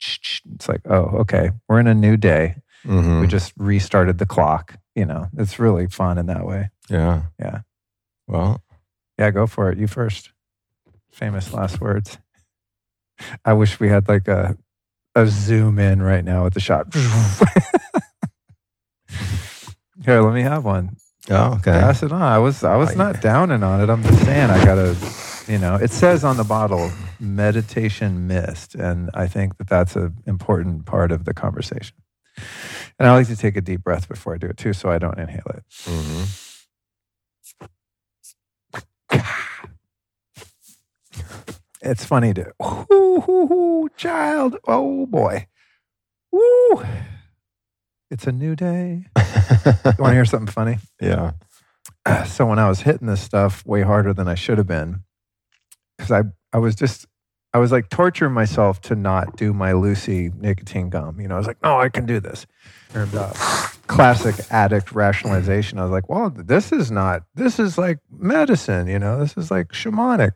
[0.55, 2.57] it's like, oh, okay, we're in a new day.
[2.85, 4.77] hmm We just restarted the clock.
[4.95, 6.71] You know, it's really fun in that way.
[6.89, 7.23] yeah.
[7.41, 7.61] Yeah.
[8.27, 8.63] Well,
[9.19, 9.79] Yeah, go for it.
[9.79, 10.31] You first.
[11.11, 12.19] Famous last words.
[13.45, 14.57] I wish we had like a
[15.17, 16.95] a zoom in right now with the shot.
[20.05, 20.97] Here, let me have one.
[21.31, 21.79] Oh, okay.
[22.03, 22.23] It on.
[22.23, 23.21] I was I was Oh, not yeah.
[23.21, 23.91] downing on it.
[23.91, 24.97] I'm just saying I gotta,
[25.49, 26.91] you know, it says on the bottle
[27.21, 31.97] meditation mist, and I think that that's an important part of the conversation.
[32.99, 34.99] And I like to take a deep breath before I do it too, so I
[34.99, 35.65] don't inhale it.
[35.85, 36.25] hmm
[41.83, 44.59] It's funny to, ooh, ooh, ooh, child.
[44.69, 45.47] Oh boy.
[46.33, 46.83] Woo.
[48.11, 49.07] It's a new day.
[49.67, 50.79] You want to hear something funny?
[51.01, 51.33] yeah.
[52.27, 55.03] So when I was hitting this stuff way harder than I should have been,
[55.97, 56.23] because I,
[56.53, 57.07] I was just,
[57.53, 61.21] I was like torturing myself to not do my Lucy nicotine gum.
[61.21, 62.47] You know, I was like, no, I can do this.
[62.95, 63.33] And uh,
[63.89, 65.79] classic addict rationalization.
[65.79, 68.87] I was like, well, this is not, this is like medicine.
[68.87, 70.33] You know, this is like shamanic.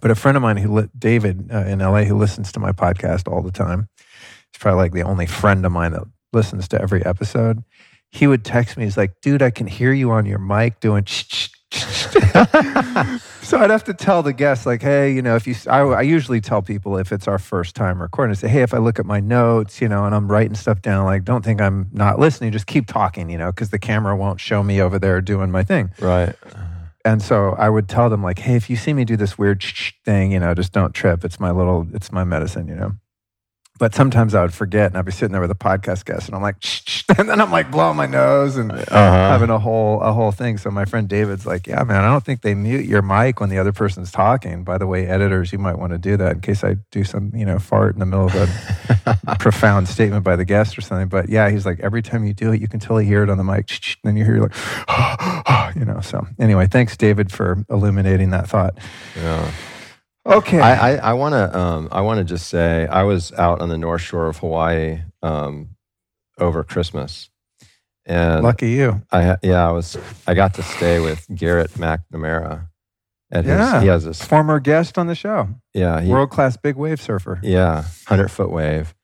[0.00, 2.72] But a friend of mine who, li- David uh, in LA, who listens to my
[2.72, 3.88] podcast all the time,
[4.52, 6.02] he's probably like the only friend of mine that
[6.32, 7.62] listens to every episode.
[8.10, 8.84] He would text me.
[8.84, 11.06] He's like, dude, I can hear you on your mic doing.
[13.42, 16.02] so I'd have to tell the guests, like, hey, you know, if you, I, I
[16.02, 18.98] usually tell people if it's our first time recording, I say, hey, if I look
[18.98, 22.18] at my notes, you know, and I'm writing stuff down, like, don't think I'm not
[22.18, 25.50] listening, just keep talking, you know, because the camera won't show me over there doing
[25.50, 25.90] my thing.
[25.98, 26.34] Right.
[27.04, 29.64] And so I would tell them, like, hey, if you see me do this weird
[30.04, 31.24] thing, you know, just don't trip.
[31.24, 32.92] It's my little, it's my medicine, you know.
[33.78, 36.36] But sometimes I would forget, and I'd be sitting there with a podcast guest, and
[36.36, 36.56] I'm like,
[37.18, 38.88] and then I'm like blowing my nose and Uh-huh.
[38.90, 40.56] having a whole a whole thing.
[40.58, 43.48] So my friend David's like, "Yeah, man, I don't think they mute your mic when
[43.48, 44.62] the other person's talking.
[44.62, 47.32] By the way, editors, you might want to do that in case I do some,
[47.34, 48.34] you know, fart in the middle of
[49.26, 52.34] a profound statement by the guest or something." But yeah, he's like, every time you
[52.34, 53.68] do it, you can totally hear it on the mic.
[53.70, 54.54] and Then you hear like,
[55.76, 56.00] you know.
[56.02, 58.74] So anyway, thanks, David, for illuminating that thought.
[59.16, 59.50] yeah.
[60.24, 60.60] Okay.
[60.60, 63.68] I, I, I want to um, I want to just say I was out on
[63.68, 65.70] the North Shore of Hawaii um,
[66.38, 67.28] over Christmas,
[68.06, 69.02] and Lucky you.
[69.10, 72.68] I yeah I was I got to stay with Garrett McNamara
[73.32, 73.74] at Yeah.
[73.74, 77.40] his he has this Former guest on the show, yeah world class big wave surfer.
[77.42, 78.94] yeah hundred foot wave,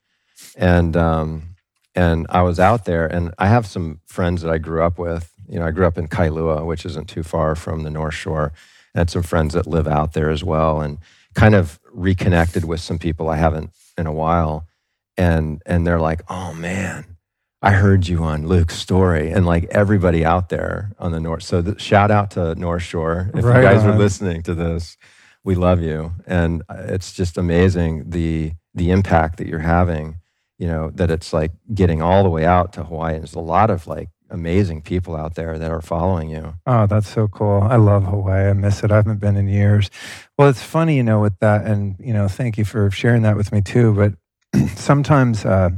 [0.56, 1.56] and um,
[1.96, 5.32] and I was out there and I have some friends that I grew up with.
[5.48, 8.52] You know I grew up in Kailua, which isn't too far from the North Shore.
[8.98, 10.98] Had some friends that live out there as well, and
[11.34, 14.66] kind of reconnected with some people I haven't in a while,
[15.16, 17.04] and and they're like, "Oh man,
[17.62, 21.44] I heard you on Luke Storey," and like everybody out there on the North.
[21.44, 24.96] So th- shout out to North Shore if Right you guys are listening to this.
[25.44, 30.16] We love you, and uh, it's just amazing the the impact that you're having.
[30.58, 33.18] You know that it's like getting all the way out to Hawaii.
[33.18, 36.54] There's a lot of like amazing people out there that are following you.
[36.66, 37.62] Oh, that's so cool.
[37.62, 38.50] I love Hawaii.
[38.50, 38.90] I miss it.
[38.92, 39.90] I haven't been in years.
[40.38, 43.36] Well, it's funny, you know, with that, and, you know, thank you for sharing that
[43.36, 43.94] with me too.
[43.94, 44.14] But
[44.76, 45.70] sometimes, uh,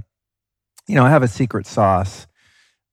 [0.87, 2.27] you know, I have a secret sauce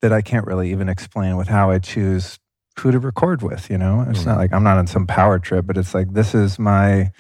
[0.02, 2.38] that I can't really even explain with how I choose
[2.80, 4.06] who to record with, you know?
[4.08, 7.12] It's not like I'm not on some power trip, but it's like this is my.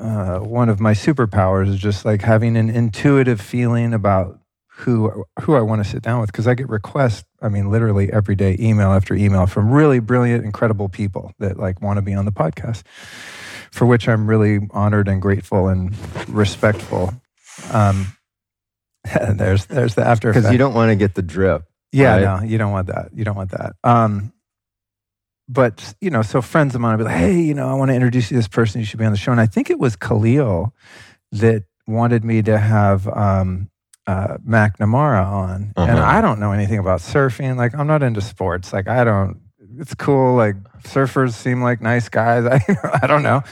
[0.00, 4.40] Uh, one of my superpowers is just like having an intuitive feeling about
[4.78, 7.24] who who I want to sit down with because I get requests.
[7.40, 11.80] I mean, literally every day, email after email from really brilliant, incredible people that like
[11.80, 12.82] want to be on the podcast,
[13.70, 15.94] for which I'm really honored and grateful and
[16.28, 17.14] respectful.
[17.72, 18.16] Um,
[19.04, 21.62] there's there's the after Because you don't want to get the drip.
[21.92, 22.42] yeah, right?
[22.42, 23.10] no, you don't want that.
[23.14, 23.74] You don't want that.
[23.84, 24.32] Um,
[25.48, 27.90] but you know, so friends of mine would be like, "Hey, you know, I want
[27.90, 28.80] to introduce you to this person.
[28.80, 30.74] You should be on the show." And I think it was Khalil
[31.32, 33.68] that wanted me to have um,
[34.06, 35.90] uh, McNamara on, uh-huh.
[35.90, 37.56] and I don't know anything about surfing.
[37.56, 38.72] Like, I'm not into sports.
[38.72, 39.40] Like, I don't.
[39.78, 40.34] It's cool.
[40.36, 42.44] Like, surfers seem like nice guys.
[42.68, 43.42] I I don't know.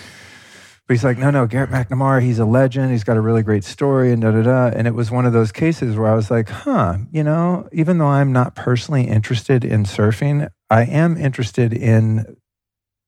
[0.87, 2.91] But he's like, no, no, Garrett McNamara, he's a legend.
[2.91, 4.67] He's got a really great story and da da da.
[4.77, 7.99] And it was one of those cases where I was like, huh, you know, even
[7.99, 12.37] though I'm not personally interested in surfing, I am interested in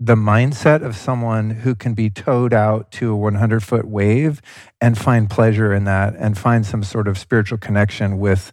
[0.04, 4.42] the mindset of someone who can be towed out to a 100 foot wave
[4.78, 8.52] and find pleasure in that and find some sort of spiritual connection with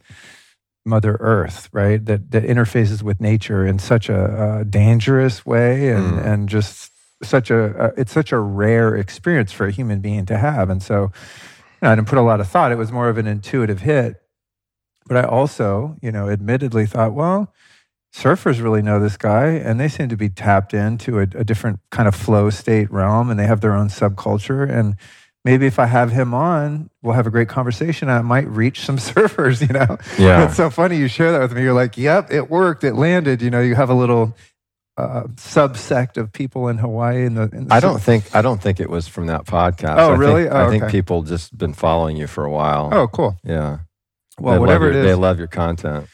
[0.85, 2.03] Mother Earth, right?
[2.05, 6.25] That, that interfaces with nature in such a, a dangerous way and, mm.
[6.25, 10.38] and just such a, a, it's such a rare experience for a human being to
[10.38, 10.69] have.
[10.69, 11.09] And so you
[11.81, 12.71] know, I didn't put a lot of thought.
[12.71, 14.21] It was more of an intuitive hit.
[15.05, 17.53] But I also, you know, admittedly thought, well,
[18.14, 21.80] surfers really know this guy and they seem to be tapped into a, a, different
[21.91, 24.95] kind of flow state realm and they have their own subculture and
[25.45, 28.98] maybe if i have him on we'll have a great conversation i might reach some
[28.98, 29.98] surfers you know?
[30.19, 30.45] Yeah.
[30.45, 31.64] It's so funny you share that with me.
[31.64, 33.61] You're like yep it worked it landed you know?
[33.61, 34.35] You have a little
[34.98, 38.61] uh, subsect of people in hawaii in the, in the i don't think i don't
[38.61, 39.98] think it was from that podcast.
[39.98, 40.43] Oh I really?
[40.43, 42.90] Think, oh, i think people just been following you for a while.
[42.91, 43.38] Oh cool.
[43.43, 43.80] Yeah.
[44.38, 45.06] Well they whatever your, it is.
[45.06, 46.07] they love your content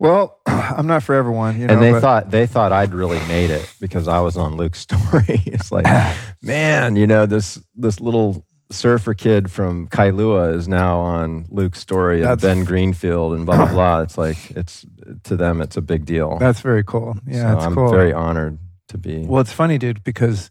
[0.00, 1.74] well, I'm not for everyone, you know.
[1.74, 4.80] And they but, thought they thought I'd really made it because I was on Luke's
[4.88, 5.42] story.
[5.46, 5.84] it's like,
[6.42, 12.22] man, you know this this little surfer kid from Kailua is now on Luke Storey
[12.22, 14.00] and Ben Greenfield and blah blah blah.
[14.00, 14.86] It's like it's
[15.24, 16.38] to them it's a big deal.
[16.38, 17.16] That's very cool.
[17.26, 17.90] Yeah, so I'm cool.
[17.90, 19.26] very honored to be.
[19.26, 20.50] Well, it's funny, dude, because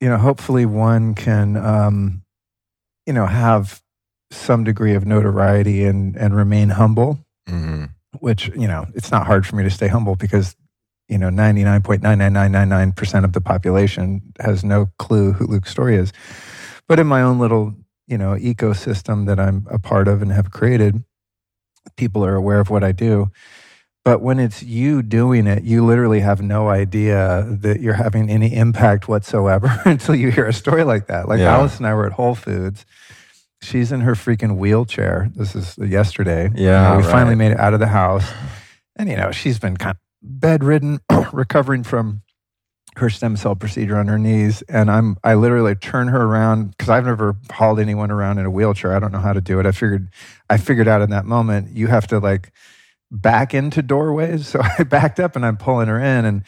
[0.00, 2.22] you know, hopefully one can um,
[3.04, 3.82] you know have
[4.30, 7.18] some degree of notoriety and and remain humble.
[7.46, 7.84] Mm-hmm
[8.20, 10.56] which, you know, it's not hard for me to stay humble because,
[11.08, 16.12] you know, 99.99999% of the population has no clue who Luke Storey is.
[16.86, 17.74] But in my own little,
[18.06, 21.04] you know, ecosystem that I'm a part of and have created,
[21.96, 23.30] people are aware of what I do.
[24.04, 28.54] But when it's you doing it, you literally have no idea that you're having any
[28.54, 31.28] impact whatsoever until you hear a story like that.
[31.28, 31.54] Like yeah.
[31.54, 32.86] Alice and I were at Whole Foods
[33.60, 35.30] she's in her freaking wheelchair.
[35.34, 36.50] This is yesterday.
[36.54, 36.60] Yeah.
[36.82, 37.12] You know, we right.
[37.12, 38.28] finally made it out of the house.
[38.96, 41.00] And, you know, she's been kind of bedridden,
[41.32, 42.22] recovering from
[42.96, 44.62] her stem cell procedure on her knees.
[44.62, 48.50] And I'm, I literally turn her around because I've never hauled anyone around in a
[48.50, 48.94] wheelchair.
[48.94, 49.66] I don't know how to do it.
[49.66, 50.08] I figured,
[50.50, 52.52] I figured out in that moment, you have to like
[53.10, 54.48] back into doorways.
[54.52, 56.24] So I backed up and I'm pulling her in.
[56.24, 56.42] And,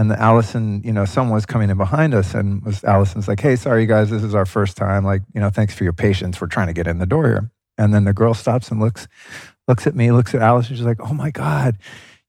[0.00, 3.54] and Allison, you know, someone was coming in behind us and was Allison's like, Hey,
[3.54, 5.04] sorry guys, this is our first time.
[5.04, 6.40] Like, you know, thanks for your patience.
[6.40, 7.50] We're trying to get in the door here.
[7.76, 9.08] And then the girl stops and looks,
[9.68, 10.74] looks at me, looks at Allison.
[10.74, 11.76] She's like, Oh my God,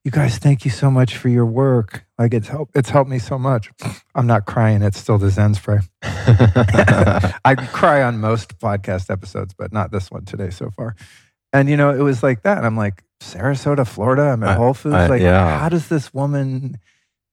[0.03, 2.05] you guys, thank you so much for your work.
[2.19, 3.71] Like it's helped, it's helped me so much.
[4.15, 4.81] I'm not crying.
[4.81, 5.79] It's still the Zen spray.
[6.03, 10.97] I cry on most podcast episodes, but not this one today so far.
[11.53, 12.57] And you know, it was like that.
[12.57, 14.23] And I'm like, Sarasota, Florida.
[14.23, 14.95] I'm at Whole Foods.
[14.95, 15.59] I, like, yeah.
[15.59, 16.77] how does this woman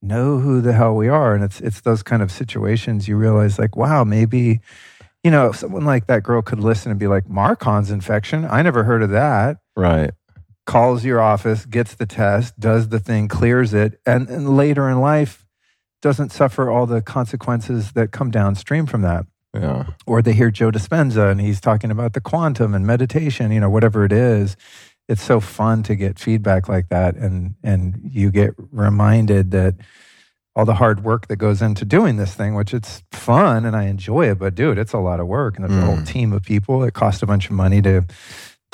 [0.03, 1.35] know who the hell we are.
[1.35, 4.61] And it's it's those kind of situations you realize like, wow, maybe,
[5.23, 8.45] you know, someone like that girl could listen and be like, MARCoNS infection.
[8.45, 9.59] I never heard of that.
[9.77, 10.13] Right.
[10.67, 15.01] Calls your office, gets the test, does the thing, clears it, and, and later in
[15.01, 15.47] life
[16.03, 19.27] doesn't suffer all the consequences that come downstream from that.
[19.55, 19.87] Yeah.
[20.07, 23.71] Or they hear Joe Dispenza and he's talking about the quantum and meditation, you know,
[23.71, 24.57] whatever it is
[25.09, 29.75] it's so fun to get feedback like that and and you get reminded that
[30.55, 33.85] all the hard work that goes into doing this thing which it's fun and i
[33.85, 35.83] enjoy it but dude it's a lot of work and there's mm.
[35.83, 36.07] a whole mm.
[36.07, 38.05] team of people it costs a bunch of money to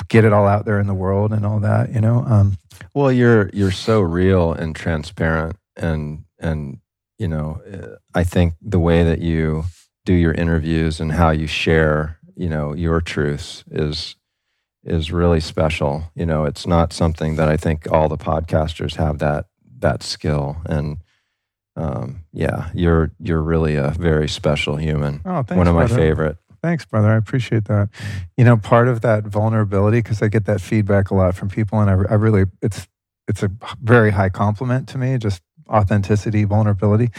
[0.09, 2.57] get it all out there in the world and all that you know um,
[2.93, 6.79] well you're you're so real and transparent and and
[7.17, 7.61] you know
[8.13, 9.63] i think the way that you
[10.03, 14.15] do your interviews and how you share you know your truths is
[14.85, 16.11] is really special.
[16.15, 19.47] You know, it's not something that I think all the podcasters have that
[19.79, 20.57] that skill.
[20.65, 20.97] And
[21.75, 25.21] um, yeah, you're you're really a very special human.
[25.25, 26.37] Oh, thanks, One of my favorite.
[26.61, 27.09] Thanks, brother.
[27.09, 27.89] I appreciate that.
[28.37, 31.79] You know, part of that vulnerability because I get that feedback a lot from people,
[31.79, 32.87] and I, I really it's
[33.27, 35.17] it's a very high compliment to me.
[35.17, 37.09] Just authenticity, vulnerability.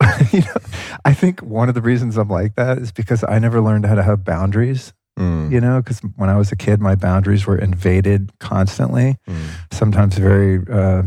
[0.32, 0.56] You know,
[1.04, 3.94] I think one of the reasons I'm like that is because I never learned how
[3.94, 4.92] to have boundaries.
[5.20, 5.52] Mm.
[5.52, 9.46] You know, because when I was a kid, my boundaries were invaded constantly, mm.
[9.70, 11.02] sometimes very uh,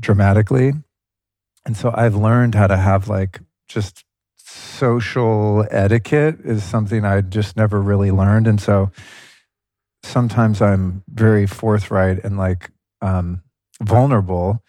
[0.00, 0.72] dramatically.
[1.66, 4.04] And so I've learned how to have like just
[4.36, 8.46] social etiquette is something I just never really learned.
[8.46, 8.90] And so
[10.02, 12.70] sometimes I'm very forthright and like
[13.02, 13.42] um,
[13.82, 14.62] vulnerable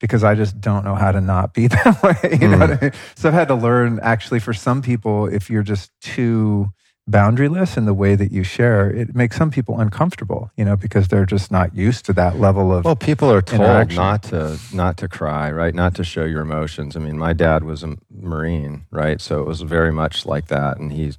[0.00, 2.38] because I just don't know how to not be that way.
[2.40, 2.60] You know Mm.
[2.60, 2.92] what I mean?
[3.16, 6.70] So I've had to learn actually for some people, if you're just too
[7.08, 11.08] boundaryless in the way that you share, it makes some people uncomfortable, you know, because
[11.08, 14.96] they're just not used to that level of Well, people are told not to not
[14.98, 15.74] to cry, right?
[15.74, 16.96] Not to show your emotions.
[16.96, 19.20] I mean, my dad was a Marine, right?
[19.20, 21.12] So it was very much like that, and he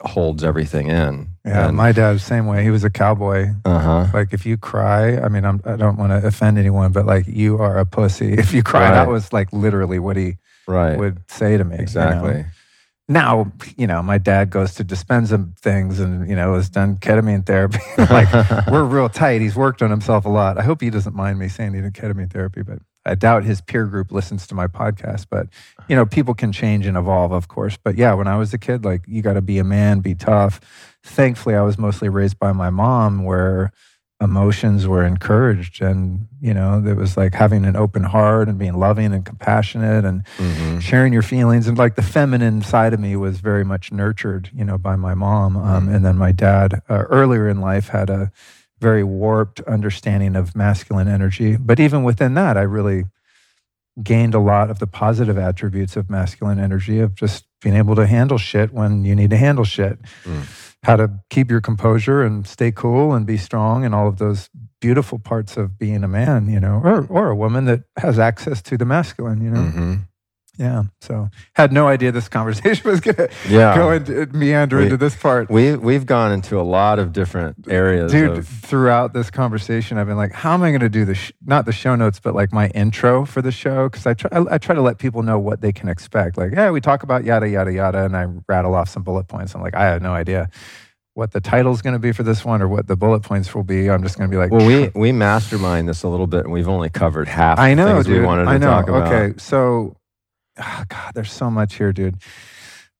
[0.00, 1.28] holds everything in.
[1.46, 2.64] yeah, and, my dad, same way.
[2.64, 3.50] He was a cowboy.
[3.64, 4.06] uh huh.
[4.12, 7.26] Like if you cry, I mean, I'm, I don't want to offend anyone, but like
[7.28, 8.32] you are a pussy.
[8.38, 10.96] If you cry, that was like literally what he Right.
[10.98, 11.76] would say to me.
[11.78, 12.44] you know?
[13.12, 17.44] Now, you know, my dad goes to Dispenza things and, you know, has done ketamine
[17.44, 17.80] therapy.
[17.98, 18.28] like,
[18.70, 19.40] we're real tight.
[19.40, 20.58] He's worked on himself a lot.
[20.58, 23.60] I hope he doesn't mind me saying he did ketamine therapy, but I doubt his
[23.60, 25.26] peer group listens to my podcast.
[25.30, 25.48] But,
[25.88, 27.76] you know, people can change and evolve, of course.
[27.82, 30.14] But yeah, when I was a kid, like, you got to be a man, be
[30.14, 30.60] tough.
[31.02, 33.72] Thankfully, I was mostly raised by my mom where
[34.22, 38.74] emotions were encouraged and you know it was like having an open heart and being
[38.86, 41.68] loving and compassionate and hmm sharing your feelings.
[41.68, 45.14] And like the feminine side of me was very much nurtured you know by my
[45.14, 45.94] mom um, Mhm.
[45.94, 48.30] and then my dad uh, earlier in life had a
[48.80, 51.56] very warped understanding of masculine energy.
[51.56, 53.04] But even within that i really
[54.02, 58.06] gained a lot of the positive attributes of masculine energy of just being able to
[58.06, 59.98] handle shit when you need to handle shit.
[60.24, 60.44] Mm.
[60.84, 64.50] how to keep your composure and stay cool and be strong and all of those
[64.80, 68.60] beautiful parts of being a man you know or, or a woman that has access
[68.60, 69.62] to the masculine you know?
[69.62, 69.94] Hmm
[70.58, 70.82] yeah.
[71.00, 73.74] So had no idea this conversation was going to Yeah.
[73.74, 75.50] go into uh, meander We- into this part.
[75.50, 78.12] we we've gone into a lot of different areas.
[78.12, 81.14] Dude, of, throughout this conversation, I've been like, how am I going to do the,
[81.14, 83.88] sh- not the show notes, but like my intro for the show?
[83.88, 86.36] Because I try, I, I try to let people know what they can expect.
[86.36, 88.04] Like, yeah, we talk about yada, yada, yada.
[88.04, 89.54] And I rattle off some bullet points.
[89.54, 90.48] I'm like, I have no idea
[91.14, 93.64] what the title's going to be for this one or what the bullet points will
[93.64, 93.90] be.
[93.90, 96.52] I'm just going to be like, well, we we mastermind this a little bit, and
[96.52, 97.58] we've only covered half.
[97.58, 98.20] I know, dude.
[98.20, 98.66] we wanted to I know.
[98.70, 99.12] talk about.
[99.12, 99.94] Okay, so
[100.62, 102.16] ah, God, there's so much here, dude.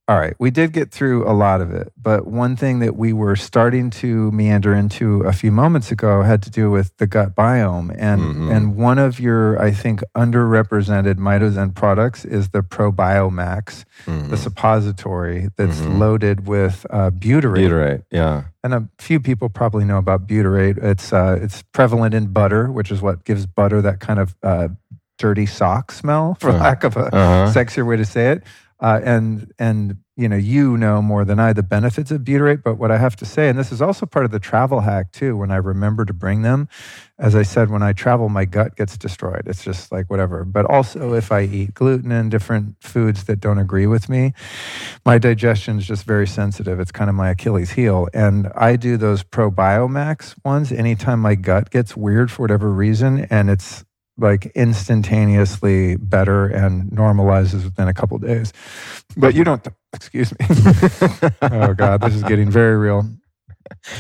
[0.08, 3.12] All right, we did get through a lot of it, but one thing that we
[3.12, 7.36] were starting to meander into a few moments ago had to do with the gut
[7.36, 8.50] biome, and Mhm.
[8.52, 14.30] and one of your, I think, underrepresented mitozen products is the ProBiomax, Mhm.
[14.30, 15.98] the suppository that's Mhm.
[15.98, 17.68] loaded with uh, butyrate.
[17.68, 18.42] Butyrate, yeah.
[18.64, 20.78] And a few people probably know about butyrate.
[20.82, 24.68] It's uh, it's prevalent in butter, which is what gives butter that kind of uh,
[25.22, 26.58] dirty sock smell, for Uh-huh.
[26.68, 27.52] lack of a Uh-huh.
[27.56, 28.42] sexier way to say it.
[28.80, 29.82] Uh, and and
[30.16, 32.62] you know you know more than I the benefits of butyrate.
[32.64, 35.12] But what I have to say, and this is also part of the travel hack
[35.12, 36.66] too, when I remember to bring them.
[37.16, 39.42] As I said, when I travel, my gut gets destroyed.
[39.46, 40.44] It's just like whatever.
[40.44, 44.32] But also, if I eat gluten and different foods that don't agree with me,
[45.06, 46.80] my digestion is just very sensitive.
[46.80, 48.08] It's kind of my Achilles heel.
[48.12, 53.26] And I do those ProBiomax ones anytime my gut gets weird for whatever reason.
[53.30, 53.84] And it's
[54.18, 58.52] like instantaneously better and normalizes within a couple days.
[59.16, 60.46] But you don't, excuse me.
[61.42, 63.06] oh, God, this is getting very real.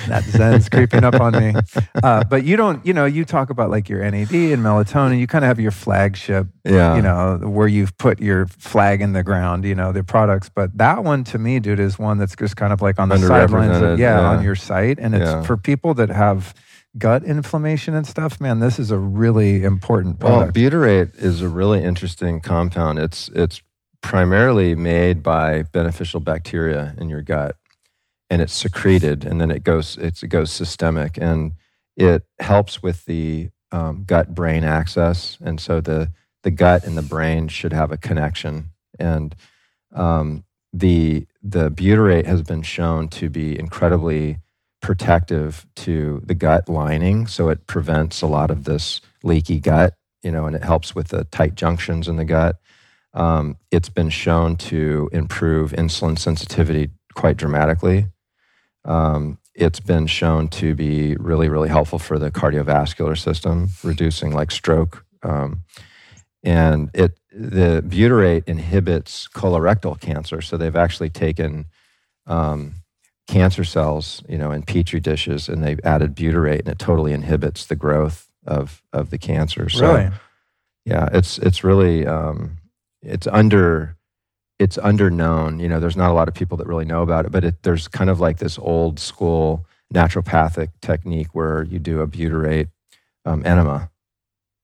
[0.08, 1.54] That Zen's creeping up on me.
[2.02, 5.18] Uh, but you don't, you know, you talk about like your NAD and melatonin.
[5.18, 6.96] You kind of have your flagship Yeah.
[6.96, 10.50] you know, where you've put your flag in the ground, you know, the products.
[10.54, 13.18] But that one to me, dude, is one that's just kind of like on the
[13.18, 14.26] sidelines, of, yeah, yeah.
[14.28, 14.98] on your site.
[14.98, 15.42] And it's Yeah.
[15.42, 16.54] for people that have
[16.98, 20.56] gut inflammation and stuff, man, this is a really important Well, product.
[20.56, 22.98] butyrate is a really interesting compound.
[22.98, 23.62] It's it's
[24.02, 27.56] primarily made by beneficial bacteria in your gut,
[28.28, 31.52] and it's secreted, and then it goes it's, it goes systemic, and
[31.96, 36.10] it helps with the um, gut brain axis, and so the
[36.42, 39.34] the gut and the brain should have a connection, and
[39.94, 44.38] um, the the butyrate has been shown to be incredibly
[44.82, 50.30] protective to the gut lining, so it prevents a lot of this leaky gut, you
[50.30, 52.56] know, and it helps with the tight junctions in the gut.
[53.14, 58.06] Um, it's been shown to improve insulin sensitivity quite dramatically.
[58.84, 64.50] Um, it's been shown to be really, really helpful for the cardiovascular system, reducing like
[64.50, 65.04] stroke.
[65.22, 65.62] Um,
[66.42, 70.40] and it the butyrate inhibits colorectal cancer.
[70.42, 71.66] So they've actually taken
[72.26, 72.74] um,
[73.28, 77.66] cancer cells, you know, in petri dishes, and they've added butyrate, and it totally inhibits
[77.66, 79.68] the growth of of the cancer.
[79.68, 80.10] So, really?
[80.84, 82.58] yeah, it's it's really um,
[83.02, 83.96] it's under
[84.58, 85.58] it's under known.
[85.58, 87.62] You know, there's not a lot of people that really know about it, but it,
[87.62, 92.68] there's kind of like this old school naturopathic technique where you do a butyrate
[93.24, 93.90] um, enema.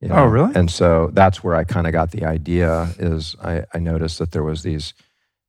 [0.00, 0.52] you Oh, really?
[0.54, 2.94] And so that's where I kind of got the idea.
[2.98, 4.94] Is I, I noticed that there was these,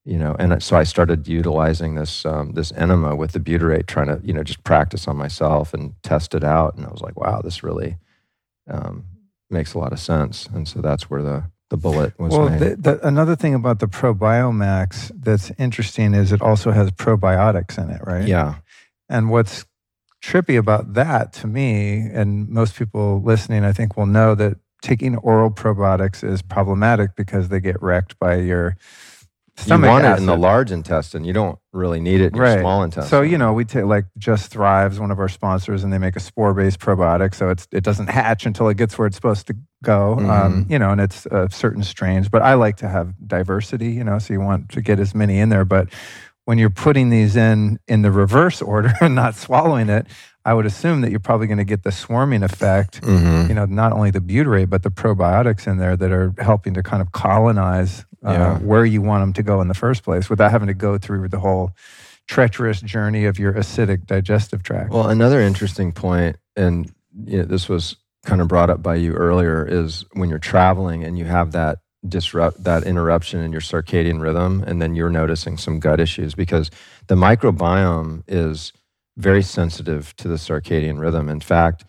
[0.05, 4.07] you know, and so I started utilizing this um, this enema with the butyrate, trying
[4.07, 6.75] to you know just practice on myself and test it out.
[6.75, 7.97] And I was like, wow, this really
[8.69, 9.05] um,
[9.49, 10.47] makes a lot of sense.
[10.47, 13.87] And so that's where the the bullet was well, the, the, another thing about the
[13.87, 18.27] ProBiomax that's interesting is it also has probiotics in it, right?
[18.27, 18.55] yeah.
[19.07, 19.65] And what's
[20.23, 25.15] trippy about that to me, and most people listening, I think, will know that taking
[25.17, 28.75] oral probiotics is problematic because they get wrecked by your
[29.65, 30.17] stomach you want acid.
[30.17, 31.23] it in the large intestine.
[31.23, 33.09] You don't really need it in your small intestine.
[33.09, 36.15] So you know, we take like Just Thrive's, one of our sponsors, and they make
[36.15, 39.55] a spore-based probiotic, so it's it doesn't hatch until it gets where it's supposed to
[39.83, 40.13] go.
[40.19, 40.71] Um, Mhm.
[40.71, 42.29] you know, and it's uh, certain strains.
[42.29, 43.91] But I like to have diversity.
[43.91, 45.65] You know, so you want to get as many in there.
[45.65, 45.89] But
[46.45, 50.07] when you're putting these in in the reverse order and not swallowing it,
[50.45, 53.01] I would assume that you're probably going to get the swarming effect.
[53.01, 53.49] Mhm.
[53.49, 56.81] You know, not only the butyrate, but the probiotics in there that are helping to
[56.81, 58.57] kind of colonize uh, Yeah.
[58.59, 61.27] where you want them to go in the first place without having to go through
[61.29, 61.71] the whole
[62.27, 64.91] treacherous journey of your acidic digestive tract.
[64.91, 66.91] Well, another interesting point, and
[67.25, 71.03] you know, this was kind of brought up by you earlier, is when you're traveling
[71.03, 75.57] and you have that disrupt that interruption in your circadian rhythm, and then you're noticing
[75.57, 76.69] some gut issues because
[77.07, 78.71] the microbiome is
[79.17, 81.27] very sensitive to the circadian rhythm.
[81.29, 81.83] In fact,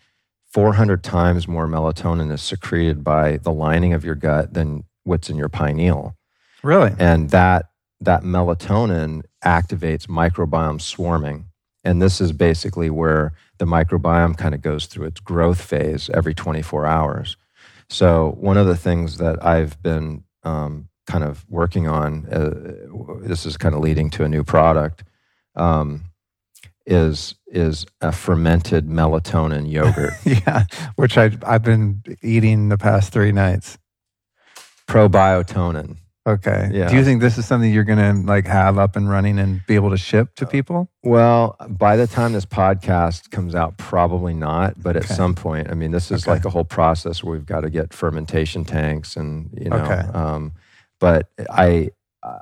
[0.53, 5.37] 400 times more melatonin is secreted by the lining of your gut than what's in
[5.37, 6.17] your pineal
[6.63, 6.95] really?
[6.99, 7.67] and that
[8.01, 11.47] that melatonin activates microbiome swarming
[11.85, 16.35] and this is basically where the microbiome kind of goes through its growth phase every
[16.35, 17.37] 24 hours
[17.89, 23.45] so one of the things that i've been um, kind of working on uh, this
[23.45, 25.05] is kind of leading to a new product
[25.57, 26.05] um,
[26.87, 30.65] is is a fermented melatonin yogurt yeah,
[30.97, 33.79] which I I've been eating the past three nights.
[34.87, 35.97] probiotonin
[36.31, 36.71] Okay.
[36.73, 36.89] Yeah.
[36.89, 39.61] Do you think this is something you're going to like have up and running and
[39.67, 40.89] be able to ship to people?
[41.03, 44.81] Well, by the time this podcast comes out, probably not.
[44.83, 45.15] But at Okay.
[45.15, 46.33] some point, I mean, this is Okay.
[46.33, 49.77] like a whole process where we've got to get fermentation tanks, and you know.
[49.79, 50.03] Okay.
[50.13, 50.53] Um,
[50.99, 51.91] but I,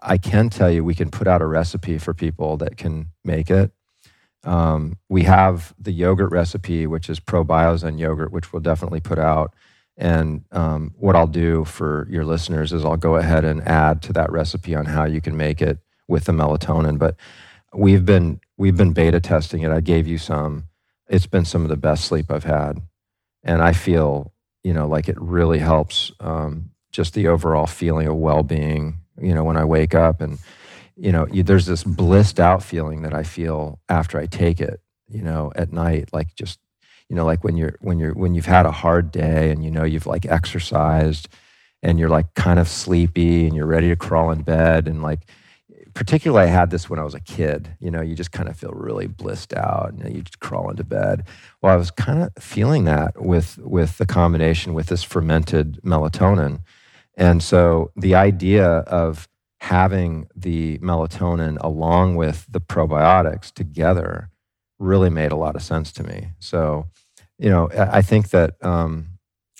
[0.02, 3.50] I can tell you, we can put out a recipe for people that can make
[3.50, 3.70] it.
[4.44, 9.54] Um, we have the yogurt recipe, which is probiozen yogurt, which we'll definitely put out.
[9.98, 14.12] And um, what I'll do for your listeners is I'll go ahead and add to
[14.12, 16.98] that recipe on how you can make it with the melatonin.
[16.98, 17.16] But
[17.74, 19.72] we've been we've been beta testing it.
[19.72, 20.68] I gave you some.
[21.08, 22.80] It's been some of the best sleep I've had,
[23.42, 28.14] and I feel you know like it really helps um, just the overall feeling of
[28.16, 28.98] well being.
[29.20, 30.38] You know when I wake up and
[30.96, 34.80] you know you, there's this blissed out feeling that I feel after I take it.
[35.08, 36.60] You know at night, like just
[37.08, 39.70] you know like when you're when you're when you've had a hard day and you
[39.70, 41.28] know you've like exercised
[41.82, 45.20] and you're like kind of sleepy and you're ready to crawl in bed and like
[45.98, 47.76] particularly I had this when I was a kid.
[47.80, 50.84] You know, you just kind of feel really blissed out and you just crawl into
[50.84, 51.24] bed.
[51.60, 56.60] Well, I was kind of feeling that with with the combination with this fermented melatonin.
[57.16, 59.28] And so the idea of
[59.60, 64.30] having the melatonin along with the probiotics together
[64.78, 66.28] really made a lot of sense to me.
[66.38, 66.86] So,
[67.38, 69.08] you know, I I think that um,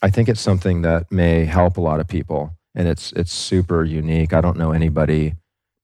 [0.03, 3.85] I think it's something that may help a lot of people, and it's it's super
[3.85, 4.33] unique.
[4.33, 5.35] I don't know anybody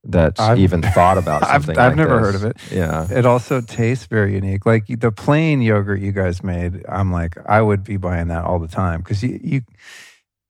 [0.07, 2.27] that's I've- even thought about I've- I've like never this.
[2.27, 2.57] heard of it.
[2.71, 4.67] Yeah, It also tastes very unique.
[4.67, 8.59] Like the plain yogurt you guys made, I'm like, I would be buying that all
[8.59, 9.61] the time because you, you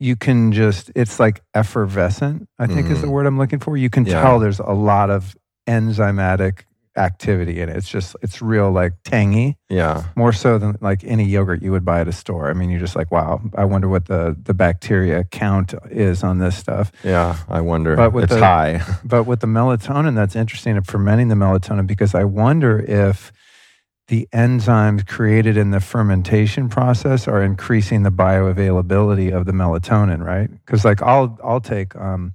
[0.00, 2.48] you can just it's like effervescent.
[2.58, 3.10] I think is the Mhm.
[3.12, 3.76] word I'm looking for.
[3.76, 4.20] You can Yeah.
[4.20, 5.36] tell there's a lot of
[5.68, 6.64] enzymatic
[6.96, 7.76] activity in it.
[7.76, 11.84] It's just it's real like tangy, yeah, more so than like any yogurt you would
[11.84, 12.48] buy at a store.
[12.48, 16.38] I mean, you're just like, wow, I wonder what the the bacteria count is on
[16.38, 16.92] this stuff.
[17.02, 17.36] yeah.
[17.48, 17.96] I wonder.
[17.96, 18.82] But with it's the- high.
[19.04, 23.32] But with the melatonin, that's interesting of fermenting the melatonin because I wonder if
[24.08, 30.50] the enzymes created in the fermentation process are increasing the bioavailability of the melatonin, right?
[30.50, 32.34] Because like I'll I'll take um,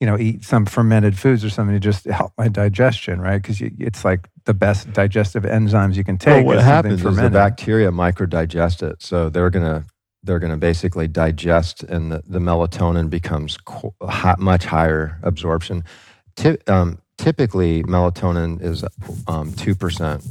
[0.00, 3.40] you know eat some fermented foods or something to just help my digestion, right?
[3.40, 6.36] Because it's like the best digestive enzymes you can take.
[6.38, 7.32] Well, what is happens is the fermented.
[7.34, 9.84] bacteria microdigest it, so they're gonna
[10.22, 15.84] they're gonna basically digest, and the, the melatonin becomes qu- hot, much higher absorption.
[16.36, 18.84] Ty- um, typically, melatonin is
[19.26, 20.24] um, two percent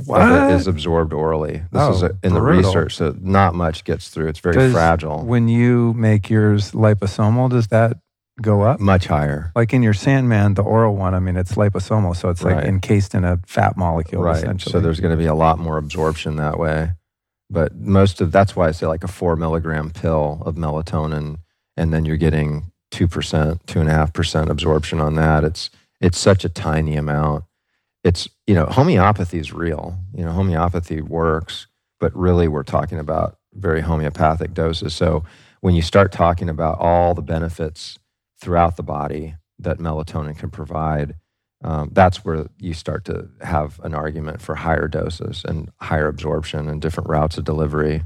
[0.00, 0.52] it What?
[0.52, 1.62] is absorbed orally.
[1.72, 4.28] This is Oh, a, in the research, so not much gets through.
[4.28, 5.24] It's very Does- fragile.
[5.24, 7.96] When you make yours liposomal, does that
[8.40, 8.80] go up?
[8.80, 9.52] much higher.
[9.54, 12.66] Like in your Sandman, the oral one, I mean, it's liposomal, so it's like Right.
[12.66, 14.36] encased in a fat molecule, right.
[14.36, 14.72] essentially.
[14.72, 16.92] So there's going to be a lot more absorption that way.
[17.50, 21.38] But most of that's why I say like a four milligram pill of melatonin,
[21.76, 25.44] and then you're getting two percent, two and a half percent absorption on that.
[25.44, 27.44] It's it's such a tiny amount.
[28.04, 29.98] It's you know homeopathy is real.
[30.14, 31.66] You know homeopathy works,
[31.98, 34.94] but really we're talking about very homeopathic doses.
[34.94, 35.24] So
[35.62, 37.98] when you start talking about all the benefits
[38.40, 41.14] throughout the body that melatonin can provide,
[41.62, 46.68] um, that's where you start to have an argument for higher doses and higher absorption
[46.68, 48.04] and different routes of delivery.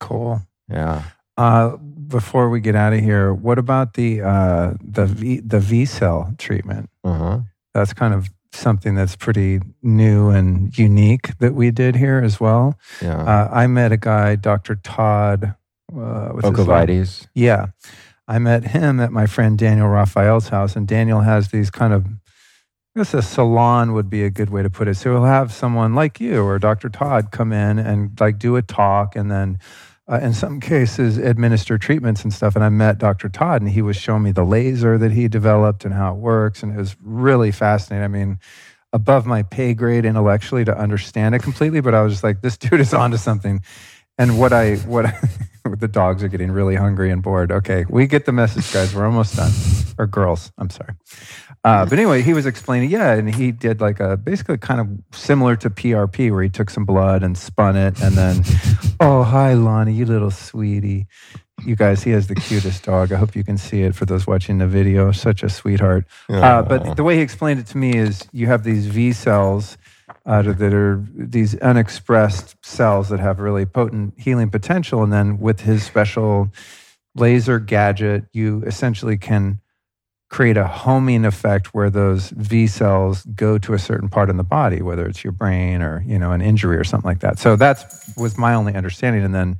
[0.00, 0.42] Cool.
[0.68, 1.04] Yeah.
[1.36, 6.36] Uh, before we get out of here, what about the uh, the v, the VSEL
[6.38, 6.88] treatment?
[7.04, 7.40] Uh-huh.
[7.74, 12.78] That's kind of something that's pretty new and unique that we did here as well.
[13.02, 13.20] Yeah.
[13.20, 14.76] Uh, I met a guy, Dr.
[14.76, 15.54] Todd.
[15.92, 17.28] Uh, Ovokaitys.
[17.34, 17.66] Yeah.
[18.28, 22.06] I met him at my friend Daniel Raphael's house, and Daniel has these kind of,
[22.06, 24.96] I guess a salon would be a good way to put it.
[24.96, 26.88] So he'll have someone like you or Dr.
[26.88, 29.58] Todd come in and like do a talk and then,
[30.10, 32.54] uh, in some cases, administer treatments and stuff.
[32.54, 33.28] And I met Dr.
[33.28, 36.62] Todd, and he was showing me the laser that he developed and how it works.
[36.62, 38.04] And it was really fascinating.
[38.04, 38.38] I mean,
[38.92, 42.56] above my pay grade intellectually to understand it completely, but I was just like, this
[42.56, 43.60] dude is onto something.
[44.18, 45.18] And what I, what I,
[45.78, 47.52] the dogs are getting really hungry and bored.
[47.52, 48.94] Okay, we get the message, guys.
[48.94, 49.52] We're almost done.
[49.98, 50.94] Or girls, I'm sorry.
[51.64, 54.88] Uh, but anyway, he was explaining, yeah, and he did like a basically kind of
[55.18, 58.44] similar to PRP, where he took some blood and spun it, and then,
[59.00, 61.06] oh, hi, Lonnie, you little sweetie.
[61.64, 63.10] You guys, he has the cutest dog.
[63.12, 65.10] I hope you can see it for those watching the video.
[65.10, 66.04] Such a sweetheart.
[66.42, 69.78] Uh, but the way he explained it to me is you have these VSELs
[70.24, 75.02] uh, that are these unexpressed cells that have really potent healing potential.
[75.02, 76.50] And then with his special
[77.14, 79.60] laser gadget, you essentially can
[80.28, 84.82] create a homing effect where those VSELs go to a certain part in the body,
[84.82, 87.38] whether it's your brain or you know an injury or something like that.
[87.38, 87.84] So that
[88.16, 89.24] was my only understanding.
[89.24, 89.58] And then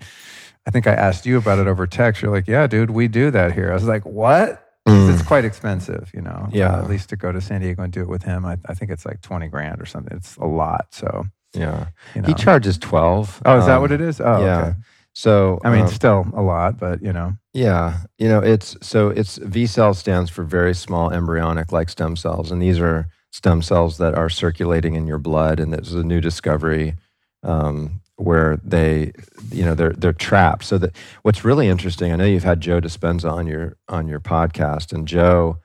[0.66, 2.22] I think I asked you about it over text.
[2.22, 6.10] You're like, "Yeah, dude, we do that here." I was like, "What?" It's quite expensive,
[6.14, 6.48] you know.
[6.52, 6.76] Yeah.
[6.76, 8.74] Uh, at least to go to San Diego and do it with him, I, I
[8.74, 10.16] think it's like twenty grand or something.
[10.16, 10.86] It's a lot.
[10.92, 11.86] So Yeah.
[12.14, 12.28] you know.
[12.28, 13.42] He charges 12.
[13.46, 14.20] oh, is that Um, what it is?
[14.20, 14.60] Oh, yeah.
[14.60, 14.74] okay.
[15.14, 17.32] So, I mean, um, still a lot, but you know.
[17.54, 22.50] Yeah, you know, it's so it's VSEL stands for very small embryonic like stem cells,
[22.52, 26.04] and these are stem cells that are circulating in your blood, and this is a
[26.04, 26.94] new discovery
[27.42, 29.12] um, where they,
[29.50, 30.64] you know, they're they're trapped.
[30.64, 34.20] So that what's really interesting, I know you've had Joe Dispenza on your on your
[34.20, 35.58] podcast, and Joe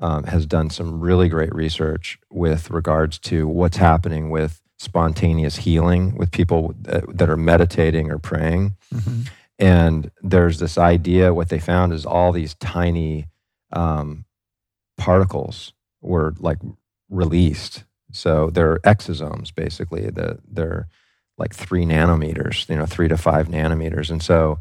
[0.00, 6.16] um, has done some really great research with regards to what's happening with spontaneous healing
[6.16, 8.76] with people that, that are meditating or praying.
[9.58, 13.26] And there's this idea, what they found is all these tiny
[13.72, 14.24] um,
[14.96, 16.58] particles were like
[17.10, 17.82] released.
[18.12, 20.08] So they're exosomes, basically.
[20.10, 20.86] The, they're
[21.38, 24.10] like three nanometers, you know, three to five nanometers.
[24.10, 24.58] And so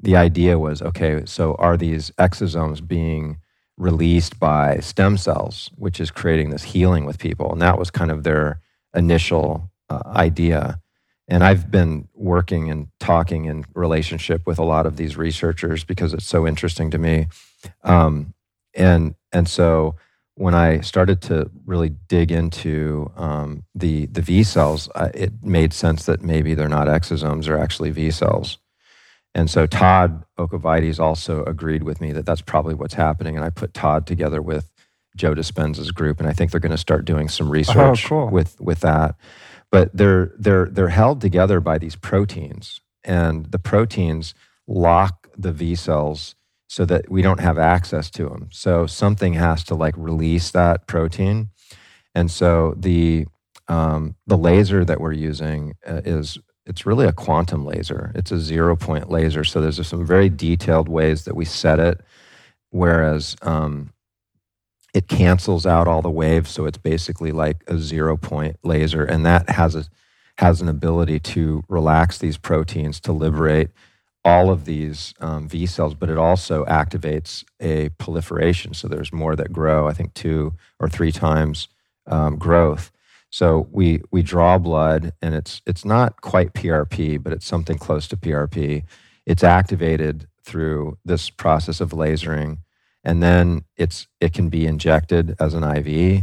[0.00, 3.38] the idea was okay, so are these exosomes being
[3.76, 7.52] released by stem cells, which is creating this healing with people?
[7.52, 8.60] And that was kind of their
[8.94, 10.80] initial uh, idea.
[11.28, 16.12] And I've been working and talking in relationship with a lot of these researchers because
[16.12, 17.28] it's so interesting to me.
[17.82, 18.34] Um,
[18.74, 19.96] and and so
[20.36, 26.06] when I started to really dig into um, the the VSELs, I, it made sense
[26.06, 28.58] that maybe they're not exosomes; they're actually VSELs.
[29.34, 33.34] And so Todd Ovokaitys also agreed with me that that's probably what's happening.
[33.36, 34.70] And I put Todd together with
[35.16, 38.28] Joe Dispenza's group, and I think they're going to start doing some research cool.
[38.28, 39.16] with with that.
[39.70, 44.34] But they're they're they're held together by these proteins, and the proteins
[44.66, 46.34] lock the V cells
[46.74, 48.48] so that we don't have access to them.
[48.50, 51.50] So something has to like release that protein,
[52.16, 53.26] and so the
[53.68, 56.36] um, the laser that we're using uh, is
[56.66, 58.10] it's really a quantum laser.
[58.16, 59.44] It's a zero point laser.
[59.44, 62.00] So there's some very detailed ways that we set it,
[62.70, 63.92] whereas um,
[64.92, 66.50] it cancels out all the waves.
[66.50, 69.84] So it's basically like a zero point laser, and that has a
[70.38, 73.70] has an ability to relax these proteins to liberate
[74.24, 78.72] all of these um, VSELs, but it also activates a proliferation.
[78.74, 79.86] So there's more that grow.
[79.86, 81.68] I think two or three times
[82.06, 82.90] um, growth.
[83.30, 88.06] So we we draw blood, and it's it's not quite PRP, but it's something close
[88.08, 88.84] to PRP.
[89.26, 92.58] It's activated through this process of lasering,
[93.02, 96.22] and then it's it can be injected as an IV,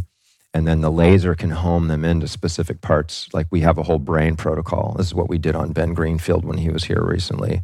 [0.54, 3.28] and then the laser can home them into specific parts.
[3.34, 4.96] Like we have a whole brain protocol.
[4.98, 7.62] This is what we did on Ben Greenfield when he was here recently.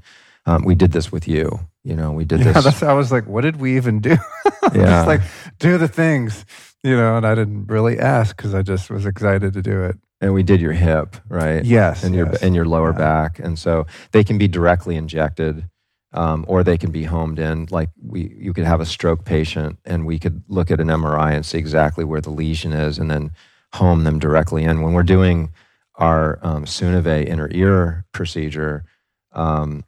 [0.47, 1.59] Um, we did this with you.
[1.83, 2.63] You know, we did Yeah, this.
[2.63, 4.17] that's, I was like, what did we even do?
[4.73, 4.85] Yeah.
[4.87, 5.21] just like
[5.59, 6.45] do the things,
[6.83, 9.97] you know, and I didn't really ask because I just was excited to do it.
[10.19, 11.63] and we did your hip, right?
[11.63, 12.41] Yes, and your yes.
[12.43, 12.97] and your lower Yeah.
[12.97, 15.69] back, and so they can be directly injected,
[16.11, 17.67] um, or they can be homed in.
[17.71, 21.33] Like we, you could have a stroke patient, and we could look at an MRI
[21.33, 23.31] and see exactly where the lesion is, and then
[23.73, 24.81] home them directly in.
[24.81, 25.51] When we're doing
[25.95, 28.83] our um, Sunave inner ear procedure,
[29.31, 29.85] um,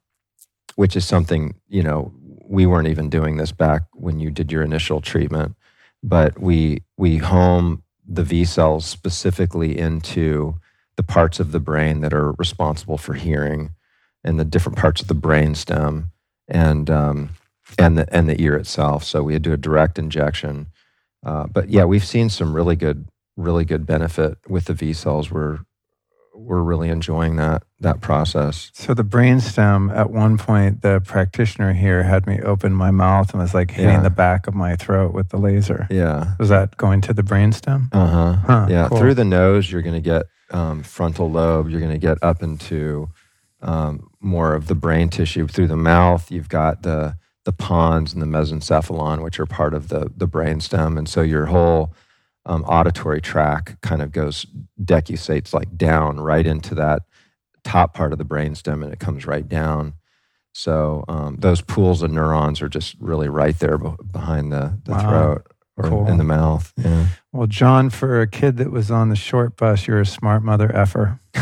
[0.79, 2.09] which is something you know
[2.47, 5.53] we weren't even doing this back when you did your initial treatment,
[6.01, 10.55] but we we home the VSELs specifically into
[10.95, 13.71] the parts of the brain that are responsible for hearing,
[14.23, 16.11] and the different parts of the brain stem,
[16.47, 17.31] and um,
[17.77, 19.03] and the and the ear itself.
[19.03, 20.67] So we do a direct injection.
[21.25, 25.29] Uh, but yeah, we've seen some really good, really good benefit with the VSELs.
[25.29, 25.59] We're
[26.39, 28.71] we're really enjoying that that process.
[28.73, 33.41] So the brainstem, at one point, the practitioner here had me open my mouth and
[33.41, 34.01] was like hitting Yeah.
[34.01, 35.87] the back of my throat with the laser.
[35.89, 36.33] Yeah.
[36.39, 37.87] Was that going to the brainstem?
[37.93, 38.33] Uh huh.
[38.45, 38.87] Huh, yeah.
[38.89, 38.97] cool.
[38.97, 41.69] Through the nose, you're going to get um, frontal lobe.
[41.69, 43.09] You're going to get up into
[43.61, 45.47] um, more of the brain tissue.
[45.47, 49.87] Through the mouth, you've got the the pons and the mesencephalon, which are part of
[49.89, 51.93] the the brainstem, and so your whole
[52.45, 54.45] um, auditory tract kind of goes
[54.83, 57.03] decussates like down right into that
[57.63, 59.93] top part of the brainstem, and it comes right down.
[60.53, 64.91] So um, those pools of neurons are just really right there be- behind the, the
[64.91, 64.99] Wow.
[65.09, 66.07] throat or Cool.
[66.07, 66.73] in the mouth.
[66.75, 67.07] Yeah.
[67.31, 70.75] Well, John, for a kid that was on the short bus, you're a smart mother
[70.75, 71.19] effer.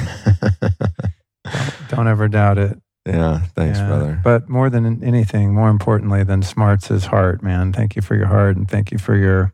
[1.90, 2.80] Don't ever doubt it.
[3.06, 3.40] yeah.
[3.56, 3.88] Thanks, Yeah.
[3.88, 4.22] brother.
[4.24, 7.72] But more than anything, more importantly than smarts is heart, man.
[7.72, 9.54] Thank you for your heart and thank you for your,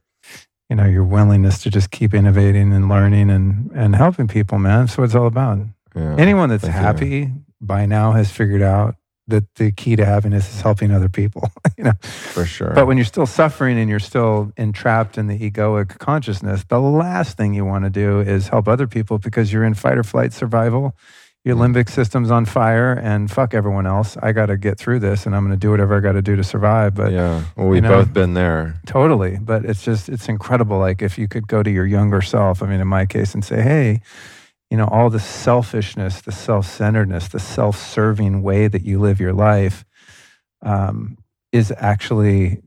[0.73, 4.87] you know, your willingness to just keep innovating and learning and and helping people, man.
[4.87, 5.59] That's what it's all about.
[5.95, 6.15] Yeah.
[6.17, 6.81] Anyone that's Thank you.
[6.81, 8.95] happy by now has figured out
[9.27, 11.51] that the key to happiness is helping other people.
[11.77, 12.71] you know, for sure.
[12.73, 17.37] but when you're still suffering and you're still entrapped in the egoic consciousness, the last
[17.37, 20.33] thing you want to do is help other people because you're in fight or flight
[20.33, 20.97] survival.
[21.45, 24.15] Your limbic system's on fire, and fuck everyone else.
[24.23, 26.21] I got to get through this, and I'm going to do whatever I got to
[26.21, 26.95] do to survive.
[26.95, 28.79] But yeah, well, we've you know, both been there.
[28.85, 29.37] Totally.
[29.41, 30.79] But it's just, it's incredible.
[30.79, 33.43] Like if you could go to your younger self, I mean, in my case, and
[33.43, 34.01] say, hey,
[34.69, 39.19] you know, all the selfishness, the self centeredness, the self serving way that you live
[39.19, 39.85] your life
[40.63, 41.17] um,
[41.51, 42.62] is actually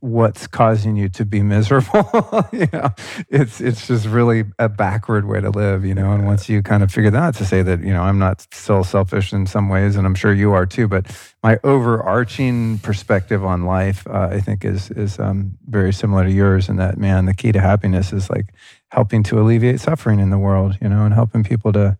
[0.00, 2.08] what's causing you to be miserable.
[2.52, 2.90] you know,
[3.28, 6.12] it's it's just really a backward way to live, you know.
[6.12, 8.46] And once you kind of figure that out, to say that, you know, I'm not
[8.52, 11.06] still selfish in some ways, and I'm sure you are too, but
[11.42, 16.68] my overarching perspective on life, uh, I think, is is um, very similar to yours.
[16.68, 18.54] In that, man, the key to happiness is like
[18.90, 21.98] helping to alleviate suffering in the world, you know, and helping people to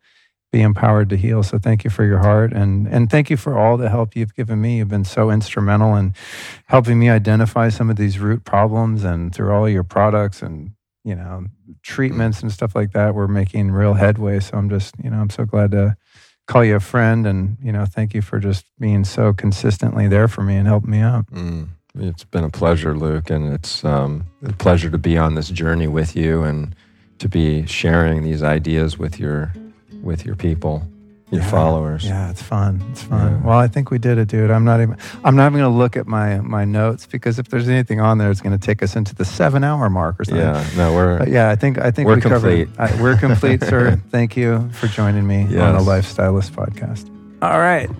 [0.54, 1.42] be empowered to heal.
[1.42, 4.34] So thank you for your heart and and thank you for all the help you've
[4.36, 4.78] given me.
[4.78, 6.14] You've been so instrumental in
[6.66, 10.70] helping me identify some of these root problems and through all your products and
[11.02, 11.46] you know
[11.82, 15.28] treatments and stuff like that we're making real headway so i'm just you know i'm
[15.28, 15.94] so glad to
[16.46, 20.28] call you a friend and you know thank you for just being so consistently there
[20.28, 21.68] for me and helping me out Mm.
[21.96, 25.86] It's been a pleasure, Luke, and it's um, a pleasure to be on this journey
[25.86, 26.74] with you and
[27.20, 29.52] to be sharing these ideas with your
[30.04, 30.82] with your people,
[31.30, 31.50] your Yeah.
[31.50, 32.04] followers.
[32.04, 32.82] Yeah, it's fun.
[32.92, 33.32] It's fun.
[33.40, 33.46] Yeah.
[33.48, 34.50] Well, I think we did it, dude.
[34.50, 34.96] I'm not even.
[35.24, 38.18] I'm not even going to look at my my notes because if there's anything on
[38.18, 40.44] there, it's going to take us into the seven hour mark or something.
[40.44, 42.68] Yeah, no, we're But yeah, I think I think We're we complete.
[42.76, 42.98] covered.
[42.98, 44.00] I, we're complete, sir.
[44.10, 45.82] Thank you for joining me on the Yes.
[45.86, 47.10] Lifestylist podcast.
[47.42, 47.90] All right.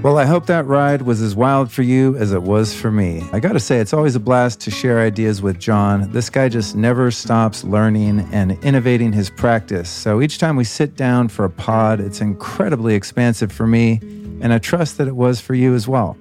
[0.00, 3.28] Well, I hope that ride was as wild for you as it was for me.
[3.32, 6.12] I got to say, it's always a blast to share ideas with John.
[6.12, 9.90] This guy just never stops learning and innovating his practice.
[9.90, 13.98] So each time we sit down for a pod, it's incredibly expansive for me,
[14.40, 16.16] and I trust that it was for you as well.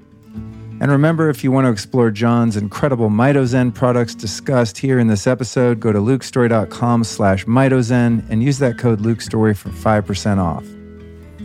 [0.81, 5.27] And remember, if you want to explore John's incredible MitoZen products discussed here in this
[5.27, 10.65] episode, go to lukestorey.com slash MitoZen and use that code LukeStorey for 5% off.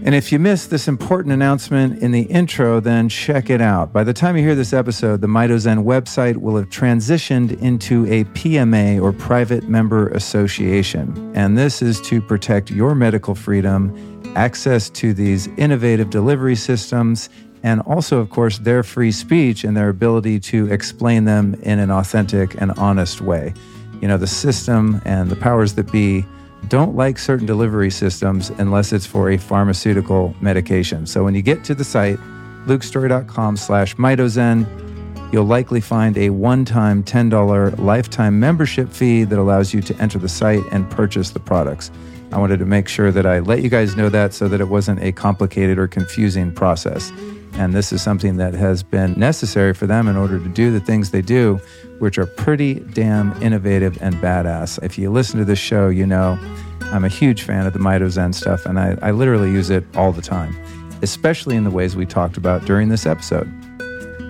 [0.05, 3.93] And if you missed this important announcement in the intro, then check it out.
[3.93, 8.25] By the time you hear this episode, the MitoZen website will have transitioned into a
[8.25, 11.33] PMA or private member association.
[11.37, 13.95] And this is to protect your medical freedom,
[14.35, 17.29] access to these innovative delivery systems,
[17.63, 21.93] and also, of course, their free speech and their ability to explain them in an
[21.93, 23.55] authentic and honest way.
[24.01, 26.27] You know, the system and the powers that be
[26.69, 31.07] don't like certain delivery systems unless it's for a pharmaceutical medication.
[31.07, 32.19] So when you get to the site,
[32.67, 34.67] lukestorey.com slash mitozen,
[35.33, 40.29] you'll likely find a one-time $10 lifetime membership fee that allows you to enter the
[40.29, 41.91] site and purchase the products.
[42.33, 44.69] I wanted to make sure that I let you guys know that so that it
[44.69, 47.13] wasn't a complicated or confusing process.
[47.55, 50.81] And this is something that has been necessary for them in order to do the
[50.81, 51.61] things they do,
[51.99, 54.83] which are pretty damn innovative and badass.
[54.83, 56.39] If you listen to this show, you know
[56.93, 60.13] I'm a huge fan of the MitoZen stuff, and I, I literally use it all
[60.13, 60.55] the time,
[61.03, 63.51] especially in the ways we talked about during this episode.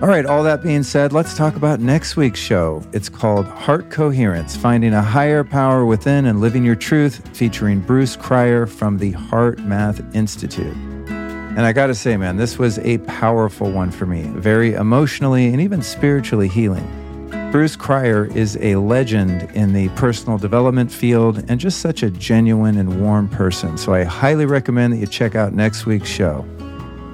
[0.01, 2.83] All right, all that being said, let's talk about next week's show.
[2.91, 8.17] It's called Heart Coherence Finding a Higher Power Within and Living Your Truth, featuring Bruce
[8.17, 10.92] Cryer from the HeartMath Institute.
[11.55, 15.47] And I got to say, man, this was a powerful one for me, very emotionally
[15.47, 16.87] and even spiritually healing.
[17.51, 22.79] Bruce Cryer is a legend in the personal development field and just such a genuine
[22.79, 23.77] and warm person.
[23.77, 26.43] So I highly recommend that you check out next week's show.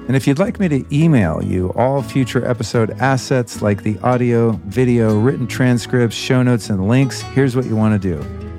[0.08, 4.52] And if you'd like me to email you all future episode assets like the audio,
[4.64, 8.49] video, written transcripts, show notes, and links, here's what you want to do.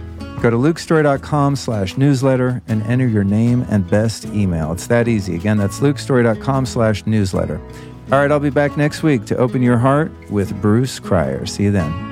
[0.42, 4.72] Go to lukestorey.com slash newsletter and enter your name and best email.
[4.72, 5.36] It's that easy.
[5.36, 7.62] Again, that's lukestorey.com slash newsletter.
[8.12, 11.46] All right, I'll be back next week to open your heart with Bruce Cryer.
[11.46, 12.11] See you then.